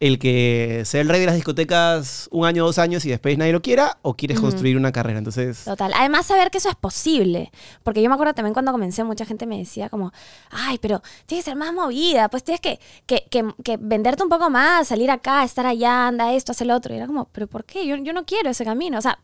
el 0.00 0.20
que 0.20 0.82
sea 0.84 1.00
el 1.00 1.08
rey 1.08 1.18
de 1.18 1.26
las 1.26 1.34
discotecas 1.34 2.28
un 2.30 2.46
año, 2.46 2.64
dos 2.64 2.78
años 2.78 3.04
y 3.04 3.08
después 3.10 3.36
nadie 3.36 3.52
lo 3.52 3.62
quiera? 3.62 3.98
¿O 4.02 4.14
quieres 4.14 4.38
construir 4.38 4.76
una 4.76 4.92
carrera? 4.92 5.18
Entonces, 5.18 5.64
Total. 5.64 5.92
Además, 5.94 6.26
saber 6.26 6.52
que 6.52 6.58
eso 6.58 6.68
es 6.68 6.76
posible. 6.76 7.50
Porque 7.82 8.00
yo 8.00 8.08
me 8.08 8.14
acuerdo 8.14 8.32
también 8.32 8.52
cuando 8.54 8.70
comencé, 8.70 9.02
mucha 9.02 9.24
gente 9.26 9.44
me 9.46 9.58
decía 9.58 9.88
como, 9.88 10.12
ay, 10.50 10.78
pero 10.78 11.02
tienes 11.26 11.44
que 11.44 11.50
ser 11.50 11.56
más 11.58 11.72
movida, 11.72 12.28
pues 12.28 12.44
tienes 12.44 12.60
que, 12.60 12.78
que, 13.06 13.24
que- 13.28 13.52
que 13.64 13.76
venderte 13.76 14.22
un 14.22 14.28
poco 14.28 14.48
más, 14.50 14.86
salir 14.86 15.10
acá, 15.10 15.42
estar 15.42 15.66
allá, 15.66 16.06
anda 16.06 16.32
esto, 16.32 16.52
hacer 16.52 16.68
lo 16.68 16.76
otro. 16.76 16.94
Y 16.94 16.98
era 16.98 17.06
como, 17.08 17.24
pero 17.32 17.48
¿por 17.48 17.64
qué? 17.64 17.84
Yo, 17.84 17.96
yo 17.96 18.12
no 18.12 18.24
quiero 18.24 18.50
ese 18.50 18.64
camino. 18.64 18.98
O 18.98 19.02
sea, 19.02 19.18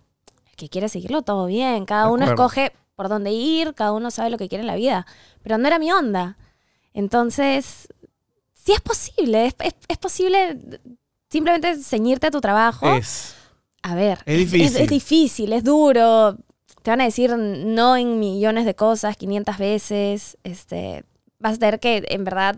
el 0.51 0.57
que 0.57 0.69
quiere 0.69 0.89
seguirlo 0.89 1.23
todo 1.23 1.47
bien. 1.47 1.85
Cada 1.85 2.09
uno 2.11 2.25
escoge 2.33 2.73
por 2.97 3.09
dónde 3.09 3.31
ir, 3.31 3.75
cada 3.75 3.93
uno 3.93 4.11
sabe 4.11 4.31
lo 4.31 4.39
que 4.39 4.49
quiere 4.49 4.63
en 4.63 4.67
la 4.69 4.75
vida. 4.77 5.07
Pero 5.45 5.57
no 5.57 5.69
era 5.69 5.79
mi 5.79 5.93
onda. 5.93 6.37
Entonces, 6.95 7.89
sí 8.65 8.73
es 8.73 8.81
posible. 8.81 9.47
Es, 9.47 9.55
es- 9.61 9.75
es 9.89 9.99
posible 9.99 10.59
simplemente 11.31 11.77
ceñirte 11.83 12.29
a 12.29 12.31
tu 12.31 12.41
trabajo. 12.41 12.95
es. 12.95 13.35
A 13.83 13.95
ver, 13.95 14.21
Es 14.25 14.39
difícil. 14.39 14.77
Es, 14.83 14.89
difícil, 14.89 15.53
es 15.53 15.63
duro. 15.65 16.37
Te 16.83 16.91
van 16.91 17.01
a 17.01 17.05
decir 17.05 17.37
no 17.37 17.97
en 17.97 18.19
millones 18.19 18.65
de 18.65 18.75
cosas, 18.75 19.17
500 19.17 19.59
veces. 19.59 20.39
Este, 20.45 21.05
vas 21.39 21.57
a 21.57 21.59
tener 21.59 21.81
que, 21.81 22.05
en 22.09 22.25
verdad, 22.25 22.57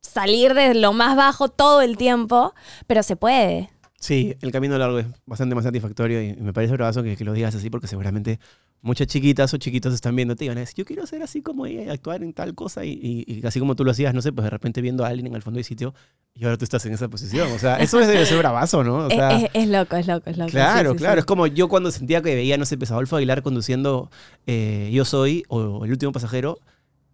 salir 0.00 0.54
de 0.54 0.74
lo 0.74 0.92
más 0.92 1.16
bajo 1.16 1.48
todo 1.48 1.80
el 1.82 1.96
tiempo, 1.96 2.54
pero 2.86 3.02
se 3.02 3.16
puede. 3.16 3.70
Sí, 4.06 4.36
el 4.42 4.52
camino 4.52 4.76
largo 4.76 4.98
es 4.98 5.06
bastante 5.24 5.54
más 5.54 5.64
satisfactorio 5.64 6.22
y 6.22 6.34
me 6.34 6.52
parece 6.52 6.74
bravazo 6.74 7.02
que, 7.02 7.16
que 7.16 7.24
lo 7.24 7.32
digas 7.32 7.54
así 7.54 7.70
porque 7.70 7.86
seguramente 7.86 8.38
muchas 8.82 9.06
chiquitas 9.06 9.54
o 9.54 9.56
chiquitos 9.56 9.94
están 9.94 10.14
viéndote 10.14 10.44
y 10.44 10.48
van 10.48 10.58
a 10.58 10.60
decir, 10.60 10.74
yo 10.76 10.84
quiero 10.84 11.06
ser 11.06 11.22
así 11.22 11.40
como 11.40 11.64
ella 11.64 11.84
y 11.84 11.88
actuar 11.88 12.22
en 12.22 12.34
tal 12.34 12.54
cosa 12.54 12.84
y, 12.84 12.90
y- 12.92 13.24
y 13.40 13.46
así 13.46 13.58
como 13.60 13.74
tú 13.76 13.82
lo 13.82 13.92
hacías, 13.92 14.12
no 14.12 14.20
sé, 14.20 14.30
pues 14.30 14.44
de 14.44 14.50
repente 14.50 14.82
viendo 14.82 15.06
a 15.06 15.08
alguien 15.08 15.26
en 15.28 15.34
el 15.34 15.40
fondo 15.40 15.56
del 15.56 15.64
sitio 15.64 15.94
y 16.34 16.44
ahora 16.44 16.58
tú 16.58 16.64
estás 16.64 16.84
en 16.84 16.92
esa 16.92 17.08
posición. 17.08 17.50
O 17.52 17.58
sea, 17.58 17.78
eso 17.78 17.98
es- 17.98 18.06
debe 18.08 18.26
ser 18.26 18.36
bravazo, 18.36 18.84
¿no? 18.84 19.06
O 19.06 19.08
Es- 19.08 19.14
sea, 19.16 19.36
es, 19.38 19.50
es 19.54 19.68
loco, 19.68 19.96
es 19.96 20.06
loco, 20.06 20.28
es 20.28 20.36
loco. 20.36 20.50
Claro, 20.50 20.90
Sí, 20.90 20.96
sí, 20.98 21.02
claro. 21.02 21.14
sí. 21.14 21.18
Es 21.20 21.24
como 21.24 21.46
yo 21.46 21.68
cuando 21.68 21.90
sentía 21.90 22.20
que 22.20 22.34
veía, 22.34 22.58
no 22.58 22.66
sé, 22.66 22.76
pues 22.76 22.90
Adolfo 22.90 23.16
Aguilar 23.16 23.40
conduciendo 23.42 24.10
eh, 24.46 24.90
Yo 24.92 25.06
Soy 25.06 25.44
o 25.48 25.82
El 25.86 25.92
Último 25.92 26.12
Pasajero 26.12 26.58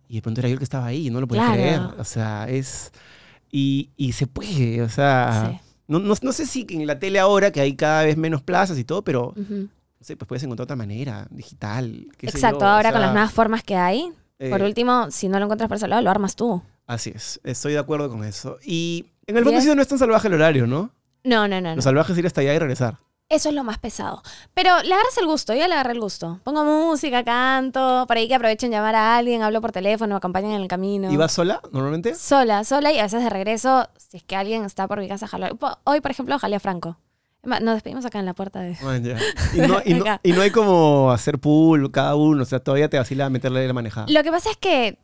y 0.08 0.16
de 0.16 0.22
pronto 0.22 0.40
era 0.40 0.48
yo 0.48 0.54
el 0.54 0.58
que 0.58 0.64
estaba 0.64 0.86
ahí 0.86 1.06
y 1.06 1.10
no 1.10 1.20
lo 1.20 1.28
podía 1.28 1.42
Claro. 1.44 1.54
creer. 1.60 1.80
O 2.00 2.04
sea, 2.04 2.48
es... 2.48 2.90
Y, 3.52 3.90
y 3.96 4.10
se 4.12 4.26
puede, 4.26 4.82
o 4.82 4.88
sea... 4.88 5.60
No, 5.90 5.98
no, 5.98 6.14
no 6.22 6.32
sé 6.32 6.46
si 6.46 6.66
en 6.70 6.86
la 6.86 6.98
tele 7.00 7.18
ahora, 7.18 7.50
que 7.50 7.60
hay 7.60 7.74
cada 7.74 8.04
vez 8.04 8.16
menos 8.16 8.42
plazas 8.42 8.78
y 8.78 8.84
todo, 8.84 9.02
pero 9.02 9.34
no 9.36 9.68
sé, 10.00 10.16
pues 10.16 10.28
puedes 10.28 10.42
encontrar 10.44 10.64
otra 10.64 10.76
manera, 10.76 11.26
digital. 11.30 12.06
qué 12.16 12.30
sé 12.30 12.36
Exacto, 12.38 12.64
o 12.64 12.68
ahora 12.68 12.92
con 12.92 13.00
las 13.00 13.12
nuevas 13.12 13.32
formas 13.32 13.62
que 13.64 13.74
hay. 13.74 14.12
eh, 14.38 14.50
Por 14.50 14.62
último, 14.62 15.10
si 15.10 15.28
no 15.28 15.38
lo 15.38 15.46
encuentras 15.46 15.68
por 15.68 15.76
ese 15.76 15.88
lado, 15.88 16.00
lo 16.00 16.10
armas 16.10 16.36
tú. 16.36 16.62
Así 16.86 17.12
es, 17.14 17.40
estoy 17.44 17.72
de 17.72 17.80
acuerdo 17.80 18.08
con 18.08 18.24
eso. 18.24 18.58
Y 18.64 19.06
en 19.26 19.36
el 19.36 19.44
fondo 19.44 19.60
sí 19.60 19.68
no 19.74 19.82
es 19.82 19.88
tan 19.88 19.98
salvaje 19.98 20.28
el 20.28 20.34
horario, 20.34 20.66
¿no? 20.66 20.90
No, 21.24 21.48
no, 21.48 21.60
no. 21.60 21.70
Lo 21.70 21.76
no. 21.76 21.82
salvaje 21.82 22.12
es 22.12 22.18
ir 22.18 22.26
hasta 22.26 22.40
allá 22.40 22.54
y 22.54 22.58
regresar. 22.58 22.98
Eso 23.30 23.48
es 23.48 23.54
lo 23.54 23.62
más 23.62 23.78
pesado. 23.78 24.22
Pero 24.54 24.82
le 24.82 24.92
agarras 24.92 25.16
el 25.18 25.26
gusto, 25.26 25.54
yo 25.54 25.68
le 25.68 25.74
agarré 25.74 25.92
el 25.92 26.00
gusto. 26.00 26.40
Pongo 26.42 26.64
música, 26.64 27.22
canto, 27.22 28.04
por 28.08 28.16
ahí 28.16 28.26
que 28.26 28.34
aprovechen 28.34 28.72
llamar 28.72 28.96
a 28.96 29.16
alguien, 29.16 29.42
hablo 29.42 29.60
por 29.60 29.70
teléfono, 29.70 30.14
me 30.14 30.16
acompañan 30.16 30.50
en 30.50 30.62
el 30.62 30.66
camino. 30.66 31.12
¿Y 31.12 31.16
vas 31.16 31.30
sola 31.30 31.60
normalmente? 31.70 32.16
Sola, 32.16 32.64
sola 32.64 32.92
y 32.92 32.98
a 32.98 33.04
veces 33.04 33.22
de 33.22 33.30
regreso, 33.30 33.88
si 33.96 34.16
es 34.16 34.24
que 34.24 34.34
alguien 34.34 34.64
está 34.64 34.88
por 34.88 34.98
mi 34.98 35.06
casa, 35.08 35.28
jalo. 35.28 35.46
Hoy, 35.84 36.00
por 36.00 36.10
ejemplo, 36.10 36.36
jalé 36.40 36.56
a 36.56 36.60
Franco. 36.60 36.98
Nos 37.44 37.74
despedimos 37.74 38.04
acá 38.04 38.18
en 38.18 38.26
la 38.26 38.34
puerta 38.34 38.60
de... 38.62 38.76
Man, 38.82 39.04
ya. 39.04 39.16
Y, 39.54 39.58
no, 39.60 39.80
y, 39.84 39.94
no, 39.94 40.04
y 40.24 40.32
no 40.32 40.42
hay 40.42 40.50
como 40.50 41.12
hacer 41.12 41.38
pool 41.38 41.92
cada 41.92 42.16
uno, 42.16 42.42
o 42.42 42.46
sea, 42.46 42.58
todavía 42.58 42.90
te 42.90 42.98
vacila 42.98 43.30
meterle 43.30 43.64
la 43.64 43.72
manejada. 43.72 44.06
Lo 44.10 44.24
que 44.24 44.32
pasa 44.32 44.50
es 44.50 44.56
que 44.56 44.98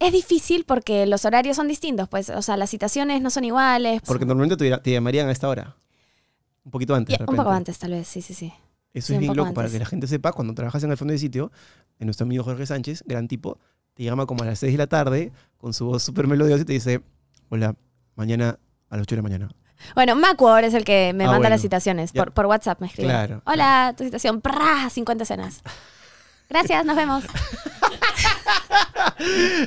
es 0.00 0.12
difícil 0.12 0.64
porque 0.64 1.06
los 1.06 1.24
horarios 1.24 1.56
son 1.56 1.68
distintos, 1.68 2.08
pues, 2.08 2.28
o 2.28 2.42
sea, 2.42 2.56
las 2.56 2.70
citaciones 2.70 3.22
no 3.22 3.30
son 3.30 3.44
iguales. 3.44 4.02
Porque 4.04 4.26
normalmente 4.26 4.56
te, 4.56 4.76
te 4.78 4.90
llamarían 4.90 5.28
a 5.28 5.32
esta 5.32 5.48
hora. 5.48 5.76
Un 6.68 6.70
poquito 6.70 6.94
antes. 6.94 7.14
Y- 7.14 7.18
de 7.18 7.24
un 7.30 7.34
poco 7.36 7.50
antes, 7.50 7.78
tal 7.78 7.92
vez, 7.92 8.06
sí, 8.06 8.20
sí, 8.20 8.34
sí. 8.34 8.52
Eso 8.92 9.06
Sí, 9.08 9.14
es 9.14 9.20
bien 9.20 9.34
loco, 9.34 9.54
para 9.54 9.70
que 9.70 9.78
la 9.78 9.86
gente 9.86 10.06
sepa, 10.06 10.32
cuando 10.32 10.52
trabajas 10.52 10.82
en 10.84 10.90
el 10.90 10.96
fondo 10.98 11.12
de 11.12 11.18
sitio, 11.18 11.50
en 11.98 12.06
nuestro 12.06 12.24
amigo 12.24 12.44
Jorge 12.44 12.66
Sánchez, 12.66 13.04
gran 13.06 13.26
tipo, 13.26 13.58
te 13.94 14.04
llama 14.04 14.26
como 14.26 14.42
a 14.42 14.46
las 14.46 14.58
6 14.58 14.72
de 14.72 14.78
la 14.78 14.86
tarde 14.86 15.32
con 15.56 15.72
su 15.72 15.86
voz 15.86 16.02
súper 16.02 16.26
melodiosa 16.26 16.62
y 16.62 16.64
te 16.66 16.72
dice, 16.74 17.00
hola, 17.48 17.74
mañana 18.16 18.58
a 18.90 18.96
las 18.96 19.02
8 19.04 19.14
de 19.14 19.16
la 19.16 19.22
mañana. 19.22 19.48
Bueno, 19.94 20.14
Macworld 20.16 20.66
es 20.66 20.74
el 20.74 20.84
que 20.84 21.12
me 21.14 21.24
Ah, 21.24 21.28
manda 21.28 21.38
bueno. 21.38 21.50
las 21.54 21.60
citaciones. 21.62 22.12
Por, 22.12 22.32
por 22.32 22.46
WhatsApp 22.46 22.80
me 22.80 22.88
escribe. 22.88 23.08
Claro. 23.10 23.42
Hola, 23.46 23.94
tu 23.96 24.04
citación. 24.04 24.40
¡Prá! 24.40 24.90
50 24.90 25.22
escenas. 25.24 25.62
Gracias, 26.50 26.84
nos 26.84 26.96
vemos. 26.96 27.24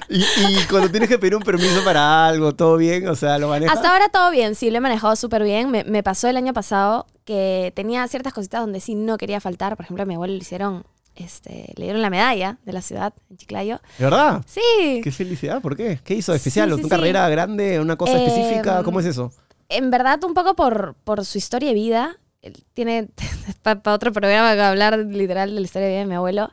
Y, 0.10 0.22
y 0.22 0.66
cuando 0.70 0.90
tienes 0.90 1.10
que 1.10 1.20
pedir 1.20 1.36
un 1.36 1.42
permiso 1.44 1.84
para 1.84 2.28
algo, 2.28 2.54
todo 2.54 2.78
bien, 2.78 3.08
o 3.08 3.16
sea, 3.16 3.38
lo 3.38 3.50
manejas. 3.50 3.76
Hasta 3.76 3.92
ahora 3.92 4.10
todo 4.10 4.32
bien, 4.32 4.56
sí, 4.56 4.70
lo 4.72 4.78
he 4.78 4.82
manejado 4.82 5.16
súper 5.16 5.44
bien. 5.44 5.70
Me, 5.72 5.84
me 5.84 6.04
pasó 6.04 6.28
el 6.28 6.38
año 6.38 6.54
pasado 6.54 7.06
que 7.26 7.72
tenía 7.76 8.08
ciertas 8.08 8.34
cositas 8.34 8.62
donde 8.62 8.80
sí 8.80 8.96
no 8.96 9.18
quería 9.18 9.40
faltar. 9.42 9.76
Por 9.76 9.86
ejemplo, 9.86 10.04
a 10.04 10.06
mi 10.06 10.16
abuelo 10.16 10.34
le 10.34 10.40
hicieron, 10.40 10.86
este, 11.16 11.74
le 11.76 11.84
dieron 11.86 12.02
la 12.02 12.10
medalla 12.10 12.58
de 12.66 12.74
la 12.74 12.82
ciudad 12.82 13.14
en 13.30 13.38
Chiclayo. 13.38 13.82
¿De 13.98 14.06
verdad? 14.06 14.42
Sí, 14.48 15.02
Qué 15.04 15.12
felicidad, 15.12 15.62
¿por 15.62 15.76
qué? 15.76 16.00
¿Qué 16.04 16.14
hizo 16.16 16.34
especial? 16.34 16.70
Sí, 16.70 16.76
sí, 16.76 16.82
¿Una 16.82 16.84
sí. 16.84 16.90
carrera 16.90 17.30
grande, 17.30 17.80
una 17.80 17.96
cosa 17.98 18.14
Eh, 18.18 18.26
específica? 18.26 18.84
¿Cómo 18.84 19.00
es 19.00 19.06
eso? 19.06 19.32
en 19.74 19.90
verdad 19.90 20.22
un 20.26 20.34
poco 20.34 20.54
por, 20.54 20.96
por 21.06 21.24
su 21.26 21.38
historia 21.38 21.70
de 21.70 21.76
vida. 21.76 22.18
Él 22.42 22.62
tiene 22.74 23.08
para 23.62 23.80
otro 23.94 24.12
programa 24.12 24.54
que 24.54 24.62
hablar 24.62 24.98
literal 24.98 25.50
de 25.54 25.56
la 25.62 25.66
historia 25.66 25.88
de 25.88 25.94
vida 25.94 26.00
de 26.02 26.08
mi 26.08 26.16
abuelo. 26.16 26.50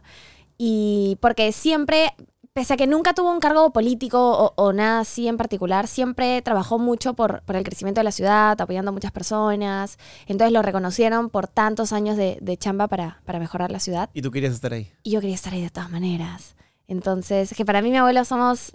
Y 0.59 1.17
porque 1.21 1.53
siempre 1.53 2.13
pese 2.53 2.75
a 2.75 2.77
que 2.77 2.89
nunca 2.89 3.15
tuvo 3.15 3.31
un 3.31 3.39
cargo 3.39 3.73
político 3.73 4.19
o, 4.19 4.53
o 4.57 4.73
nada 4.73 5.01
así 5.01 5.29
en 5.29 5.37
particular, 5.37 5.87
siempre 5.87 6.43
trabajó 6.43 6.81
mucho 6.81 7.15
por, 7.15 7.43
por 7.43 7.55
el 7.55 7.63
crecimiento 7.63 8.01
de 8.01 8.05
la 8.05 8.11
ciudad, 8.11 8.61
apoyando 8.61 8.89
a 8.89 8.93
muchas 8.93 9.13
personas. 9.13 9.97
Entonces 10.27 10.53
lo 10.53 10.61
reconocieron 10.63 11.31
por 11.31 11.47
tantos 11.47 11.93
años 11.93 12.17
de, 12.17 12.37
de 12.41 12.57
chamba 12.57 12.89
para, 12.89 13.21
para 13.25 13.39
mejorar 13.39 13.71
la 13.71 13.79
ciudad. 13.79 14.11
Y 14.13 14.23
tú 14.23 14.33
querías 14.33 14.55
estar 14.55 14.73
ahí. 14.73 14.91
Y 15.05 15.13
yo 15.13 15.21
quería 15.21 15.37
estar 15.37 15.53
ahí 15.53 15.63
de 15.63 15.71
todas 15.71 15.91
maneras. 15.91 16.57
Entonces, 16.89 17.55
que 17.55 17.65
para 17.65 17.83
mí 17.83 17.91
mi 17.91 17.99
abuelo 17.99 18.25
somos, 18.25 18.73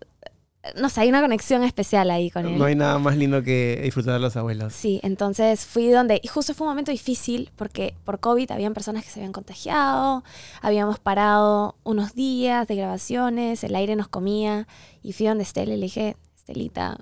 no 0.80 0.90
sé, 0.90 1.02
hay 1.02 1.10
una 1.10 1.22
conexión 1.22 1.64
especial 1.64 2.10
ahí 2.10 2.30
con 2.32 2.46
él. 2.46 2.58
No 2.58 2.66
hay 2.66 2.76
nada 2.76 2.98
más 2.98 3.18
lindo 3.18 3.44
que 3.44 3.80
disfrutar 3.84 4.14
de 4.14 4.20
los 4.20 4.36
abuelos. 4.38 4.74
Sí, 4.74 5.00
entonces 5.04 5.66
fui 5.66 5.90
donde, 5.90 6.20
y 6.24 6.28
justo 6.28 6.54
fue 6.54 6.66
un 6.68 6.72
momento 6.72 6.92
difícil 6.92 7.52
porque 7.56 7.96
por 8.06 8.20
COVID 8.20 8.50
habían 8.52 8.74
personas 8.74 9.04
que 9.04 9.10
se 9.12 9.20
habían 9.20 9.34
contagiado, 9.34 10.24
habíamos 10.62 11.00
parado 11.00 11.76
unos 11.84 12.14
días 12.16 12.68
de 12.68 12.76
grabaciones, 12.76 13.64
el 13.64 13.76
aire 13.76 13.96
nos 13.96 14.08
comía, 14.08 14.68
y 15.02 15.14
fui 15.14 15.26
donde 15.28 15.44
Estela 15.44 15.74
y 15.74 15.78
le 15.78 15.84
dije, 15.86 16.16
Estelita, 16.38 16.98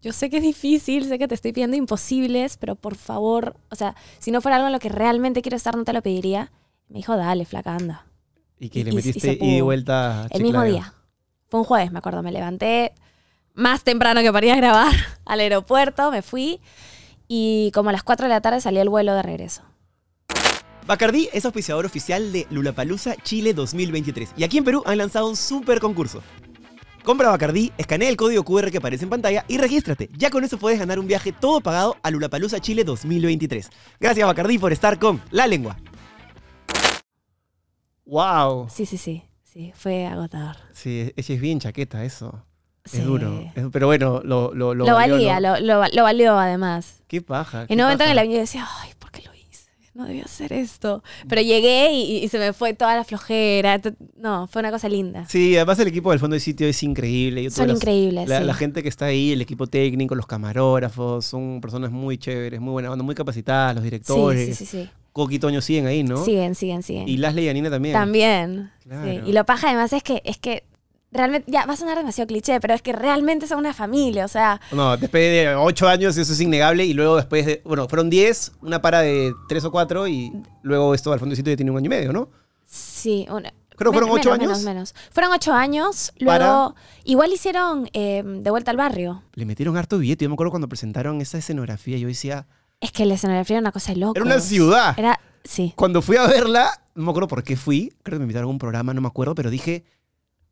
yo 0.00 0.12
sé 0.12 0.30
que 0.30 0.38
es 0.38 0.42
difícil, 0.42 1.04
sé 1.04 1.18
que 1.18 1.28
te 1.28 1.34
estoy 1.34 1.52
pidiendo 1.52 1.76
imposibles, 1.76 2.56
pero 2.56 2.74
por 2.76 2.96
favor, 2.96 3.56
o 3.70 3.76
sea, 3.76 3.94
si 4.18 4.30
no 4.30 4.40
fuera 4.40 4.56
algo 4.56 4.66
en 4.68 4.72
lo 4.72 4.78
que 4.80 4.88
realmente 4.88 5.42
quiero 5.42 5.56
estar, 5.56 5.76
no 5.76 5.84
te 5.84 5.92
lo 5.92 6.02
pediría. 6.02 6.50
Me 6.88 6.96
dijo, 6.98 7.16
dale, 7.16 7.44
flaca, 7.44 7.74
anda. 7.76 8.04
Y 8.58 8.68
que 8.68 8.82
le 8.84 8.90
y- 8.90 8.92
y 8.92 8.96
metiste 8.96 9.38
y 9.40 9.60
vuelta 9.60 10.24
a 10.24 10.26
El 10.30 10.42
mismo 10.42 10.62
día. 10.62 10.94
Fue 11.52 11.60
un 11.60 11.66
jueves, 11.66 11.92
me 11.92 11.98
acuerdo. 11.98 12.22
Me 12.22 12.32
levanté 12.32 12.94
más 13.52 13.84
temprano 13.84 14.22
que 14.22 14.32
para 14.32 14.46
ir 14.46 14.52
a 14.52 14.56
grabar 14.56 14.94
al 15.26 15.38
aeropuerto, 15.38 16.10
me 16.10 16.22
fui 16.22 16.60
y 17.28 17.70
como 17.74 17.90
a 17.90 17.92
las 17.92 18.02
4 18.02 18.24
de 18.24 18.30
la 18.30 18.40
tarde 18.40 18.62
salí 18.62 18.78
el 18.78 18.88
vuelo 18.88 19.12
de 19.14 19.20
regreso. 19.20 19.60
Bacardí 20.86 21.28
es 21.30 21.44
auspiciador 21.44 21.84
oficial 21.84 22.32
de 22.32 22.46
Lulapalooza 22.48 23.16
Chile 23.16 23.52
2023 23.52 24.32
y 24.34 24.44
aquí 24.44 24.56
en 24.56 24.64
Perú 24.64 24.82
han 24.86 24.96
lanzado 24.96 25.28
un 25.28 25.36
super 25.36 25.78
concurso. 25.78 26.22
Compra 27.04 27.28
Bacardí, 27.28 27.70
escanea 27.76 28.08
el 28.08 28.16
código 28.16 28.44
QR 28.44 28.70
que 28.70 28.78
aparece 28.78 29.04
en 29.04 29.10
pantalla 29.10 29.44
y 29.46 29.58
regístrate. 29.58 30.08
Ya 30.16 30.30
con 30.30 30.44
eso 30.44 30.56
puedes 30.56 30.78
ganar 30.78 30.98
un 30.98 31.06
viaje 31.06 31.32
todo 31.32 31.60
pagado 31.60 31.98
a 32.02 32.10
Lulapalooza 32.10 32.60
Chile 32.60 32.82
2023. 32.82 33.68
Gracias 34.00 34.26
Bacardí 34.26 34.56
por 34.56 34.72
estar 34.72 34.98
con 34.98 35.20
La 35.30 35.46
Lengua. 35.46 35.76
¡Wow! 38.06 38.70
Sí, 38.70 38.86
sí, 38.86 38.96
sí. 38.96 39.24
Sí, 39.52 39.72
fue 39.74 40.06
agotador. 40.06 40.56
Sí, 40.72 41.12
es 41.16 41.28
es 41.30 41.40
bien 41.40 41.60
chaqueta 41.60 42.04
eso. 42.04 42.44
Sí. 42.84 42.98
Es 42.98 43.04
duro. 43.04 43.50
Es- 43.54 43.64
pero 43.70 43.86
bueno, 43.86 44.20
lo, 44.24 44.54
lo, 44.54 44.74
Lo, 44.74 44.86
lo 44.86 44.94
valió, 44.94 45.14
valía, 45.14 45.40
¿no? 45.40 45.60
lo, 45.60 45.80
lo- 45.82 45.88
lo 45.92 46.02
valió 46.02 46.38
además. 46.38 47.02
Qué 47.06 47.20
paja. 47.22 47.66
qué 47.66 47.74
En 47.74 47.80
un 47.80 47.84
momento 47.84 48.04
en 48.04 48.10
el 48.10 48.18
avión 48.18 48.34
yo 48.34 48.40
decía, 48.40 48.66
ay, 48.80 48.90
¿por 48.98 49.10
qué 49.10 49.22
lo 49.22 49.30
hice? 49.34 49.70
No 49.94 50.06
debía 50.06 50.24
hacer 50.24 50.52
esto. 50.54 51.04
Pero 51.28 51.42
llegué 51.42 51.92
y, 51.92 52.24
y 52.24 52.28
se 52.28 52.38
me 52.38 52.52
fue 52.54 52.72
toda 52.74 52.96
la 52.96 53.04
flojera. 53.04 53.78
No, 54.16 54.46
fue 54.48 54.60
una 54.60 54.70
cosa 54.70 54.88
linda. 54.88 55.26
Sí, 55.28 55.54
además 55.54 55.78
el 55.80 55.88
equipo 55.88 56.10
del 56.10 56.18
fondo 56.18 56.32
del 56.34 56.40
sitio 56.40 56.66
es 56.66 56.82
increíble. 56.82 57.44
Yo 57.44 57.50
Son 57.50 57.68
las- 57.68 57.76
increíbles, 57.76 58.28
La, 58.28 58.38
sí. 58.40 58.44
la 58.46 58.54
gente 58.54 58.82
que 58.82 58.88
está 58.88 59.04
ahí, 59.04 59.32
el 59.32 59.42
equipo 59.42 59.66
técnico, 59.66 60.14
los 60.14 60.26
camarógrafos, 60.26 61.26
son 61.26 61.60
personas 61.60 61.90
muy 61.92 62.16
chéveres, 62.18 62.58
muy 62.60 62.72
buenas, 62.72 62.96
muy 62.96 63.14
capacitadas, 63.14 63.74
los 63.74 63.84
directores. 63.84 64.56
sí, 64.56 64.64
sí, 64.64 64.84
sí. 64.84 64.90
Y 65.30 65.38
Toño 65.38 65.60
siguen 65.60 65.86
ahí, 65.86 66.02
¿no? 66.02 66.24
Siguen, 66.24 66.54
siguen, 66.54 66.82
siguen. 66.82 67.08
Y 67.08 67.16
Lasle 67.18 67.42
y 67.42 67.48
Anina 67.48 67.70
también. 67.70 67.92
También. 67.94 68.70
Claro. 68.82 69.04
sí. 69.04 69.20
Y 69.26 69.32
lo 69.32 69.44
paja 69.44 69.68
además 69.68 69.92
es 69.92 70.02
que, 70.02 70.22
es 70.24 70.38
que 70.38 70.64
realmente, 71.12 71.50
ya 71.52 71.66
va 71.66 71.74
a 71.74 71.76
sonar 71.76 71.98
demasiado 71.98 72.26
cliché, 72.26 72.58
pero 72.60 72.72
es 72.74 72.80
que 72.80 72.92
realmente 72.92 73.46
son 73.46 73.58
una 73.58 73.74
familia, 73.74 74.24
o 74.24 74.28
sea, 74.28 74.60
No, 74.72 74.96
después 74.96 75.22
de 75.22 75.54
ocho 75.54 75.86
años 75.86 76.16
eso 76.16 76.32
es 76.32 76.40
innegable 76.40 76.86
y 76.86 76.94
luego 76.94 77.16
después 77.16 77.44
de, 77.44 77.60
bueno, 77.66 77.86
fueron 77.88 78.08
diez, 78.08 78.52
una 78.62 78.80
para 78.80 79.00
de 79.00 79.34
tres 79.48 79.64
o 79.64 79.70
cuatro 79.70 80.08
y 80.08 80.32
luego 80.62 80.94
esto 80.94 81.12
al 81.12 81.20
sitio 81.36 81.52
ya 81.52 81.56
tiene 81.56 81.70
un 81.70 81.76
año 81.76 81.86
y 81.86 81.90
medio, 81.90 82.12
¿no? 82.12 82.30
sí. 82.64 83.26
una- 83.30 83.52
Creo 83.76 83.90
que 83.90 83.98
fueron 83.98 84.16
ocho 84.16 84.30
menos, 84.30 84.44
años. 84.48 84.64
Menos, 84.64 84.92
menos. 84.92 84.94
Fueron 85.10 85.32
ocho 85.32 85.52
años, 85.52 86.12
Para- 86.24 86.44
luego 86.46 86.74
igual 87.04 87.32
hicieron 87.32 87.88
eh, 87.94 88.22
De 88.24 88.50
Vuelta 88.50 88.70
al 88.70 88.76
Barrio. 88.76 89.22
Le 89.34 89.44
metieron 89.44 89.76
harto 89.76 89.98
billete. 89.98 90.24
Yo 90.24 90.28
me 90.28 90.34
acuerdo 90.34 90.50
cuando 90.50 90.68
presentaron 90.68 91.20
esa 91.20 91.38
escenografía, 91.38 91.96
yo 91.98 92.06
decía, 92.06 92.46
Es 92.82 92.92
que 92.92 93.04
el 93.04 93.12
escenografía 93.12 93.56
era 93.56 93.60
una 93.62 93.72
cosa 93.72 93.92
de 93.92 94.00
loco. 94.00 94.12
era 94.16 94.24
una 94.24 94.40
ciudad. 94.40 94.98
Era, 94.98 95.18
sí. 95.44 95.72
Cuando 95.76 96.02
fui 96.02 96.16
a 96.16 96.26
verla, 96.26 96.82
no 96.94 97.04
me 97.04 97.10
acuerdo 97.10 97.28
por 97.28 97.42
qué 97.44 97.56
fui, 97.56 97.92
creo 98.02 98.16
que 98.16 98.18
me 98.18 98.24
invitaron 98.24 98.48
a 98.48 98.50
un 98.50 98.58
programa, 98.58 98.92
no 98.92 99.00
me 99.00 99.06
acuerdo, 99.08 99.34
pero 99.34 99.48
dije, 99.50 99.84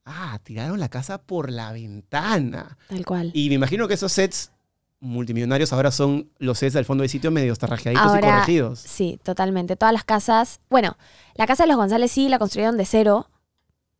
ah, 0.05 0.39
tiraron 0.45 0.79
la 0.81 0.89
casa 0.89 1.19
por 1.21 1.51
la 1.51 1.73
ventana. 1.73 2.79
Tal 2.89 3.05
cual. 3.05 3.31
Y 3.35 3.49
me 3.49 3.57
imagino 3.57 3.87
que 3.89 3.95
esos 3.95 4.13
sets 4.13 4.53
multimillonarios 5.01 5.73
ahora 5.73 5.91
son 5.91 6.31
los 6.39 6.59
sets 6.59 6.75
del 6.75 6.85
fondo 6.85 7.03
del 7.03 7.11
sitio 7.11 7.31
medio 7.31 7.57
tarrajeaditos 7.57 8.05
y 8.07 8.09
Ahora, 8.09 8.33
corregidos. 8.35 8.79
Sí, 8.81 9.19
totalmente. 9.23 9.75
Todas 9.77 9.93
las 9.93 10.05
casas. 10.05 10.61
Bueno, 10.71 10.97
la 11.35 11.47
casa 11.47 11.65
de 11.65 11.69
los 11.69 11.77
González 11.79 12.13
sí 12.13 12.29
la 12.29 12.39
construyeron 12.39 12.77
de 12.77 12.85
cero, 12.85 13.29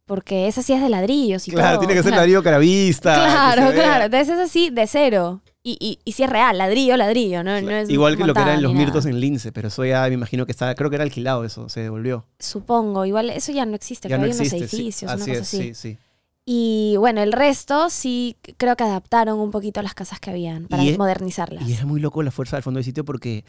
porque 0.07 0.47
esa 0.47 0.63
sí 0.63 0.73
es 0.73 0.83
de 0.83 0.89
ladrillos 0.89 1.49
y 1.49 1.53
Claro, 1.53 1.77
todo. 1.79 1.81
tiene 1.81 1.95
que 1.95 2.03
ser 2.03 2.11
Claro. 2.11 2.21
ladrillo 2.23 2.43
caravista. 2.43 3.15
Claro, 3.15 3.73
claro. 3.73 4.05
Entonces 4.05 4.29
es 4.29 4.39
así, 4.41 4.71
de 4.71 4.87
cero. 4.87 5.41
Y, 5.63 5.77
y, 5.79 5.99
y 6.05 6.13
sí 6.13 6.23
es 6.23 6.31
real, 6.31 6.57
ladrillo, 6.57 6.97
ladrillo, 6.97 7.45
¿no? 7.45 7.61
no 7.61 7.71
es 7.71 7.91
Igual 7.91 8.17
que 8.17 8.25
lo 8.25 8.33
que 8.33 8.41
eran 8.41 8.63
los. 8.63 8.73
Mirtos 8.73 9.05
en 9.05 9.21
Lince, 9.21 9.53
pero 9.53 9.69
eso 9.69 9.85
ya 9.85 10.07
me 10.09 10.15
imagino 10.15 10.47
que 10.47 10.53
está, 10.53 10.75
creo 10.75 10.89
que 10.89 10.97
era 10.97 11.05
alquilado 11.05 11.45
eso, 11.45 11.69
se 11.69 11.81
devolvió. 11.81 12.25
Supongo, 12.39 13.05
igual 13.05 13.29
eso 13.29 13.53
ya 13.53 13.67
no 13.67 13.75
existe, 13.75 14.09
Ya 14.09 14.17
pero 14.17 14.21
no 14.21 14.25
hay 14.25 14.31
existe. 14.31 14.57
unos 14.57 14.71
sí. 14.71 14.77
edificios, 14.77 15.11
una 15.13 15.19
cosa 15.21 15.33
es, 15.33 15.41
así. 15.43 15.59
sí, 15.63 15.75
sí. 15.75 15.99
Y 16.47 16.95
bueno, 16.99 17.21
el 17.23 17.33
resto 17.33 17.91
sí 17.91 18.37
creo 18.57 18.75
que 18.75 18.85
adaptaron 18.85 19.39
un 19.39 19.51
poquito 19.51 19.83
las 19.83 19.93
casas 19.95 20.19
que 20.19 20.31
habían 20.31 20.67
para 20.67 20.83
Y 20.83 20.89
es- 20.91 20.99
modernizarlas. 20.99 21.69
Y 21.69 21.75
era 21.75 21.85
muy 21.85 22.01
loco 22.01 22.23
la 22.23 22.31
fuerza 22.31 22.57
del 22.57 22.63
fondo 22.63 22.79
del 22.79 22.85
sitio 22.85 23.05
porque 23.05 23.45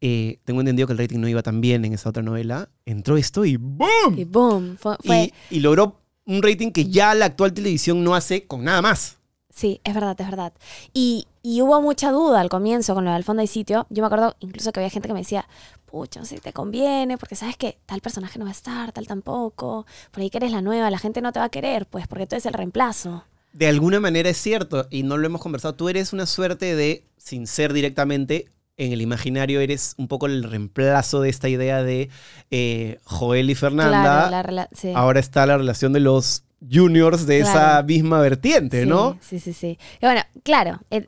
eh, 0.00 0.38
tengo 0.44 0.60
entendido 0.60 0.86
que 0.86 0.94
el 0.94 0.98
rating 0.98 1.18
no 1.20 1.28
iba 1.28 1.42
tan 1.42 1.60
bien 1.60 1.84
en 1.84 1.92
esa 1.92 2.08
otra 2.08 2.22
novela. 2.22 2.70
Entró 2.86 3.18
esto 3.18 3.44
y 3.44 3.56
¡boom! 3.56 4.16
Y 4.16 4.24
boom, 4.24 4.78
fue, 4.78 4.96
fue- 5.04 5.30
Y, 5.50 5.58
y 5.58 5.60
logró 5.60 6.00
un 6.24 6.42
rating 6.42 6.70
que 6.72 6.86
ya 6.86 7.14
la 7.14 7.26
actual 7.26 7.52
televisión 7.52 8.02
no 8.02 8.14
hace 8.14 8.46
con 8.46 8.64
nada 8.64 8.80
más. 8.80 9.18
Sí, 9.52 9.80
es 9.84 9.94
verdad, 9.94 10.18
es 10.20 10.26
verdad. 10.30 10.52
Y, 10.94 11.26
y 11.42 11.60
hubo 11.62 11.80
mucha 11.82 12.10
duda 12.12 12.40
al 12.40 12.48
comienzo 12.48 12.94
con 12.94 13.04
lo 13.04 13.12
del 13.12 13.24
fondo 13.24 13.42
y 13.42 13.46
sitio. 13.46 13.86
Yo 13.90 14.02
me 14.02 14.06
acuerdo 14.06 14.36
incluso 14.40 14.72
que 14.72 14.80
había 14.80 14.90
gente 14.90 15.08
que 15.08 15.14
me 15.14 15.20
decía, 15.20 15.46
pucha, 15.86 16.20
no 16.20 16.26
sé 16.26 16.36
si 16.36 16.40
te 16.40 16.52
conviene, 16.52 17.18
porque 17.18 17.34
sabes 17.34 17.56
que 17.56 17.78
tal 17.86 18.00
personaje 18.00 18.38
no 18.38 18.44
va 18.44 18.50
a 18.50 18.52
estar, 18.52 18.92
tal 18.92 19.06
tampoco. 19.08 19.86
Por 20.12 20.22
ahí 20.22 20.30
que 20.30 20.38
eres 20.38 20.52
la 20.52 20.62
nueva, 20.62 20.88
la 20.90 20.98
gente 20.98 21.20
no 21.20 21.32
te 21.32 21.40
va 21.40 21.46
a 21.46 21.50
querer, 21.50 21.86
pues, 21.86 22.06
porque 22.06 22.26
tú 22.26 22.36
eres 22.36 22.46
el 22.46 22.52
reemplazo. 22.54 23.24
De 23.52 23.66
alguna 23.66 23.98
manera 23.98 24.28
es 24.30 24.36
cierto, 24.40 24.86
y 24.90 25.02
no 25.02 25.16
lo 25.16 25.26
hemos 25.26 25.40
conversado, 25.42 25.74
tú 25.74 25.88
eres 25.88 26.12
una 26.12 26.26
suerte 26.26 26.76
de, 26.76 27.04
sin 27.16 27.48
ser 27.48 27.72
directamente, 27.72 28.48
en 28.76 28.92
el 28.92 29.02
imaginario 29.02 29.60
eres 29.60 29.94
un 29.98 30.06
poco 30.06 30.26
el 30.26 30.44
reemplazo 30.44 31.20
de 31.20 31.28
esta 31.28 31.48
idea 31.48 31.82
de 31.82 32.08
eh, 32.52 32.98
Joel 33.04 33.50
y 33.50 33.54
Fernanda. 33.56 34.28
Claro, 34.28 34.30
la 34.30 34.42
rela- 34.44 34.68
sí. 34.72 34.92
Ahora 34.94 35.18
está 35.18 35.44
la 35.46 35.58
relación 35.58 35.92
de 35.92 36.00
los 36.00 36.44
juniors 36.60 37.26
de 37.26 37.40
esa 37.40 37.82
misma 37.82 38.20
vertiente, 38.20 38.82
Sí, 38.82 38.88
¿no? 38.88 39.18
Sí, 39.20 39.40
sí, 39.40 39.52
sí. 39.52 39.78
Y 40.00 40.06
bueno, 40.06 40.22
claro, 40.42 40.80
eh, 40.90 41.06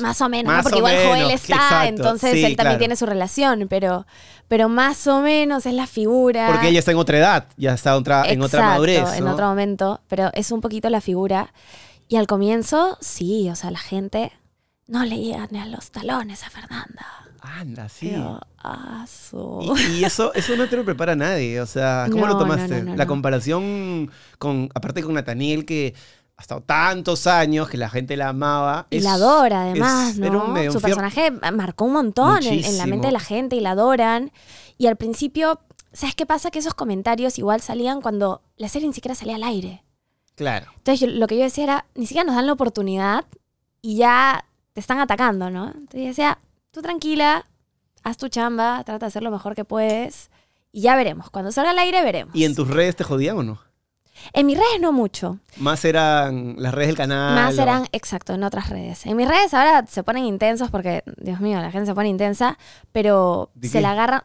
más 0.00 0.20
o 0.20 0.28
menos, 0.28 0.62
porque 0.62 0.78
igual 0.78 0.94
menos, 0.96 1.08
Joel 1.08 1.30
está, 1.30 1.54
exacto. 1.54 1.88
entonces 1.88 2.32
Sí, 2.32 2.44
él 2.44 2.56
también 2.56 2.72
claro. 2.72 2.78
tiene 2.78 2.96
su 2.96 3.06
relación, 3.06 3.66
pero, 3.68 4.06
pero 4.48 4.68
más 4.68 5.06
o 5.06 5.20
menos 5.20 5.66
es 5.66 5.74
la 5.74 5.86
figura. 5.86 6.48
Porque 6.48 6.68
ella 6.68 6.80
está 6.80 6.90
en 6.90 6.98
otra 6.98 7.18
edad, 7.18 7.46
ya 7.56 7.74
está 7.74 7.96
otra, 7.96 8.24
en 8.26 8.42
otra 8.42 8.62
madurez. 8.62 9.12
en 9.16 9.28
otro 9.28 9.46
momento, 9.46 10.00
pero 10.08 10.30
es 10.34 10.50
un 10.50 10.60
poquito 10.60 10.90
la 10.90 11.00
figura. 11.00 11.52
Y 12.08 12.16
al 12.16 12.26
comienzo, 12.26 12.98
sí, 13.00 13.48
o 13.50 13.54
sea, 13.56 13.70
la 13.70 13.78
gente 13.78 14.32
no 14.86 15.04
le 15.04 15.16
llega 15.16 15.46
ni 15.50 15.58
a 15.58 15.66
los 15.66 15.90
talones 15.90 16.42
a 16.42 16.50
Fernanda. 16.50 17.06
Anda, 17.46 17.88
sí. 17.90 18.10
Y, 19.62 20.00
y 20.00 20.04
eso, 20.04 20.32
eso 20.34 20.56
no 20.56 20.66
te 20.68 20.76
lo 20.76 20.84
prepara 20.84 21.14
nadie. 21.14 21.60
O 21.60 21.66
sea, 21.66 22.06
¿cómo 22.10 22.26
No, 22.26 22.32
lo 22.32 22.38
tomaste? 22.38 22.82
no, 22.82 22.90
no, 22.92 22.96
la 22.96 23.06
comparación 23.06 24.10
con, 24.38 24.70
aparte 24.74 25.02
con 25.02 25.14
Nathaniel, 25.14 25.66
que 25.66 25.94
ha 26.36 26.42
estado 26.42 26.62
tantos 26.62 27.26
años, 27.26 27.68
que 27.68 27.76
la 27.76 27.90
gente 27.90 28.16
la 28.16 28.30
amaba. 28.30 28.86
Y 28.90 28.96
es- 28.96 29.04
la 29.04 29.14
adora, 29.14 29.62
además, 29.64 30.12
es- 30.12 30.18
era 30.18 30.30
¿no? 30.30 30.46
un 30.46 30.72
Su 30.72 30.80
personaje 30.80 31.30
marcó 31.52 31.84
un 31.84 31.92
montón 31.92 32.42
en, 32.44 32.64
en 32.64 32.78
la 32.78 32.86
mente 32.86 33.08
de 33.08 33.12
la 33.12 33.20
gente 33.20 33.56
y 33.56 33.60
la 33.60 33.72
adoran. 33.72 34.32
Y 34.78 34.86
al 34.86 34.96
principio, 34.96 35.60
¿sabes 35.92 36.14
qué 36.14 36.24
pasa? 36.26 36.50
Que 36.50 36.58
esos 36.60 36.74
comentarios 36.74 37.38
igual 37.38 37.60
salían 37.60 38.00
cuando 38.00 38.42
la 38.56 38.68
serie 38.68 38.88
ni 38.88 38.94
siquiera 38.94 39.14
salía 39.14 39.36
al 39.36 39.44
aire. 39.44 39.84
Claro. 40.34 40.66
Entonces 40.78 41.00
yo- 41.00 41.06
lo 41.14 41.26
que 41.26 41.36
yo 41.36 41.44
decía 41.44 41.64
era, 41.64 41.86
ni 41.94 42.06
siquiera 42.06 42.26
nos 42.26 42.34
dan 42.36 42.46
la 42.46 42.54
oportunidad 42.54 43.26
y 43.82 43.96
ya 43.96 44.46
te 44.72 44.80
están 44.80 44.98
atacando, 44.98 45.50
¿no? 45.50 45.66
Entonces 45.66 46.00
yo 46.00 46.06
decía, 46.08 46.38
tú 46.74 46.82
tranquila, 46.82 47.46
haz 48.02 48.16
tu 48.18 48.28
chamba, 48.28 48.82
trata 48.84 49.06
de 49.06 49.08
hacer 49.08 49.22
lo 49.22 49.30
mejor 49.30 49.54
que 49.54 49.64
puedes 49.64 50.30
y 50.72 50.82
ya 50.82 50.96
veremos. 50.96 51.30
Cuando 51.30 51.52
salga 51.52 51.70
al 51.70 51.78
aire 51.78 52.02
veremos. 52.02 52.34
¿Y 52.36 52.44
en 52.44 52.54
tus 52.54 52.68
redes 52.68 52.96
te 52.96 53.04
jodían 53.04 53.38
o 53.38 53.42
no? 53.42 53.58
En 54.32 54.46
mis 54.46 54.56
redes 54.56 54.80
no 54.80 54.92
mucho. 54.92 55.38
Más 55.56 55.84
eran 55.84 56.54
las 56.58 56.72
redes 56.74 56.88
del 56.88 56.96
canal. 56.96 57.34
Más 57.34 57.58
o- 57.58 57.62
eran, 57.62 57.86
exacto, 57.92 58.32
en 58.34 58.44
otras 58.44 58.68
redes. 58.70 59.06
En 59.06 59.16
mis 59.16 59.26
redes 59.28 59.52
ahora 59.54 59.84
se 59.88 60.02
ponen 60.02 60.24
intensos 60.24 60.70
porque, 60.70 61.02
Dios 61.16 61.40
mío, 61.40 61.60
la 61.60 61.70
gente 61.72 61.86
se 61.86 61.94
pone 61.94 62.08
intensa, 62.08 62.58
pero 62.92 63.50
¿De 63.54 63.68
se 63.68 63.80
la 63.80 63.90
agarran 63.92 64.22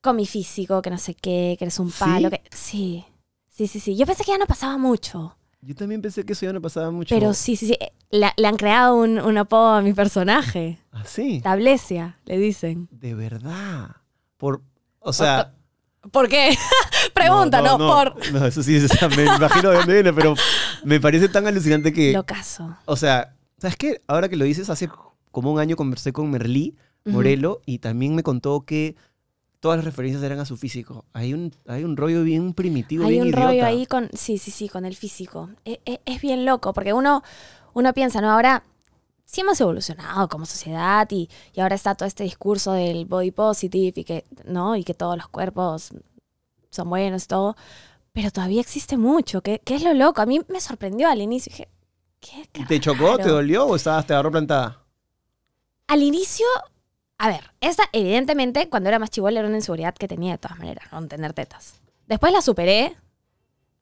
con 0.00 0.16
mi 0.16 0.26
físico, 0.26 0.82
que 0.82 0.90
no 0.90 0.98
sé 0.98 1.14
qué, 1.14 1.56
que 1.58 1.64
eres 1.64 1.78
un 1.78 1.90
¿Sí? 1.90 1.98
palo. 2.00 2.30
Que... 2.30 2.42
Sí, 2.52 3.04
sí, 3.48 3.66
sí, 3.66 3.80
sí. 3.80 3.96
Yo 3.96 4.06
pensé 4.06 4.24
que 4.24 4.32
ya 4.32 4.38
no 4.38 4.46
pasaba 4.46 4.76
mucho, 4.76 5.36
Yo 5.66 5.74
también 5.74 6.00
pensé 6.00 6.24
que 6.24 6.32
eso 6.32 6.46
ya 6.46 6.52
no 6.52 6.60
pasaba 6.62 6.90
mucho. 6.92 7.12
pero 7.14 7.34
sí, 7.34 7.56
sí, 7.56 7.66
sí. 7.66 7.72
Eh, 7.80 7.92
la- 8.10 8.32
le 8.36 8.46
han 8.46 8.56
creado 8.56 8.94
un, 8.96 9.18
un 9.18 9.36
apodo 9.36 9.66
a 9.74 9.82
mi 9.82 9.92
personaje. 9.92 10.78
¿Ah, 10.92 11.02
sí? 11.04 11.40
Tablesia, 11.42 12.18
le 12.24 12.38
dicen. 12.38 12.88
De 12.92 13.14
verdad. 13.14 13.96
Por, 14.36 14.62
o 15.00 15.12
sea... 15.12 15.52
¿Por 16.12 16.28
qué? 16.28 16.56
Pregúntanos, 17.14 17.78
por... 17.78 18.32
No, 18.32 18.46
eso 18.46 18.62
sí, 18.62 18.76
o 18.84 18.86
sea, 18.88 19.08
me 19.08 19.24
imagino 19.24 19.70
de 19.70 19.76
dónde 19.78 19.92
viene, 19.94 20.12
pero 20.12 20.34
Me 20.84 21.00
parece 21.00 21.28
tan 21.28 21.48
alucinante 21.48 21.92
que... 21.92 22.12
Lo 22.12 22.24
caso. 22.24 22.76
O 22.84 22.94
sea, 22.94 23.34
¿sabes 23.58 23.76
qué? 23.76 24.00
Ahora 24.06 24.28
que 24.28 24.36
lo 24.36 24.44
dices, 24.44 24.70
hace 24.70 24.88
como 25.32 25.52
un 25.52 25.58
año 25.58 25.74
conversé 25.74 26.12
con 26.12 26.30
Merlí 26.30 26.76
Morelo 27.04 27.60
y 27.66 27.78
también 27.80 28.14
me 28.14 28.22
contó 28.22 28.60
que 28.62 28.94
todas 29.66 29.78
las 29.78 29.84
referencias 29.84 30.22
eran 30.22 30.38
a 30.38 30.44
su 30.44 30.56
físico. 30.56 31.04
Hay 31.12 31.34
un, 31.34 31.52
hay 31.66 31.82
un 31.82 31.96
rollo 31.96 32.22
bien 32.22 32.54
primitivo, 32.54 33.04
Hay 33.04 33.14
bien 33.14 33.24
un 33.26 33.32
rollo 33.32 33.66
ahí 33.66 33.84
con, 33.84 34.08
sí, 34.12 34.38
sí, 34.38 34.52
sí, 34.52 34.68
con 34.68 34.84
el 34.84 34.94
físico. 34.94 35.50
E- 35.64 35.80
e- 35.84 36.00
Es, 36.04 36.20
bien 36.20 36.44
loco, 36.44 36.72
porque 36.72 36.92
uno, 36.92 37.24
uno 37.74 37.92
piensa, 37.92 38.20
¿no? 38.20 38.30
Ahora 38.30 38.62
sí 39.24 39.40
hemos 39.40 39.60
evolucionado 39.60 40.28
como 40.28 40.46
sociedad 40.46 41.08
y, 41.10 41.28
y 41.52 41.60
ahora 41.60 41.74
está 41.74 41.96
todo 41.96 42.06
este 42.06 42.22
discurso 42.22 42.74
del 42.74 43.06
body 43.06 43.32
positive 43.32 43.92
y 43.96 44.04
que, 44.04 44.24
¿no? 44.44 44.76
Y 44.76 44.84
que 44.84 44.94
todos 44.94 45.16
los 45.16 45.26
cuerpos 45.26 45.90
son 46.70 46.88
buenos 46.88 47.24
y 47.24 47.26
todo. 47.26 47.56
Pero 48.12 48.30
todavía 48.30 48.60
existe 48.60 48.96
mucho, 48.96 49.40
que, 49.40 49.58
que 49.58 49.74
es 49.74 49.82
lo 49.82 49.94
loco. 49.94 50.20
A 50.22 50.26
mí 50.26 50.40
me 50.48 50.60
sorprendió 50.60 51.08
al 51.08 51.20
inicio. 51.20 51.50
Dije, 51.50 51.68
¿qué? 52.20 52.48
qué 52.52 52.62
¿Y 52.62 52.66
¿Te 52.66 52.78
chocó? 52.78 53.16
raro". 53.16 53.24
¿Te 53.24 53.28
dolió 53.30 53.66
o 53.66 53.74
estabas, 53.74 54.06
te 54.06 54.12
agarró 54.14 54.30
plantada? 54.30 54.84
Al 55.88 56.02
inicio, 56.02 56.46
a 57.18 57.28
ver, 57.28 57.52
esta 57.60 57.84
evidentemente 57.92 58.68
cuando 58.68 58.88
era 58.88 58.98
más 58.98 59.10
chivola 59.10 59.40
era 59.40 59.48
una 59.48 59.58
inseguridad 59.58 59.94
que 59.94 60.08
tenía 60.08 60.32
de 60.32 60.38
todas 60.38 60.58
maneras, 60.58 60.84
no 60.92 61.06
tener 61.08 61.32
tetas. 61.32 61.80
Después 62.06 62.32
la 62.32 62.42
superé 62.42 62.96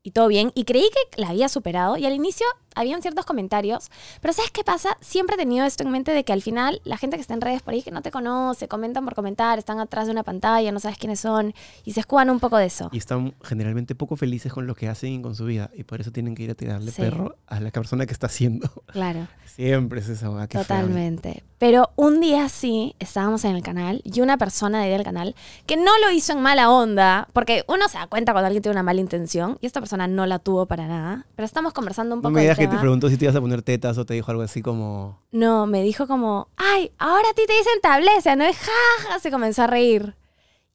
y 0.03 0.13
todo 0.13 0.29
bien 0.29 0.53
y 0.55 0.65
creí 0.65 0.89
que 0.91 1.21
la 1.21 1.31
había 1.31 1.49
superado 1.49 1.97
y 1.97 2.07
al 2.07 2.13
inicio 2.13 2.47
habían 2.75 3.03
ciertos 3.03 3.25
comentarios, 3.25 3.91
pero 4.21 4.33
¿sabes 4.35 4.51
qué 4.51 4.65
pasa? 4.65 4.97
Siempre 5.01 5.35
he 5.35 5.39
tenido 5.39 5.65
esto 5.67 5.83
en 5.85 5.91
mente 5.91 6.13
de 6.13 6.25
que 6.25 6.33
al 6.33 6.43
final 6.43 6.81
la 6.85 6.97
gente 6.97 7.17
que 7.17 7.21
está 7.21 7.35
en 7.35 7.41
redes 7.41 7.63
por 7.63 7.75
ahí 7.75 7.83
que 7.83 7.91
no 7.91 8.03
te 8.03 8.11
conoce, 8.11 8.69
comentan 8.69 9.05
por 9.05 9.15
comentar, 9.15 9.59
están 9.59 9.81
atrás 9.81 10.07
de 10.07 10.13
una 10.13 10.23
pantalla, 10.23 10.71
no 10.73 10.81
sabes 10.81 10.99
quiénes 10.99 11.21
son 11.21 11.55
y 11.85 11.93
se 11.93 12.01
escudan 12.01 12.31
un 12.31 12.41
poco 12.41 12.57
de 12.57 12.67
eso. 12.67 12.89
Y 12.93 12.99
están 12.99 13.35
generalmente 13.43 13.95
poco 13.95 14.17
felices 14.17 14.53
con 14.53 14.67
lo 14.67 14.75
que 14.75 14.89
hacen 14.89 15.13
y 15.13 15.23
con 15.23 15.35
su 15.35 15.45
vida. 15.45 15.71
Y 15.77 15.85
por 15.85 16.01
eso 16.01 16.11
tienen 16.13 16.35
que 16.35 16.43
ir 16.45 16.51
a 16.51 16.55
tirarle 16.55 16.91
Sí. 16.91 17.03
perro 17.03 17.37
a 17.47 17.61
la 17.61 17.71
persona 17.71 18.07
que 18.07 18.13
está 18.13 18.27
haciendo. 18.27 18.69
Claro. 18.87 19.27
Siempre 19.55 20.01
es 20.01 20.09
esa 20.09 20.31
feo. 20.31 20.47
Totalmente. 20.63 21.45
Pero 21.59 21.91
un 21.97 22.21
día 22.21 22.49
sí, 22.49 22.95
estábamos 22.99 23.45
en 23.45 23.55
el 23.57 23.63
canal 23.63 24.03
y 24.05 24.21
una 24.21 24.37
persona 24.37 24.79
de 24.81 24.87
ahí 24.87 24.91
del 24.91 25.05
canal 25.05 25.35
que 25.67 25.77
no 25.77 25.93
lo 26.05 26.11
hizo 26.11 26.33
en 26.33 26.43
mala 26.43 26.69
onda, 26.71 27.29
porque 27.33 27.65
uno 27.69 27.89
se 27.89 27.97
da 27.97 28.07
cuenta 28.09 28.33
cuando 28.33 28.47
alguien 28.49 28.63
tiene 28.63 28.75
una 28.75 28.83
mala 28.83 29.01
intención 29.01 29.57
y 29.61 29.67
esta 29.67 29.81
persona 29.81 30.07
no 30.09 30.27
la 30.27 30.41
tuvo 30.41 30.67
para 30.67 30.87
nada, 30.89 31.27
pero 31.37 31.47
estamos 31.47 31.73
conversando 31.73 32.17
un 32.17 32.19
No 32.19 32.23
poco 32.23 32.33
me 32.35 32.41
del 32.41 32.49
digas 32.49 32.59
que 32.65 32.77
te 32.77 32.81
preguntó 32.81 33.09
si 33.09 33.17
te 33.17 33.27
ibas 33.27 33.37
a 33.37 33.41
poner 33.41 33.63
tetas 33.63 33.99
o 33.99 34.07
te 34.07 34.15
dijo 34.15 34.31
algo 34.31 34.43
así 34.43 34.63
como... 34.63 35.21
No, 35.33 35.67
me 35.67 35.83
dijo 35.83 36.07
como, 36.07 36.49
ay, 36.57 36.93
ahora 36.99 37.29
a 37.31 37.35
ti 37.35 37.43
te 37.47 37.53
dicen 37.53 37.81
tableza, 37.83 38.37
¿no? 38.37 38.45
es 38.45 38.57
jaja, 38.57 39.19
se 39.19 39.31
comenzó 39.31 39.63
a 39.63 39.67
reír. 39.67 40.17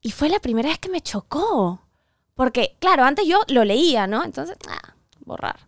Y 0.02 0.12
fue 0.12 0.30
la 0.30 0.40
primera 0.40 0.70
vez 0.70 0.78
que 0.78 0.90
me 0.90 1.02
chocó. 1.02 1.82
Porque, 2.36 2.76
claro, 2.80 3.04
antes 3.04 3.28
yo 3.28 3.42
lo 3.48 3.66
leía, 3.66 4.08
¿no? 4.08 4.24
Entonces, 4.24 4.56
ah, 4.70 4.94
borrar. 5.26 5.68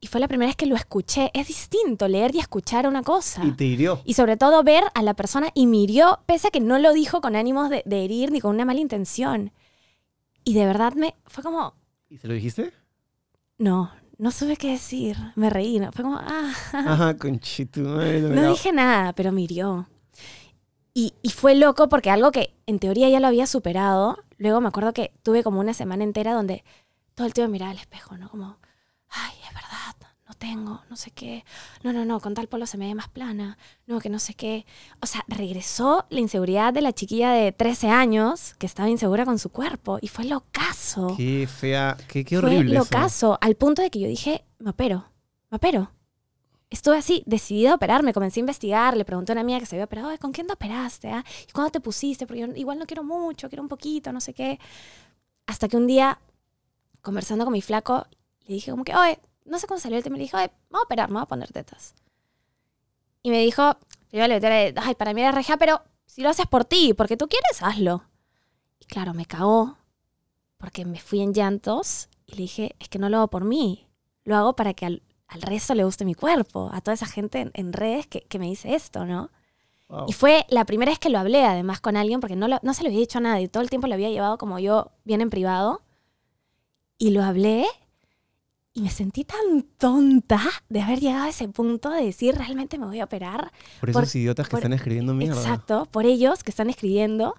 Y 0.00 0.06
fue 0.06 0.20
la 0.20 0.28
primera 0.28 0.48
vez 0.48 0.56
que 0.56 0.66
lo 0.66 0.76
escuché. 0.76 1.30
Es 1.34 1.48
distinto 1.48 2.06
leer 2.06 2.34
y 2.34 2.38
escuchar 2.38 2.86
una 2.86 3.02
cosa. 3.02 3.44
Y 3.44 3.50
te 3.50 3.64
hirió. 3.64 4.00
Y 4.04 4.14
sobre 4.14 4.36
todo 4.36 4.62
ver 4.62 4.84
a 4.94 5.02
la 5.02 5.14
persona 5.14 5.50
y 5.54 5.66
me 5.66 5.78
hirió, 5.78 6.20
pese 6.26 6.48
a 6.48 6.50
que 6.50 6.60
no 6.60 6.78
lo 6.78 6.92
dijo 6.92 7.20
con 7.20 7.34
ánimos 7.34 7.68
de, 7.68 7.82
de 7.84 8.04
herir 8.04 8.30
ni 8.30 8.40
con 8.40 8.54
una 8.54 8.64
mala 8.64 8.80
intención. 8.80 9.52
Y 10.44 10.54
de 10.54 10.66
verdad 10.66 10.94
me 10.94 11.16
fue 11.26 11.42
como, 11.42 11.74
¿Y 12.08 12.16
se 12.18 12.28
lo 12.28 12.34
dijiste? 12.34 12.72
no, 13.58 13.90
no 14.18 14.30
supe 14.30 14.56
qué 14.56 14.72
decir. 14.72 15.16
Me 15.36 15.48
reí, 15.50 15.78
¿no? 15.78 15.92
fue 15.92 16.04
como, 16.04 16.18
ah, 16.20 16.52
Ajá, 16.72 17.16
conchito. 17.16 17.80
madre, 17.80 18.20
no 18.20 18.50
dije 18.50 18.72
nada, 18.72 19.12
pero 19.14 19.32
me 19.32 19.42
hirió. 19.42 19.88
Y, 20.94 21.14
y 21.22 21.30
fue 21.30 21.54
loco 21.54 21.88
porque 21.88 22.10
algo 22.10 22.32
que 22.32 22.54
en 22.66 22.80
teoría 22.80 23.08
ya 23.08 23.20
lo 23.20 23.28
había 23.28 23.46
superado, 23.46 24.18
luego 24.36 24.60
me 24.60 24.68
acuerdo 24.68 24.92
que 24.92 25.12
tuve 25.22 25.44
como 25.44 25.60
una 25.60 25.72
semana 25.72 26.02
entera 26.02 26.32
donde 26.34 26.64
todo 27.14 27.26
el 27.26 27.32
tiempo 27.34 27.52
miraba 27.52 27.70
al 27.70 27.78
espejo, 27.78 28.16
¿no? 28.16 28.28
Como, 28.28 28.58
ay, 29.08 29.34
tengo, 30.38 30.80
no 30.88 30.96
sé 30.96 31.10
qué. 31.10 31.44
No, 31.82 31.92
no, 31.92 32.04
no, 32.04 32.20
con 32.20 32.32
tal 32.34 32.48
polo 32.48 32.66
se 32.66 32.78
me 32.78 32.86
ve 32.86 32.94
más 32.94 33.08
plana. 33.08 33.58
No, 33.86 33.98
que 34.00 34.08
no 34.08 34.18
sé 34.18 34.34
qué. 34.34 34.64
O 35.02 35.06
sea, 35.06 35.24
regresó 35.28 36.06
la 36.10 36.20
inseguridad 36.20 36.72
de 36.72 36.80
la 36.80 36.92
chiquilla 36.92 37.32
de 37.32 37.52
13 37.52 37.88
años 37.90 38.54
que 38.58 38.66
estaba 38.66 38.88
insegura 38.88 39.24
con 39.24 39.38
su 39.38 39.50
cuerpo 39.50 39.98
y 40.00 40.08
fue 40.08 40.24
locazo. 40.24 41.14
Qué 41.16 41.46
fea, 41.46 41.96
qué, 42.08 42.24
qué 42.24 42.38
Fue 42.40 42.48
horrible 42.48 42.76
eso. 42.76 42.84
locazo, 42.84 43.38
al 43.40 43.54
punto 43.56 43.82
de 43.82 43.90
que 43.90 44.00
yo 44.00 44.08
dije, 44.08 44.44
me 44.58 44.70
opero, 44.70 45.04
me 45.50 45.56
opero. 45.56 45.90
Estuve 46.70 46.98
así, 46.98 47.22
decidida 47.24 47.72
a 47.72 47.74
operarme, 47.76 48.12
comencé 48.12 48.40
a 48.40 48.42
investigar, 48.42 48.94
le 48.96 49.04
pregunté 49.06 49.32
a 49.32 49.34
una 49.34 49.40
amiga 49.40 49.58
que 49.58 49.64
se 49.66 49.74
había 49.76 49.86
operado, 49.86 50.08
"Ay, 50.10 50.18
¿con 50.18 50.32
quién 50.32 50.46
te 50.46 50.52
operaste? 50.52 51.08
ah? 51.10 51.24
¿Y 51.48 51.52
cuándo 51.52 51.70
te 51.70 51.80
pusiste? 51.80 52.26
Porque 52.26 52.40
yo 52.42 52.46
igual 52.56 52.78
no 52.78 52.84
quiero 52.86 53.02
mucho, 53.04 53.48
quiero 53.48 53.62
un 53.62 53.68
poquito, 53.70 54.12
no 54.12 54.20
sé 54.20 54.34
qué. 54.34 54.58
Hasta 55.46 55.66
que 55.66 55.78
un 55.78 55.86
día, 55.86 56.18
conversando 57.00 57.44
con 57.46 57.52
mi 57.52 57.62
flaco, 57.62 58.06
le 58.46 58.54
dije 58.54 58.70
como 58.70 58.84
que, 58.84 58.94
oye, 58.94 59.18
no 59.48 59.58
sé 59.58 59.66
cómo 59.66 59.80
salió 59.80 59.98
el 59.98 60.04
tema, 60.04 60.16
le 60.16 60.22
dije, 60.22 60.36
me 60.36 60.48
voy 60.70 60.80
a 60.80 60.84
operar, 60.84 61.10
voy 61.10 61.22
a 61.22 61.26
poner 61.26 61.52
tetas. 61.52 61.94
Y 63.22 63.30
me 63.30 63.40
dijo, 63.40 63.76
primero 64.08 64.28
le 64.28 64.40
metí, 64.40 64.78
ay, 64.80 64.94
para 64.94 65.12
mí 65.12 65.20
era 65.20 65.32
reja, 65.32 65.56
pero 65.56 65.82
si 66.06 66.22
lo 66.22 66.30
haces 66.30 66.46
por 66.46 66.64
ti, 66.64 66.94
porque 66.94 67.16
tú 67.16 67.28
quieres, 67.28 67.62
hazlo. 67.62 68.04
Y 68.80 68.84
claro, 68.86 69.12
me 69.14 69.26
cagó, 69.26 69.76
porque 70.56 70.84
me 70.84 71.00
fui 71.00 71.20
en 71.20 71.34
llantos 71.34 72.08
y 72.26 72.32
le 72.32 72.42
dije, 72.42 72.76
es 72.78 72.88
que 72.88 72.98
no 72.98 73.08
lo 73.08 73.18
hago 73.18 73.28
por 73.28 73.44
mí, 73.44 73.86
lo 74.24 74.36
hago 74.36 74.54
para 74.56 74.74
que 74.74 74.86
al, 74.86 75.02
al 75.26 75.42
resto 75.42 75.74
le 75.74 75.84
guste 75.84 76.04
mi 76.04 76.14
cuerpo, 76.14 76.70
a 76.72 76.80
toda 76.80 76.94
esa 76.94 77.06
gente 77.06 77.40
en, 77.40 77.50
en 77.54 77.72
redes 77.72 78.06
que, 78.06 78.20
que 78.22 78.38
me 78.38 78.46
dice 78.46 78.74
esto, 78.74 79.04
¿no? 79.04 79.30
Wow. 79.88 80.04
Y 80.06 80.12
fue 80.12 80.44
la 80.50 80.64
primera 80.66 80.90
vez 80.92 80.98
que 80.98 81.08
lo 81.08 81.18
hablé 81.18 81.44
además 81.44 81.80
con 81.80 81.96
alguien, 81.96 82.20
porque 82.20 82.36
no, 82.36 82.46
lo- 82.46 82.60
no 82.62 82.74
se 82.74 82.82
lo 82.82 82.88
había 82.88 83.00
dicho 83.00 83.18
a 83.18 83.22
nadie, 83.22 83.48
todo 83.48 83.62
el 83.62 83.70
tiempo 83.70 83.86
lo 83.88 83.94
había 83.94 84.10
llevado 84.10 84.36
como 84.38 84.58
yo, 84.58 84.90
bien 85.04 85.20
en 85.22 85.30
privado, 85.30 85.82
y 86.98 87.10
lo 87.10 87.22
hablé 87.22 87.66
y 88.78 88.82
me 88.82 88.90
sentí 88.90 89.24
tan 89.24 89.62
tonta 89.76 90.40
de 90.68 90.80
haber 90.80 91.00
llegado 91.00 91.24
a 91.24 91.28
ese 91.28 91.48
punto 91.48 91.90
de 91.90 92.04
decir, 92.04 92.34
realmente 92.36 92.78
me 92.78 92.86
voy 92.86 93.00
a 93.00 93.04
operar. 93.04 93.50
Por 93.80 93.90
esos 93.90 94.02
por- 94.12 94.16
idiotas 94.16 94.46
que 94.46 94.52
por- 94.52 94.60
están 94.60 94.72
escribiendo 94.72 95.14
mierda. 95.14 95.40
Exacto, 95.40 95.86
por 95.90 96.06
ellos 96.06 96.44
que 96.44 96.50
están 96.50 96.70
escribiendo. 96.70 97.34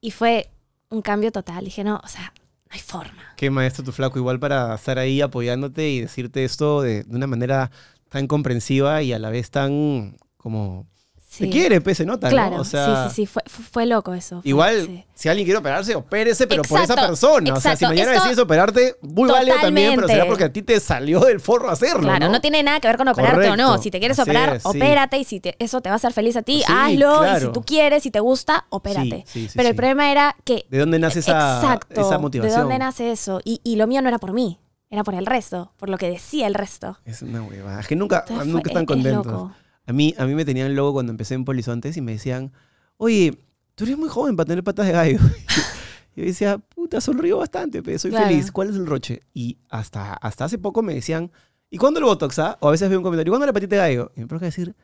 Y 0.00 0.12
fue 0.12 0.50
un 0.90 1.02
cambio 1.02 1.32
total. 1.32 1.64
Dije, 1.64 1.82
no, 1.82 2.00
o 2.02 2.08
sea, 2.08 2.32
no 2.36 2.70
hay 2.70 2.80
forma. 2.80 3.22
Qué 3.36 3.50
maestro 3.50 3.84
tu 3.84 3.92
flaco, 3.92 4.18
igual 4.18 4.38
para 4.38 4.74
estar 4.74 4.98
ahí 4.98 5.20
apoyándote 5.20 5.88
y 5.90 6.00
decirte 6.02 6.44
esto 6.44 6.80
de, 6.82 7.02
de 7.02 7.16
una 7.16 7.26
manera 7.26 7.70
tan 8.08 8.26
comprensiva 8.26 9.02
y 9.02 9.12
a 9.12 9.18
la 9.18 9.30
vez 9.30 9.50
tan 9.50 10.16
como... 10.36 10.86
Sí. 11.30 11.44
Te 11.44 11.50
quiere, 11.50 11.82
pues 11.82 11.98
se 11.98 12.06
nota, 12.06 12.30
Claro, 12.30 12.56
¿no? 12.56 12.62
O 12.62 12.64
sea, 12.64 13.04
sí, 13.10 13.10
sí, 13.10 13.14
sí, 13.16 13.26
fue, 13.26 13.42
fue- 13.46 13.84
loco 13.84 14.14
eso. 14.14 14.40
fue- 14.40 14.48
Igual, 14.48 14.86
sí. 14.86 15.04
si 15.14 15.28
alguien 15.28 15.44
quiere 15.44 15.58
operarse, 15.58 15.94
opérese, 15.94 16.46
pero 16.46 16.62
por 16.62 16.78
esa 16.80 16.94
Exacto, 16.94 17.06
persona. 17.06 17.52
O 17.52 17.60
sea, 17.60 17.72
si 17.76 17.84
exacto. 17.84 17.88
mañana 17.94 18.12
Esto- 18.12 18.24
decides 18.24 18.38
operarte, 18.42 18.96
muy 19.02 19.28
válido 19.30 19.58
también, 19.60 19.94
pero 19.96 20.08
será 20.08 20.24
porque 20.26 20.44
a 20.44 20.52
ti 20.52 20.62
te 20.62 20.80
salió 20.80 21.20
del 21.20 21.38
forro 21.40 21.68
hacerlo, 21.68 22.00
Claro, 22.04 22.26
¿no? 22.26 22.32
no 22.32 22.40
tiene 22.40 22.62
nada 22.62 22.80
que 22.80 22.88
ver 22.88 22.96
con 22.96 23.08
operarte 23.08 23.50
o 23.50 23.56
no. 23.58 23.76
Si 23.76 23.90
te 23.90 23.98
quieres 23.98 24.18
operar, 24.18 24.54
es, 24.56 24.64
opérate 24.64 25.18
y 25.18 25.24
si 25.24 25.38
te- 25.38 25.54
eso 25.58 25.82
te 25.82 25.90
va 25.90 25.94
a 25.94 25.96
hacer 25.96 26.14
feliz 26.14 26.34
a 26.36 26.40
ti, 26.42 26.62
Sí, 26.66 26.72
hazlo. 26.72 27.16
Y 27.16 27.18
claro. 27.18 27.46
si 27.48 27.52
tú 27.52 27.62
quieres, 27.62 28.02
si 28.02 28.10
te 28.10 28.20
gusta, 28.20 28.64
opérate. 28.70 29.24
Sí, 29.26 29.42
sí, 29.42 29.48
sí, 29.48 29.52
Pero 29.54 29.68
el 29.68 29.74
problema 29.76 30.10
era 30.10 30.34
que 30.44 30.64
¿De 30.70 30.78
dónde 30.78 30.98
nace 30.98 31.18
esa, 31.18 31.56
Exacto. 31.60 32.00
esa 32.00 32.16
motivación? 32.18 32.54
¿De 32.54 32.60
dónde 32.62 32.78
nace 32.78 33.12
eso? 33.12 33.42
Y, 33.44 33.60
y 33.64 33.76
lo 33.76 33.86
mío 33.86 34.00
no 34.00 34.08
era 34.08 34.18
por 34.18 34.32
mí, 34.32 34.58
era 34.88 35.04
por 35.04 35.14
el 35.14 35.26
resto, 35.26 35.72
por 35.76 35.90
lo 35.90 35.98
que 35.98 36.08
decía 36.08 36.46
el 36.46 36.54
resto. 36.54 36.96
Es 37.04 37.20
una 37.20 37.42
hueva. 37.42 37.78
Es 37.80 37.86
que 37.86 37.96
nunca, 37.96 38.20
Entonces 38.26 38.46
nunca 38.46 38.62
fue- 38.62 38.70
están 38.70 38.82
es 38.84 38.86
contentos. 38.86 39.26
loco. 39.26 39.52
A 39.88 39.92
mí, 39.92 40.14
a 40.18 40.26
mí 40.26 40.34
me 40.34 40.44
tenían 40.44 40.74
loco 40.76 40.92
cuando 40.92 41.10
empecé 41.12 41.34
en 41.34 41.44
Polizontes 41.44 41.96
y 41.96 42.00
me 42.00 42.12
decían, 42.12 42.52
oye, 42.98 43.36
tú 43.74 43.84
eres 43.84 43.96
muy 43.98 44.08
joven 44.08 44.36
para 44.36 44.46
tener 44.46 44.62
patas 44.62 44.86
de 44.86 44.92
gallo. 44.92 45.18
Y 46.14 46.20
yo 46.20 46.26
decía, 46.26 46.58
puta, 46.58 47.00
sonrío 47.00 47.38
bastante, 47.38 47.82
pero 47.82 47.98
soy 47.98 48.10
Claro. 48.10 48.26
feliz. 48.26 48.52
¿Cuál 48.52 48.70
es 48.70 48.76
el 48.76 48.86
roche? 48.86 49.20
Y 49.34 49.58
hasta, 49.70 50.12
hasta 50.14 50.44
hace 50.44 50.58
poco 50.58 50.82
me 50.82 50.94
decían, 50.94 51.30
¿y 51.70 51.78
cuándo 51.78 52.00
el 52.00 52.04
botox? 52.06 52.38
ah? 52.38 52.56
O 52.60 52.68
a 52.68 52.70
veces 52.72 52.88
veo 52.88 52.98
un 52.98 53.02
comentario, 53.02 53.30
¿y 53.30 53.32
cuándo 53.32 53.46
la 53.46 53.52
patita 53.52 53.76
de 53.76 53.80
gallo? 53.82 54.12
Y 54.16 54.20
me 54.20 54.26
provoca 54.26 54.46
decir, 54.46 54.74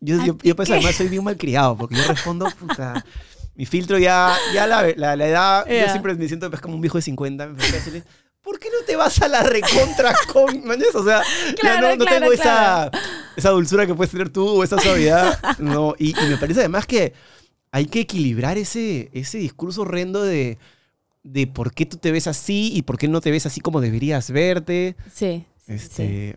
yo, 0.00 0.20
¿A 0.20 0.26
yo, 0.26 0.36
yo 0.42 0.54
pues 0.56 0.70
además 0.70 0.94
soy 0.96 1.08
bien 1.08 1.24
malcriado, 1.24 1.76
porque 1.76 1.94
yo 1.96 2.02
respondo, 2.06 2.46
puta, 2.58 3.04
mi 3.54 3.64
filtro 3.66 3.98
ya, 3.98 4.36
ya 4.52 4.66
la, 4.66 4.92
la, 4.96 5.16
la 5.16 5.26
edad, 5.28 5.64
yo 5.66 5.72
Ya. 5.72 5.88
siempre 5.90 6.14
me 6.14 6.26
siento 6.28 6.50
pues, 6.50 6.60
como 6.60 6.74
un 6.74 6.80
viejo 6.82 6.98
de 6.98 7.02
50, 7.02 7.46
me 7.46 7.54
decirle, 7.70 8.04
¿por 8.46 8.60
qué 8.60 8.68
no 8.68 8.86
te 8.86 8.94
vas 8.94 9.20
a 9.20 9.26
la 9.26 9.42
recontra 9.42 10.14
con? 10.32 10.62
O 10.94 11.04
sea, 11.04 11.20
Claro, 11.58 11.88
no, 11.88 11.96
no 11.96 12.04
claro, 12.04 12.20
tengo 12.20 12.32
esa, 12.32 12.92
esa 13.34 13.50
dulzura 13.50 13.88
que 13.88 13.94
puedes 13.94 14.12
tener 14.12 14.28
tú 14.30 14.46
o 14.46 14.62
esa 14.62 14.80
suavidad. 14.80 15.38
No, 15.58 15.96
y, 15.98 16.10
y 16.18 16.28
me 16.28 16.36
parece 16.36 16.60
además 16.60 16.86
que 16.86 17.12
hay 17.72 17.86
que 17.86 18.00
equilibrar 18.00 18.56
ese, 18.56 19.10
ese 19.12 19.38
discurso 19.38 19.82
horrendo 19.82 20.22
de, 20.22 20.58
de 21.24 21.48
por 21.48 21.74
qué 21.74 21.86
tú 21.86 21.96
te 21.96 22.12
ves 22.12 22.28
así 22.28 22.70
y 22.72 22.82
por 22.82 22.98
qué 22.98 23.08
no 23.08 23.20
te 23.20 23.32
ves 23.32 23.46
así 23.46 23.60
como 23.60 23.80
deberías 23.80 24.30
verte. 24.30 24.94
Sí. 25.12 25.44
sí, 25.66 25.66
sí. 25.66 25.74
Este, 25.74 26.36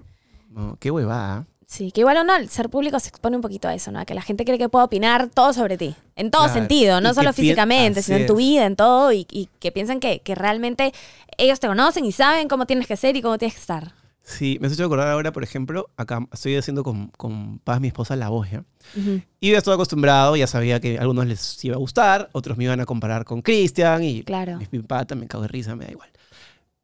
no, 0.50 0.78
qué 0.80 0.90
huevada. 0.90 1.46
Sí, 1.72 1.92
que 1.92 2.02
igual 2.02 2.18
uno 2.20 2.34
al 2.34 2.50
ser 2.50 2.68
público 2.68 3.00
se 3.00 3.10
expone 3.10 3.36
un 3.36 3.44
poquito 3.44 3.68
a 3.68 3.76
eso, 3.76 3.92
¿no? 3.92 4.00
A 4.00 4.06
que 4.06 4.16
la 4.16 4.24
gente 4.24 4.44
cree 4.44 4.58
que 4.58 4.70
puede 4.70 4.86
opinar 4.86 5.30
todo 5.30 5.54
sobre 5.54 5.78
ti. 5.78 5.96
En 6.16 6.32
todo 6.32 6.46
Claro, 6.46 6.60
sentido, 6.60 7.00
no 7.00 7.12
y 7.12 7.14
solo 7.14 7.32
físicamente, 7.32 8.02
sino 8.02 8.18
en 8.18 8.26
tu 8.26 8.38
vida, 8.38 8.66
en 8.66 8.76
todo, 8.76 9.14
y, 9.14 9.28
y 9.30 9.50
que 9.60 9.72
piensan 9.72 10.00
que, 10.00 10.20
que 10.22 10.34
realmente 10.34 10.92
ellos 11.38 11.60
te 11.60 11.68
conocen 11.68 12.06
y 12.06 12.12
saben 12.12 12.48
cómo 12.48 12.66
tienes 12.66 12.88
que 12.88 12.98
ser 12.98 13.16
y 13.18 13.22
cómo 13.22 13.38
tienes 13.38 13.54
que 13.54 13.62
estar. 13.62 13.94
Sí, 14.24 14.58
me 14.60 14.66
has 14.66 14.74
hecho 14.74 14.84
acordar 14.86 15.10
ahora, 15.10 15.32
por 15.32 15.44
ejemplo, 15.44 15.92
acá 15.96 16.26
estoy 16.34 16.56
haciendo 16.56 16.84
con, 16.84 17.10
con 17.10 17.60
Paz, 17.60 17.80
mi 17.80 17.90
esposa, 17.90 18.16
la 18.16 18.30
voz, 18.30 18.50
¿ya? 18.50 18.64
Ujú. 18.98 19.22
Y 19.40 19.52
yo 19.52 19.58
estaba 19.58 19.76
acostumbrado, 19.76 20.36
ya 20.36 20.48
sabía 20.48 20.80
que 20.80 20.98
a 20.98 21.02
algunos 21.02 21.28
les 21.28 21.64
iba 21.64 21.76
a 21.76 21.80
gustar, 21.80 22.32
otros 22.32 22.58
me 22.58 22.64
iban 22.64 22.80
a 22.80 22.88
comparar 22.88 23.26
con 23.26 23.44
Cristian 23.44 24.04
y 24.04 24.24
Claro. 24.24 24.58
mi, 24.58 24.68
mi 24.72 24.80
pata 24.80 25.14
me 25.14 25.28
cago 25.28 25.44
de 25.44 25.50
risa, 25.50 25.76
me 25.76 25.86
da 25.86 25.92
igual. 25.92 26.10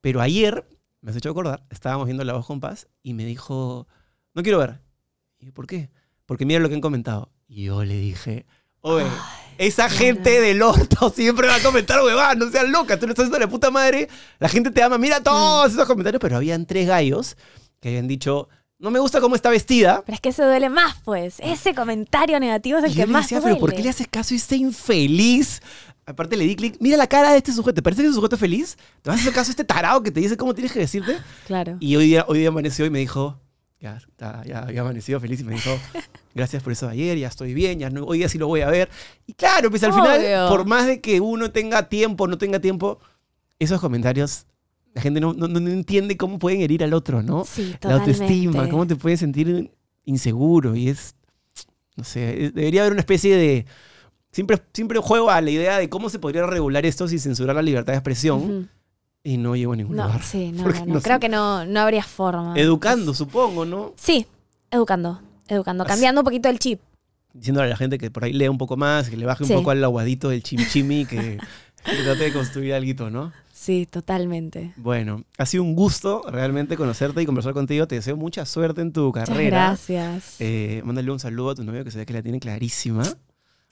Pero 0.01 0.21
ayer 0.21 0.63
me 1.01 1.09
has 1.09 1.17
hecho 1.17 1.31
acordar, 1.31 1.63
estábamos 1.71 2.05
viendo 2.05 2.23
La 2.23 2.33
Voz 2.33 2.45
con 2.45 2.59
Paz 2.59 2.87
y 3.01 3.15
me 3.15 3.25
dijo, 3.25 3.87
no 4.35 4.43
quiero 4.43 4.59
ver. 4.59 4.79
Y 5.39 5.47
yo, 5.47 5.53
¿por 5.53 5.65
qué? 5.65 5.89
Porque 6.25 6.45
mira 6.45 6.59
lo 6.59 6.69
que 6.69 6.75
han 6.75 6.81
comentado. 6.81 7.31
Y 7.47 7.63
yo 7.65 7.83
le 7.83 7.97
dije, 7.97 8.45
oye, 8.81 9.05
esa 9.57 9.89
gente 9.89 10.41
del 10.41 10.61
orto 10.61 11.09
siempre 11.15 11.47
va 11.47 11.55
a 11.55 11.61
comentar, 11.61 12.01
huevada, 12.03 12.35
no 12.35 12.49
seas 12.51 12.67
loca, 12.69 12.99
tú 12.99 13.05
le 13.07 13.13
estás 13.13 13.23
haciendo 13.23 13.39
la 13.39 13.49
puta 13.49 13.71
madre, 13.71 14.09
la 14.39 14.49
gente 14.49 14.71
te 14.71 14.83
ama, 14.83 14.97
mira 14.97 15.21
todos 15.23 15.71
esos 15.71 15.85
comentarios, 15.85 16.19
pero 16.19 16.35
habían 16.37 16.65
tres 16.65 16.87
gallos 16.87 17.37
que 17.79 17.89
habían 17.89 18.07
dicho, 18.07 18.49
no 18.79 18.91
me 18.91 18.99
gusta 18.99 19.21
cómo 19.21 19.35
está 19.35 19.49
vestida. 19.49 20.03
Pero 20.05 20.15
es 20.15 20.21
que 20.21 20.31
se 20.31 20.43
duele 20.43 20.69
más, 20.69 20.97
pues. 21.03 21.35
Ese 21.39 21.73
comentario 21.73 22.39
negativo 22.39 22.79
es 22.79 22.85
el 22.85 22.91
Y 22.91 22.95
que 22.95 23.05
más 23.05 23.25
decía, 23.25 23.39
duele. 23.39 23.55
pero 23.55 23.61
¿por 23.61 23.73
qué 23.75 23.83
le 23.83 23.89
haces 23.89 24.07
caso 24.07 24.33
a 24.33 24.37
este 24.37 24.55
infeliz? 24.57 25.61
Aparte 26.07 26.35
le 26.37 26.45
di 26.45 26.55
clic, 26.55 26.77
mira 26.79 26.97
la 26.97 27.07
cara 27.07 27.31
de 27.31 27.37
este 27.37 27.51
sujeto, 27.51 27.75
¿te 27.75 27.81
parece 27.81 28.01
que 28.01 28.07
es 28.07 28.11
un 28.13 28.15
sujeto 28.21 28.37
feliz? 28.37 28.75
¿Te 29.01 29.09
vas 29.09 29.17
a 29.19 29.21
hacer 29.21 29.33
caso 29.33 29.49
a 29.49 29.53
este 29.53 29.63
tarado 29.63 30.03
que 30.03 30.11
te 30.11 30.19
dice 30.19 30.37
cómo 30.37 30.53
tienes 30.53 30.71
que 30.71 30.79
decirte? 30.79 31.17
Claro. 31.47 31.77
Y 31.79 31.95
hoy 31.95 32.07
día, 32.07 32.25
hoy 32.27 32.39
día 32.39 32.49
amaneció 32.49 32.85
y 32.85 32.89
me 32.91 32.99
dijo, 32.99 33.39
ya, 34.17 34.43
ya 34.45 34.59
había 34.63 34.81
amanecido 34.81 35.19
feliz 35.19 35.39
y 35.41 35.43
me 35.43 35.53
dijo, 35.53 35.69
gracias 36.35 36.63
por 36.63 36.73
eso 36.73 36.87
de 36.87 36.93
ayer, 36.93 37.17
ya 37.17 37.27
estoy 37.27 37.53
bien, 37.53 37.79
ya 37.79 37.89
no, 37.89 38.03
hoy 38.05 38.17
día 38.19 38.29
sí 38.29 38.37
lo 38.37 38.47
voy 38.47 38.61
a 38.61 38.69
ver. 38.69 38.89
Y 39.27 39.33
claro, 39.33 39.69
pues 39.69 39.83
al 39.83 39.93
final, 39.93 40.19
Obvio. 40.19 40.49
por 40.49 40.65
más 40.65 40.87
de 40.87 41.01
que 41.01 41.21
uno 41.21 41.51
tenga 41.51 41.87
tiempo, 41.89 42.27
no 42.27 42.37
tenga 42.37 42.59
tiempo, 42.59 42.99
esos 43.59 43.79
comentarios, 43.79 44.45
la 44.93 45.01
gente 45.01 45.19
no, 45.19 45.33
no, 45.33 45.47
no 45.47 45.69
entiende 45.69 46.17
cómo 46.17 46.39
pueden 46.39 46.61
herir 46.61 46.83
al 46.83 46.93
otro, 46.93 47.21
¿no? 47.21 47.45
Sí, 47.45 47.71
La 47.73 47.79
totalmente. 47.79 48.11
autoestima, 48.11 48.69
cómo 48.69 48.87
te 48.87 48.95
puedes 48.95 49.19
sentir 49.19 49.71
inseguro 50.05 50.75
y 50.75 50.89
es, 50.89 51.15
no 51.95 52.03
sé, 52.03 52.51
debería 52.53 52.81
haber 52.81 52.93
una 52.93 53.01
especie 53.01 53.35
de... 53.35 53.65
Siempre, 54.31 54.61
siempre 54.73 54.99
juego 54.99 55.29
a 55.31 55.39
la 55.39 55.49
idea 55.49 55.77
de 55.77 55.87
cómo 55.87 56.09
se 56.09 56.19
podría 56.19 56.45
regular 56.45 56.85
esto 56.85 57.07
sin 57.07 57.19
censurar 57.19 57.55
la 57.55 57.61
libertad 57.61 57.93
de 57.93 57.97
expresión 57.99 58.41
Ujú. 58.41 58.67
Y 59.25 59.35
no 59.37 59.55
llego 59.57 59.73
a 59.73 59.75
ningún 59.75 59.97
No, 59.97 60.05
lugar. 60.05 60.21
sí, 60.23 60.53
no, 60.53 60.63
no, 60.69 60.85
no. 60.85 60.93
no 60.93 61.01
Creo 61.01 61.19
que 61.19 61.27
no, 61.27 61.65
no 61.65 61.79
habría 61.81 62.03
forma. 62.03 62.53
Educando, 62.55 63.11
Es- 63.11 63.17
supongo, 63.17 63.65
¿no? 63.65 63.91
Sí, 63.97 64.25
educando. 64.71 65.19
Educando. 65.49 65.83
Así- 65.83 65.89
Cambiando 65.91 66.21
un 66.21 66.25
poquito 66.25 66.47
el 66.47 66.59
chip. 66.59 66.79
Diciéndole 67.33 67.67
a 67.67 67.69
la 67.71 67.75
gente 67.75 67.97
que 67.97 68.09
por 68.09 68.23
ahí 68.23 68.31
lea 68.31 68.49
un 68.49 68.57
poco 68.57 68.77
más, 68.77 69.09
que 69.09 69.17
le 69.17 69.25
baje 69.25 69.43
un 69.43 69.49
Sí. 69.49 69.53
poco 69.55 69.71
al 69.71 69.83
aguadito 69.83 70.29
del 70.29 70.41
chimichimi, 70.41 71.05
que, 71.05 71.37
que 71.85 72.03
trate 72.03 72.23
de 72.25 72.31
construir 72.33 72.73
algo, 72.73 73.09
¿no? 73.09 73.33
Sí, 73.51 73.87
totalmente. 73.89 74.73
Bueno, 74.77 75.23
ha 75.37 75.45
sido 75.45 75.63
un 75.63 75.75
gusto 75.75 76.21
realmente 76.29 76.77
conocerte 76.77 77.21
y 77.21 77.25
conversar 77.25 77.53
contigo. 77.53 77.87
Te 77.87 77.95
deseo 77.95 78.15
mucha 78.15 78.45
suerte 78.45 78.81
en 78.81 78.93
tu 78.93 79.07
Muchas 79.07 79.27
carrera. 79.27 79.67
gracias. 79.69 80.35
Eh, 80.39 80.81
mándale 80.85 81.09
un 81.11 81.19
saludo 81.19 81.49
a 81.51 81.55
tu 81.55 81.63
novio 81.63 81.83
que 81.83 81.89
se 81.91 81.97
ve 81.97 82.05
que 82.05 82.13
la 82.13 82.21
tiene 82.21 82.39
clarísima. 82.39 83.03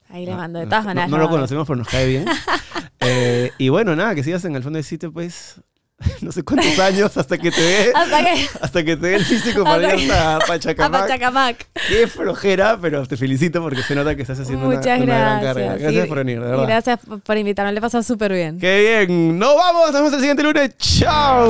Ahí 0.10 0.26
le 0.26 0.32
No, 0.32 0.38
mando. 0.38 0.60
De 0.60 0.66
no- 0.66 0.70
todas 0.70 0.84
no- 0.86 0.89
maneras. 0.89 1.10
No, 1.10 1.18
le 1.18 1.24
lo 1.24 1.30
conocemos, 1.30 1.68
pero 1.68 1.78
nos 1.78 1.88
cae 1.88 2.08
bien. 2.08 2.26
Eh, 3.06 3.51
y 3.58 3.70
bueno, 3.70 3.95
nada, 3.95 4.16
que 4.16 4.24
sigas 4.24 4.43
en 4.45 4.56
el 4.56 4.64
fondo 4.64 4.78
del 4.78 4.84
sitio, 4.86 5.12
pues, 5.12 5.56
no 6.22 6.32
sé 6.32 6.43
cuántos 6.43 6.78
años 6.80 7.16
hasta 7.18 7.38
que 7.38 7.51
te 7.51 7.62
dé, 7.62 7.91
Hasta 7.95 8.24
que. 8.24 8.47
hasta 8.62 8.84
que 8.84 8.97
te 8.97 9.08
dé 9.08 9.16
el 9.16 9.26
físico 9.26 9.64
para 9.64 9.93
ir 9.95 10.08
que- 10.08 10.12
hasta 10.12 10.36
A 10.36 10.39
Pachacamac. 10.39 11.01
Pachacamac. 11.01 11.68
Qué 11.88 12.08
flojera, 12.08 12.78
pero 12.82 13.06
te 13.06 13.16
felicito 13.18 13.62
porque 13.62 13.82
se 13.84 13.95
nota 13.95 14.16
que 14.16 14.22
estás 14.24 14.39
haciendo 14.39 14.68
una, 14.68 14.78
Muchas 14.78 14.99
una 14.99 15.06
gran 15.06 15.41
gracias. 15.41 15.54
carrera. 15.54 15.76
Gracias 15.78 16.04
Sí, 16.04 16.10
por 16.10 16.18
venir, 16.20 16.39
de 16.41 16.47
y 16.47 16.49
verdad. 16.51 16.68
Gracias 16.68 16.99
por 17.06 17.20
por 17.22 17.38
invitarme. 17.38 17.72
Le 17.74 17.82
pasó 17.82 18.04
súper 18.04 18.34
bien. 18.34 18.60
Qué 18.60 19.06
bien. 19.08 19.38
Nos 19.39 19.56
vamos. 19.56 19.84
Nos 19.86 19.93
vemos 19.93 20.14
el 20.14 20.20
siguiente 20.20 20.43
lunes. 20.43 20.78
Chao. 20.78 21.49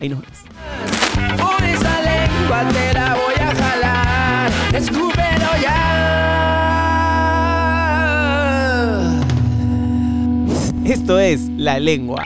Ahí 0.00 0.08
nos 0.08 0.20
vemos. 0.20 0.38
Por 1.38 1.62
esa 1.62 2.00
lengua 2.00 2.68
te 2.72 2.94
la 2.94 3.14
voy 3.14 3.34
a 3.34 3.54
jalar. 3.54 4.50
Escúpelo 4.74 5.56
ya. 5.60 6.00
Esto 10.86 11.18
es 11.18 11.40
La 11.50 11.78
Lengua. 11.78 12.24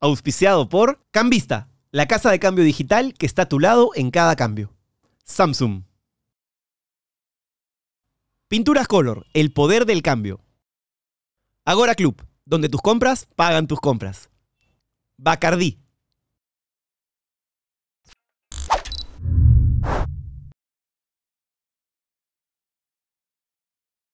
Auspiciado 0.00 0.68
por 0.68 1.04
Cambista, 1.10 1.68
la 1.90 2.06
casa 2.06 2.30
de 2.30 2.38
cambio 2.38 2.64
digital 2.64 3.14
que 3.14 3.26
está 3.26 3.42
a 3.42 3.48
tu 3.48 3.58
lado 3.58 3.90
en 3.94 4.12
cada 4.12 4.36
cambio. 4.36 4.72
Samsung. 5.24 5.82
Pinturas 8.46 8.86
Color, 8.86 9.26
el 9.32 9.52
poder 9.52 9.84
del 9.84 10.02
cambio. 10.02 10.40
Agora 11.64 11.96
Club, 11.96 12.22
donde 12.44 12.68
tus 12.68 12.82
compras 12.82 13.26
pagan 13.34 13.66
tus 13.66 13.80
compras. 13.80 14.30
Bacardí, 15.16 15.83